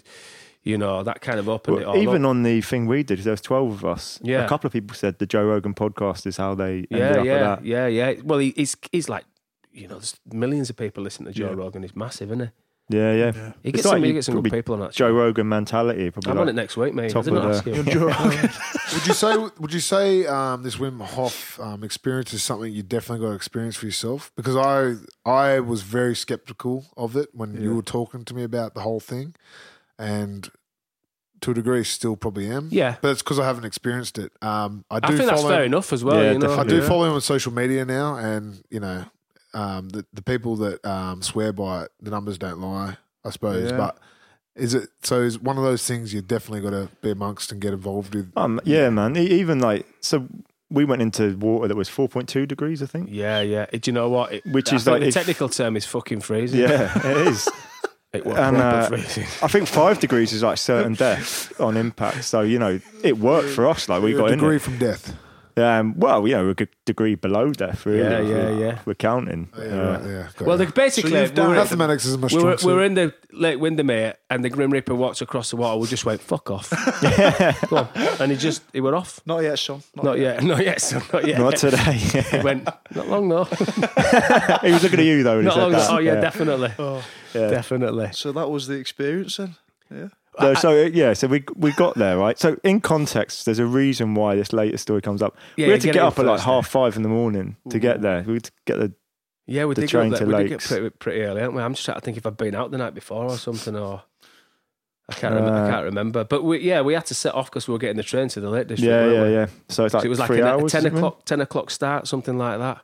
You 0.64 0.78
know, 0.78 1.02
that 1.02 1.20
kind 1.20 1.38
of 1.40 1.48
opened 1.48 1.78
it 1.80 1.84
all 1.84 1.96
even 1.96 2.24
up. 2.24 2.30
on 2.30 2.42
the 2.44 2.60
thing 2.60 2.86
we 2.86 3.02
did, 3.02 3.18
there 3.18 3.32
was 3.32 3.40
twelve 3.40 3.72
of 3.72 3.84
us. 3.84 4.20
Yeah. 4.22 4.44
a 4.44 4.48
couple 4.48 4.68
of 4.68 4.72
people 4.72 4.94
said 4.94 5.18
the 5.18 5.26
Joe 5.26 5.44
Rogan 5.44 5.74
podcast 5.74 6.24
is 6.24 6.36
how 6.36 6.54
they 6.54 6.86
ended 6.88 6.88
yeah, 6.90 7.08
up 7.10 7.24
yeah, 7.26 7.32
with 7.32 7.42
that. 7.42 7.64
yeah, 7.66 7.86
yeah. 7.88 8.14
Well, 8.24 8.38
he, 8.38 8.52
he's 8.56 8.76
he's 8.92 9.08
like, 9.08 9.24
you 9.72 9.88
know, 9.88 9.96
there's 9.98 10.14
millions 10.32 10.70
of 10.70 10.76
people 10.76 11.02
listening 11.02 11.32
to 11.32 11.38
Joe 11.38 11.48
Yeah. 11.50 11.56
Rogan. 11.56 11.82
He's 11.82 11.96
massive, 11.96 12.28
isn't 12.30 12.46
he? 12.46 12.50
Yeah, 12.92 13.12
yeah. 13.14 13.32
Yeah. 13.34 13.52
He 13.62 13.68
It's 13.70 13.76
gets 13.76 13.82
some, 13.82 13.92
like 13.92 14.02
he 14.02 14.08
you 14.08 14.14
gets 14.14 14.26
some 14.26 14.40
good 14.42 14.52
people 14.52 14.74
on 14.74 14.80
that. 14.80 14.92
Joe. 14.92 15.10
Rogan 15.10 15.48
mentality. 15.48 16.10
Probably 16.10 16.30
I'm 16.30 16.36
like, 16.36 16.42
on 16.42 16.48
it 16.48 16.54
next 16.54 16.76
week, 16.76 16.94
mate. 16.94 17.06
I 17.06 17.08
top 17.08 17.24
didn't 17.24 17.38
of 17.38 17.50
ask 17.50 17.64
the- 17.64 17.70
you. 17.76 17.82
Joe 17.84 18.06
Rogan. 18.06 18.50
Would 18.94 19.06
you 19.06 19.14
say 19.14 19.36
would 19.58 19.72
you 19.72 19.80
say 19.80 20.26
um, 20.26 20.62
this 20.62 20.76
Wim 20.76 21.00
Hof 21.00 21.58
um, 21.60 21.82
experience 21.82 22.34
is 22.34 22.42
something 22.42 22.70
you 22.72 22.82
definitely 22.82 23.24
got 23.24 23.30
to 23.30 23.36
experience 23.36 23.74
for 23.76 23.86
yourself? 23.86 24.30
Because 24.36 24.56
I 24.56 24.96
I 25.28 25.60
was 25.60 25.80
very 25.82 26.14
skeptical 26.14 26.86
of 26.96 27.16
it 27.16 27.30
when 27.32 27.60
you 27.62 27.74
were 27.74 27.82
talking 27.82 28.24
to 28.26 28.34
me 28.34 28.42
about 28.42 28.74
the 28.74 28.80
whole 28.82 29.00
thing, 29.00 29.34
and 29.98 30.50
to 31.40 31.52
a 31.52 31.54
degree 31.54 31.82
still 31.84 32.16
probably 32.16 32.48
am. 32.50 32.68
Yeah. 32.70 32.96
but 33.00 33.12
it's 33.12 33.22
because 33.22 33.38
I 33.38 33.46
haven't 33.46 33.64
experienced 33.64 34.18
it. 34.18 34.30
Um, 34.42 34.84
I 34.90 35.00
do 35.00 35.14
I 35.14 35.16
think 35.16 35.28
that's 35.30 35.42
fair 35.42 35.60
him, 35.62 35.72
enough 35.72 35.92
as 35.92 36.04
well. 36.04 36.22
Yeah, 36.22 36.32
you 36.32 36.38
know, 36.38 36.54
I 36.54 36.64
do 36.64 36.78
Yeah. 36.80 36.86
follow 36.88 37.04
him 37.06 37.14
on 37.14 37.20
social 37.20 37.52
media 37.52 37.84
now, 37.84 38.14
and 38.16 38.62
you 38.70 38.78
know 38.78 39.06
um, 39.54 39.88
the 39.90 40.04
the 40.12 40.22
people 40.22 40.56
that 40.56 40.84
um, 40.84 41.22
swear 41.22 41.52
by 41.52 41.84
it, 41.84 41.92
the 42.00 42.10
numbers 42.10 42.38
don't 42.38 42.60
lie. 42.60 42.96
I 43.24 43.30
suppose, 43.30 43.70
Yeah. 43.70 43.76
but. 43.76 43.98
Is 44.54 44.74
it 44.74 44.90
so? 45.02 45.22
Is 45.22 45.38
one 45.38 45.56
of 45.56 45.62
those 45.64 45.86
things 45.86 46.12
you 46.12 46.20
definitely 46.20 46.60
got 46.60 46.76
to 46.76 46.90
be 47.00 47.10
amongst 47.10 47.52
and 47.52 47.58
get 47.58 47.72
involved 47.72 48.14
with? 48.14 48.30
Um, 48.36 48.60
yeah, 48.64 48.90
man. 48.90 49.16
Even 49.16 49.60
like 49.60 49.86
so, 50.02 50.28
we 50.68 50.84
went 50.84 51.00
into 51.00 51.34
water 51.38 51.68
that 51.68 51.74
was 51.74 51.88
four 51.88 52.06
point 52.06 52.28
two 52.28 52.44
degrees, 52.44 52.82
I 52.82 52.86
think. 52.86 53.08
Yeah, 53.10 53.40
yeah. 53.40 53.64
Do 53.72 53.80
you 53.86 53.94
know 53.94 54.10
what? 54.10 54.30
It, 54.30 54.46
Which 54.46 54.70
I 54.70 54.76
is 54.76 54.86
like 54.86 55.00
the 55.00 55.06
if- 55.08 55.14
technical 55.14 55.48
term 55.48 55.74
is 55.74 55.86
fucking 55.86 56.20
freezing. 56.20 56.60
Yeah, 56.60 56.92
it 57.02 57.28
is. 57.28 57.48
it 58.12 58.26
was 58.26 58.36
And, 58.36 58.58
uh, 58.58 58.88
freezing. 58.88 59.24
I 59.42 59.48
think 59.48 59.68
five 59.68 60.00
degrees 60.00 60.34
is 60.34 60.42
like 60.42 60.58
certain 60.58 60.92
death 61.08 61.58
on 61.58 61.78
impact. 61.78 62.24
So 62.24 62.42
you 62.42 62.58
know, 62.58 62.78
it 63.02 63.16
worked 63.16 63.48
for 63.48 63.66
us. 63.66 63.88
Like 63.88 64.02
we 64.02 64.10
You're 64.10 64.18
a 64.20 64.22
got 64.24 64.32
in 64.32 64.38
degree 64.38 64.56
it. 64.56 64.62
from 64.62 64.76
death. 64.76 65.16
Um, 65.56 65.98
well, 65.98 66.26
you 66.26 66.34
know, 66.34 66.44
we're 66.44 66.64
a 66.64 66.68
degree 66.86 67.14
below 67.14 67.52
death. 67.52 67.84
Really. 67.84 68.00
Yeah, 68.00 68.20
yeah, 68.20 68.34
we're- 68.50 68.60
yeah. 68.60 68.78
We're 68.86 68.94
counting. 68.94 69.48
Yeah, 69.58 69.64
Uh, 69.64 69.92
right, 69.98 70.04
yeah. 70.06 70.28
Well, 70.46 70.58
you. 70.58 70.66
they 70.66 70.72
basically 70.72 71.10
So 71.10 71.22
we 71.22 71.28
done 71.30 71.48
were, 71.50 71.54
mathematics 71.56 72.04
is 72.06 72.16
my 72.16 72.24
we 72.24 72.28
strong 72.30 72.44
were, 72.44 72.56
we 72.64 72.72
were 72.74 72.82
in 72.84 72.94
the 72.94 73.12
Lake 73.32 73.60
Windermere 73.60 74.14
and 74.30 74.42
the 74.44 74.48
Grim 74.50 74.70
Reaper 74.70 74.94
walked 74.94 75.20
across 75.20 75.50
the 75.50 75.56
water. 75.56 75.78
We 75.78 75.86
just 75.88 76.04
went 76.06 76.20
fuck 76.22 76.50
off, 76.50 76.70
Go 77.68 77.76
on. 77.78 77.88
and 78.20 78.30
he 78.32 78.38
just 78.38 78.62
he 78.72 78.80
went 78.80 78.96
off. 78.96 79.20
Not 79.26 79.40
yet, 79.42 79.58
Sean. 79.58 79.82
Not 79.94 80.18
yet, 80.18 80.42
not 80.42 80.64
yet, 80.64 80.80
son, 80.80 81.02
not 81.12 81.26
yet. 81.26 81.38
Not 81.38 81.56
today. 81.56 81.92
He 81.92 82.38
went 82.40 82.64
not 82.94 83.08
long 83.08 83.28
though. 83.28 83.44
he 84.62 84.72
was 84.72 84.82
looking 84.82 85.00
at 85.00 85.04
you 85.06 85.22
though. 85.22 85.36
When 85.36 85.44
not 85.44 85.54
he 85.54 85.60
said 85.60 85.62
long. 85.62 85.72
that. 85.72 85.90
Oh 85.90 85.98
yeah, 85.98 86.14
definitely, 86.20 86.72
Oh, 86.78 87.04
yeah. 87.34 87.48
definitely. 87.50 88.10
so 88.12 88.32
that 88.32 88.48
was 88.50 88.66
the 88.68 88.74
experience 88.74 89.36
then. 89.36 89.56
Yeah. 89.94 90.08
No, 90.40 90.54
so 90.54 90.70
uh, 90.70 90.88
yeah, 90.88 91.12
so 91.12 91.26
we 91.26 91.44
we 91.56 91.72
got 91.72 91.94
there 91.96 92.16
right. 92.16 92.38
So 92.38 92.56
in 92.64 92.80
context, 92.80 93.44
there's 93.44 93.58
a 93.58 93.66
reason 93.66 94.14
why 94.14 94.34
this 94.34 94.52
latest 94.52 94.82
story 94.82 95.02
comes 95.02 95.20
up. 95.22 95.36
Yeah, 95.56 95.66
we 95.66 95.72
had 95.72 95.80
to 95.82 95.86
get 95.88 95.94
get, 95.94 96.02
up 96.04 96.18
at 96.18 96.24
like 96.24 96.40
half 96.40 96.68
five 96.68 96.96
in 96.96 97.02
the 97.02 97.08
morning 97.10 97.56
to 97.68 97.78
get 97.78 98.00
there. 98.00 98.22
We 98.22 98.34
had 98.34 98.44
to 98.44 98.52
get 98.64 98.78
the 98.78 98.92
Yeah, 99.46 99.66
we 99.66 99.74
The 99.74 99.82
did 99.82 99.90
go 99.90 99.98
train 100.00 100.10
there. 100.10 100.20
to 100.20 100.26
We 100.26 100.32
did 100.34 100.42
get 100.44 100.50
Lakes. 100.52 100.68
pretty, 100.68 100.90
pretty 100.90 101.20
early, 101.22 101.42
aren't 101.42 101.54
we? 101.54 101.62
I'm 101.62 101.74
just 101.74 101.84
trying 101.84 101.96
to 101.96 102.00
think 102.00 102.16
if 102.16 102.24
I've 102.26 102.36
been 102.38 102.54
out 102.54 102.70
the 102.70 102.78
night 102.78 102.94
before 102.94 103.24
or 103.26 103.36
something, 103.36 103.76
or 103.76 104.02
I 105.10 105.12
can't. 105.14 105.34
remember, 105.34 105.52
I 105.58 105.66
Uh, 105.66 105.70
can't 105.70 105.84
remember. 105.84 106.24
But 106.24 106.44
we, 106.44 106.60
yeah, 106.60 106.80
we 106.80 106.94
had 106.94 107.04
to 107.06 107.14
set 107.14 107.34
off 107.34 107.50
because 107.50 107.68
we 107.68 107.72
were 107.72 107.78
getting 107.78 107.96
the 107.98 108.02
train 108.02 108.28
to 108.28 108.40
the 108.40 108.48
Lake 108.48 108.68
District. 108.68 108.88
yeah 108.90 109.10
yeah 109.10 109.22
we? 109.24 109.32
yeah. 109.34 109.46
So 109.68 109.84
it's 109.84 109.92
like 109.92 110.02
So 110.02 110.06
it 110.06 110.08
was 110.08 110.18
like 110.18 110.28
three 110.28 110.40
a, 110.40 110.46
hours. 110.46 110.72
a 110.74 110.80
ten 110.80 110.86
o'clock, 110.86 111.24
ten 111.26 111.40
o'clock 111.42 111.70
start, 111.70 112.06
something 112.08 112.38
like 112.38 112.58
that. 112.58 112.80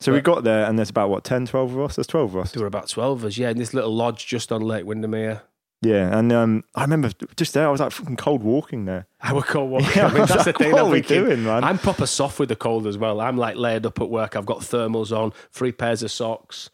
So 0.00 0.12
we 0.12 0.20
got 0.20 0.44
there, 0.44 0.66
and 0.66 0.78
there's 0.78 0.90
about 0.90 1.08
what 1.08 1.24
10, 1.24 1.46
12 1.46 1.74
of 1.76 1.80
us. 1.80 1.96
There's 1.96 2.06
twelve 2.06 2.34
of 2.34 2.42
us. 2.42 2.52
There 2.52 2.60
were 2.60 2.66
about 2.68 2.88
twelve 2.88 3.20
of 3.20 3.24
us, 3.24 3.38
yeah, 3.38 3.50
in 3.50 3.56
this 3.58 3.72
little 3.74 3.94
lodge 3.94 4.26
just 4.26 4.52
on 4.52 4.60
Lake 4.60 4.84
Windermere. 4.84 5.42
Yeah, 5.84 6.16
and 6.18 6.32
um, 6.32 6.64
I 6.74 6.82
remember 6.82 7.10
just 7.36 7.54
there, 7.54 7.66
I 7.66 7.70
was 7.70 7.80
like 7.80 7.92
fucking 7.92 8.16
cold 8.16 8.42
walking 8.42 8.86
there. 8.86 9.06
I 9.20 9.32
would 9.32 9.44
cold 9.44 9.70
walking. 9.72 9.90
Yeah, 9.94 10.06
I 10.06 10.10
mean, 10.10 10.20
was 10.22 10.30
that's 10.30 10.44
the 10.44 10.52
thing. 10.52 10.72
what 10.72 10.80
I'm 10.80 10.86
are 10.86 10.90
we 10.90 11.02
thinking, 11.02 11.26
doing, 11.26 11.44
man? 11.44 11.62
I'm 11.62 11.78
proper 11.78 12.06
soft 12.06 12.38
with 12.38 12.48
the 12.48 12.56
cold 12.56 12.86
as 12.86 12.96
well. 12.96 13.20
I'm 13.20 13.36
like 13.36 13.56
laid 13.56 13.84
up 13.86 14.00
at 14.00 14.08
work. 14.08 14.34
I've 14.36 14.46
got 14.46 14.60
thermals 14.60 15.16
on, 15.16 15.32
three 15.52 15.72
pairs 15.72 16.02
of 16.02 16.10
socks. 16.10 16.70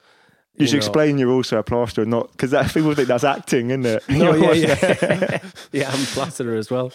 You, 0.57 0.67
should 0.67 0.75
know. 0.75 0.79
explain 0.79 1.19
you're 1.19 1.31
also 1.31 1.59
a 1.59 1.63
plasterer, 1.63 2.05
not 2.05 2.31
because 2.33 2.51
that 2.51 2.73
people 2.73 2.95
think 2.95 3.09
that's 3.09 3.25
acting, 3.25 3.71
isn't 3.71 3.87
it? 3.87 4.05
No, 4.09 4.35
yeah, 4.35 4.77
yeah, 5.03 5.39
yeah. 5.73 5.91
I'm 5.91 6.05
plasterer 6.07 6.57
as 6.57 6.71
well. 6.71 6.93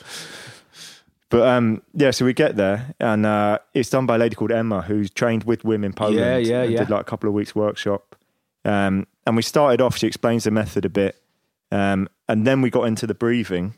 But 1.30 1.47
um, 1.47 1.82
yeah, 1.93 2.11
so 2.11 2.26
we 2.26 2.34
get 2.34 2.55
there, 2.55 2.93
and 2.99 3.26
uh, 3.26 3.59
it's 3.74 3.89
done 3.89 4.05
by 4.05 4.16
a 4.16 4.18
lady 4.20 4.36
called 4.36 4.51
Emma, 4.51 4.84
who's 4.84 5.09
trained 5.09 5.45
with 5.45 5.63
Wim 5.63 5.84
in 5.84 5.93
Poland. 5.93 6.20
Yeah, 6.20 6.38
yeah, 6.38 6.61
and 6.61 6.72
yeah. 6.72 6.80
Did 6.80 6.89
like 6.91 7.01
a 7.01 7.05
couple 7.05 7.28
of 7.28 7.34
weeks 7.34 7.55
workshop, 7.55 8.16
um, 8.63 9.07
and 9.26 9.36
we 9.36 9.41
started 9.41 9.82
off. 9.82 9.97
She 9.97 10.05
explains 10.05 10.43
the 10.43 10.51
method 10.51 10.86
a 10.86 10.89
bit, 10.89 11.20
um, 11.76 12.07
and 12.28 12.45
then 12.47 12.61
we 12.61 12.69
got 12.69 12.84
into 12.84 13.05
the 13.07 13.13
breathing. 13.15 13.73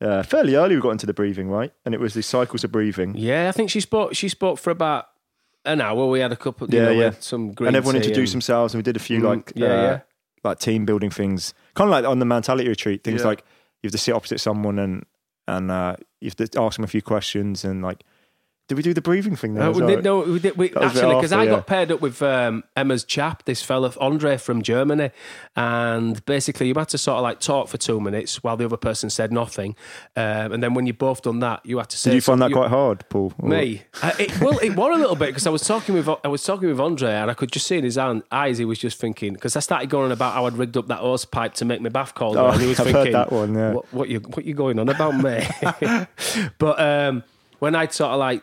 Uh, 0.00 0.22
fairly 0.22 0.54
early, 0.54 0.74
we 0.76 0.80
got 0.80 0.90
into 0.90 1.06
the 1.06 1.12
breathing, 1.14 1.48
right? 1.48 1.72
And 1.84 1.94
it 1.94 2.00
was 2.00 2.14
the 2.14 2.22
cycles 2.22 2.62
of 2.64 2.70
breathing, 2.72 3.14
Yeah, 3.16 3.48
I 3.48 3.52
think 3.52 3.68
she 3.70 3.80
spoke. 3.80 4.14
She 4.14 4.28
spoke 4.28 4.58
for 4.58 4.70
about 4.70 5.06
an 5.64 5.80
hour. 5.80 6.06
We 6.06 6.20
had 6.20 6.32
a 6.32 6.36
couple. 6.36 6.68
You 6.70 6.78
Yeah, 6.78 6.84
know, 6.86 6.90
yeah. 6.92 7.10
Some 7.20 7.52
green 7.52 7.68
and 7.68 7.76
everyone 7.76 7.96
introduced 7.96 8.32
and- 8.32 8.42
themselves, 8.42 8.74
and 8.74 8.78
we 8.78 8.84
did 8.84 8.96
a 8.96 9.00
few 9.00 9.20
Mm, 9.20 9.24
like 9.24 9.52
yeah, 9.56 9.66
uh, 9.66 9.82
yeah. 9.82 10.00
like 10.44 10.58
team 10.60 10.84
building 10.86 11.10
things, 11.10 11.52
kind 11.74 11.88
of 11.88 11.92
like 11.92 12.04
on 12.04 12.18
the 12.20 12.24
mentality 12.26 12.68
retreat. 12.68 13.02
Things 13.02 13.20
Yeah. 13.22 13.26
like 13.28 13.40
you 13.82 13.88
have 13.88 13.92
to 13.92 13.98
sit 13.98 14.14
opposite 14.14 14.38
someone 14.40 14.78
and 14.78 15.04
and 15.48 15.70
uh, 15.70 15.96
you 16.20 16.30
have 16.30 16.36
to 16.50 16.60
ask 16.62 16.76
them 16.76 16.84
a 16.84 16.88
few 16.88 17.02
questions 17.02 17.64
and 17.64 17.82
like. 17.82 18.04
Did 18.68 18.76
we 18.76 18.82
do 18.82 18.92
the 18.92 19.00
breathing 19.00 19.34
thing 19.34 19.54
there? 19.54 19.64
Uh, 19.64 19.72
we 19.72 19.86
did, 19.86 20.04
no, 20.04 20.20
we 20.20 20.38
did. 20.38 20.56
We, 20.58 20.68
That 20.68 20.82
was 20.82 20.92
a 20.92 20.94
bit 20.94 21.02
actually, 21.04 21.14
because 21.16 21.32
I 21.32 21.44
yeah. 21.44 21.50
got 21.52 21.66
paired 21.66 21.90
up 21.90 22.02
with 22.02 22.20
um, 22.20 22.64
Emma's 22.76 23.02
chap, 23.02 23.44
this 23.46 23.62
fella 23.62 23.92
Andre 23.98 24.36
from 24.36 24.60
Germany, 24.60 25.10
and 25.56 26.24
basically 26.26 26.68
you 26.68 26.74
had 26.74 26.88
to 26.90 26.98
sort 26.98 27.16
of 27.16 27.22
like 27.22 27.40
talk 27.40 27.68
for 27.68 27.78
two 27.78 27.98
minutes 27.98 28.42
while 28.44 28.58
the 28.58 28.66
other 28.66 28.76
person 28.76 29.08
said 29.08 29.32
nothing, 29.32 29.74
um, 30.16 30.52
and 30.52 30.62
then 30.62 30.74
when 30.74 30.86
you 30.86 30.92
both 30.92 31.22
done 31.22 31.40
that, 31.40 31.64
you 31.64 31.78
had 31.78 31.88
to 31.88 31.96
say. 31.96 32.10
Did 32.10 32.16
you 32.16 32.20
find 32.20 32.42
that 32.42 32.46
something- 32.50 32.58
quite 32.58 32.68
hard, 32.70 33.08
Paul? 33.08 33.32
Or- 33.38 33.48
Me, 33.48 33.82
uh, 34.02 34.12
it, 34.18 34.38
well, 34.40 34.58
it 34.58 34.76
was 34.76 34.96
a 34.96 35.00
little 35.00 35.16
bit 35.16 35.28
because 35.28 35.46
I 35.46 35.50
was 35.50 35.62
talking 35.62 35.94
with 35.94 36.06
I 36.22 36.28
was 36.28 36.44
talking 36.44 36.68
with 36.68 36.78
Andre, 36.78 37.10
and 37.10 37.30
I 37.30 37.34
could 37.34 37.50
just 37.50 37.66
see 37.66 37.78
in 37.78 37.84
his 37.84 37.96
eyes 37.96 38.58
he 38.58 38.66
was 38.66 38.78
just 38.78 39.00
thinking 39.00 39.32
because 39.32 39.56
I 39.56 39.60
started 39.60 39.88
going 39.88 40.04
on 40.06 40.12
about 40.12 40.34
how 40.34 40.44
I'd 40.44 40.58
rigged 40.58 40.76
up 40.76 40.88
that 40.88 40.98
hose 40.98 41.24
pipe 41.24 41.54
to 41.54 41.64
make 41.64 41.80
my 41.80 41.88
bath 41.88 42.14
colder, 42.14 42.40
Oh, 42.40 42.48
and 42.50 42.60
he 42.60 42.66
was 42.68 42.78
I've 42.80 42.90
heard 42.90 43.14
that 43.14 43.32
one, 43.32 43.54
yeah. 43.54 43.72
what, 43.72 43.92
what 43.94 44.08
you 44.10 44.20
what 44.20 44.44
you 44.44 44.52
going 44.52 44.78
on 44.78 44.90
about 44.90 45.14
me? 45.16 45.46
but 46.58 46.78
um, 46.80 47.24
when 47.60 47.74
I'd 47.74 47.94
sort 47.94 48.12
of 48.12 48.18
like, 48.18 48.42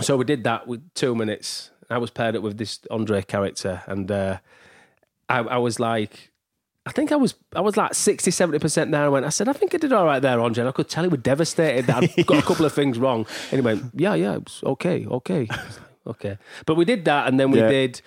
so 0.00 0.16
we 0.16 0.24
did 0.24 0.44
that 0.44 0.66
with 0.66 0.92
two 0.94 1.14
minutes. 1.14 1.70
I 1.88 1.98
was 1.98 2.10
paired 2.10 2.36
up 2.36 2.42
with 2.42 2.56
this 2.58 2.80
Andre 2.90 3.22
character, 3.22 3.82
and 3.86 4.10
uh, 4.10 4.38
I, 5.28 5.38
I 5.40 5.56
was 5.58 5.78
like. 5.80 6.28
I 6.86 6.92
think 6.92 7.12
I 7.12 7.16
was 7.16 7.34
I 7.54 7.60
was 7.60 7.76
like 7.76 7.92
60, 7.94 8.30
70% 8.30 8.90
there. 8.90 9.04
I 9.04 9.08
went, 9.08 9.26
I 9.26 9.28
said, 9.28 9.48
I 9.48 9.52
think 9.52 9.74
I 9.74 9.78
did 9.78 9.92
all 9.92 10.06
right 10.06 10.18
there, 10.18 10.40
Andre. 10.40 10.62
And 10.62 10.68
I 10.70 10.72
could 10.72 10.88
tell 10.88 11.04
he 11.04 11.08
was 11.10 11.20
devastated 11.20 11.86
that 11.86 12.02
I'd 12.16 12.26
got 12.26 12.42
a 12.42 12.46
couple 12.46 12.64
of 12.64 12.72
things 12.72 12.98
wrong. 12.98 13.26
And 13.52 13.60
he 13.60 13.60
went, 13.60 13.92
Yeah, 13.94 14.14
yeah, 14.14 14.32
it 14.36 14.44
was 14.44 14.62
okay, 14.64 15.06
okay. 15.06 15.46
I 15.50 15.56
was 15.66 15.76
like, 15.78 16.06
okay. 16.06 16.38
But 16.64 16.76
we 16.76 16.86
did 16.86 17.04
that 17.04 17.28
and 17.28 17.38
then 17.38 17.50
we 17.50 17.60
Yeah. 17.60 17.68
did 17.68 18.00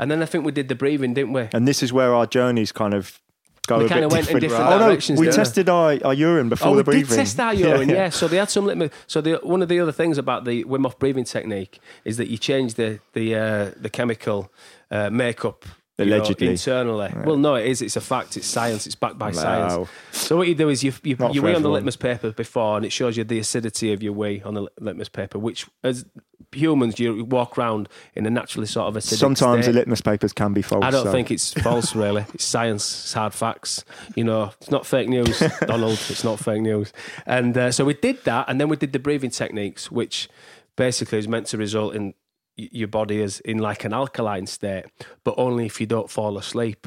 and 0.00 0.10
then 0.10 0.22
I 0.22 0.26
think 0.26 0.44
we 0.44 0.50
did 0.50 0.68
the 0.68 0.74
breathing, 0.74 1.14
didn't 1.14 1.34
we? 1.34 1.48
And 1.54 1.68
this 1.68 1.82
is 1.84 1.92
where 1.92 2.12
our 2.14 2.26
journeys 2.26 2.72
kind 2.72 2.94
of 2.94 3.20
go 3.66 3.78
We 3.78 3.88
kinda 3.88 4.02
bit 4.08 4.12
went 4.12 4.30
in 4.30 4.38
different. 4.38 4.40
different 4.42 4.66
oh 4.72 4.78
no, 4.78 4.88
directions, 4.88 5.20
we 5.20 5.26
we? 5.26 5.32
tested 5.32 5.68
our, 5.68 5.98
our 6.04 6.14
urine 6.14 6.48
before 6.48 6.68
Oh, 6.68 6.70
the 6.72 6.76
we 6.78 6.82
breathing. 6.84 7.08
did 7.10 7.16
test 7.16 7.40
our 7.40 7.54
urine, 7.66 7.88
yeah, 7.88 8.08
So 8.10 8.28
they 8.28 8.36
had 8.38 8.50
some 8.50 8.64
litmus. 8.66 8.90
So 9.06 9.20
the, 9.20 9.34
one 9.42 9.62
of 9.62 9.68
the 9.68 9.80
other 9.80 9.92
things 9.92 10.18
about 10.18 10.44
the 10.44 10.64
Wim 10.64 10.82
Hof 10.84 10.98
breathing 10.98 11.24
technique 11.24 11.78
is 12.04 12.16
that 12.16 12.28
you 12.28 12.38
change 12.38 12.74
the 12.74 13.00
the 13.12 13.34
uh, 13.34 13.70
the 13.80 13.90
chemical 13.90 14.50
uh, 14.90 15.10
makeup. 15.10 15.64
You 15.98 16.04
know, 16.04 16.16
Allegedly. 16.16 16.48
internally. 16.48 17.10
Well, 17.24 17.36
no, 17.38 17.54
it 17.54 17.66
is. 17.66 17.80
It's 17.80 17.96
a 17.96 18.00
fact. 18.02 18.36
It's 18.36 18.46
science. 18.46 18.86
It's 18.86 18.94
backed 18.94 19.18
by 19.18 19.28
Wow. 19.28 19.32
science. 19.32 19.90
So 20.12 20.36
what 20.36 20.46
you 20.48 20.54
do 20.54 20.68
is 20.68 20.84
you 20.84 20.92
you, 21.02 21.16
Not 21.18 21.34
you 21.34 21.42
wee 21.42 21.54
on 21.54 21.62
the 21.62 21.70
litmus 21.70 21.96
paper 21.96 22.30
before, 22.32 22.76
and 22.76 22.84
it 22.84 22.92
shows 22.92 23.16
you 23.16 23.24
the 23.24 23.38
acidity 23.38 23.92
of 23.94 24.02
your 24.02 24.12
wee 24.12 24.42
on 24.44 24.54
the 24.54 24.66
litmus 24.78 25.08
paper. 25.08 25.38
Which, 25.38 25.66
as 25.82 26.04
humans, 26.52 26.98
you 27.00 27.24
walk 27.24 27.56
around 27.58 27.88
in 28.14 28.24
a 28.26 28.30
naturally 28.30 28.66
sort 28.66 28.88
of 28.88 28.94
acidic 28.94 29.16
Sometimes 29.18 29.64
state. 29.64 29.72
the 29.72 29.78
litmus 29.78 30.00
papers 30.02 30.32
can 30.34 30.52
be 30.52 30.60
false. 30.62 30.84
I 30.84 30.90
don't 30.90 31.04
so- 31.04 31.12
think 31.12 31.30
it's 31.30 31.52
false, 31.54 31.94
really. 31.94 32.24
It's 32.34 32.44
science. 32.44 32.84
It's 33.04 33.12
hard 33.14 33.32
facts. 33.32 33.84
You 34.14 34.24
know, 34.24 34.52
it's 34.60 34.70
not 34.70 34.84
fake 34.86 35.08
news, 35.08 35.38
Donald. 35.66 35.98
It's 36.10 36.24
not 36.24 36.38
fake 36.38 36.60
news. 36.60 36.92
And 37.24 37.56
uh, 37.56 37.72
so 37.72 37.84
we 37.86 37.94
did 37.94 38.22
that, 38.24 38.50
and 38.50 38.60
then 38.60 38.68
we 38.68 38.76
did 38.76 38.92
the 38.92 38.98
breathing 38.98 39.30
techniques, 39.30 39.90
which 39.90 40.28
basically 40.76 41.18
is 41.18 41.26
meant 41.26 41.46
to 41.46 41.56
result 41.56 41.94
in 41.94 42.12
your 42.56 42.88
body 42.88 43.20
is 43.20 43.40
in 43.40 43.58
like 43.58 43.84
an 43.84 43.92
alkaline 43.92 44.46
state, 44.46 44.86
but 45.24 45.34
only 45.36 45.66
if 45.66 45.80
you 45.80 45.86
don't 45.86 46.10
fall 46.10 46.38
asleep. 46.38 46.86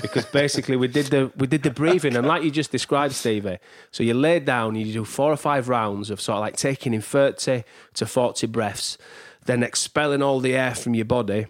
Because 0.00 0.24
basically 0.26 0.76
we 0.76 0.88
did 0.88 1.06
the 1.06 1.30
we 1.36 1.46
did 1.46 1.62
the 1.62 1.70
breathing, 1.70 2.16
and 2.16 2.26
like 2.26 2.42
you 2.42 2.50
just 2.50 2.72
described, 2.72 3.14
Stevie. 3.14 3.58
So 3.90 4.02
you 4.02 4.14
lay 4.14 4.40
down, 4.40 4.74
you 4.74 4.92
do 4.92 5.04
four 5.04 5.32
or 5.32 5.36
five 5.36 5.68
rounds 5.68 6.10
of 6.10 6.20
sort 6.20 6.36
of 6.36 6.40
like 6.40 6.56
taking 6.56 6.94
in 6.94 7.02
thirty 7.02 7.64
to 7.94 8.06
forty 8.06 8.46
breaths, 8.46 8.96
then 9.44 9.62
expelling 9.62 10.22
all 10.22 10.40
the 10.40 10.54
air 10.56 10.74
from 10.74 10.94
your 10.94 11.04
body 11.04 11.46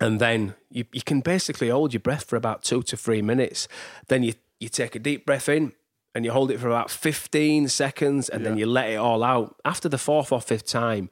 and 0.00 0.20
then 0.20 0.54
you, 0.70 0.84
you 0.92 1.02
can 1.02 1.20
basically 1.20 1.68
hold 1.68 1.92
your 1.92 2.00
breath 2.00 2.24
for 2.24 2.36
about 2.36 2.62
two 2.62 2.82
to 2.84 2.96
three 2.96 3.22
minutes. 3.22 3.66
Then 4.08 4.22
you, 4.22 4.34
you 4.60 4.68
take 4.68 4.94
a 4.94 4.98
deep 4.98 5.24
breath 5.24 5.48
in 5.48 5.72
and 6.14 6.24
you 6.24 6.32
hold 6.32 6.50
it 6.50 6.58
for 6.58 6.68
about 6.68 6.90
15 6.90 7.68
seconds 7.68 8.28
and 8.28 8.44
then 8.44 8.56
you 8.56 8.66
let 8.66 8.90
it 8.90 8.96
all 8.96 9.22
out. 9.22 9.56
After 9.64 9.88
the 9.88 9.98
fourth 9.98 10.32
or 10.32 10.40
fifth 10.40 10.66
time, 10.66 11.10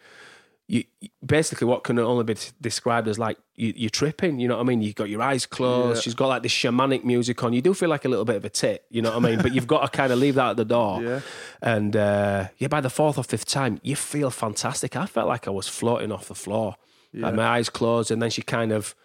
you 0.66 0.84
basically 1.24 1.66
what 1.66 1.84
can 1.84 1.98
only 1.98 2.24
be 2.24 2.36
described 2.60 3.06
as 3.06 3.18
like 3.18 3.36
you, 3.54 3.72
you're 3.76 3.90
tripping. 3.90 4.40
You 4.40 4.48
know 4.48 4.56
what 4.56 4.62
I 4.62 4.64
mean? 4.64 4.80
You've 4.80 4.94
got 4.94 5.10
your 5.10 5.20
eyes 5.20 5.44
closed. 5.44 5.98
Yeah. 5.98 6.00
She's 6.02 6.14
got 6.14 6.28
like 6.28 6.42
this 6.42 6.52
shamanic 6.52 7.04
music 7.04 7.42
on. 7.44 7.52
You 7.52 7.60
do 7.60 7.74
feel 7.74 7.90
like 7.90 8.04
a 8.04 8.08
little 8.08 8.24
bit 8.24 8.36
of 8.36 8.44
a 8.44 8.48
tit. 8.48 8.84
You 8.90 9.02
know 9.02 9.10
what 9.10 9.24
I 9.24 9.30
mean? 9.30 9.42
But 9.42 9.54
you've 9.54 9.66
got 9.66 9.82
to 9.82 9.96
kind 9.96 10.12
of 10.12 10.18
leave 10.18 10.36
that 10.36 10.50
at 10.50 10.56
the 10.56 10.64
door. 10.64 11.02
Yeah. 11.02 11.20
And 11.60 11.94
uh, 11.94 12.48
yeah, 12.58 12.68
by 12.68 12.80
the 12.80 12.90
fourth 12.90 13.18
or 13.18 13.24
fifth 13.24 13.46
time, 13.46 13.78
you 13.82 13.94
feel 13.94 14.30
fantastic. 14.30 14.96
I 14.96 15.06
felt 15.06 15.28
like 15.28 15.46
I 15.46 15.50
was 15.50 15.68
floating 15.68 16.10
off 16.10 16.28
the 16.28 16.34
floor. 16.34 16.76
Like 17.16 17.34
my 17.34 17.46
eyes 17.46 17.68
closed, 17.68 18.10
and 18.10 18.20
then 18.20 18.30
she 18.30 18.42
kind 18.42 18.72
of 18.72 18.96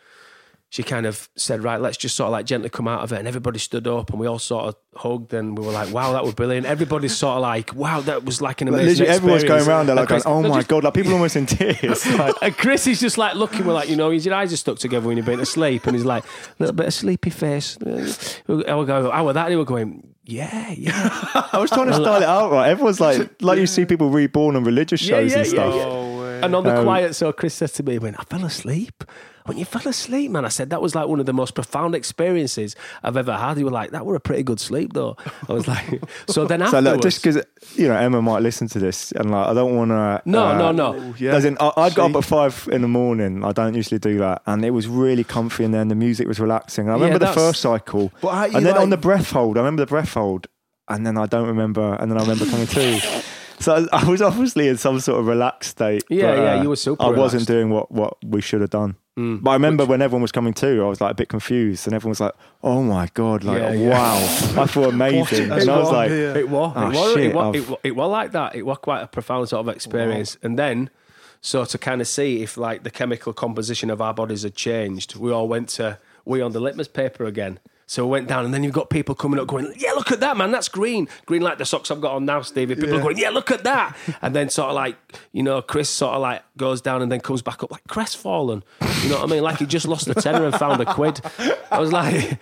she 0.71 0.83
kind 0.83 1.07
of 1.07 1.27
said, 1.35 1.63
right, 1.63 1.81
let's 1.81 1.97
just 1.97 2.15
sort 2.15 2.27
of 2.27 2.31
like 2.31 2.45
gently 2.45 2.69
come 2.69 2.87
out 2.87 3.01
of 3.01 3.11
it. 3.11 3.17
And 3.17 3.27
everybody 3.27 3.57
stood 3.57 3.87
up 3.87 4.11
and 4.11 4.19
we 4.19 4.27
all 4.27 4.37
sort 4.37 4.65
of 4.65 4.75
hugged 4.95 5.33
and 5.33 5.57
we 5.57 5.65
were 5.65 5.71
like, 5.71 5.91
wow, 5.91 6.13
that 6.13 6.23
was 6.23 6.35
brilliant. 6.35 6.67
Everybody's 6.67 7.17
sort 7.17 7.37
of 7.37 7.41
like, 7.41 7.73
wow, 7.73 8.01
that 8.01 8.23
was 8.23 8.39
like 8.39 8.61
an 8.61 8.67
amazing 8.67 8.87
Literally, 8.87 9.09
everyone's 9.09 9.43
going 9.43 9.57
experience. 9.57 9.67
around 9.67 9.85
there 9.87 9.95
like, 9.95 10.11
And 10.11 10.23
going, 10.23 10.35
oh 10.45 10.47
my 10.47 10.59
just- 10.59 10.67
god, 10.67 10.83
like 10.83 10.93
people 10.93 11.13
almost 11.13 11.35
in 11.35 11.47
tears. 11.47 12.05
Like, 12.19 12.35
and 12.41 12.55
Chris 12.55 12.85
is 12.85 12.99
just 12.99 13.17
like 13.17 13.35
looking, 13.35 13.65
we're 13.65 13.73
like, 13.73 13.89
you 13.89 13.95
know, 13.95 14.09
your 14.11 14.33
eyes 14.33 14.51
are 14.51 14.57
stuck 14.57 14.77
together 14.77 15.07
when 15.07 15.17
you've 15.17 15.25
been 15.25 15.39
asleep. 15.39 15.87
And 15.87 15.95
he's 15.95 16.05
like, 16.05 16.23
a 16.23 16.27
little 16.59 16.75
bit 16.75 16.85
of 16.87 16.93
sleepy 16.93 17.29
face. 17.29 17.77
And 17.77 18.05
we 18.47 18.63
go, 18.63 19.09
how 19.09 19.23
were 19.23 19.29
oh, 19.29 19.33
that? 19.33 19.49
And 19.49 19.57
we're 19.57 19.65
going, 19.65 20.13
yeah, 20.25 20.71
yeah. 20.77 20.91
I 21.51 21.57
was 21.57 21.71
trying 21.71 21.87
to 21.87 21.93
style 21.93 22.21
it 22.21 22.27
out 22.27 22.51
right. 22.51 22.69
Everyone's 22.69 22.99
like, 22.99 23.41
like 23.41 23.57
you 23.57 23.65
see 23.65 23.85
people 23.85 24.09
reborn 24.09 24.55
on 24.55 24.63
religious 24.63 24.99
shows 24.99 25.31
yeah, 25.31 25.39
and 25.39 25.47
yeah, 25.47 25.51
stuff. 25.51 25.75
yeah. 25.75 26.08
Oh, 26.39 26.41
way. 26.41 26.45
And 26.45 26.55
on 26.55 26.63
the 26.63 26.77
Um, 26.77 26.83
quiet, 26.85 27.15
so 27.15 27.31
Chris 27.31 27.53
says 27.53 27.71
to 27.73 27.83
me, 27.83 27.93
he 27.93 27.99
went, 27.99 28.19
I 28.19 28.23
fell 28.23 28.45
asleep. 28.45 29.03
When 29.45 29.57
you 29.57 29.65
fell 29.65 29.87
asleep, 29.87 30.29
man, 30.29 30.45
I 30.45 30.49
said 30.49 30.69
that 30.69 30.79
was 30.79 30.93
like 30.93 31.07
one 31.07 31.19
of 31.19 31.25
the 31.25 31.33
most 31.33 31.55
profound 31.55 31.95
experiences 31.95 32.75
I've 33.01 33.17
ever 33.17 33.35
had. 33.35 33.57
You 33.57 33.65
were 33.65 33.71
like, 33.71 33.89
that 33.91 34.05
were 34.05 34.13
a 34.13 34.19
pretty 34.19 34.43
good 34.43 34.59
sleep, 34.59 34.93
though. 34.93 35.17
I 35.49 35.53
was 35.53 35.67
like, 35.67 36.03
so 36.27 36.45
then 36.45 36.59
So 36.59 36.65
afterwards, 36.65 36.85
look, 36.85 37.01
just 37.01 37.23
because 37.23 37.43
you 37.75 37.87
know 37.87 37.95
Emma 37.95 38.21
might 38.21 38.43
listen 38.43 38.67
to 38.67 38.79
this, 38.79 39.11
and 39.13 39.31
like 39.31 39.47
I 39.47 39.53
don't 39.55 39.75
want 39.75 39.89
to. 39.89 40.21
no, 40.29 40.55
no, 40.55 40.71
no. 40.71 41.15
Yeah. 41.17 41.33
As 41.33 41.45
in, 41.45 41.57
I, 41.59 41.71
I 41.77 41.89
got 41.89 42.11
up 42.11 42.17
at 42.17 42.25
five 42.25 42.69
in 42.71 42.83
the 42.83 42.87
morning. 42.87 43.43
I 43.43 43.51
don't 43.51 43.73
usually 43.73 43.97
do 43.97 44.19
that, 44.19 44.43
and 44.45 44.63
it 44.63 44.69
was 44.71 44.87
really 44.87 45.23
comfy. 45.23 45.63
And 45.63 45.73
then 45.73 45.87
the 45.87 45.95
music 45.95 46.27
was 46.27 46.39
relaxing. 46.39 46.87
I 46.87 46.91
Yeah, 46.97 47.03
remember 47.05 47.25
the 47.25 47.33
first 47.33 47.61
cycle, 47.61 48.11
But 48.21 48.53
and 48.53 48.63
then 48.63 48.77
on 48.77 48.91
the 48.91 48.97
breath 48.97 49.31
hold, 49.31 49.57
I 49.57 49.61
remember 49.61 49.81
the 49.83 49.89
breath 49.89 50.13
hold, 50.13 50.45
and 50.89 51.07
then 51.07 51.17
I 51.17 51.25
don't 51.25 51.47
remember, 51.47 51.95
and 51.99 52.11
then 52.11 52.19
I 52.19 52.21
remember 52.21 52.45
coming 52.45 52.67
to. 52.67 53.23
So 53.59 53.87
I 53.91 54.07
was 54.07 54.21
obviously 54.21 54.67
in 54.67 54.77
some 54.77 54.99
sort 54.99 55.19
of 55.19 55.27
relaxed 55.27 55.71
state. 55.71 56.03
Yeah, 56.09 56.27
but, 56.27 56.37
yeah, 56.37 56.53
uh, 56.53 56.63
you 56.63 56.69
were 56.69 56.75
super 56.75 57.03
I 57.03 57.09
wasn't 57.09 57.45
doing 57.45 57.69
what 57.69 57.91
what 57.91 58.17
we 58.23 58.41
should 58.41 58.61
have 58.61 58.69
done. 58.69 58.95
Mm. 59.17 59.43
But 59.43 59.51
I 59.51 59.53
remember 59.53 59.85
when 59.85 60.01
everyone 60.01 60.21
was 60.21 60.31
coming 60.31 60.53
to, 60.53 60.83
I 60.83 60.87
was 60.87 61.01
like 61.01 61.11
a 61.11 61.15
bit 61.15 61.27
confused, 61.27 61.85
and 61.85 61.93
everyone 61.93 62.11
was 62.11 62.21
like, 62.21 62.35
"Oh 62.63 62.81
my 62.83 63.09
god, 63.13 63.43
like 63.43 63.61
Yeah, 63.61 63.73
yeah. 63.73 63.89
wow!" 63.89 64.63
I 64.63 64.65
felt 64.65 64.93
amazing, 64.93 65.51
and 65.51 65.69
I 65.69 65.77
was 65.77 65.91
like, 65.91 66.09
here. 66.09 66.37
It 66.37 66.49
was. 66.49 66.73
Oh, 66.73 66.81
it, 66.81 66.95
was 66.95 67.13
shit, 67.13 67.25
it, 67.25 67.35
was, 67.35 67.55
it, 67.55 67.69
was, 67.69 67.79
it 67.83 67.95
was 67.97 68.09
like 68.09 68.31
that. 68.31 68.55
It 68.55 68.65
was 68.65 68.77
quite 68.77 69.01
a 69.01 69.07
profound 69.07 69.49
sort 69.49 69.67
of 69.67 69.75
experience. 69.75 70.37
And 70.41 70.57
then, 70.57 70.89
so 71.41 71.65
to 71.65 71.77
kind 71.77 71.99
of 71.99 72.07
see 72.07 72.41
if 72.43 72.55
like 72.55 72.83
the 72.83 72.91
chemical 72.91 73.33
composition 73.33 73.89
of 73.89 74.01
our 74.01 74.13
bodies 74.13 74.43
had 74.43 74.55
changed, 74.55 75.17
we 75.17 75.33
all 75.33 75.49
went 75.49 75.67
to 75.69 75.97
wee 76.23 76.41
on 76.41 76.53
the 76.53 76.61
litmus 76.61 76.87
paper 76.87 77.25
again. 77.25 77.59
So 77.89 78.05
we 78.05 78.11
went 78.11 78.27
down, 78.27 78.45
and 78.45 78.53
then 78.53 78.63
you've 78.63 78.75
got 78.75 78.91
people 78.91 79.15
coming 79.15 79.39
up 79.39 79.47
going, 79.47 79.73
"Yeah, 79.75 79.93
look 79.93 80.11
at 80.11 80.19
that, 80.19 80.37
man! 80.37 80.51
That's 80.51 80.69
green, 80.69 81.07
green 81.25 81.41
like 81.41 81.57
the 81.57 81.65
socks 81.65 81.89
I've 81.89 81.99
got 81.99 82.11
on 82.13 82.23
now, 82.23 82.41
Stevie." 82.43 82.75
People 82.75 82.97
are 82.97 83.01
going, 83.01 83.17
"Yeah, 83.17 83.31
look 83.31 83.49
at 83.49 83.63
that!" 83.63 83.97
and 84.21 84.35
then 84.35 84.49
sort 84.51 84.69
of 84.69 84.75
like, 84.75 84.95
you 85.31 85.41
know, 85.41 85.59
Chris 85.63 85.89
sort 85.89 86.13
of 86.13 86.21
like 86.21 86.43
goes 86.55 86.81
down 86.81 87.01
and 87.01 87.11
then 87.11 87.19
comes 87.19 87.41
back 87.41 87.63
up 87.63 87.71
like 87.71 87.81
crestfallen. 87.87 88.63
You 89.01 89.09
know 89.09 89.15
what 89.15 89.23
I 89.23 89.33
mean? 89.33 89.41
Like 89.41 89.57
he 89.57 89.65
just 89.65 89.87
lost 89.87 90.07
a 90.07 90.13
tenner 90.13 90.45
and 90.45 90.53
found 90.53 90.79
a 90.79 90.85
quid. 90.85 91.19
I 91.71 91.79
was 91.79 91.91
like, 91.91 92.37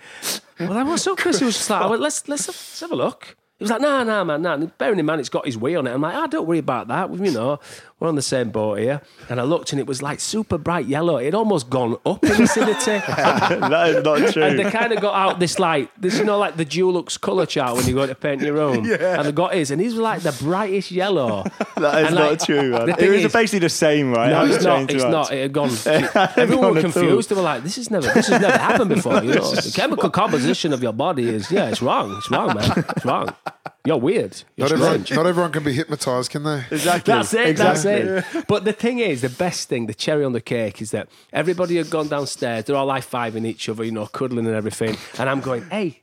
"Well, 0.60 0.74
then 0.74 0.86
what's 0.86 1.06
up, 1.06 1.16
Chris?" 1.16 1.38
He 1.38 1.46
was 1.46 1.56
just 1.56 1.70
like, 1.70 1.88
went, 1.88 2.02
"Let's 2.02 2.28
let's 2.28 2.46
let's 2.46 2.80
have 2.80 2.92
a 2.92 2.96
look." 2.96 3.34
He 3.58 3.64
was 3.64 3.70
like, 3.70 3.80
"Nah, 3.80 4.04
nah, 4.04 4.24
man, 4.24 4.42
nah." 4.42 4.52
And 4.52 4.76
bearing 4.76 4.98
in 4.98 5.06
mind, 5.06 5.20
it's 5.20 5.30
got 5.30 5.46
his 5.46 5.56
way 5.56 5.74
on 5.76 5.86
it. 5.86 5.92
I'm 5.92 6.02
like, 6.02 6.14
"Ah, 6.14 6.26
don't 6.26 6.46
worry 6.46 6.58
about 6.58 6.88
that. 6.88 7.10
You 7.10 7.30
know, 7.30 7.58
we're 8.00 8.08
on 8.08 8.14
the 8.14 8.22
same 8.22 8.50
boat 8.50 8.78
here." 8.78 9.00
And 9.28 9.40
I 9.40 9.44
looked, 9.44 9.72
and 9.72 9.80
it 9.80 9.86
was 9.86 10.02
like 10.02 10.20
super 10.20 10.58
bright 10.58 10.86
yellow. 10.86 11.16
It 11.18 11.26
had 11.26 11.34
almost 11.34 11.68
gone 11.70 11.96
up 12.06 12.24
in 12.24 12.42
acidity. 12.42 12.98
"That 13.06 13.94
is 13.96 14.04
not 14.04 14.32
true." 14.32 14.42
And 14.42 14.58
they 14.58 14.70
kind 14.70 14.92
of 14.92 15.00
got 15.00 15.14
out 15.14 15.38
this 15.40 15.58
like 15.58 15.90
this, 16.00 16.18
you 16.18 16.24
know, 16.24 16.38
like 16.38 16.56
the 16.56 16.64
Dulux 16.66 17.20
colour 17.20 17.46
chart 17.46 17.76
when 17.76 17.86
you 17.86 17.94
go 17.94 18.06
to 18.06 18.14
paint 18.14 18.42
your 18.42 18.54
room. 18.54 18.84
Yeah. 18.88 19.18
And 19.18 19.26
they 19.28 19.32
got 19.32 19.54
his, 19.54 19.70
and 19.70 19.80
his 19.80 19.94
was 19.94 20.00
like 20.02 20.20
the 20.22 20.32
brightest 20.32 20.90
yellow. 20.90 21.44
That 21.78 22.00
is 22.02 22.06
And, 22.08 22.14
not 22.16 22.30
like, 22.32 22.44
true, 22.44 22.70
man. 22.70 22.88
It 22.88 23.08
was 23.10 23.24
is- 23.24 23.32
basically 23.32 23.60
the 23.60 23.68
same, 23.68 24.12
right? 24.12 24.30
No, 24.30 24.44
it's 24.44 24.64
hasn't 24.64 24.90
It's 24.90 25.04
too 25.04 25.10
not. 25.10 25.32
It 25.32 25.42
had 25.42 25.52
gone. 25.52 25.70
gone 25.84 26.28
Everyone 26.36 26.74
were 26.74 26.80
confused. 26.80 27.28
They 27.28 27.36
were 27.36 27.42
like, 27.42 27.62
"This 27.62 27.78
is 27.78 27.90
never. 27.90 28.06
This 28.12 28.26
has 28.28 28.40
never 28.40 28.58
happened 28.58 28.90
before." 28.90 29.22
You 29.22 29.34
know, 29.34 29.50
the 29.54 29.72
chemical 29.74 30.10
composition 30.10 30.72
of 30.72 30.82
your 30.82 30.92
body 30.92 31.28
is 31.28 31.50
yeah, 31.52 31.68
it's 31.68 31.80
wrong. 31.82 32.14
It's 32.16 32.30
wrong, 32.30 32.54
man. 32.56 32.84
It's 32.96 33.04
wrong. 33.04 33.28
You're 33.84 33.96
weird. 33.96 34.42
You're 34.56 34.68
Not 34.68 34.72
everyone, 34.72 35.06
not 35.12 35.26
everyone 35.26 35.52
can 35.52 35.62
be 35.64 35.72
hypnotized, 35.72 36.30
can 36.30 36.42
they? 36.42 36.64
Exactly. 36.70 37.14
That's 37.14 37.32
it. 37.32 37.46
Exactly. 37.46 37.54
That's 37.54 37.84
it. 37.88 38.24
But 38.46 38.64
the 38.64 38.72
thing 38.72 38.98
is, 38.98 39.22
the 39.22 39.28
best 39.30 39.68
thing, 39.68 39.86
the 39.86 39.94
cherry 39.94 40.24
on 40.24 40.32
the 40.32 40.40
cake, 40.40 40.80
is 40.82 40.90
that 40.92 41.08
everybody 41.32 41.76
had 41.76 41.90
gone 41.90 42.08
downstairs. 42.08 42.64
They're 42.64 42.76
all 42.76 42.88
high 42.90 43.00
fiving 43.00 43.46
each 43.46 43.68
other, 43.68 43.84
you 43.84 43.92
know, 43.92 44.06
cuddling 44.06 44.46
and 44.46 44.54
everything. 44.54 44.96
And 45.18 45.28
I'm 45.28 45.40
going, 45.40 45.68
hey. 45.70 46.02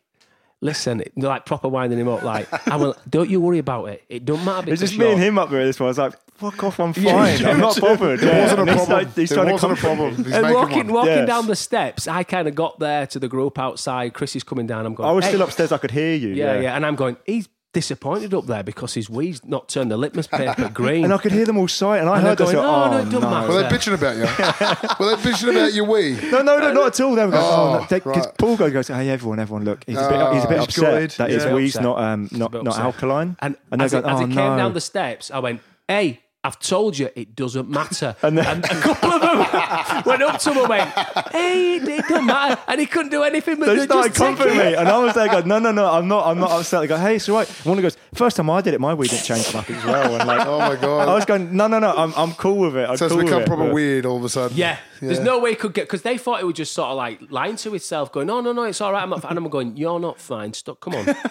Listen, 0.61 1.03
like 1.17 1.45
proper 1.45 1.67
winding 1.67 1.99
him 1.99 2.07
up. 2.07 2.23
Like, 2.23 2.47
I 2.67 2.77
will. 2.77 2.95
Don't 3.07 3.29
you 3.29 3.39
worry 3.41 3.59
about 3.59 3.85
it. 3.89 4.03
It 4.09 4.25
don't 4.25 4.43
matter. 4.45 4.71
It's 4.71 4.81
because 4.81 4.89
just 4.91 4.97
me 4.99 5.11
and 5.11 5.21
him 5.21 5.37
up 5.37 5.49
there 5.49 5.59
at 5.61 5.65
this 5.65 5.77
point. 5.77 5.87
I 5.87 5.89
was 5.89 5.97
like, 5.99 6.13
fuck 6.37 6.63
off, 6.63 6.79
I'm 6.79 6.93
fine. 6.93 7.45
I'm 7.45 7.59
not 7.59 7.79
bothered. 7.79 8.23
It 8.23 8.25
Yeah. 8.25 8.41
wasn't 8.41 8.59
a 8.59 8.61
And 8.61 8.69
he's 8.71 8.77
problem. 8.87 8.97
like- 9.05 9.15
he's 9.15 9.31
it 9.31 9.35
trying 9.35 9.45
to 9.47 9.51
wasn't 9.51 9.71
a 9.73 9.75
comfort 9.75 9.89
me. 9.89 9.95
problem. 9.97 10.25
He's 10.25 10.33
And 10.33 10.53
walking, 10.55 10.77
one. 10.87 10.93
walking 10.93 11.11
Yeah. 11.11 11.25
down 11.25 11.47
the 11.47 11.55
steps, 11.57 12.07
I 12.07 12.23
kind 12.23 12.47
of 12.47 12.55
got 12.55 12.79
there 12.79 13.05
to 13.05 13.19
the 13.19 13.27
group 13.27 13.59
outside. 13.59 14.13
Chris 14.13 14.35
is 14.35 14.43
coming 14.43 14.65
down. 14.65 14.85
I'm 14.87 14.95
going. 14.95 15.07
I 15.07 15.11
was 15.11 15.25
"Hey." 15.25 15.31
still 15.31 15.41
upstairs. 15.43 15.71
I 15.73 15.77
could 15.77 15.91
hear 15.91 16.15
you. 16.15 16.29
Yeah, 16.29 16.55
Yeah, 16.55 16.61
yeah, 16.61 16.75
And 16.75 16.85
I'm 16.85 16.95
going. 16.95 17.17
He's 17.25 17.47
disappointed 17.75 18.33
up 18.33 18.47
there 18.47 18.63
because 18.63 18.93
his 18.95 19.09
weed's 19.09 19.45
not 19.45 19.69
turned 19.69 19.91
the 19.91 19.97
litmus 19.97 20.25
paper 20.25 20.69
green. 20.73 21.03
And 21.03 21.13
I 21.13 21.17
could 21.17 21.31
hear 21.33 21.45
them 21.45 21.57
all 21.57 21.67
sighing. 21.67 22.01
And 22.01 22.09
I 22.09 22.17
And 22.17 22.25
heard 22.25 22.37
they're 22.39 22.47
this. 22.47 22.55
going, 22.55 22.65
oh, 22.65 22.83
"Oh, 22.85 22.91
no, 22.91 22.97
it 22.97 23.09
don't 23.11 23.21
matter." 23.21 23.47
Were 23.53 23.61
they 23.61 23.67
bitching 23.69 23.93
about 23.93 24.15
you? 24.15 24.21
Were 25.05 25.15
they 25.15 25.21
bitching 25.21 25.51
about 25.51 25.73
your 25.73 25.85
wee? 25.85 26.17
No, 26.31 26.41
no, 26.41 26.57
no, 26.57 26.73
not 26.73 26.87
at 26.87 26.99
all. 27.01 27.13
They 27.13 27.25
were 27.25 27.31
going, 27.31 27.43
Oh, 27.43 27.79
oh, 27.81 27.85
because 27.89 28.25
right. 28.25 28.37
Paul 28.39 28.57
goes, 28.57 28.71
goes, 28.73 28.87
hey, 28.87 29.09
everyone, 29.09 29.39
everyone, 29.39 29.65
look, 29.65 29.83
he's 29.85 29.97
a 29.97 30.09
bit, 30.09 30.19
Oh, 30.19 30.33
he's 30.33 30.43
a 30.43 30.47
bit 30.47 30.57
he's 30.59 30.67
upset 30.69 30.83
gutted. 30.83 31.11
that 31.11 31.29
his 31.29 31.43
Yeah. 31.45 31.53
weed's 31.53 31.75
Upset. 31.75 31.83
not, 31.83 31.99
um, 31.99 32.29
not, 32.31 32.63
not 32.63 32.79
alkaline. 32.79 33.35
And, 33.39 33.55
and 33.71 33.81
as, 33.81 33.91
they're 33.91 33.99
he, 34.01 34.03
going, 34.03 34.15
as 34.15 34.21
oh 34.21 34.25
he 34.27 34.33
came 34.33 34.51
no. 34.51 34.57
down 34.57 34.73
the 34.73 34.81
steps, 34.81 35.29
I 35.29 35.39
went, 35.39 35.61
"Hey, 35.87 36.21
I've 36.45 36.59
told 36.59 36.97
you 36.97 37.09
it 37.15 37.35
doesn't 37.35 37.69
matter." 37.69 38.15
And 38.23 38.39
And, 38.39 38.63
a 38.65 38.67
couple 38.81 39.11
of 39.11 39.21
them 39.21 39.37
went 40.05 40.21
up 40.23 40.39
to 40.39 40.51
him 40.51 40.57
and 40.59 40.69
went, 40.69 40.89
"Hey, 41.31 41.75
it, 41.77 41.87
it 41.87 42.07
doesn't 42.07 42.25
matter," 42.25 42.61
and 42.67 42.79
he 42.79 42.85
couldn't 42.85 43.11
do 43.11 43.23
anything 43.23 43.59
but 43.59 43.65
they 43.67 43.75
just 43.75 43.89
started 43.89 44.09
take 44.13 44.17
comforting 44.17 44.57
it. 44.59 44.65
me, 44.65 44.75
and 44.75 44.87
I 44.87 44.97
was 44.99 45.13
there 45.13 45.27
going, 45.27 45.47
no, 45.53 45.59
no, 45.59 45.71
no, 45.71 45.91
I'm 45.91 46.07
not, 46.07 46.27
I'm 46.27 46.39
not 46.39 46.51
upset. 46.51 46.81
They 46.81 46.87
go, 46.87 46.97
hey, 46.97 47.15
it's 47.17 47.27
all 47.29 47.35
right. 47.37 47.47
One 47.65 47.77
of 47.77 47.81
goes, 47.81 47.97
first 48.13 48.37
time 48.37 48.49
I 48.49 48.61
did 48.61 48.73
it, 48.73 48.79
my 48.81 48.93
weed 48.93 49.09
didn't 49.09 49.23
change 49.25 49.53
much 49.53 49.69
as 49.69 49.83
well. 49.85 50.15
And 50.15 50.27
like, 50.27 50.45
Oh 50.47 50.59
my 50.59 50.75
god. 50.75 51.01
I 51.01 51.05
god! 51.05 51.15
was 51.15 51.25
going, 51.25 51.55
no, 51.55 51.67
no, 51.67 51.79
no, 51.79 51.95
I'm, 51.95 52.13
I'm 52.15 52.33
cool 52.33 52.57
with 52.57 52.75
it. 52.77 52.87
I'm 52.89 52.97
So 52.97 53.05
it's 53.05 53.11
cool 53.13 53.17
with 53.17 53.25
become 53.27 53.41
it, 53.43 53.47
proper 53.47 53.65
but- 53.65 53.73
weird 53.73 54.05
all 54.05 54.17
of 54.17 54.23
a 54.23 54.29
sudden. 54.29 54.55
Yeah. 54.57 54.77
There's 55.01 55.19
no 55.19 55.39
way 55.39 55.51
he 55.51 55.55
could 55.55 55.73
get 55.73 55.83
because 55.85 56.01
they 56.03 56.17
thought 56.17 56.39
it 56.41 56.45
was 56.45 56.55
just 56.55 56.73
sort 56.73 56.89
of 56.89 56.97
like 56.97 57.19
lying 57.29 57.55
to 57.57 57.75
itself, 57.75 58.11
going, 58.11 58.27
"No, 58.27 58.41
no, 58.41 58.51
no, 58.53 58.63
it's 58.63 58.79
all 58.81 58.91
right." 58.91 59.03
I'm 59.03 59.09
not, 59.09 59.23
and 59.29 59.37
I'm 59.37 59.47
going, 59.49 59.75
"You're 59.77 59.99
not 59.99 60.19
fine. 60.19 60.53
Stop. 60.53 60.79
Come 60.79 60.95
on." 60.95 61.05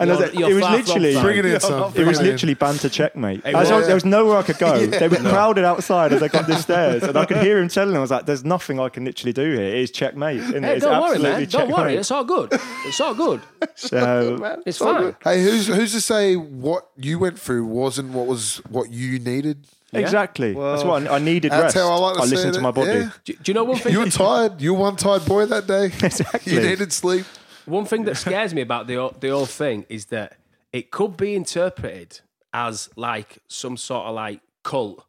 And 0.00 0.10
You're- 0.10 0.22
like, 0.26 0.34
you're 0.34 0.50
it 0.50 0.54
was 0.54 0.64
literally, 0.64 1.14
fine. 1.14 1.22
Bring 1.24 1.38
it 1.38 1.46
in, 1.46 1.52
it 1.52 1.62
was 1.62 1.94
it 1.94 2.26
in. 2.26 2.26
literally 2.32 2.54
banter 2.54 2.88
checkmate. 2.88 3.42
It 3.46 3.54
was- 3.54 3.70
was. 3.70 3.86
there 3.86 3.94
was 3.94 4.04
nowhere 4.04 4.36
I 4.38 4.42
could 4.42 4.58
go. 4.58 4.86
They 4.86 5.08
were 5.08 5.16
crowded 5.16 5.64
outside 5.64 6.12
as 6.12 6.22
I 6.22 6.28
got 6.28 6.46
the 6.46 6.56
stairs, 6.56 7.02
and 7.02 7.16
I 7.16 7.24
could 7.24 7.38
hear 7.38 7.58
him 7.58 7.68
telling 7.68 7.90
them, 7.92 7.98
I 7.98 8.00
was 8.02 8.10
like, 8.10 8.26
"There's 8.26 8.44
nothing 8.44 8.78
I 8.80 8.88
can 8.88 9.04
literally 9.04 9.32
do 9.32 9.42
here. 9.54 9.62
It 9.64 9.74
is 9.78 9.90
checkmate. 9.90 10.38
isn't 10.40 10.56
it? 10.56 10.62
Hey, 10.64 10.74
It's 10.76 10.84
don't 10.84 11.02
worry, 11.02 11.18
man. 11.18 11.42
absolutely 11.42 11.46
Don't 11.46 11.68
worry. 11.68 11.76
checkmate." 11.76 11.98
It's 12.00 12.10
all 12.10 12.24
good. 12.24 12.52
It's 12.86 13.00
all 13.00 13.14
good. 13.14 13.40
So, 13.76 14.58
It's 14.66 14.78
fine. 14.78 15.16
Hey, 15.22 15.42
who's 15.42 15.66
who's 15.66 15.92
to 15.92 16.00
say 16.00 16.34
what 16.36 16.88
you 16.96 17.18
went 17.18 17.38
through 17.38 17.64
wasn't 17.66 18.10
what 18.12 18.26
was 18.26 18.58
what 18.68 18.90
you 18.90 19.18
needed? 19.18 19.66
Exactly. 20.00 20.52
That's 20.54 20.84
what 20.84 21.06
I, 21.06 21.16
I 21.16 21.18
needed. 21.18 21.52
That's 21.52 21.74
rest. 21.74 21.76
how 21.76 21.92
I 21.92 21.96
like 21.96 22.16
to 22.16 22.28
say 22.28 22.36
listened 22.36 22.54
to 22.54 22.60
my 22.60 22.70
body. 22.70 22.90
yeah. 22.90 23.10
Do, 23.24 23.32
do 23.34 23.50
you 23.50 23.54
know 23.54 23.64
one 23.64 23.78
thing? 23.78 23.92
You 23.92 24.00
were 24.00 24.06
tired. 24.10 24.60
You 24.60 24.74
were 24.74 24.80
one 24.80 24.96
tired 24.96 25.24
boy 25.24 25.46
that 25.46 25.66
day. 25.66 25.86
Exactly. 26.02 26.52
You 26.54 26.60
needed 26.60 26.92
sleep. 26.92 27.24
One 27.66 27.84
thing 27.86 28.04
that 28.04 28.16
scares 28.16 28.52
me 28.54 28.60
about 28.62 28.86
the 28.86 29.10
the 29.20 29.28
whole 29.30 29.46
thing 29.46 29.86
is 29.88 30.06
that 30.06 30.36
it 30.72 30.90
could 30.90 31.16
be 31.16 31.34
interpreted 31.34 32.20
as 32.52 32.88
like 32.96 33.38
some 33.48 33.76
sort 33.76 34.06
of 34.06 34.14
like 34.14 34.40
cult, 34.62 35.04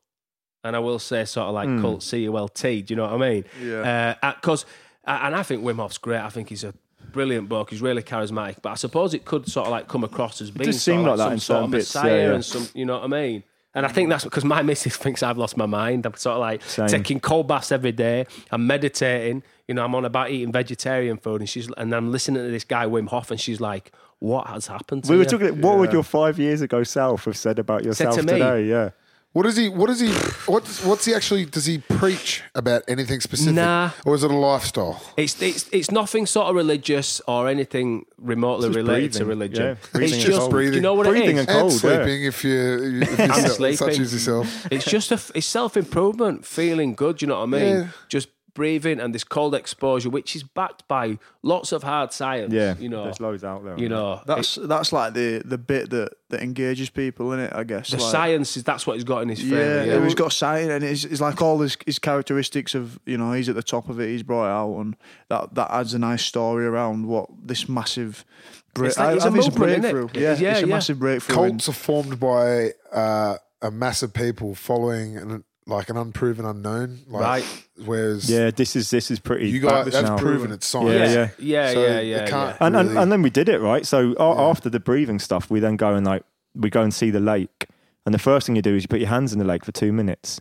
and 0.64 0.76
I 0.76 0.80
will 0.80 1.00
say 1.00 1.26
sort 1.26 1.48
of 1.48 1.54
like 1.54 1.68
Hmm. 1.68 1.82
cult, 1.82 2.04
C 2.04 2.20
U 2.24 2.38
L 2.38 2.48
T. 2.48 2.82
Do 2.82 2.94
you 2.94 2.96
know 2.96 3.04
what 3.04 3.22
I 3.22 3.30
mean? 3.30 3.46
Yeah. 3.62 4.16
Because 4.36 4.66
and 5.04 5.36
I 5.36 5.44
think 5.44 5.64
Wim 5.64 5.76
Hof's 5.78 5.98
great. 5.98 6.20
I 6.22 6.30
think 6.30 6.50
he's 6.50 6.64
a 6.64 6.74
brilliant 7.12 7.48
bloke. 7.48 7.70
He's 7.70 7.82
really 7.82 8.02
charismatic. 8.04 8.62
But 8.62 8.72
I 8.72 8.76
suppose 8.76 9.14
it 9.14 9.24
could 9.26 9.48
sort 9.50 9.68
of 9.68 9.72
like 9.72 9.88
come 9.88 10.04
across 10.04 10.42
as 10.42 10.50
being 10.52 10.66
does 10.68 10.82
sort 10.82 10.96
seem 10.96 11.00
of 11.02 11.06
like 11.08 11.18
that 11.18 11.24
some 11.24 11.34
in 11.34 11.40
sort 11.40 11.56
certain 11.58 11.64
of 11.66 11.72
bits, 11.72 11.96
yeah, 11.96 12.02
messiah 12.02 12.28
yeah. 12.28 12.34
and 12.34 12.46
some. 12.46 12.68
You 12.74 12.86
know 12.86 12.96
what 12.96 13.04
I 13.04 13.08
mean? 13.08 13.44
And 13.76 13.86
I 13.86 13.90
think 13.90 14.10
that's 14.10 14.24
because 14.24 14.46
my 14.46 14.62
missus 14.64 14.96
thinks 14.96 15.22
I've 15.22 15.38
lost 15.38 15.58
my 15.58 15.66
mind. 15.66 16.06
I'm 16.06 16.16
sort 16.16 16.36
of 16.36 16.40
like 16.40 16.64
Same. 16.64 16.88
taking 16.88 17.20
cold 17.20 17.48
baths 17.48 17.74
every 17.74 17.92
day. 17.92 18.26
I'm 18.50 18.66
meditating. 18.66 19.44
You 19.68 19.76
know, 19.76 19.84
I'm 19.84 19.94
on 19.94 20.06
about 20.06 20.32
eating 20.32 20.52
vegetarian 20.52 21.18
food, 21.18 21.42
and 21.42 21.50
she's 21.50 21.70
and 21.76 21.94
I'm 21.94 22.12
listening 22.12 22.44
to 22.44 22.50
this 22.50 22.64
guy 22.64 22.86
Wim 22.86 23.10
Hof, 23.10 23.32
and 23.32 23.40
she's 23.40 23.60
like, 23.60 23.92
"What 24.20 24.48
has 24.48 24.68
happened?" 24.68 25.04
To 25.04 25.12
We 25.12 25.18
were 25.18 25.24
you?" 25.24 25.30
talking. 25.30 25.62
What 25.62 25.78
would 25.78 25.92
your 25.92 26.04
five 26.04 26.40
years 26.40 26.62
ago 26.62 26.84
self 26.84 27.26
have 27.26 27.38
said 27.38 27.60
about 27.60 27.84
yourself 27.84 28.16
to 28.16 28.24
me, 28.24 28.34
today? 28.34 28.66
Yeah. 28.66 28.92
What 29.36 29.44
does 29.44 29.58
he? 29.58 29.68
What 29.68 29.88
does 29.88 30.00
he? 30.00 30.08
What's 30.50 30.82
what's 30.86 31.04
he 31.04 31.14
actually? 31.14 31.44
Does 31.44 31.66
he 31.66 31.80
preach 31.80 32.42
about 32.56 32.84
anything 32.88 33.20
specific, 33.20 33.56
Nah. 33.56 33.90
or 34.06 34.16
is 34.16 34.24
it 34.24 34.32
a 34.32 34.34
lifestyle? 34.34 35.02
It's 35.18 35.42
it's 35.42 35.68
it's 35.74 35.92
nothing 35.92 36.26
sort 36.26 36.48
of 36.48 36.56
religious 36.56 37.20
or 37.28 37.50
anything 37.50 38.06
remotely 38.18 38.70
Just 38.70 38.78
related 38.78 39.12
to 39.20 39.26
religion. 39.26 39.64
Yeah, 39.66 39.72
it's 39.72 39.90
breathing 39.90 40.14
and 40.22 40.26
just 40.32 40.40
cold. 40.40 40.52
do 40.54 40.72
you 40.72 40.80
know 40.80 40.94
what 40.94 41.08
Breathing 41.08 41.36
it 41.36 41.42
is? 41.42 41.48
and 41.48 41.50
cold, 41.50 41.72
and 41.74 41.84
yeah. 41.84 41.96
sleeping 42.06 42.24
if 42.24 42.44
you 42.46 43.02
if 43.02 43.20
you 43.20 43.26
And 43.26 43.34
se- 43.52 43.76
such 43.76 44.00
as 44.00 44.14
yourself. 44.14 44.68
It's 44.72 44.86
just 44.86 45.12
a 45.12 45.20
it's 45.38 45.46
self 45.48 45.76
improvement, 45.76 46.46
feeling 46.46 46.96
good. 46.96 47.22
You 47.22 47.28
know 47.28 47.40
what 47.40 47.50
I 47.56 47.60
mean? 47.60 47.76
Yeah. 47.76 47.88
Just 48.08 48.30
breathing 48.56 49.00
and 49.00 49.14
this 49.14 49.24
cold 49.24 49.54
exposure, 49.54 50.10
which 50.10 50.36
is 50.36 50.42
backed 50.42 50.88
by 50.88 51.20
lots 51.44 51.72
of 51.72 51.84
hard 51.84 52.12
science. 52.12 52.52
Yeah, 52.52 52.74
you 52.80 52.90
know, 52.90 53.04
there's 53.04 53.20
loads 53.20 53.44
out 53.44 53.64
there. 53.64 53.78
you 53.78 53.88
know, 53.90 54.22
That's 54.26 54.56
that's 54.56 54.92
like 54.92 55.14
the 55.14 55.44
the 55.46 55.60
bit 55.60 55.92
that 55.92 56.14
that 56.30 56.42
engages 56.42 56.90
people 56.90 57.32
in 57.34 57.40
it. 57.40 57.54
I 57.54 57.64
guess 57.64 57.92
the 57.92 57.98
like, 57.98 58.12
science 58.12 58.58
is 58.58 58.64
that's 58.64 58.88
what 58.88 58.94
he's 58.96 59.04
got 59.04 59.22
in 59.22 59.30
his 59.30 59.42
favour. 59.42 59.56
Yeah, 59.58 59.84
Yeah, 59.84 59.94
it 59.98 60.02
was 60.02 60.16
got 60.16 60.34
science, 60.34 60.70
and 60.72 60.84
it's, 60.84 61.04
it's 61.04 61.22
like 61.22 61.40
all 61.42 61.60
his, 61.60 61.78
his 61.86 62.00
characteristics 62.00 62.74
of 62.74 62.98
you 63.06 63.18
know 63.18 63.32
he's 63.34 63.48
at 63.50 63.56
the 63.56 63.62
top 63.64 63.90
of 63.90 64.00
it. 64.00 64.08
He's 64.08 64.24
brought 64.24 64.48
it 64.48 64.52
out, 64.54 64.80
and 64.82 64.96
that 65.30 65.54
that 65.54 65.70
adds 65.70 65.94
a 65.94 66.00
nice 66.00 66.26
story 66.26 66.66
around 66.66 67.06
what 67.08 67.30
this 67.46 67.70
massive. 67.70 68.26
Break, 68.74 68.90
It's 68.90 68.98
like- 69.00 69.16
it's 69.16 69.24
a 69.26 69.32
think 69.32 69.46
movement, 69.46 69.72
innit? 69.86 69.92
breakthrough. 69.92 70.22
Yeah, 70.22 70.36
Yeah, 70.38 70.52
it's 70.52 70.64
a 70.64 70.68
yeah. 70.68 70.76
massive 70.76 71.00
breakthrough. 71.00 71.44
in- 71.44 71.50
Cults 71.52 71.70
are 71.70 71.74
formed 71.74 72.20
by 72.20 72.72
uh, 72.92 73.38
a 73.62 73.72
mass 73.72 74.04
of 74.04 74.14
people 74.14 74.54
following 74.54 75.16
an, 75.18 75.44
like 75.68 75.90
an 75.90 75.98
unproven 75.98 76.46
unknown. 76.46 77.00
Like, 77.08 77.22
Right. 77.24 77.64
Whereas 77.86 78.30
yeah, 78.30 78.52
this 78.52 78.76
is 78.76 78.90
this 78.90 79.10
is 79.12 79.20
pretty. 79.20 79.50
you 79.50 79.60
guys, 79.60 79.86
back 79.86 79.94
that's 79.94 80.10
now. 80.10 80.18
proven. 80.18 80.52
It's 80.52 80.66
science. 80.68 80.90
Yeah, 80.92 81.06
yeah, 81.06 81.14
yeah. 81.14 81.30
yeah, 81.68 81.74
So 81.74 81.82
yeah, 81.82 82.00
it 82.00 82.06
yeah, 82.08 82.18
can't- 82.28 82.56
yeah. 82.60 82.68
and, 82.68 82.76
and 82.76 82.90
really- 82.90 83.02
and 83.02 83.12
then 83.12 83.22
we 83.22 83.30
did 83.30 83.50
it 83.50 83.60
right. 83.60 83.86
So 83.86 84.14
a 84.18 84.50
after 84.50 84.70
the 84.70 84.80
breathing 84.80 85.20
stuff, 85.20 85.50
we 85.50 85.60
then 85.60 85.76
go 85.76 85.94
and 85.96 86.06
like 86.06 86.24
we 86.56 86.70
go 86.70 86.82
and 86.82 86.94
see 86.94 87.10
the 87.12 87.20
lake, 87.20 87.66
and 88.06 88.14
the 88.14 88.20
first 88.20 88.46
thing 88.48 88.56
you 88.56 88.62
do 88.62 88.76
is 88.76 88.84
you 88.84 88.88
put 88.88 89.00
your 89.00 89.10
hands 89.10 89.34
in 89.34 89.40
the 89.40 89.46
lake 89.46 89.66
for 89.66 89.72
two 89.72 89.92
minutes, 89.92 90.40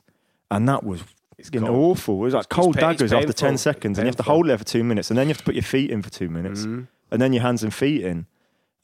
and 0.51 0.68
that 0.68 0.85
was 0.85 1.03
you 1.53 1.59
know, 1.61 1.66
cold. 1.68 1.91
awful. 1.99 2.14
It 2.16 2.25
was 2.25 2.35
like 2.35 2.45
It's- 2.45 2.55
cold 2.57 2.77
it's 2.77 2.83
pa- 2.83 2.91
it's 2.91 2.99
daggers 3.01 3.12
after 3.12 3.33
ten 3.33 3.59
seconds, 3.59 3.99
and 3.99 4.07
you 4.07 4.09
have 4.09 4.16
to 4.16 4.22
hold 4.22 4.49
it 4.49 4.57
for 4.59 4.64
two 4.64 4.85
minutes, 4.85 5.11
and 5.11 5.18
then 5.18 5.27
you 5.27 5.31
have 5.31 5.39
to 5.39 5.45
put 5.45 5.55
your 5.57 5.62
feet 5.62 5.91
in 5.91 6.03
for 6.03 6.11
two 6.11 6.29
minutes, 6.29 6.61
Mm-hmm. 6.61 6.83
and 7.11 7.20
then 7.22 7.33
your 7.33 7.43
hands 7.43 7.62
and 7.64 7.72
feet 7.75 8.03
in. 8.03 8.27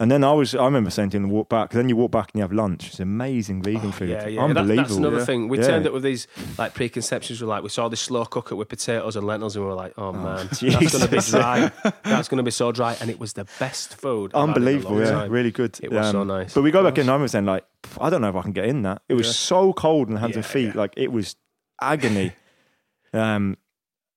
And 0.00 0.10
then 0.10 0.24
I 0.24 0.32
was, 0.32 0.54
I 0.54 0.64
remember 0.64 0.88
saying 0.88 1.10
to 1.10 1.18
him, 1.18 1.28
walk 1.28 1.50
back. 1.50 1.70
Then 1.72 1.90
you 1.90 1.94
walk 1.94 2.10
back 2.10 2.30
and 2.32 2.38
you 2.38 2.42
have 2.42 2.52
lunch. 2.54 2.86
It's 2.88 3.00
amazing 3.00 3.62
vegan 3.62 3.92
food. 3.92 4.10
Oh, 4.10 4.14
Yeah, 4.14 4.28
yeah. 4.28 4.42
Unbelievable. 4.44 4.74
That, 4.76 4.82
that's 4.88 4.96
another 4.96 5.18
Yeah. 5.18 5.24
thing. 5.26 5.48
We 5.48 5.58
Yeah. 5.58 5.66
turned 5.66 5.86
up 5.86 5.92
with 5.92 6.02
these 6.02 6.26
like 6.56 6.72
preconceptions. 6.72 7.42
We're 7.42 7.48
like, 7.48 7.62
we 7.62 7.68
saw 7.68 7.88
this 7.88 8.00
slow 8.00 8.24
cooker 8.24 8.56
with 8.56 8.70
potatoes 8.70 9.14
and 9.16 9.26
lentils, 9.26 9.56
and 9.56 9.64
we 9.64 9.68
were 9.68 9.76
like, 9.76 9.92
oh, 9.98 10.10
man, 10.12 10.48
that's 10.50 10.62
going 10.62 11.04
to 11.04 11.08
be 11.08 11.18
dry. 11.20 11.70
That's 12.02 12.28
going 12.28 12.38
to 12.38 12.42
be 12.42 12.50
so 12.50 12.72
dry. 12.72 12.96
And 13.00 13.10
it 13.10 13.20
was 13.20 13.34
the 13.34 13.46
best 13.58 13.94
food. 13.94 14.32
I've 14.34 14.40
had 14.40 14.42
in 14.42 14.48
a 14.48 14.54
Unbelievable, 14.66 15.00
yeah, 15.00 15.10
time. 15.10 15.30
really 15.30 15.50
good. 15.52 15.76
Um, 15.76 15.84
It 15.84 15.92
was 15.92 16.10
so 16.10 16.24
nice. 16.24 16.54
But 16.54 16.62
we 16.62 16.70
go 16.70 16.82
back 16.82 16.96
in, 16.96 17.02
and 17.02 17.10
I 17.10 17.16
was 17.16 17.32
then 17.32 17.44
like, 17.44 17.64
I 18.00 18.08
don't 18.08 18.22
know 18.22 18.30
if 18.30 18.36
I 18.36 18.42
can 18.42 18.52
get 18.52 18.64
in 18.64 18.80
that. 18.82 19.02
It 19.08 19.14
was 19.14 19.36
so 19.36 19.74
cold 19.74 20.08
in 20.08 20.14
the 20.14 20.20
hands 20.20 20.34
and 20.36 20.46
feet, 20.46 20.74
like 20.74 20.94
it 20.96 21.12
was 21.12 21.36
agony. 21.80 22.32
um, 23.12 23.58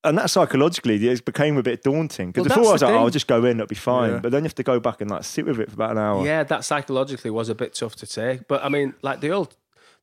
and 0.03 0.17
that 0.17 0.29
psychologically 0.29 1.07
it 1.07 1.25
became 1.25 1.57
a 1.57 1.63
bit 1.63 1.83
daunting 1.83 2.31
because 2.31 2.49
Well, 2.49 2.57
before 2.57 2.69
I 2.69 2.73
was 2.73 2.81
like, 2.81 2.93
oh. 2.93 2.97
I'll 2.97 3.09
just 3.09 3.27
go 3.27 3.43
in, 3.45 3.57
it'll 3.57 3.67
be 3.67 3.75
fine. 3.75 4.11
Yeah. 4.11 4.19
But 4.19 4.31
then 4.31 4.43
you 4.43 4.45
have 4.45 4.55
to 4.55 4.63
go 4.63 4.79
back 4.79 5.01
and 5.01 5.09
like 5.09 5.23
sit 5.23 5.45
with 5.45 5.59
it 5.59 5.69
for 5.69 5.75
about 5.75 5.91
an 5.91 5.97
hour. 5.97 6.25
Yeah, 6.25 6.43
that 6.43 6.65
psychologically 6.65 7.31
was 7.31 7.49
a 7.49 7.55
bit 7.55 7.73
tough 7.75 7.95
to 7.97 8.07
take. 8.07 8.47
But 8.47 8.63
I 8.63 8.69
mean, 8.69 8.93
like 9.01 9.21
the 9.21 9.31
old, 9.31 9.55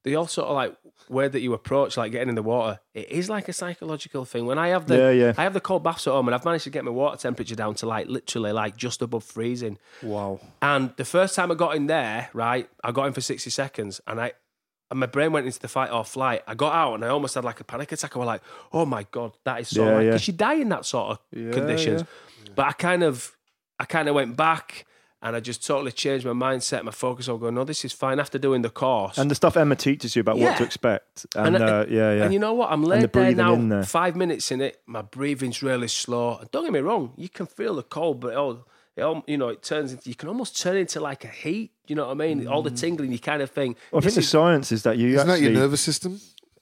the 0.04 0.16
old 0.16 0.30
sort 0.30 0.48
of 0.48 0.54
like 0.54 0.76
way 1.08 1.26
that 1.28 1.40
you 1.40 1.52
approach 1.52 1.96
like 1.96 2.12
getting 2.12 2.28
in 2.28 2.34
the 2.36 2.42
water, 2.42 2.80
it 2.94 3.10
is 3.10 3.28
like 3.28 3.48
a 3.48 3.52
psychological 3.52 4.24
thing. 4.24 4.46
When 4.46 4.58
I 4.58 4.68
have 4.68 4.86
the, 4.86 4.96
Yeah, 4.96 5.10
yeah. 5.10 5.32
I 5.36 5.42
have 5.42 5.54
the 5.54 5.60
cold 5.60 5.82
baths 5.82 6.06
at 6.06 6.12
home, 6.12 6.28
and 6.28 6.34
I've 6.34 6.44
managed 6.44 6.64
to 6.64 6.70
get 6.70 6.84
my 6.84 6.90
water 6.90 7.16
temperature 7.16 7.56
down 7.56 7.74
to 7.76 7.86
like 7.86 8.06
literally 8.06 8.52
like 8.52 8.76
just 8.76 9.02
above 9.02 9.24
freezing. 9.24 9.78
Wow. 10.02 10.40
And 10.62 10.94
the 10.96 11.04
first 11.04 11.34
time 11.34 11.50
I 11.50 11.54
got 11.54 11.74
in 11.74 11.86
there, 11.86 12.30
right, 12.32 12.68
I 12.82 12.92
got 12.92 13.06
in 13.06 13.12
for 13.12 13.20
60 13.20 13.50
seconds 13.50 14.00
and 14.06 14.20
I 14.20 14.32
and 14.90 14.98
my 15.00 15.06
brain 15.06 15.32
went 15.32 15.46
into 15.46 15.60
the 15.60 15.68
fight 15.68 15.90
or 15.90 16.04
flight. 16.04 16.42
I 16.46 16.54
got 16.54 16.74
out 16.74 16.94
and 16.94 17.04
I 17.04 17.08
almost 17.08 17.34
had 17.34 17.44
like 17.44 17.60
a 17.60 17.64
panic 17.64 17.92
attack. 17.92 18.16
I 18.16 18.18
was 18.18 18.26
like, 18.26 18.42
oh 18.72 18.84
my 18.84 19.06
God, 19.10 19.32
that 19.44 19.60
is 19.60 19.68
so 19.68 19.84
Yeah, 19.84 19.94
like, 19.94 20.04
yeah. 20.06 20.18
you 20.20 20.32
die 20.32 20.54
in 20.54 20.68
that 20.70 20.84
sort 20.84 21.12
of 21.12 21.52
conditions. 21.52 22.04
But 22.54 22.66
I 22.66 22.72
kind 22.72 23.02
of 23.02 23.36
I 23.78 23.84
kind 23.84 24.08
of 24.08 24.14
went 24.14 24.36
back 24.36 24.86
and 25.22 25.36
I 25.36 25.40
just 25.40 25.66
totally 25.66 25.92
changed 25.92 26.24
my 26.26 26.32
mindset, 26.32 26.82
my 26.82 26.90
focus 26.90 27.28
on 27.28 27.38
going, 27.38 27.54
no, 27.54 27.64
this 27.64 27.84
is 27.84 27.92
fine 27.92 28.18
after 28.18 28.38
doing 28.38 28.62
the 28.62 28.70
course. 28.70 29.18
And 29.18 29.30
the 29.30 29.34
stuff 29.34 29.56
Emma 29.56 29.76
teaches 29.76 30.16
you 30.16 30.20
about 30.20 30.38
what 30.38 30.56
to 30.56 30.64
expect. 30.64 31.26
And, 31.36 31.56
And, 31.56 31.64
uh, 31.64 31.86
yeah, 31.88 32.12
yeah. 32.14 32.24
And 32.24 32.32
you 32.32 32.38
know 32.38 32.54
what? 32.54 32.72
I'm 32.72 32.82
the 32.82 33.06
there 33.06 33.34
now, 33.34 33.54
there. 33.54 33.82
five 33.84 34.16
minutes 34.16 34.50
in 34.50 34.60
it. 34.62 34.80
My 34.86 35.02
breathing's 35.02 35.62
really 35.62 35.88
slow. 35.88 36.38
And 36.38 36.50
don't 36.50 36.64
get 36.64 36.72
me 36.72 36.80
wrong, 36.80 37.12
you 37.16 37.28
can 37.28 37.46
feel 37.46 37.74
the 37.74 37.82
cold, 37.82 38.20
but 38.20 38.34
all, 38.34 38.66
it 38.96 39.22
you 39.26 39.36
know, 39.36 39.48
it 39.48 39.62
turns 39.62 39.92
into, 39.92 40.08
you 40.08 40.14
can 40.14 40.28
almost 40.28 40.60
turn 40.60 40.76
into 40.76 41.00
like 41.00 41.24
a 41.24 41.28
heat. 41.28 41.72
You 41.86 41.96
know 41.96 42.06
what 42.06 42.12
I 42.12 42.14
mean? 42.14 42.46
All 42.46 42.62
the 42.62 42.70
mm. 42.70 42.78
tingling, 42.78 43.12
you 43.12 43.18
kind 43.18 43.42
of 43.42 43.50
think. 43.50 43.76
Well, 43.90 43.98
I 43.98 44.00
think 44.00 44.04
this 44.06 44.14
the 44.14 44.20
is- 44.20 44.28
science 44.28 44.72
is 44.72 44.82
that 44.82 44.98
you 44.98 45.14
Isn't 45.14 45.28
that 45.28 45.40
your 45.40 45.52
nervous 45.52 45.80
system? 45.80 46.20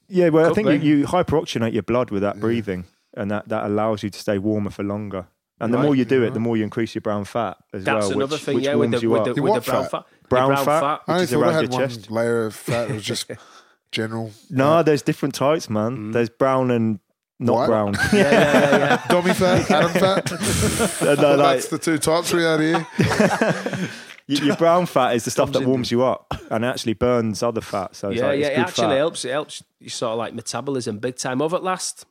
yeah. 0.09 0.29
Well, 0.29 0.51
I 0.51 0.55
think 0.55 0.69
be. 0.69 0.75
you, 0.77 0.99
you 0.99 1.07
hyperoxygenate 1.07 1.73
your 1.73 1.83
blood 1.83 2.11
with 2.11 2.23
that 2.23 2.41
breathing, 2.41 2.85
and 3.15 3.31
that, 3.31 3.49
that 3.49 3.67
allows 3.67 4.03
you 4.03 4.11
to 4.11 4.19
stay 4.19 4.39
warmer 4.39 4.71
for 4.71 4.83
longer. 4.83 5.27
And 5.61 5.75
the 5.75 5.79
more 5.79 5.95
you 5.97 6.05
do 6.05 6.23
it, 6.23 6.35
the 6.35 6.41
more 6.41 6.57
you 6.57 6.63
increase 6.63 6.95
your 6.95 7.03
brown 7.03 7.25
fat 7.25 7.57
as 7.73 7.83
That's 7.83 8.07
well. 8.07 8.19
another 8.19 8.37
which, 8.37 8.43
thing, 8.43 8.55
which 8.57 8.65
yeah, 8.65 8.75
with 8.77 8.93
the, 8.93 9.01
you 9.01 9.11
with 9.11 9.21
up. 9.21 9.25
the, 9.27 9.35
Your 9.35 9.43
with 9.45 9.65
the 9.65 9.71
brown 9.71 9.83
fat? 9.83 9.91
fat. 9.91 10.05
the 10.23 10.29
Brown 10.29 10.49
brown 10.49 10.65
fat? 10.65 10.81
fat. 10.81 11.01
I 11.09 11.21
is 11.21 11.31
thought 11.31 11.39
I 11.39 11.41
around 11.43 11.53
had 11.55 11.63
your 11.63 11.81
one 11.81 11.89
chest. 11.89 12.11
layer 12.13 12.47
of 12.47 12.55
fat. 12.55 12.91
It 12.91 12.95
was 12.95 13.03
just 13.03 13.31
general. 13.91 14.31
No, 14.51 14.69
uh, 14.75 14.83
there's 14.85 15.03
different 15.03 15.35
types, 15.35 15.69
man. 15.69 15.97
Mm. 15.97 16.13
There's 16.13 16.29
brown 16.29 16.71
and 16.71 17.01
not 17.41 17.55
White? 17.55 17.67
brown. 17.67 17.95
Yeah, 18.13 18.19
yeah, 18.19 18.31
yeah, 18.33 18.79
yeah. 18.79 19.05
Dummy 19.09 19.35
fat, 19.35 19.71
Adam 19.71 19.91
fat. 19.93 20.33
And, 21.03 21.19
uh, 21.21 21.37
like, 21.37 21.57
That's 21.57 21.69
the 21.69 21.79
two 21.79 21.99
types 21.99 22.33
we 22.33 22.43
had 22.43 22.61
here. 22.61 22.87
y- 24.29 24.35
your 24.47 24.57
brown 24.57 24.87
fat 24.87 25.15
is 25.15 25.25
the 25.25 25.31
stuff 25.31 25.53
that 25.53 25.65
warms 25.67 25.91
you 25.91 26.05
up 26.05 26.33
and 26.51 26.65
actually 26.65 26.95
burns 26.95 27.43
other 27.43 27.61
fat. 27.61 27.95
So 27.97 28.11
it's 28.11 28.21
yeah, 28.21 28.27
like, 28.29 28.41
yeah. 28.41 28.47
it's 28.47 28.53
It 28.53 28.57
good 28.57 28.67
actually 28.69 28.85
fat. 28.89 28.97
helps. 28.97 29.25
It 29.25 29.31
helps 29.31 29.65
you 29.81 29.89
sort 29.89 30.13
of 30.13 30.19
like 30.19 30.35
metabolism 30.35 30.99
big 30.99 31.17
time. 31.17 31.41
Over 31.43 31.57
at 31.57 31.63
last, 31.63 32.05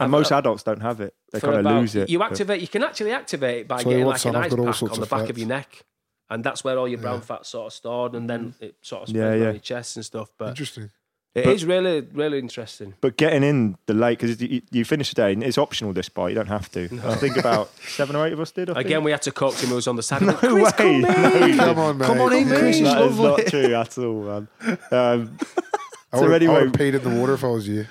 And 0.00 0.10
most 0.10 0.32
adults 0.32 0.62
don't 0.62 0.80
have 0.82 1.00
it. 1.00 1.14
They 1.32 1.40
for 1.40 1.46
kind 1.46 1.60
of 1.60 1.66
about- 1.66 1.80
lose 1.80 1.94
it. 1.96 2.08
You 2.10 2.18
but- 2.18 2.32
activate. 2.32 2.60
You 2.60 2.68
can 2.68 2.82
actually 2.82 3.12
activate 3.12 3.58
it 3.62 3.68
by 3.68 3.76
Tell 3.82 3.92
you 3.92 3.98
getting 3.98 4.06
what, 4.06 4.12
like 4.12 4.20
son, 4.20 4.34
an 4.34 4.40
I've 4.40 4.44
ice 4.46 4.50
got 4.50 4.58
all 4.60 4.66
pack 4.66 4.74
sorts 4.76 4.94
on 4.94 5.00
the 5.00 5.04
of 5.04 5.10
back 5.10 5.20
of 5.22 5.26
fats. 5.28 5.38
your 5.38 5.48
neck, 5.48 5.84
and 6.30 6.44
that's 6.44 6.64
where 6.64 6.78
all 6.78 6.88
your 6.88 6.98
brown 6.98 7.20
fat's 7.20 7.48
sort 7.48 7.66
of 7.68 7.72
stored, 7.72 8.14
and 8.14 8.28
then 8.28 8.54
it 8.60 8.74
sort 8.82 9.02
of 9.02 9.08
spreads 9.08 9.22
Yeah, 9.22 9.30
around 9.30 9.40
yeah. 9.40 9.50
your 9.50 9.58
chest 9.60 9.96
and 9.96 10.04
stuff. 10.04 10.30
But 10.36 10.48
Interesting. 10.48 10.90
It 11.34 11.46
is 11.46 11.64
really, 11.64 12.00
really 12.12 12.38
interesting. 12.38 12.94
But 13.00 13.16
getting 13.16 13.42
in 13.42 13.76
the 13.86 13.94
lake, 13.94 14.20
because 14.20 14.40
you, 14.40 14.62
you 14.70 14.84
finish 14.84 15.08
the 15.10 15.14
day, 15.16 15.32
and 15.32 15.42
it's 15.42 15.58
optional 15.58 15.92
this 15.92 16.08
bite, 16.08 16.28
you 16.30 16.34
don't 16.36 16.46
have 16.46 16.70
to. 16.72 16.84
I 17.04 17.16
think 17.16 17.36
about 17.36 17.70
seven 17.88 18.14
or 18.16 18.26
eight 18.26 18.32
of 18.32 18.40
us 18.40 18.50
did. 18.52 18.70
I 18.70 18.74
think. 18.74 18.86
Again, 18.86 19.04
we 19.04 19.10
had 19.10 19.22
to 19.22 19.32
coax 19.32 19.60
him 19.62 19.70
who 19.70 19.74
was 19.74 19.88
on 19.88 19.96
the 19.96 20.02
side. 20.02 20.22
no 20.22 20.32
Chris, 20.34 20.52
way. 20.52 20.70
come 20.76 21.00
No, 21.02 21.08
in. 21.10 21.22
we 21.32 21.38
didn't. 21.40 21.56
Come 21.58 21.78
on, 21.78 21.98
mate. 21.98 22.06
Come 22.06 22.20
on 22.20 22.32
in, 22.32 22.46
Chris. 22.48 22.78
It's 22.78 22.88
That 22.88 23.02
is 23.02 23.18
lovely. 23.18 23.42
not 23.44 23.50
true 23.50 23.74
at 23.74 23.98
all, 23.98 24.22
man. 24.22 24.48
Um, 24.92 25.38
I 26.12 26.18
So 26.18 26.22
would, 26.28 26.32
anyway- 26.34 26.54
I 26.54 26.58
would 26.58 26.66
have 26.66 26.72
peed 26.74 26.94
in 26.94 27.02
the 27.02 27.20
water 27.20 27.34
if 27.34 27.42
I 27.42 27.48
was 27.48 27.66
you. 27.66 27.84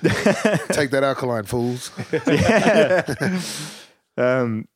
Take 0.72 0.90
that 0.92 1.02
alkaline, 1.04 1.44
fools. 1.44 1.90
um, 4.16 4.66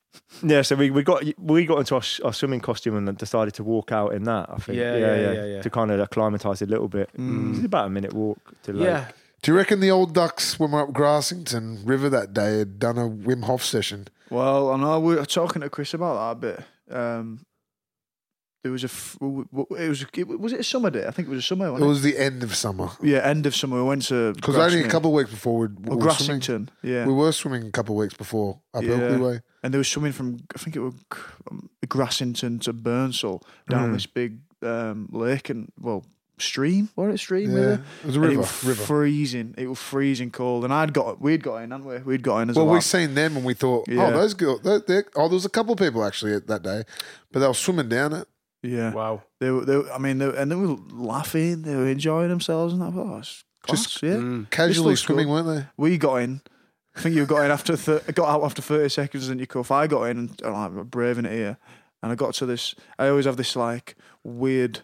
yeah, 0.43 0.62
so 0.62 0.77
we, 0.77 0.91
we 0.91 1.03
got 1.03 1.23
we 1.39 1.64
got 1.66 1.79
into 1.79 1.95
our, 1.95 2.03
our 2.25 2.33
swimming 2.33 2.61
costume 2.61 2.97
and 2.97 3.16
decided 3.19 3.55
to 3.55 3.64
walk 3.64 3.93
out 3.93 4.14
in 4.14 4.25
that. 4.25 4.49
I 4.51 4.57
think, 4.57 4.79
Yeah, 4.79 4.97
yeah, 4.97 5.16
yeah, 5.33 5.45
yeah. 5.45 5.62
to 5.62 5.71
kind 5.71 5.91
of 5.91 6.01
acclimatise 6.01 6.62
a 6.62 6.66
little 6.66 6.89
bit. 6.89 7.11
It's 7.14 7.64
about 7.64 7.87
a 7.87 7.91
minute 7.91 8.12
walk 8.12 8.39
to 8.64 8.73
the 8.73 8.79
lake. 8.79 8.87
Yeah, 8.89 9.09
Do 9.43 9.53
you 9.53 9.57
reckon 9.57 9.81
the 9.81 9.91
old 9.91 10.14
ducks 10.14 10.59
when 10.59 10.71
we 10.71 10.77
were 10.77 10.83
up 10.85 10.91
Grassington 10.93 11.87
River 11.87 12.09
that 12.11 12.33
day 12.33 12.59
had 12.59 12.79
done 12.79 12.99
a 12.99 13.09
Wim 13.09 13.45
Hof 13.45 13.62
session? 13.64 14.09
Well, 14.31 14.71
I 14.73 14.77
know 14.77 15.01
we 15.01 15.16
were 15.16 15.25
talking 15.27 15.62
to 15.62 15.71
Chris 15.71 15.95
about 15.95 16.41
that 16.41 16.49
a 16.49 16.55
bit. 16.57 16.64
Um, 16.97 17.41
there 18.64 18.73
was 18.73 18.83
a 18.83 18.87
it 18.89 19.89
was, 19.89 20.05
it, 20.14 20.29
was 20.41 20.53
it 20.53 20.61
a 20.61 20.64
summer 20.64 20.91
day? 20.91 21.07
I 21.07 21.12
think 21.12 21.29
it 21.29 21.31
was 21.31 21.39
a 21.39 21.47
summer. 21.47 21.66
It 21.69 21.71
Wasn't 21.73 21.87
it 21.87 21.89
was 21.89 22.03
the 22.03 22.19
end 22.19 22.43
of 22.43 22.55
summer. 22.57 22.91
yeah, 23.01 23.19
end 23.21 23.47
of 23.47 23.55
summer. 23.55 23.77
We 23.77 23.85
went 23.89 24.03
to 24.07 24.33
Because 24.35 24.57
only 24.57 24.83
a 24.83 24.89
couple 24.89 25.11
of 25.11 25.14
weeks 25.14 25.31
before 25.31 25.61
we'd, 25.61 25.79
we 25.87 25.95
Or 25.95 25.97
were 25.99 26.11
swimming. 26.11 26.41
Grassington. 26.43 26.69
Yeah, 26.83 27.07
We 27.07 27.12
were 27.12 27.31
swimming 27.33 27.69
a 27.69 27.71
couple 27.71 27.95
of 27.95 28.01
weeks 28.01 28.14
before 28.14 28.61
up 28.75 28.83
Yeah. 28.83 28.91
Ilkley 28.91 29.21
Way. 29.35 29.41
And 29.63 29.73
there 29.75 29.79
was 29.79 29.89
swimming 29.89 30.13
from 30.13 30.39
I 30.55 30.59
think 30.59 30.77
it 30.77 30.81
was 30.81 30.95
um, 31.51 31.69
Grassington 31.87 32.61
to 32.63 32.73
Burnsall 32.73 33.43
down 33.69 33.91
Mm. 33.91 33.93
this 33.95 34.07
big 34.07 34.39
um, 34.63 35.09
lake 35.13 35.51
and 35.51 35.71
well 35.81 36.05
stream. 36.39 36.89
What 36.95 37.11
it 37.11 37.19
stream? 37.19 37.51
Yeah, 37.51 37.57
river? 37.57 37.85
it 38.03 38.07
was 38.07 38.17
a 38.17 38.21
river. 38.21 38.33
It 38.35 38.37
was 38.39 38.65
river. 38.65 38.83
freezing. 38.85 39.55
It 39.59 39.67
was 39.69 39.79
freezing 39.79 40.31
cold, 40.31 40.65
and 40.65 40.73
I'd 40.73 40.93
got 40.93 41.21
we'd 41.21 41.43
got 41.43 41.57
in, 41.63 41.71
hadn't 41.73 41.87
we? 41.87 41.99
We'd 41.99 42.23
got 42.23 42.39
in 42.41 42.51
as 42.51 42.57
Well, 42.57 42.67
a 42.67 42.69
we 42.69 42.75
lap. 42.75 42.83
seen 42.85 43.15
them 43.15 43.37
and 43.37 43.45
we 43.45 43.55
thought, 43.55 43.89
Yeah. 43.89 44.07
oh, 44.09 44.13
those 44.13 44.35
girls. 44.35 44.61
They, 44.63 44.79
they, 44.87 45.03
oh, 45.17 45.29
there 45.29 45.35
was 45.35 45.45
a 45.45 45.49
couple 45.51 45.73
of 45.73 45.79
people 45.79 46.05
actually 46.05 46.39
that 46.39 46.63
day, 46.63 46.85
but 47.33 47.41
they 47.41 47.47
were 47.49 47.55
swimming 47.55 47.89
down 47.89 48.13
it. 48.13 48.29
Yeah, 48.63 48.93
wow. 48.93 49.23
they 49.41 49.51
were. 49.51 49.65
They 49.65 49.77
were, 49.77 49.93
I 49.93 49.99
mean, 49.99 50.19
they, 50.19 50.27
were- 50.27 50.35
and 50.35 50.51
they 50.51 50.57
were 50.57 50.77
laughing. 50.93 51.63
They 51.63 51.77
were 51.77 51.87
enjoying 51.89 52.29
themselves, 52.29 52.73
and 52.75 52.83
I 52.83 52.91
thought, 52.91 53.07
oh, 53.07 53.23
class, 53.63 53.83
Just- 53.87 54.03
yeah. 54.03 54.15
Mm. 54.15 54.51
Casually 54.51 54.97
swimming, 54.97 55.27
cool. 55.27 55.35
weren't 55.45 55.47
they? 55.61 55.67
We 55.77 55.97
got 55.99 56.17
in. 56.17 56.41
I 56.99 57.01
think 57.01 57.14
you 57.14 57.24
got 57.26 57.44
in 57.44 57.51
after 57.51 57.76
thir- 57.76 58.03
got 58.12 58.28
out 58.28 58.42
after 58.44 58.61
thirty 58.61 58.88
seconds 58.88 59.28
in 59.28 59.38
you 59.38 59.46
cuff. 59.46 59.70
I 59.70 59.86
got 59.86 60.05
in 60.05 60.18
and 60.18 60.40
I'm 60.44 60.76
like, 60.76 60.86
braving 60.90 61.24
it 61.26 61.32
here, 61.32 61.57
and 62.03 62.11
I 62.12 62.14
got 62.14 62.34
to 62.34 62.46
this. 62.46 62.74
I 62.99 63.09
always 63.09 63.24
have 63.24 63.36
this 63.36 63.55
like 63.57 63.96
weird, 64.24 64.80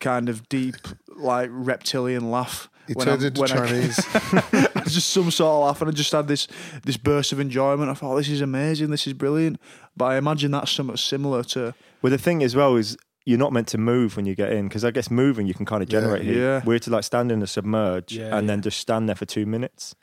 kind 0.00 0.28
of 0.28 0.48
deep, 0.48 0.76
like 1.16 1.48
reptilian 1.52 2.30
laugh. 2.30 2.68
He 2.86 2.92
when 2.94 3.06
turns 3.06 3.24
I'm- 3.24 3.28
into 3.34 3.40
when 3.40 3.52
I- 3.52 4.82
just 4.86 5.10
some 5.10 5.30
sort 5.32 5.50
of 5.54 5.64
laugh, 5.66 5.80
and 5.80 5.90
I 5.90 5.92
just 5.92 6.12
had 6.12 6.28
this 6.28 6.46
this 6.84 6.96
burst 6.96 7.32
of 7.32 7.40
enjoyment. 7.40 7.90
I 7.90 7.94
thought, 7.94 8.14
this 8.16 8.28
is 8.28 8.40
amazing, 8.40 8.90
this 8.90 9.06
is 9.08 9.12
brilliant. 9.12 9.60
But 9.96 10.04
I 10.06 10.16
imagine 10.18 10.52
that's 10.52 10.70
somewhat 10.70 10.98
similar 11.00 11.42
to 11.44 11.74
Well, 12.02 12.10
the 12.12 12.18
thing 12.18 12.42
as 12.44 12.54
well 12.54 12.76
is 12.76 12.96
you're 13.24 13.38
not 13.38 13.52
meant 13.52 13.66
to 13.68 13.78
move 13.78 14.14
when 14.16 14.24
you 14.24 14.36
get 14.36 14.52
in 14.52 14.68
because 14.68 14.84
I 14.84 14.92
guess 14.92 15.10
moving 15.10 15.48
you 15.48 15.54
can 15.54 15.66
kind 15.66 15.82
of 15.82 15.90
Yeah. 15.92 16.00
generate 16.00 16.22
heat. 16.22 16.36
Yeah. 16.36 16.62
We're 16.64 16.78
to 16.78 16.90
like 16.90 17.02
stand 17.02 17.32
in 17.32 17.42
a 17.42 17.46
submerge 17.48 18.12
Yeah, 18.12 18.36
and 18.36 18.48
then 18.48 18.62
just 18.62 18.78
stand 18.78 19.08
there 19.08 19.16
for 19.16 19.24
two 19.26 19.46
minutes. 19.46 19.96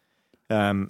Um, 0.54 0.90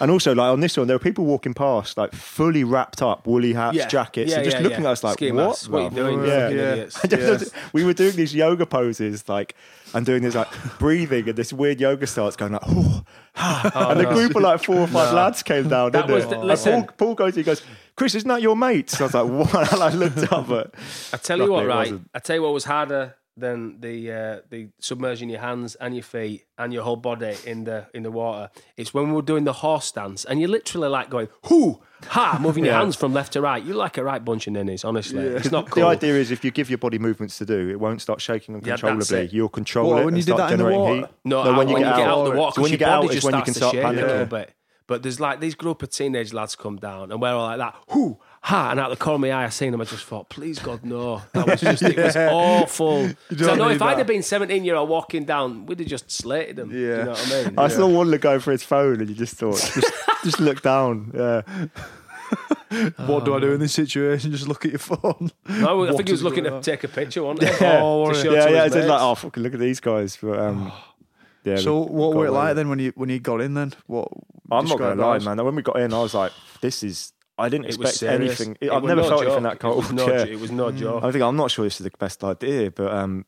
and 0.00 0.10
also, 0.10 0.34
like 0.34 0.52
on 0.52 0.60
this 0.60 0.76
one, 0.76 0.86
there 0.86 0.94
were 0.96 1.02
people 1.02 1.24
walking 1.24 1.54
past, 1.54 1.96
like 1.96 2.12
fully 2.12 2.62
wrapped 2.64 3.02
up, 3.02 3.26
woolly 3.26 3.52
hats, 3.52 3.76
Yeah. 3.76 3.88
jackets, 3.88 4.30
Yeah, 4.30 4.36
and 4.38 4.44
just 4.44 4.56
yeah, 4.58 4.62
looking 4.62 4.82
yeah. 4.84 4.90
at 4.90 4.92
us 4.92 5.04
like, 5.04 5.14
Ski 5.14 5.32
"What? 5.32 5.46
masks, 5.48 5.68
what 5.68 5.80
are 5.80 5.84
you 5.84 5.90
doing? 5.90 6.24
Yeah, 6.24 6.40
Fucking 6.44 6.58
yeah. 6.58 6.72
idiots. 6.72 7.00
Yeah. 7.54 7.60
we 7.72 7.84
were 7.84 7.94
doing 7.94 8.14
these 8.16 8.34
yoga 8.34 8.66
poses, 8.66 9.28
like, 9.28 9.54
and 9.94 10.04
doing 10.06 10.22
this 10.22 10.34
like 10.34 10.48
breathing, 10.78 11.28
and 11.28 11.36
this 11.38 11.52
weird 11.52 11.80
yoga 11.80 12.06
starts 12.06 12.36
going 12.36 12.52
like, 12.52 12.62
oh, 12.68 13.02
ah. 13.36 13.90
and 13.90 14.00
a 14.00 14.12
group 14.12 14.36
of 14.36 14.42
like 14.42 14.62
four 14.62 14.76
or 14.76 14.86
five 14.86 15.12
lads 15.14 15.42
came 15.42 15.68
down. 15.68 15.92
That 15.92 16.02
didn't 16.06 16.14
was 16.14 16.24
it? 16.24 16.30
the- 16.30 16.38
And 16.40 16.48
listen. 16.48 16.82
Paul, 16.84 16.92
Paul 16.96 17.14
goes, 17.14 17.34
he 17.34 17.42
goes, 17.42 17.62
Chris, 17.96 18.14
isn't 18.14 18.28
that 18.28 18.42
your 18.42 18.56
mate? 18.56 18.90
So 18.90 19.04
I 19.04 19.06
was 19.06 19.14
like, 19.14 19.52
what? 19.52 19.72
And 19.72 19.82
I 19.82 19.88
looked 19.94 20.32
up, 20.32 20.48
but 20.48 20.74
I 21.12 21.16
tell 21.16 21.38
you 21.38 21.50
what, 21.50 21.64
it 21.64 21.68
right? 21.68 21.78
wasn't. 21.78 22.10
I 22.14 22.18
tell 22.20 22.36
you 22.36 22.42
what 22.42 22.52
was 22.52 22.64
harder 22.64 23.16
than 23.38 23.80
the 23.80 24.12
uh, 24.12 24.40
the 24.50 24.68
submerging 24.80 25.30
your 25.30 25.40
hands 25.40 25.74
and 25.76 25.94
your 25.94 26.02
feet 26.02 26.44
and 26.58 26.72
your 26.72 26.82
whole 26.82 26.96
body 26.96 27.36
in 27.46 27.64
the 27.64 27.86
in 27.94 28.02
the 28.02 28.10
water. 28.10 28.50
It's 28.76 28.92
when 28.92 29.08
we 29.08 29.12
were 29.12 29.22
doing 29.22 29.44
the 29.44 29.52
horse 29.52 29.90
dance, 29.92 30.24
and 30.24 30.40
you're 30.40 30.50
literally 30.50 30.88
like 30.88 31.10
going 31.10 31.28
hoo 31.46 31.80
ha, 32.06 32.38
moving 32.40 32.64
your 32.64 32.74
Yeah. 32.74 32.80
hands 32.80 32.96
from 32.96 33.12
left 33.12 33.32
to 33.34 33.40
right. 33.40 33.62
You're 33.64 33.76
like 33.76 33.98
a 33.98 34.04
right 34.04 34.24
bunch 34.24 34.46
of 34.46 34.52
ninnies, 34.52 34.84
honestly. 34.84 35.22
It's 35.24 35.50
not 35.50 35.70
cool. 35.70 35.82
the 35.84 35.88
idea 35.88 36.14
is 36.14 36.30
if 36.30 36.44
you 36.44 36.50
give 36.50 36.68
your 36.70 36.78
body 36.78 36.98
movements 36.98 37.38
to 37.38 37.44
do, 37.46 37.70
it 37.70 37.80
won't 37.80 38.00
start 38.02 38.20
shaking 38.20 38.54
uncontrollably. 38.56 39.18
it. 39.26 39.32
You'll 39.32 39.48
control 39.48 39.90
What, 39.90 40.02
it 40.02 40.04
when 40.04 40.14
and 40.14 40.16
you 40.18 40.22
did 40.24 40.34
start 40.34 40.48
that 40.50 40.52
in 40.52 40.58
the 40.58 40.64
generating 40.64 40.80
water? 40.80 41.00
heat. 41.00 41.06
No, 41.24 41.42
No, 41.44 41.58
when 41.58 41.68
you 41.68 41.74
when 41.74 41.82
get 41.82 41.90
you 41.90 41.96
get 41.96 42.06
out. 42.08 42.18
out 42.18 42.26
of 42.26 42.32
the 42.32 42.38
water, 42.38 42.54
So 42.54 42.62
when 42.62 42.68
you 42.70 42.72
your 42.74 42.78
get 42.78 42.88
out 42.88 43.02
body 43.02 43.08
is 43.08 43.14
just 43.14 43.24
when 43.24 43.34
you 43.34 43.38
starts 43.40 43.50
can 43.50 43.54
start 43.54 43.74
to 43.74 43.80
shake 43.82 43.86
a 44.04 44.06
little 44.12 44.26
bit. 44.26 44.54
But 44.86 45.02
there's 45.02 45.20
like 45.20 45.40
these 45.40 45.54
group 45.54 45.82
of 45.82 45.90
teenage 45.90 46.32
lads 46.32 46.56
come 46.56 46.76
down, 46.76 47.12
and 47.12 47.20
we're 47.20 47.28
all 47.34 47.42
like 47.46 47.58
that, 47.58 47.74
hoo 47.90 48.18
ha, 48.42 48.70
and 48.70 48.80
out 48.80 48.90
the 48.90 48.96
corner 48.96 49.14
of 49.16 49.20
my 49.20 49.32
eye, 49.32 49.44
I 49.44 49.48
seen 49.50 49.72
them. 49.72 49.80
I 49.80 49.84
just 49.84 50.04
thought, 50.04 50.28
please 50.28 50.58
God, 50.58 50.84
no. 50.84 51.22
That 51.32 51.46
was 51.46 51.60
just 51.60 51.82
it 51.82 51.96
was 51.96 52.16
awful. 52.16 53.08
'Cause 53.28 53.42
I 53.42 53.46
don't 53.46 53.58
know 53.58 53.68
need 53.68 53.76
if 53.76 53.82
I'd 53.82 53.98
have 53.98 54.06
been 54.06 54.22
17 54.22 54.64
year 54.64 54.74
old 54.76 54.88
walking 54.88 55.24
down, 55.24 55.66
we'd 55.66 55.78
have 55.80 55.88
just 55.88 56.10
slated 56.10 56.56
them. 56.56 56.70
Yeah. 56.70 56.78
you 56.78 57.04
know 57.04 57.10
what 57.10 57.32
I 57.32 57.44
mean? 57.44 57.58
I 57.58 57.68
saw 57.68 57.86
one 57.86 58.10
look 58.10 58.22
go 58.22 58.38
for 58.40 58.52
his 58.52 58.62
phone, 58.62 59.00
and 59.00 59.08
you 59.08 59.14
just 59.14 59.34
thought, 59.36 59.56
just, 59.74 59.92
just 60.24 60.40
look 60.40 60.62
down. 60.62 61.10
Yeah, 61.14 61.42
What 63.06 63.24
do 63.24 63.34
I 63.34 63.40
do 63.40 63.52
in 63.52 63.60
this 63.60 63.72
situation? 63.72 64.30
Just 64.32 64.46
look 64.46 64.64
at 64.66 64.70
your 64.72 64.78
phone. 64.78 65.30
No, 65.48 65.68
I 65.68 65.72
What 65.72 65.96
think 65.96 66.08
he 66.08 66.12
was 66.12 66.22
looking 66.22 66.44
to 66.44 66.56
on? 66.56 66.62
take 66.62 66.84
a 66.84 66.88
picture, 66.88 67.22
wasn't 67.22 67.48
he? 67.48 67.64
yeah, 67.64 67.80
Oh, 67.82 68.12
to 68.12 68.18
yeah, 68.18 68.44
to 68.46 68.52
yeah. 68.52 68.64
his 68.64 68.74
It's 68.74 68.86
like, 68.86 69.00
oh, 69.00 69.14
fucking 69.14 69.42
look 69.42 69.54
at 69.54 69.60
these 69.60 69.80
guys. 69.80 70.18
But 70.20 70.38
um, 70.38 70.70
yeah. 71.44 71.56
So 71.56 71.78
what 71.78 72.10
got 72.12 72.18
were 72.18 72.26
it 72.26 72.32
like 72.32 72.54
then 72.56 72.68
when 72.68 72.78
you 72.78 72.92
when 72.94 73.08
you 73.08 73.18
got 73.20 73.40
in? 73.40 73.54
Then 73.54 73.72
what? 73.86 74.08
I'm 74.50 74.66
not 74.66 74.78
gonna 74.78 75.00
lie, 75.00 75.18
man. 75.20 75.42
When 75.42 75.54
we 75.54 75.62
got 75.62 75.76
in, 75.80 75.92
I 75.94 76.00
was 76.02 76.12
like, 76.14 76.32
this 76.60 76.82
is. 76.82 77.12
I 77.38 77.48
didn't 77.48 77.66
It 77.66 77.76
expect 77.78 78.02
anything. 78.02 78.56
It 78.60 78.70
I've 78.70 78.82
never 78.82 79.02
felt 79.02 79.20
joke. 79.20 79.22
anything 79.28 79.42
that 79.44 79.54
It 79.54 79.60
cold. 79.60 79.76
was 79.84 79.92
no, 79.92 80.08
yeah. 80.08 80.24
it 80.24 80.40
was 80.40 80.50
no 80.50 80.72
joke. 80.72 81.04
I 81.04 81.12
think 81.12 81.22
I'm 81.22 81.36
not 81.36 81.50
sure 81.50 81.64
this 81.64 81.80
is 81.80 81.84
the 81.84 81.92
best 81.98 82.24
idea, 82.24 82.70
but 82.70 82.92
um, 82.92 83.24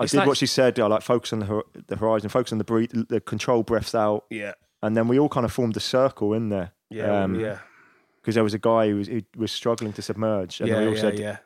I 0.00 0.04
It's 0.04 0.12
did 0.12 0.18
like- 0.18 0.28
what 0.28 0.36
she 0.36 0.46
said. 0.46 0.78
I 0.78 0.86
like 0.86 1.02
focus 1.02 1.32
on 1.32 1.40
the, 1.40 1.46
hor- 1.46 1.64
the 1.88 1.96
horizon, 1.96 2.28
focus 2.28 2.52
on 2.52 2.58
the 2.58 2.64
breathe, 2.64 2.90
the 3.08 3.20
control 3.20 3.62
breaths 3.64 3.94
out, 3.94 4.24
Yeah, 4.30 4.52
and 4.82 4.96
then 4.96 5.08
we 5.08 5.18
all 5.18 5.28
kind 5.28 5.44
of 5.44 5.52
formed 5.52 5.76
a 5.76 5.80
circle 5.80 6.32
in 6.34 6.48
there. 6.50 6.72
yeah, 6.90 7.22
Um, 7.24 7.38
yeah, 7.40 7.58
because 8.20 8.34
there 8.36 8.44
was 8.44 8.54
a 8.54 8.58
guy 8.58 8.88
who 8.90 8.96
was, 8.96 9.08
who 9.08 9.22
was 9.36 9.50
struggling 9.50 9.92
to 9.94 10.02
submerge, 10.02 10.60
and 10.60 10.68
yeah, 10.68 10.78
we 10.80 10.86
all 10.86 10.94
yeah, 10.94 11.00
said, 11.00 11.18
yeah. 11.18 11.36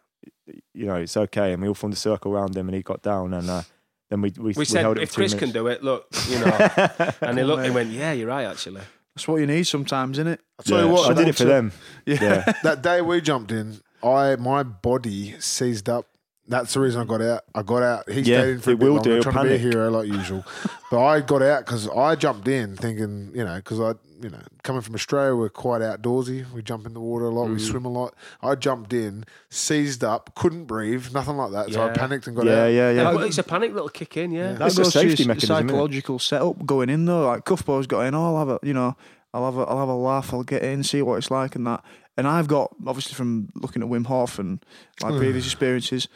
you 0.74 0.84
know, 0.86 0.96
it's 0.96 1.16
okay, 1.16 1.52
and 1.52 1.62
we 1.62 1.68
all 1.68 1.74
formed 1.74 1.94
a 1.94 1.98
circle 1.98 2.32
around 2.32 2.54
him, 2.56 2.68
and 2.68 2.76
he 2.76 2.82
got 2.82 3.00
down, 3.02 3.32
and 3.32 3.48
uh, 3.48 3.62
then 4.10 4.20
we 4.20 4.32
we, 4.38 4.52
We 4.54 4.64
said 4.66 4.82
held 4.82 4.98
it 4.98 5.04
if 5.04 5.14
Chris 5.14 5.32
can 5.32 5.50
do 5.50 5.68
it, 5.68 5.82
look, 5.82 6.06
you 6.28 6.38
know. 6.44 7.12
and 7.22 7.38
he 7.38 7.44
looked, 7.44 7.64
he 7.64 7.70
went, 7.70 7.90
yeah, 7.90 8.12
you're 8.12 8.28
right, 8.28 8.44
actually. 8.44 8.82
That's 9.14 9.28
what 9.28 9.40
you 9.40 9.46
need 9.46 9.64
sometimes, 9.64 10.18
isn't 10.18 10.26
it? 10.32 10.40
I'll 10.58 10.64
tell 10.64 10.86
you 10.86 10.92
what, 10.92 11.10
I 11.10 11.14
did 11.14 11.28
it 11.28 11.36
for 11.36 11.44
them. 11.44 11.72
Yeah, 12.06 12.52
that 12.62 12.82
day 12.82 13.00
we 13.00 13.20
jumped 13.20 13.52
in, 13.52 13.80
I 14.02 14.36
my 14.36 14.62
body 14.62 15.34
seized 15.38 15.88
up. 15.88 16.06
That's 16.48 16.74
the 16.74 16.80
reason 16.80 17.00
I 17.00 17.04
got 17.04 17.22
out. 17.22 17.42
I 17.54 17.62
got 17.62 17.82
out. 17.82 18.10
He 18.10 18.20
Yeah, 18.22 18.40
stayed 18.40 18.48
in 18.54 18.60
for 18.60 18.70
a 18.70 18.72
it 18.72 18.78
bit 18.78 18.84
will 18.86 18.94
longer, 18.96 19.14
do, 19.16 19.22
trying 19.22 19.34
to 19.34 19.42
be 19.42 19.48
a 19.54 19.58
panic. 19.58 19.72
hero 19.72 19.90
like 19.90 20.08
usual. 20.08 20.44
but 20.90 21.04
I 21.04 21.20
got 21.20 21.40
out 21.42 21.64
because 21.64 21.88
I 21.88 22.16
jumped 22.16 22.48
in 22.48 22.76
thinking, 22.76 23.30
you 23.34 23.44
know, 23.44 23.56
because 23.56 23.78
I, 23.80 23.92
you 24.22 24.30
know, 24.30 24.40
coming 24.62 24.82
from 24.82 24.94
Australia, 24.94 25.34
we're 25.34 25.48
quite 25.48 25.82
outdoorsy. 25.82 26.50
We 26.52 26.62
jump 26.62 26.86
in 26.86 26.94
the 26.94 27.00
water 27.00 27.26
a 27.26 27.30
lot. 27.30 27.44
Mm-hmm. 27.44 27.54
We 27.54 27.60
swim 27.60 27.84
a 27.84 27.90
lot. 27.90 28.14
I 28.40 28.54
jumped 28.54 28.92
in, 28.92 29.24
seized 29.50 30.04
up, 30.04 30.34
couldn't 30.34 30.64
breathe, 30.64 31.12
nothing 31.12 31.36
like 31.36 31.52
that. 31.52 31.72
So 31.72 31.82
I 31.82 31.90
panicked 31.90 32.26
and 32.26 32.36
got 32.36 32.46
yeah, 32.46 32.64
out. 32.64 32.66
yeah, 32.66 32.90
yeah. 32.90 33.02
Well, 33.12 33.22
it's 33.24 33.38
a 33.38 33.42
panic 33.42 33.72
little 33.72 33.88
kick 33.88 34.16
in, 34.16 34.32
yeah. 34.32 34.52
That 34.52 34.66
It's 34.66 34.76
a 34.78 34.82
goes 34.82 34.92
to 34.92 34.98
safety 35.00 35.22
your 35.24 35.28
mechanism, 35.28 35.56
isn't 35.56 35.66
it? 35.66 35.70
psychological 35.70 36.18
setup 36.18 36.64
going 36.64 36.88
in 36.88 37.04
though. 37.04 37.26
Like 37.26 37.44
Cuffbo's 37.44 37.86
got 37.86 38.02
in. 38.02 38.14
Oh, 38.14 38.34
I'll 38.34 38.38
have 38.38 38.48
a 38.48 38.58
you 38.62 38.74
know, 38.74 38.96
I'll 39.34 39.44
have 39.44 39.56
a 39.56 39.62
I'll 39.62 39.78
have 39.78 39.88
a 39.88 39.94
laugh. 39.94 40.32
I'll 40.32 40.42
get 40.42 40.62
in, 40.62 40.82
see 40.82 41.02
what 41.02 41.16
it's 41.16 41.30
like, 41.30 41.56
and 41.56 41.66
that. 41.66 41.84
And 42.16 42.28
I've 42.28 42.46
got 42.48 42.74
obviously 42.86 43.14
from 43.14 43.48
looking 43.54 43.82
at 43.82 43.88
Wim 43.88 44.06
Hof 44.06 44.38
and 44.38 44.64
my 45.00 45.16
previous 45.16 45.46
experiences, 45.46 46.08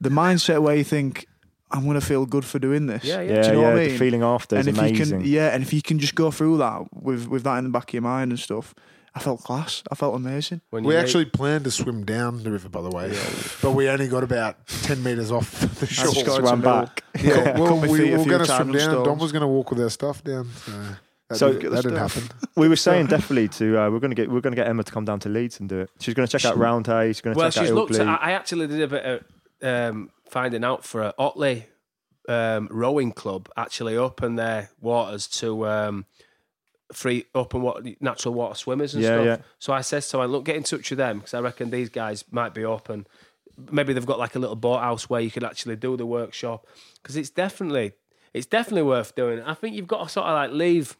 the 0.00 0.08
mindset 0.08 0.62
where 0.62 0.76
you 0.76 0.84
think 0.84 1.26
I'm 1.72 1.84
going 1.84 1.98
to 1.98 2.06
feel 2.06 2.26
good 2.26 2.44
for 2.44 2.58
doing 2.58 2.86
this. 2.86 3.02
Yeah, 3.04 3.20
yeah. 3.22 3.34
yeah, 3.36 3.42
Do 3.42 3.48
you 3.48 3.54
know 3.54 3.60
yeah. 3.60 3.66
what 3.68 3.76
I 3.78 3.82
The 3.84 3.88
mean? 3.90 3.98
feeling 3.98 4.22
after 4.22 4.56
is 4.58 4.66
and 4.66 4.76
if 4.76 4.80
amazing. 4.82 5.06
you 5.06 5.22
can, 5.24 5.30
yeah, 5.32 5.48
and 5.54 5.62
if 5.62 5.72
you 5.72 5.82
can 5.82 5.98
just 5.98 6.14
go 6.14 6.30
through 6.30 6.58
that 6.58 6.82
with 6.94 7.26
with 7.28 7.42
that 7.44 7.58
in 7.58 7.64
the 7.64 7.70
back 7.70 7.88
of 7.90 7.94
your 7.94 8.02
mind 8.02 8.30
and 8.30 8.38
stuff, 8.38 8.74
I 9.14 9.20
felt 9.20 9.42
class. 9.42 9.82
I 9.90 9.94
felt 9.94 10.14
amazing. 10.14 10.60
When 10.70 10.84
We 10.84 10.94
you 10.94 11.00
actually 11.00 11.26
planned 11.26 11.64
to 11.64 11.70
swim 11.70 12.04
down 12.04 12.42
the 12.44 12.50
river, 12.50 12.68
by 12.68 12.80
the 12.82 12.90
way, 12.90 13.16
but 13.62 13.72
we 13.72 13.88
only 13.88 14.08
got 14.08 14.22
about 14.22 14.66
ten 14.82 15.02
meters 15.02 15.30
off 15.30 15.50
the 15.80 15.86
shore. 15.86 16.12
just 16.12 16.26
got 16.26 16.40
Swam 16.40 16.60
to 16.62 16.64
back. 16.66 17.04
Yeah, 17.20 17.58
well, 17.58 17.78
we, 17.78 17.88
feet 17.98 18.12
a 18.14 18.16
we 18.16 18.24
were 18.24 18.24
going 18.30 18.38
to 18.40 18.46
swim 18.46 18.70
on 18.70 18.76
down. 18.76 19.04
Dom 19.04 19.18
was 19.18 19.32
going 19.32 19.42
to 19.42 19.48
walk 19.48 19.70
with 19.70 19.80
our 19.80 19.90
stuff 19.90 20.22
down. 20.24 20.48
So 20.64 20.72
that, 21.28 21.36
So- 21.38 21.52
did, 21.54 21.72
that 21.72 21.82
didn't 21.82 21.98
happen. 21.98 22.22
we 22.56 22.68
were 22.68 22.76
saying 22.76 23.06
definitely 23.06 23.48
to 23.48 23.78
uh, 23.82 23.90
we're 23.90 23.98
going 24.00 24.10
to 24.10 24.14
get 24.14 24.30
we're 24.30 24.40
going 24.40 24.52
to 24.54 24.56
get 24.60 24.66
Emma 24.68 24.82
to 24.82 24.92
come 24.92 25.04
down 25.04 25.20
to 25.20 25.28
Leeds 25.28 25.60
and 25.60 25.68
do 25.68 25.80
it. 25.80 25.90
She's 26.00 26.14
going 26.14 26.26
to 26.28 26.38
check 26.38 26.44
out 26.50 26.56
Roundhay. 26.58 27.08
She's 27.08 27.20
going 27.22 27.34
to 27.34 27.38
well, 27.38 27.50
check 27.50 27.64
out 27.64 27.70
Roundhay. 27.70 27.74
Well, 27.74 27.86
she's 27.88 27.96
looked. 27.98 28.08
At, 28.08 28.22
I 28.22 28.32
actually 28.32 28.66
did 28.66 28.80
a 28.82 28.88
bit 28.88 29.04
of 29.04 29.22
um, 29.94 30.10
finding 30.32 30.64
out 30.64 30.82
for 30.82 31.02
a 31.02 31.14
Otley 31.18 31.66
um, 32.28 32.68
rowing 32.70 33.12
club 33.12 33.48
actually 33.56 33.96
open 33.96 34.36
their 34.36 34.70
waters 34.80 35.26
to 35.26 35.66
um, 35.66 36.06
free 36.92 37.26
open 37.34 37.60
water, 37.62 37.82
natural 38.00 38.32
water 38.32 38.54
swimmers 38.54 38.94
and 38.94 39.02
Yeah, 39.02 39.08
stuff. 39.10 39.24
yeah. 39.24 39.36
So 39.58 39.72
I 39.72 39.82
said 39.82 40.02
to 40.04 40.20
her, 40.20 40.26
look, 40.26 40.44
get 40.44 40.56
in 40.56 40.62
touch 40.62 40.90
with 40.90 40.98
them 40.98 41.18
because 41.18 41.34
I 41.34 41.40
reckon 41.40 41.70
these 41.70 41.90
guys 41.90 42.24
might 42.30 42.54
be 42.54 42.64
open. 42.64 43.06
Maybe 43.70 43.92
they've 43.92 44.06
got 44.06 44.18
like 44.18 44.34
a 44.34 44.38
little 44.38 44.56
boat 44.56 44.80
house 44.80 45.10
where 45.10 45.20
you 45.20 45.30
could 45.30 45.44
actually 45.44 45.76
do 45.76 45.96
the 45.96 46.06
workshop 46.06 46.66
because 47.02 47.16
it's 47.16 47.30
definitely 47.30 47.92
it's 48.32 48.46
definitely 48.46 48.82
worth 48.84 49.14
doing. 49.14 49.42
I 49.42 49.52
think 49.54 49.76
you've 49.76 49.86
got 49.86 50.04
to 50.04 50.08
sort 50.08 50.26
of 50.26 50.34
like 50.34 50.50
leave 50.52 50.96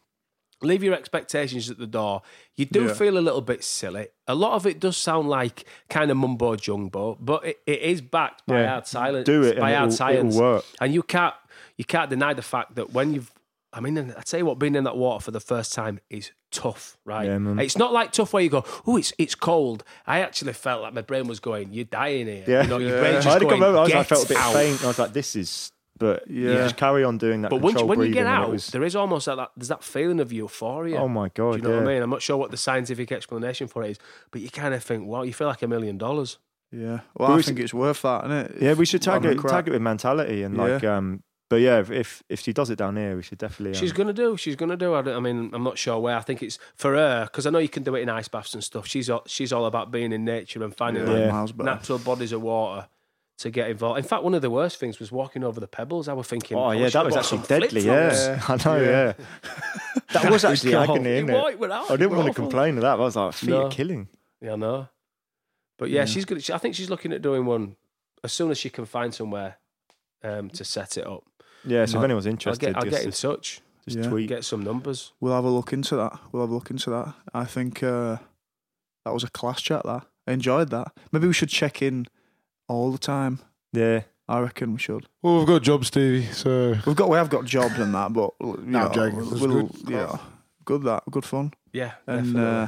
leave 0.63 0.83
your 0.83 0.93
expectations 0.93 1.69
at 1.69 1.77
the 1.77 1.87
door. 1.87 2.21
You 2.55 2.65
do 2.65 2.85
Yeah. 2.85 2.93
feel 2.93 3.17
a 3.17 3.19
little 3.21 3.41
bit 3.41 3.63
silly. 3.63 4.07
A 4.27 4.35
lot 4.35 4.53
of 4.53 4.65
it 4.65 4.79
does 4.79 4.97
sound 4.97 5.29
like 5.29 5.65
kind 5.89 6.09
of 6.11 6.17
mumbo 6.17 6.55
jumbo, 6.55 7.17
but 7.19 7.45
it, 7.45 7.57
it 7.65 7.81
is 7.81 8.01
backed 8.01 8.45
by 8.45 8.61
Yeah. 8.61 8.69
hard 8.69 8.87
silence. 8.87 9.25
Do 9.25 9.43
it 9.43 9.57
by 9.59 9.73
hard 9.73 9.87
it'll- 9.89 9.97
science, 9.97 10.35
it'll 10.35 10.47
work. 10.53 10.65
and 10.81 10.93
you 10.93 11.03
can't 11.03 11.35
you 11.77 11.85
can't 11.85 12.09
deny 12.09 12.33
the 12.33 12.41
fact 12.41 12.75
that 12.75 12.91
when 12.93 13.13
you've 13.13 13.31
I 13.75 13.79
mean, 13.79 13.97
I 14.15 14.21
tell 14.21 14.37
you 14.39 14.45
what, 14.45 14.59
being 14.59 14.75
in 14.75 14.83
that 14.83 14.95
water 14.97 15.23
for 15.23 15.31
the 15.31 15.39
first 15.39 15.73
time 15.73 15.99
is 16.07 16.29
tough, 16.51 16.95
right? 17.05 17.25
Yeah. 17.25 17.55
It's 17.59 17.75
not 17.75 17.91
like 17.91 18.11
tough 18.11 18.31
where 18.31 18.43
you 18.43 18.49
go, 18.49 18.63
oh, 18.85 18.97
it's 18.97 19.13
it's 19.17 19.33
cold. 19.33 19.83
I 20.05 20.19
actually 20.19 20.53
felt 20.53 20.83
like 20.83 20.93
my 20.93 21.01
brain 21.01 21.25
was 21.25 21.39
going, 21.39 21.73
you're 21.73 21.85
dying 21.85 22.27
here. 22.27 22.43
Yeah. 22.47 22.61
You 22.63 22.67
know, 22.69 22.77
your 22.77 23.01
Yeah. 23.03 23.17
I 23.25 23.39
going, 23.39 23.63
over. 23.63 23.77
I, 23.79 23.81
was, 23.81 23.93
I 23.93 24.03
felt 24.03 24.25
a 24.25 24.27
bit 24.27 24.37
out." 24.37 24.53
faint. 24.53 24.83
I 24.83 24.87
was 24.87 24.99
like, 24.99 25.13
"This 25.13 25.35
is," 25.35 25.71
but 25.97 26.27
you 26.29 26.47
just 26.53 26.77
carry 26.77 27.03
on 27.03 27.17
doing 27.17 27.41
that. 27.43 27.49
But 27.49 27.61
once 27.61 27.79
you, 27.79 27.85
when 27.85 27.99
you 28.01 28.09
get 28.11 28.25
out, 28.27 28.49
was- 28.51 28.67
there 28.67 28.83
is 28.83 28.95
almost 28.95 29.27
like 29.27 29.37
that. 29.37 29.51
There's 29.55 29.67
that 29.69 29.83
feeling 29.83 30.19
of 30.19 30.31
euphoria. 30.33 30.97
oh 30.97 31.07
my 31.07 31.29
god! 31.29 31.51
Do 31.53 31.57
you 31.57 31.63
know 31.63 31.69
yeah. 31.69 31.75
what 31.77 31.83
I 31.89 31.93
mean? 31.93 32.03
I'm 32.03 32.09
not 32.09 32.21
sure 32.21 32.37
what 32.37 32.51
the 32.51 32.57
scientific 32.57 33.11
explanation 33.11 33.67
for 33.67 33.83
it 33.83 33.91
is, 33.91 33.99
but 34.31 34.41
you 34.41 34.49
kind 34.49 34.73
of 34.73 34.83
think, 34.83 35.05
wow, 35.07 35.21
you 35.23 35.33
feel 35.33 35.47
like 35.47 35.61
a 35.61 35.67
million 35.67 35.97
dollars. 35.97 36.37
Yeah. 36.71 37.01
Well, 37.15 37.29
We 37.29 37.33
I 37.33 37.35
was- 37.37 37.45
think 37.45 37.59
it's 37.59 37.73
worth 37.73 38.01
that, 38.01 38.25
isn't 38.25 38.37
it? 38.37 38.55
Yeah, 38.61 38.73
we 38.73 38.85
should 38.85 39.01
tag 39.01 39.23
it, 39.25 39.39
tag 39.39 39.67
it 39.67 39.71
with 39.71 39.81
mentality 39.81 40.41
and 40.43 40.57
like. 40.57 40.83
um 40.83 41.21
But 41.49 41.57
yeah, 41.61 41.79
if, 41.81 41.91
if 41.91 42.23
if 42.29 42.39
she 42.39 42.51
does 42.51 42.71
it 42.71 42.77
down 42.79 42.95
here, 42.97 43.15
we 43.15 43.21
should 43.21 43.37
definitely. 43.37 43.77
Um, 43.77 43.79
She's 43.81 43.93
gonna 43.93 44.13
do. 44.13 44.35
She's 44.37 44.55
gonna 44.55 44.75
do. 44.77 44.95
I, 44.95 45.01
I 45.15 45.19
mean, 45.19 45.51
I'm 45.53 45.63
not 45.63 45.77
sure 45.77 45.99
where. 45.99 46.17
I 46.17 46.21
think 46.21 46.41
it's 46.41 46.57
for 46.75 46.95
her 46.95 47.25
because 47.25 47.45
I 47.45 47.51
know 47.51 47.59
you 47.59 47.69
can 47.69 47.83
do 47.83 47.93
it 47.93 48.01
in 48.01 48.09
ice 48.09 48.27
baths 48.27 48.55
and 48.55 48.63
stuff. 48.63 48.87
She's 48.87 49.07
all, 49.11 49.21
she's 49.27 49.53
all 49.53 49.67
about 49.67 49.91
being 49.91 50.11
in 50.11 50.25
nature 50.25 50.63
and 50.63 50.75
finding 50.75 51.03
Yeah, 51.05 51.13
like, 51.13 51.19
Yeah. 51.25 51.31
miles 51.31 51.53
natural 51.55 51.99
bodies 51.99 52.31
of 52.31 52.41
water 52.41 52.87
to 53.39 53.49
get 53.49 53.69
involved. 53.69 53.97
In 53.97 54.03
fact, 54.03 54.23
one 54.23 54.33
of 54.35 54.41
the 54.41 54.49
worst 54.49 54.77
things 54.77 54.99
was 54.99 55.11
walking 55.11 55.43
over 55.43 55.59
the 55.59 55.67
pebbles. 55.67 56.07
I 56.07 56.13
was 56.13 56.27
thinking, 56.27 56.57
Oh 56.57 56.65
I 56.65 56.75
yeah, 56.75 56.89
that 56.89 57.05
was 57.05 57.15
actually 57.15 57.43
deadly. 57.47 57.81
flip-flops. 57.81 58.27
Yeah, 58.27 58.41
I 58.47 58.77
know. 58.77 58.83
Yeah, 58.83 59.13
that 60.13 60.31
was 60.31 60.45
actually 60.45 60.75
agony, 60.75 61.09
It 61.09 61.23
isn't 61.23 61.29
it? 61.29 61.61
it 61.61 61.71
out, 61.71 61.91
I 61.91 61.95
didn't 61.95 62.11
were 62.11 62.17
want 62.17 62.27
to 62.29 62.33
complain 62.33 62.75
of 62.77 62.81
that. 62.81 62.93
I 62.93 62.95
was 62.95 63.15
like, 63.15 63.33
feet 63.33 63.49
No. 63.49 63.65
are 63.65 63.71
killing. 63.71 64.07
Yeah, 64.41 64.53
I 64.53 64.55
know. 64.55 64.87
But 65.77 65.89
yeah, 65.89 66.05
she's 66.05 66.25
good. 66.25 66.47
I 66.51 66.57
think 66.59 66.75
she's 66.75 66.89
looking 66.89 67.11
at 67.11 67.21
doing 67.21 67.45
one 67.45 67.75
as 68.23 68.31
soon 68.31 68.51
as 68.51 68.57
she 68.57 68.69
can 68.69 68.85
find 68.85 69.13
somewhere 69.13 69.57
um, 70.23 70.49
to 70.51 70.63
set 70.63 70.97
it 70.97 71.07
up. 71.07 71.23
Yeah, 71.65 71.85
so 71.85 71.93
if 71.97 71.99
No. 71.99 72.03
anyone's 72.05 72.27
I'll 72.27 72.31
interested, 72.33 72.65
get, 72.67 72.75
I'll 72.77 72.83
just, 72.83 72.95
get 72.97 73.05
in 73.05 73.11
touch, 73.11 73.61
just 73.87 73.97
Yeah. 73.97 74.09
tweet. 74.09 74.29
get 74.29 74.45
some 74.45 74.61
numbers. 74.63 75.13
We'll 75.19 75.33
have 75.33 75.43
a 75.45 75.49
look 75.49 75.73
into 75.73 75.95
that. 75.95 76.19
We'll 76.31 76.43
have 76.43 76.51
a 76.51 76.53
look 76.53 76.69
into 76.69 76.89
that. 76.91 77.13
I 77.33 77.45
think 77.45 77.81
uh, 77.81 78.17
that 79.05 79.13
was 79.13 79.23
a 79.23 79.29
class 79.29 79.61
chat. 79.61 79.83
That 79.85 80.05
I 80.27 80.31
enjoyed 80.33 80.69
that. 80.69 80.93
Maybe 81.11 81.25
we 81.27 81.33
should 81.33 81.49
check 81.49 81.81
in 81.81 82.05
all 82.67 82.91
the 82.91 82.97
time. 82.97 83.39
Yeah, 83.71 84.01
I 84.27 84.39
reckon 84.39 84.73
we 84.73 84.79
should. 84.79 85.07
Well, 85.21 85.37
we've 85.39 85.47
got 85.47 85.61
jobs, 85.63 85.87
Stevie. 85.87 86.25
So 86.31 86.75
We've 86.85 86.95
got 86.95 87.09
we 87.09 87.17
have 87.17 87.29
got 87.29 87.45
jobs 87.45 87.77
and 87.79 87.93
that, 87.95 88.13
but 88.13 88.31
you 88.41 88.57
No, 88.63 88.79
know, 88.79 88.85
I'm 88.87 88.93
joking. 88.93 89.19
It 89.19 89.25
was 89.31 89.41
we'll, 89.41 89.63
good. 89.67 89.89
yeah, 89.89 90.17
good 90.65 90.83
that 90.83 91.03
good 91.11 91.25
fun, 91.25 91.53
Yeah, 91.71 91.93
and 92.07 92.33
definitely. 92.33 92.41
uh, 92.49 92.67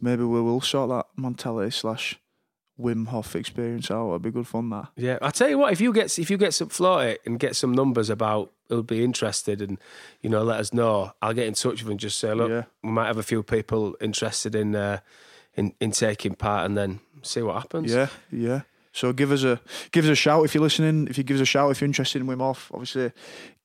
maybe 0.00 0.22
we 0.24 0.40
will 0.40 0.60
sort 0.60 0.90
that 0.90 1.06
mentality 1.16 1.70
slash 1.70 2.18
Wim 2.78 3.08
Hof 3.08 3.34
experience 3.34 3.90
out. 3.90 4.10
It'd 4.10 4.22
be 4.22 4.30
good 4.30 4.46
fun. 4.46 4.70
That 4.70 4.88
Yeah, 4.96 5.18
I 5.20 5.30
tell 5.30 5.48
you 5.48 5.58
what, 5.58 5.72
if 5.72 5.80
you 5.80 5.92
get 5.92 6.16
if 6.18 6.30
you 6.30 6.36
get 6.36 6.54
some 6.54 6.68
float 6.68 7.06
it 7.08 7.20
and 7.26 7.38
get 7.40 7.56
some 7.56 7.72
numbers 7.72 8.08
about 8.10 8.52
who'd 8.68 8.86
be 8.86 9.02
interested 9.02 9.60
and 9.62 9.78
you 10.20 10.28
know 10.30 10.42
let 10.44 10.60
us 10.60 10.72
know, 10.72 11.12
I'll 11.22 11.34
get 11.34 11.46
in 11.48 11.54
touch 11.54 11.72
with 11.72 11.80
them 11.84 11.90
and 11.92 12.00
just 12.00 12.18
say, 12.20 12.34
look, 12.34 12.50
Yeah. 12.50 12.64
we 12.84 12.90
might 12.90 13.06
have 13.06 13.16
a 13.18 13.22
few 13.24 13.42
people 13.42 13.96
interested 14.00 14.54
in 14.54 14.76
uh, 14.76 15.00
in 15.56 15.72
in 15.80 15.90
taking 15.90 16.34
part, 16.36 16.66
and 16.66 16.76
then 16.76 17.00
see 17.22 17.42
what 17.42 17.54
happens. 17.56 17.92
Yeah, 17.92 18.08
yeah. 18.30 18.60
So 18.98 19.12
give 19.12 19.30
us 19.30 19.44
a 19.44 19.60
give 19.92 20.04
us 20.04 20.10
a 20.10 20.16
shout 20.16 20.44
if 20.44 20.54
you're 20.54 20.62
listening. 20.62 21.06
If 21.08 21.16
you 21.18 21.24
give 21.24 21.36
us 21.36 21.42
a 21.42 21.46
shout 21.46 21.70
if 21.70 21.80
you're 21.80 21.86
interested 21.86 22.20
in 22.20 22.26
Wim 22.26 22.40
Hof, 22.40 22.70
obviously 22.74 23.12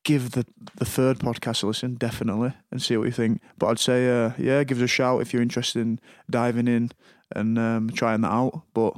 give 0.03 0.31
the 0.31 0.45
the 0.75 0.85
third 0.85 1.19
podcast 1.19 1.63
a 1.63 1.67
listen 1.67 1.95
definitely 1.95 2.53
and 2.71 2.81
see 2.81 2.95
what 2.97 3.05
you 3.05 3.11
think. 3.11 3.41
But 3.57 3.67
I'd 3.67 3.79
say 3.79 4.09
uh, 4.09 4.33
yeah, 4.37 4.63
give 4.63 4.77
us 4.77 4.83
a 4.83 4.87
shout 4.87 5.21
if 5.21 5.33
you're 5.33 5.41
interested 5.41 5.81
in 5.81 5.99
diving 6.29 6.67
in 6.67 6.91
and 7.35 7.57
um, 7.57 7.89
trying 7.89 8.21
that 8.21 8.31
out. 8.31 8.61
But 8.75 8.95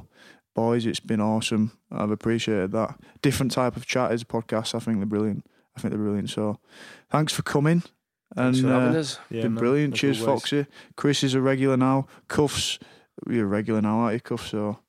boys, 0.54 0.84
it's 0.84 1.00
been 1.00 1.22
awesome. 1.22 1.72
I've 1.90 2.10
appreciated 2.10 2.72
that. 2.72 2.98
Different 3.22 3.52
type 3.52 3.76
of 3.76 3.86
chat 3.86 4.12
is 4.12 4.22
a 4.22 4.26
podcast. 4.26 4.74
I 4.74 4.78
think 4.78 4.98
they're 4.98 5.06
brilliant. 5.06 5.46
I 5.74 5.80
think 5.80 5.92
they're 5.92 6.02
brilliant. 6.02 6.28
So 6.28 6.58
thanks 7.10 7.32
for 7.32 7.42
coming. 7.42 7.82
And 8.36 8.54
Thanks 8.54 8.60
for 8.60 8.68
having 8.68 8.96
uh, 8.96 9.00
us. 9.00 9.18
Yeah, 9.30 9.42
been 9.42 9.54
man, 9.54 9.60
brilliant. 9.60 9.94
Cheers, 9.94 10.20
always. 10.20 10.42
Foxy. 10.42 10.66
Chris 10.96 11.22
is 11.22 11.34
a 11.34 11.40
regular 11.40 11.78
now. 11.78 12.08
Cuffs, 12.28 12.78
you're 13.26 13.44
a 13.44 13.48
regular 13.48 13.80
now, 13.80 14.00
aren't 14.00 14.14
you, 14.14 14.20
Cuffs? 14.20 14.50
So 14.50 14.80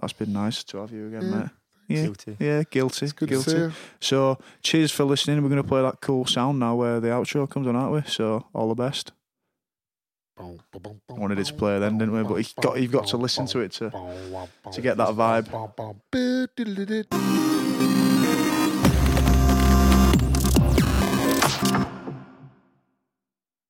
that's 0.00 0.12
been 0.12 0.32
nice 0.32 0.64
to 0.64 0.78
have 0.78 0.92
you 0.92 1.06
again, 1.08 1.22
Yeah. 1.30 1.36
mate. 1.38 1.48
Yeah, 1.88 2.02
Guilty. 2.04 2.36
yeah, 2.38 2.62
guilty, 2.70 3.04
It's 3.06 3.12
good 3.12 3.28
guilty. 3.28 3.44
to 3.44 3.50
see 3.50 3.56
you. 3.64 3.72
So 4.00 4.38
cheers 4.62 4.92
for 4.92 5.02
listening. 5.04 5.42
We're 5.42 5.48
going 5.48 5.60
to 5.62 5.68
play 5.68 5.82
that 5.82 6.00
cool 6.00 6.24
sound 6.24 6.60
now 6.60 6.76
where 6.76 7.00
the 7.00 7.08
outro 7.08 7.50
comes 7.50 7.66
on, 7.66 7.74
aren't 7.74 7.92
we? 7.92 8.02
So 8.08 8.46
all 8.54 8.68
the 8.68 8.76
best. 8.76 9.10
Wanted 11.08 11.38
it 11.40 11.46
to 11.46 11.54
play 11.54 11.78
then, 11.80 11.98
didn't 11.98 12.14
we? 12.14 12.22
But 12.22 12.36
you 12.36 12.44
got 12.62 12.80
you've 12.80 12.92
got 12.92 13.08
to 13.08 13.16
listen 13.18 13.44
to 13.46 13.58
it 13.58 13.72
to 13.72 13.90
to 14.72 14.80
get 14.80 14.96
that 14.98 15.10
vibe. 15.10 15.48
vibe. 16.12 17.49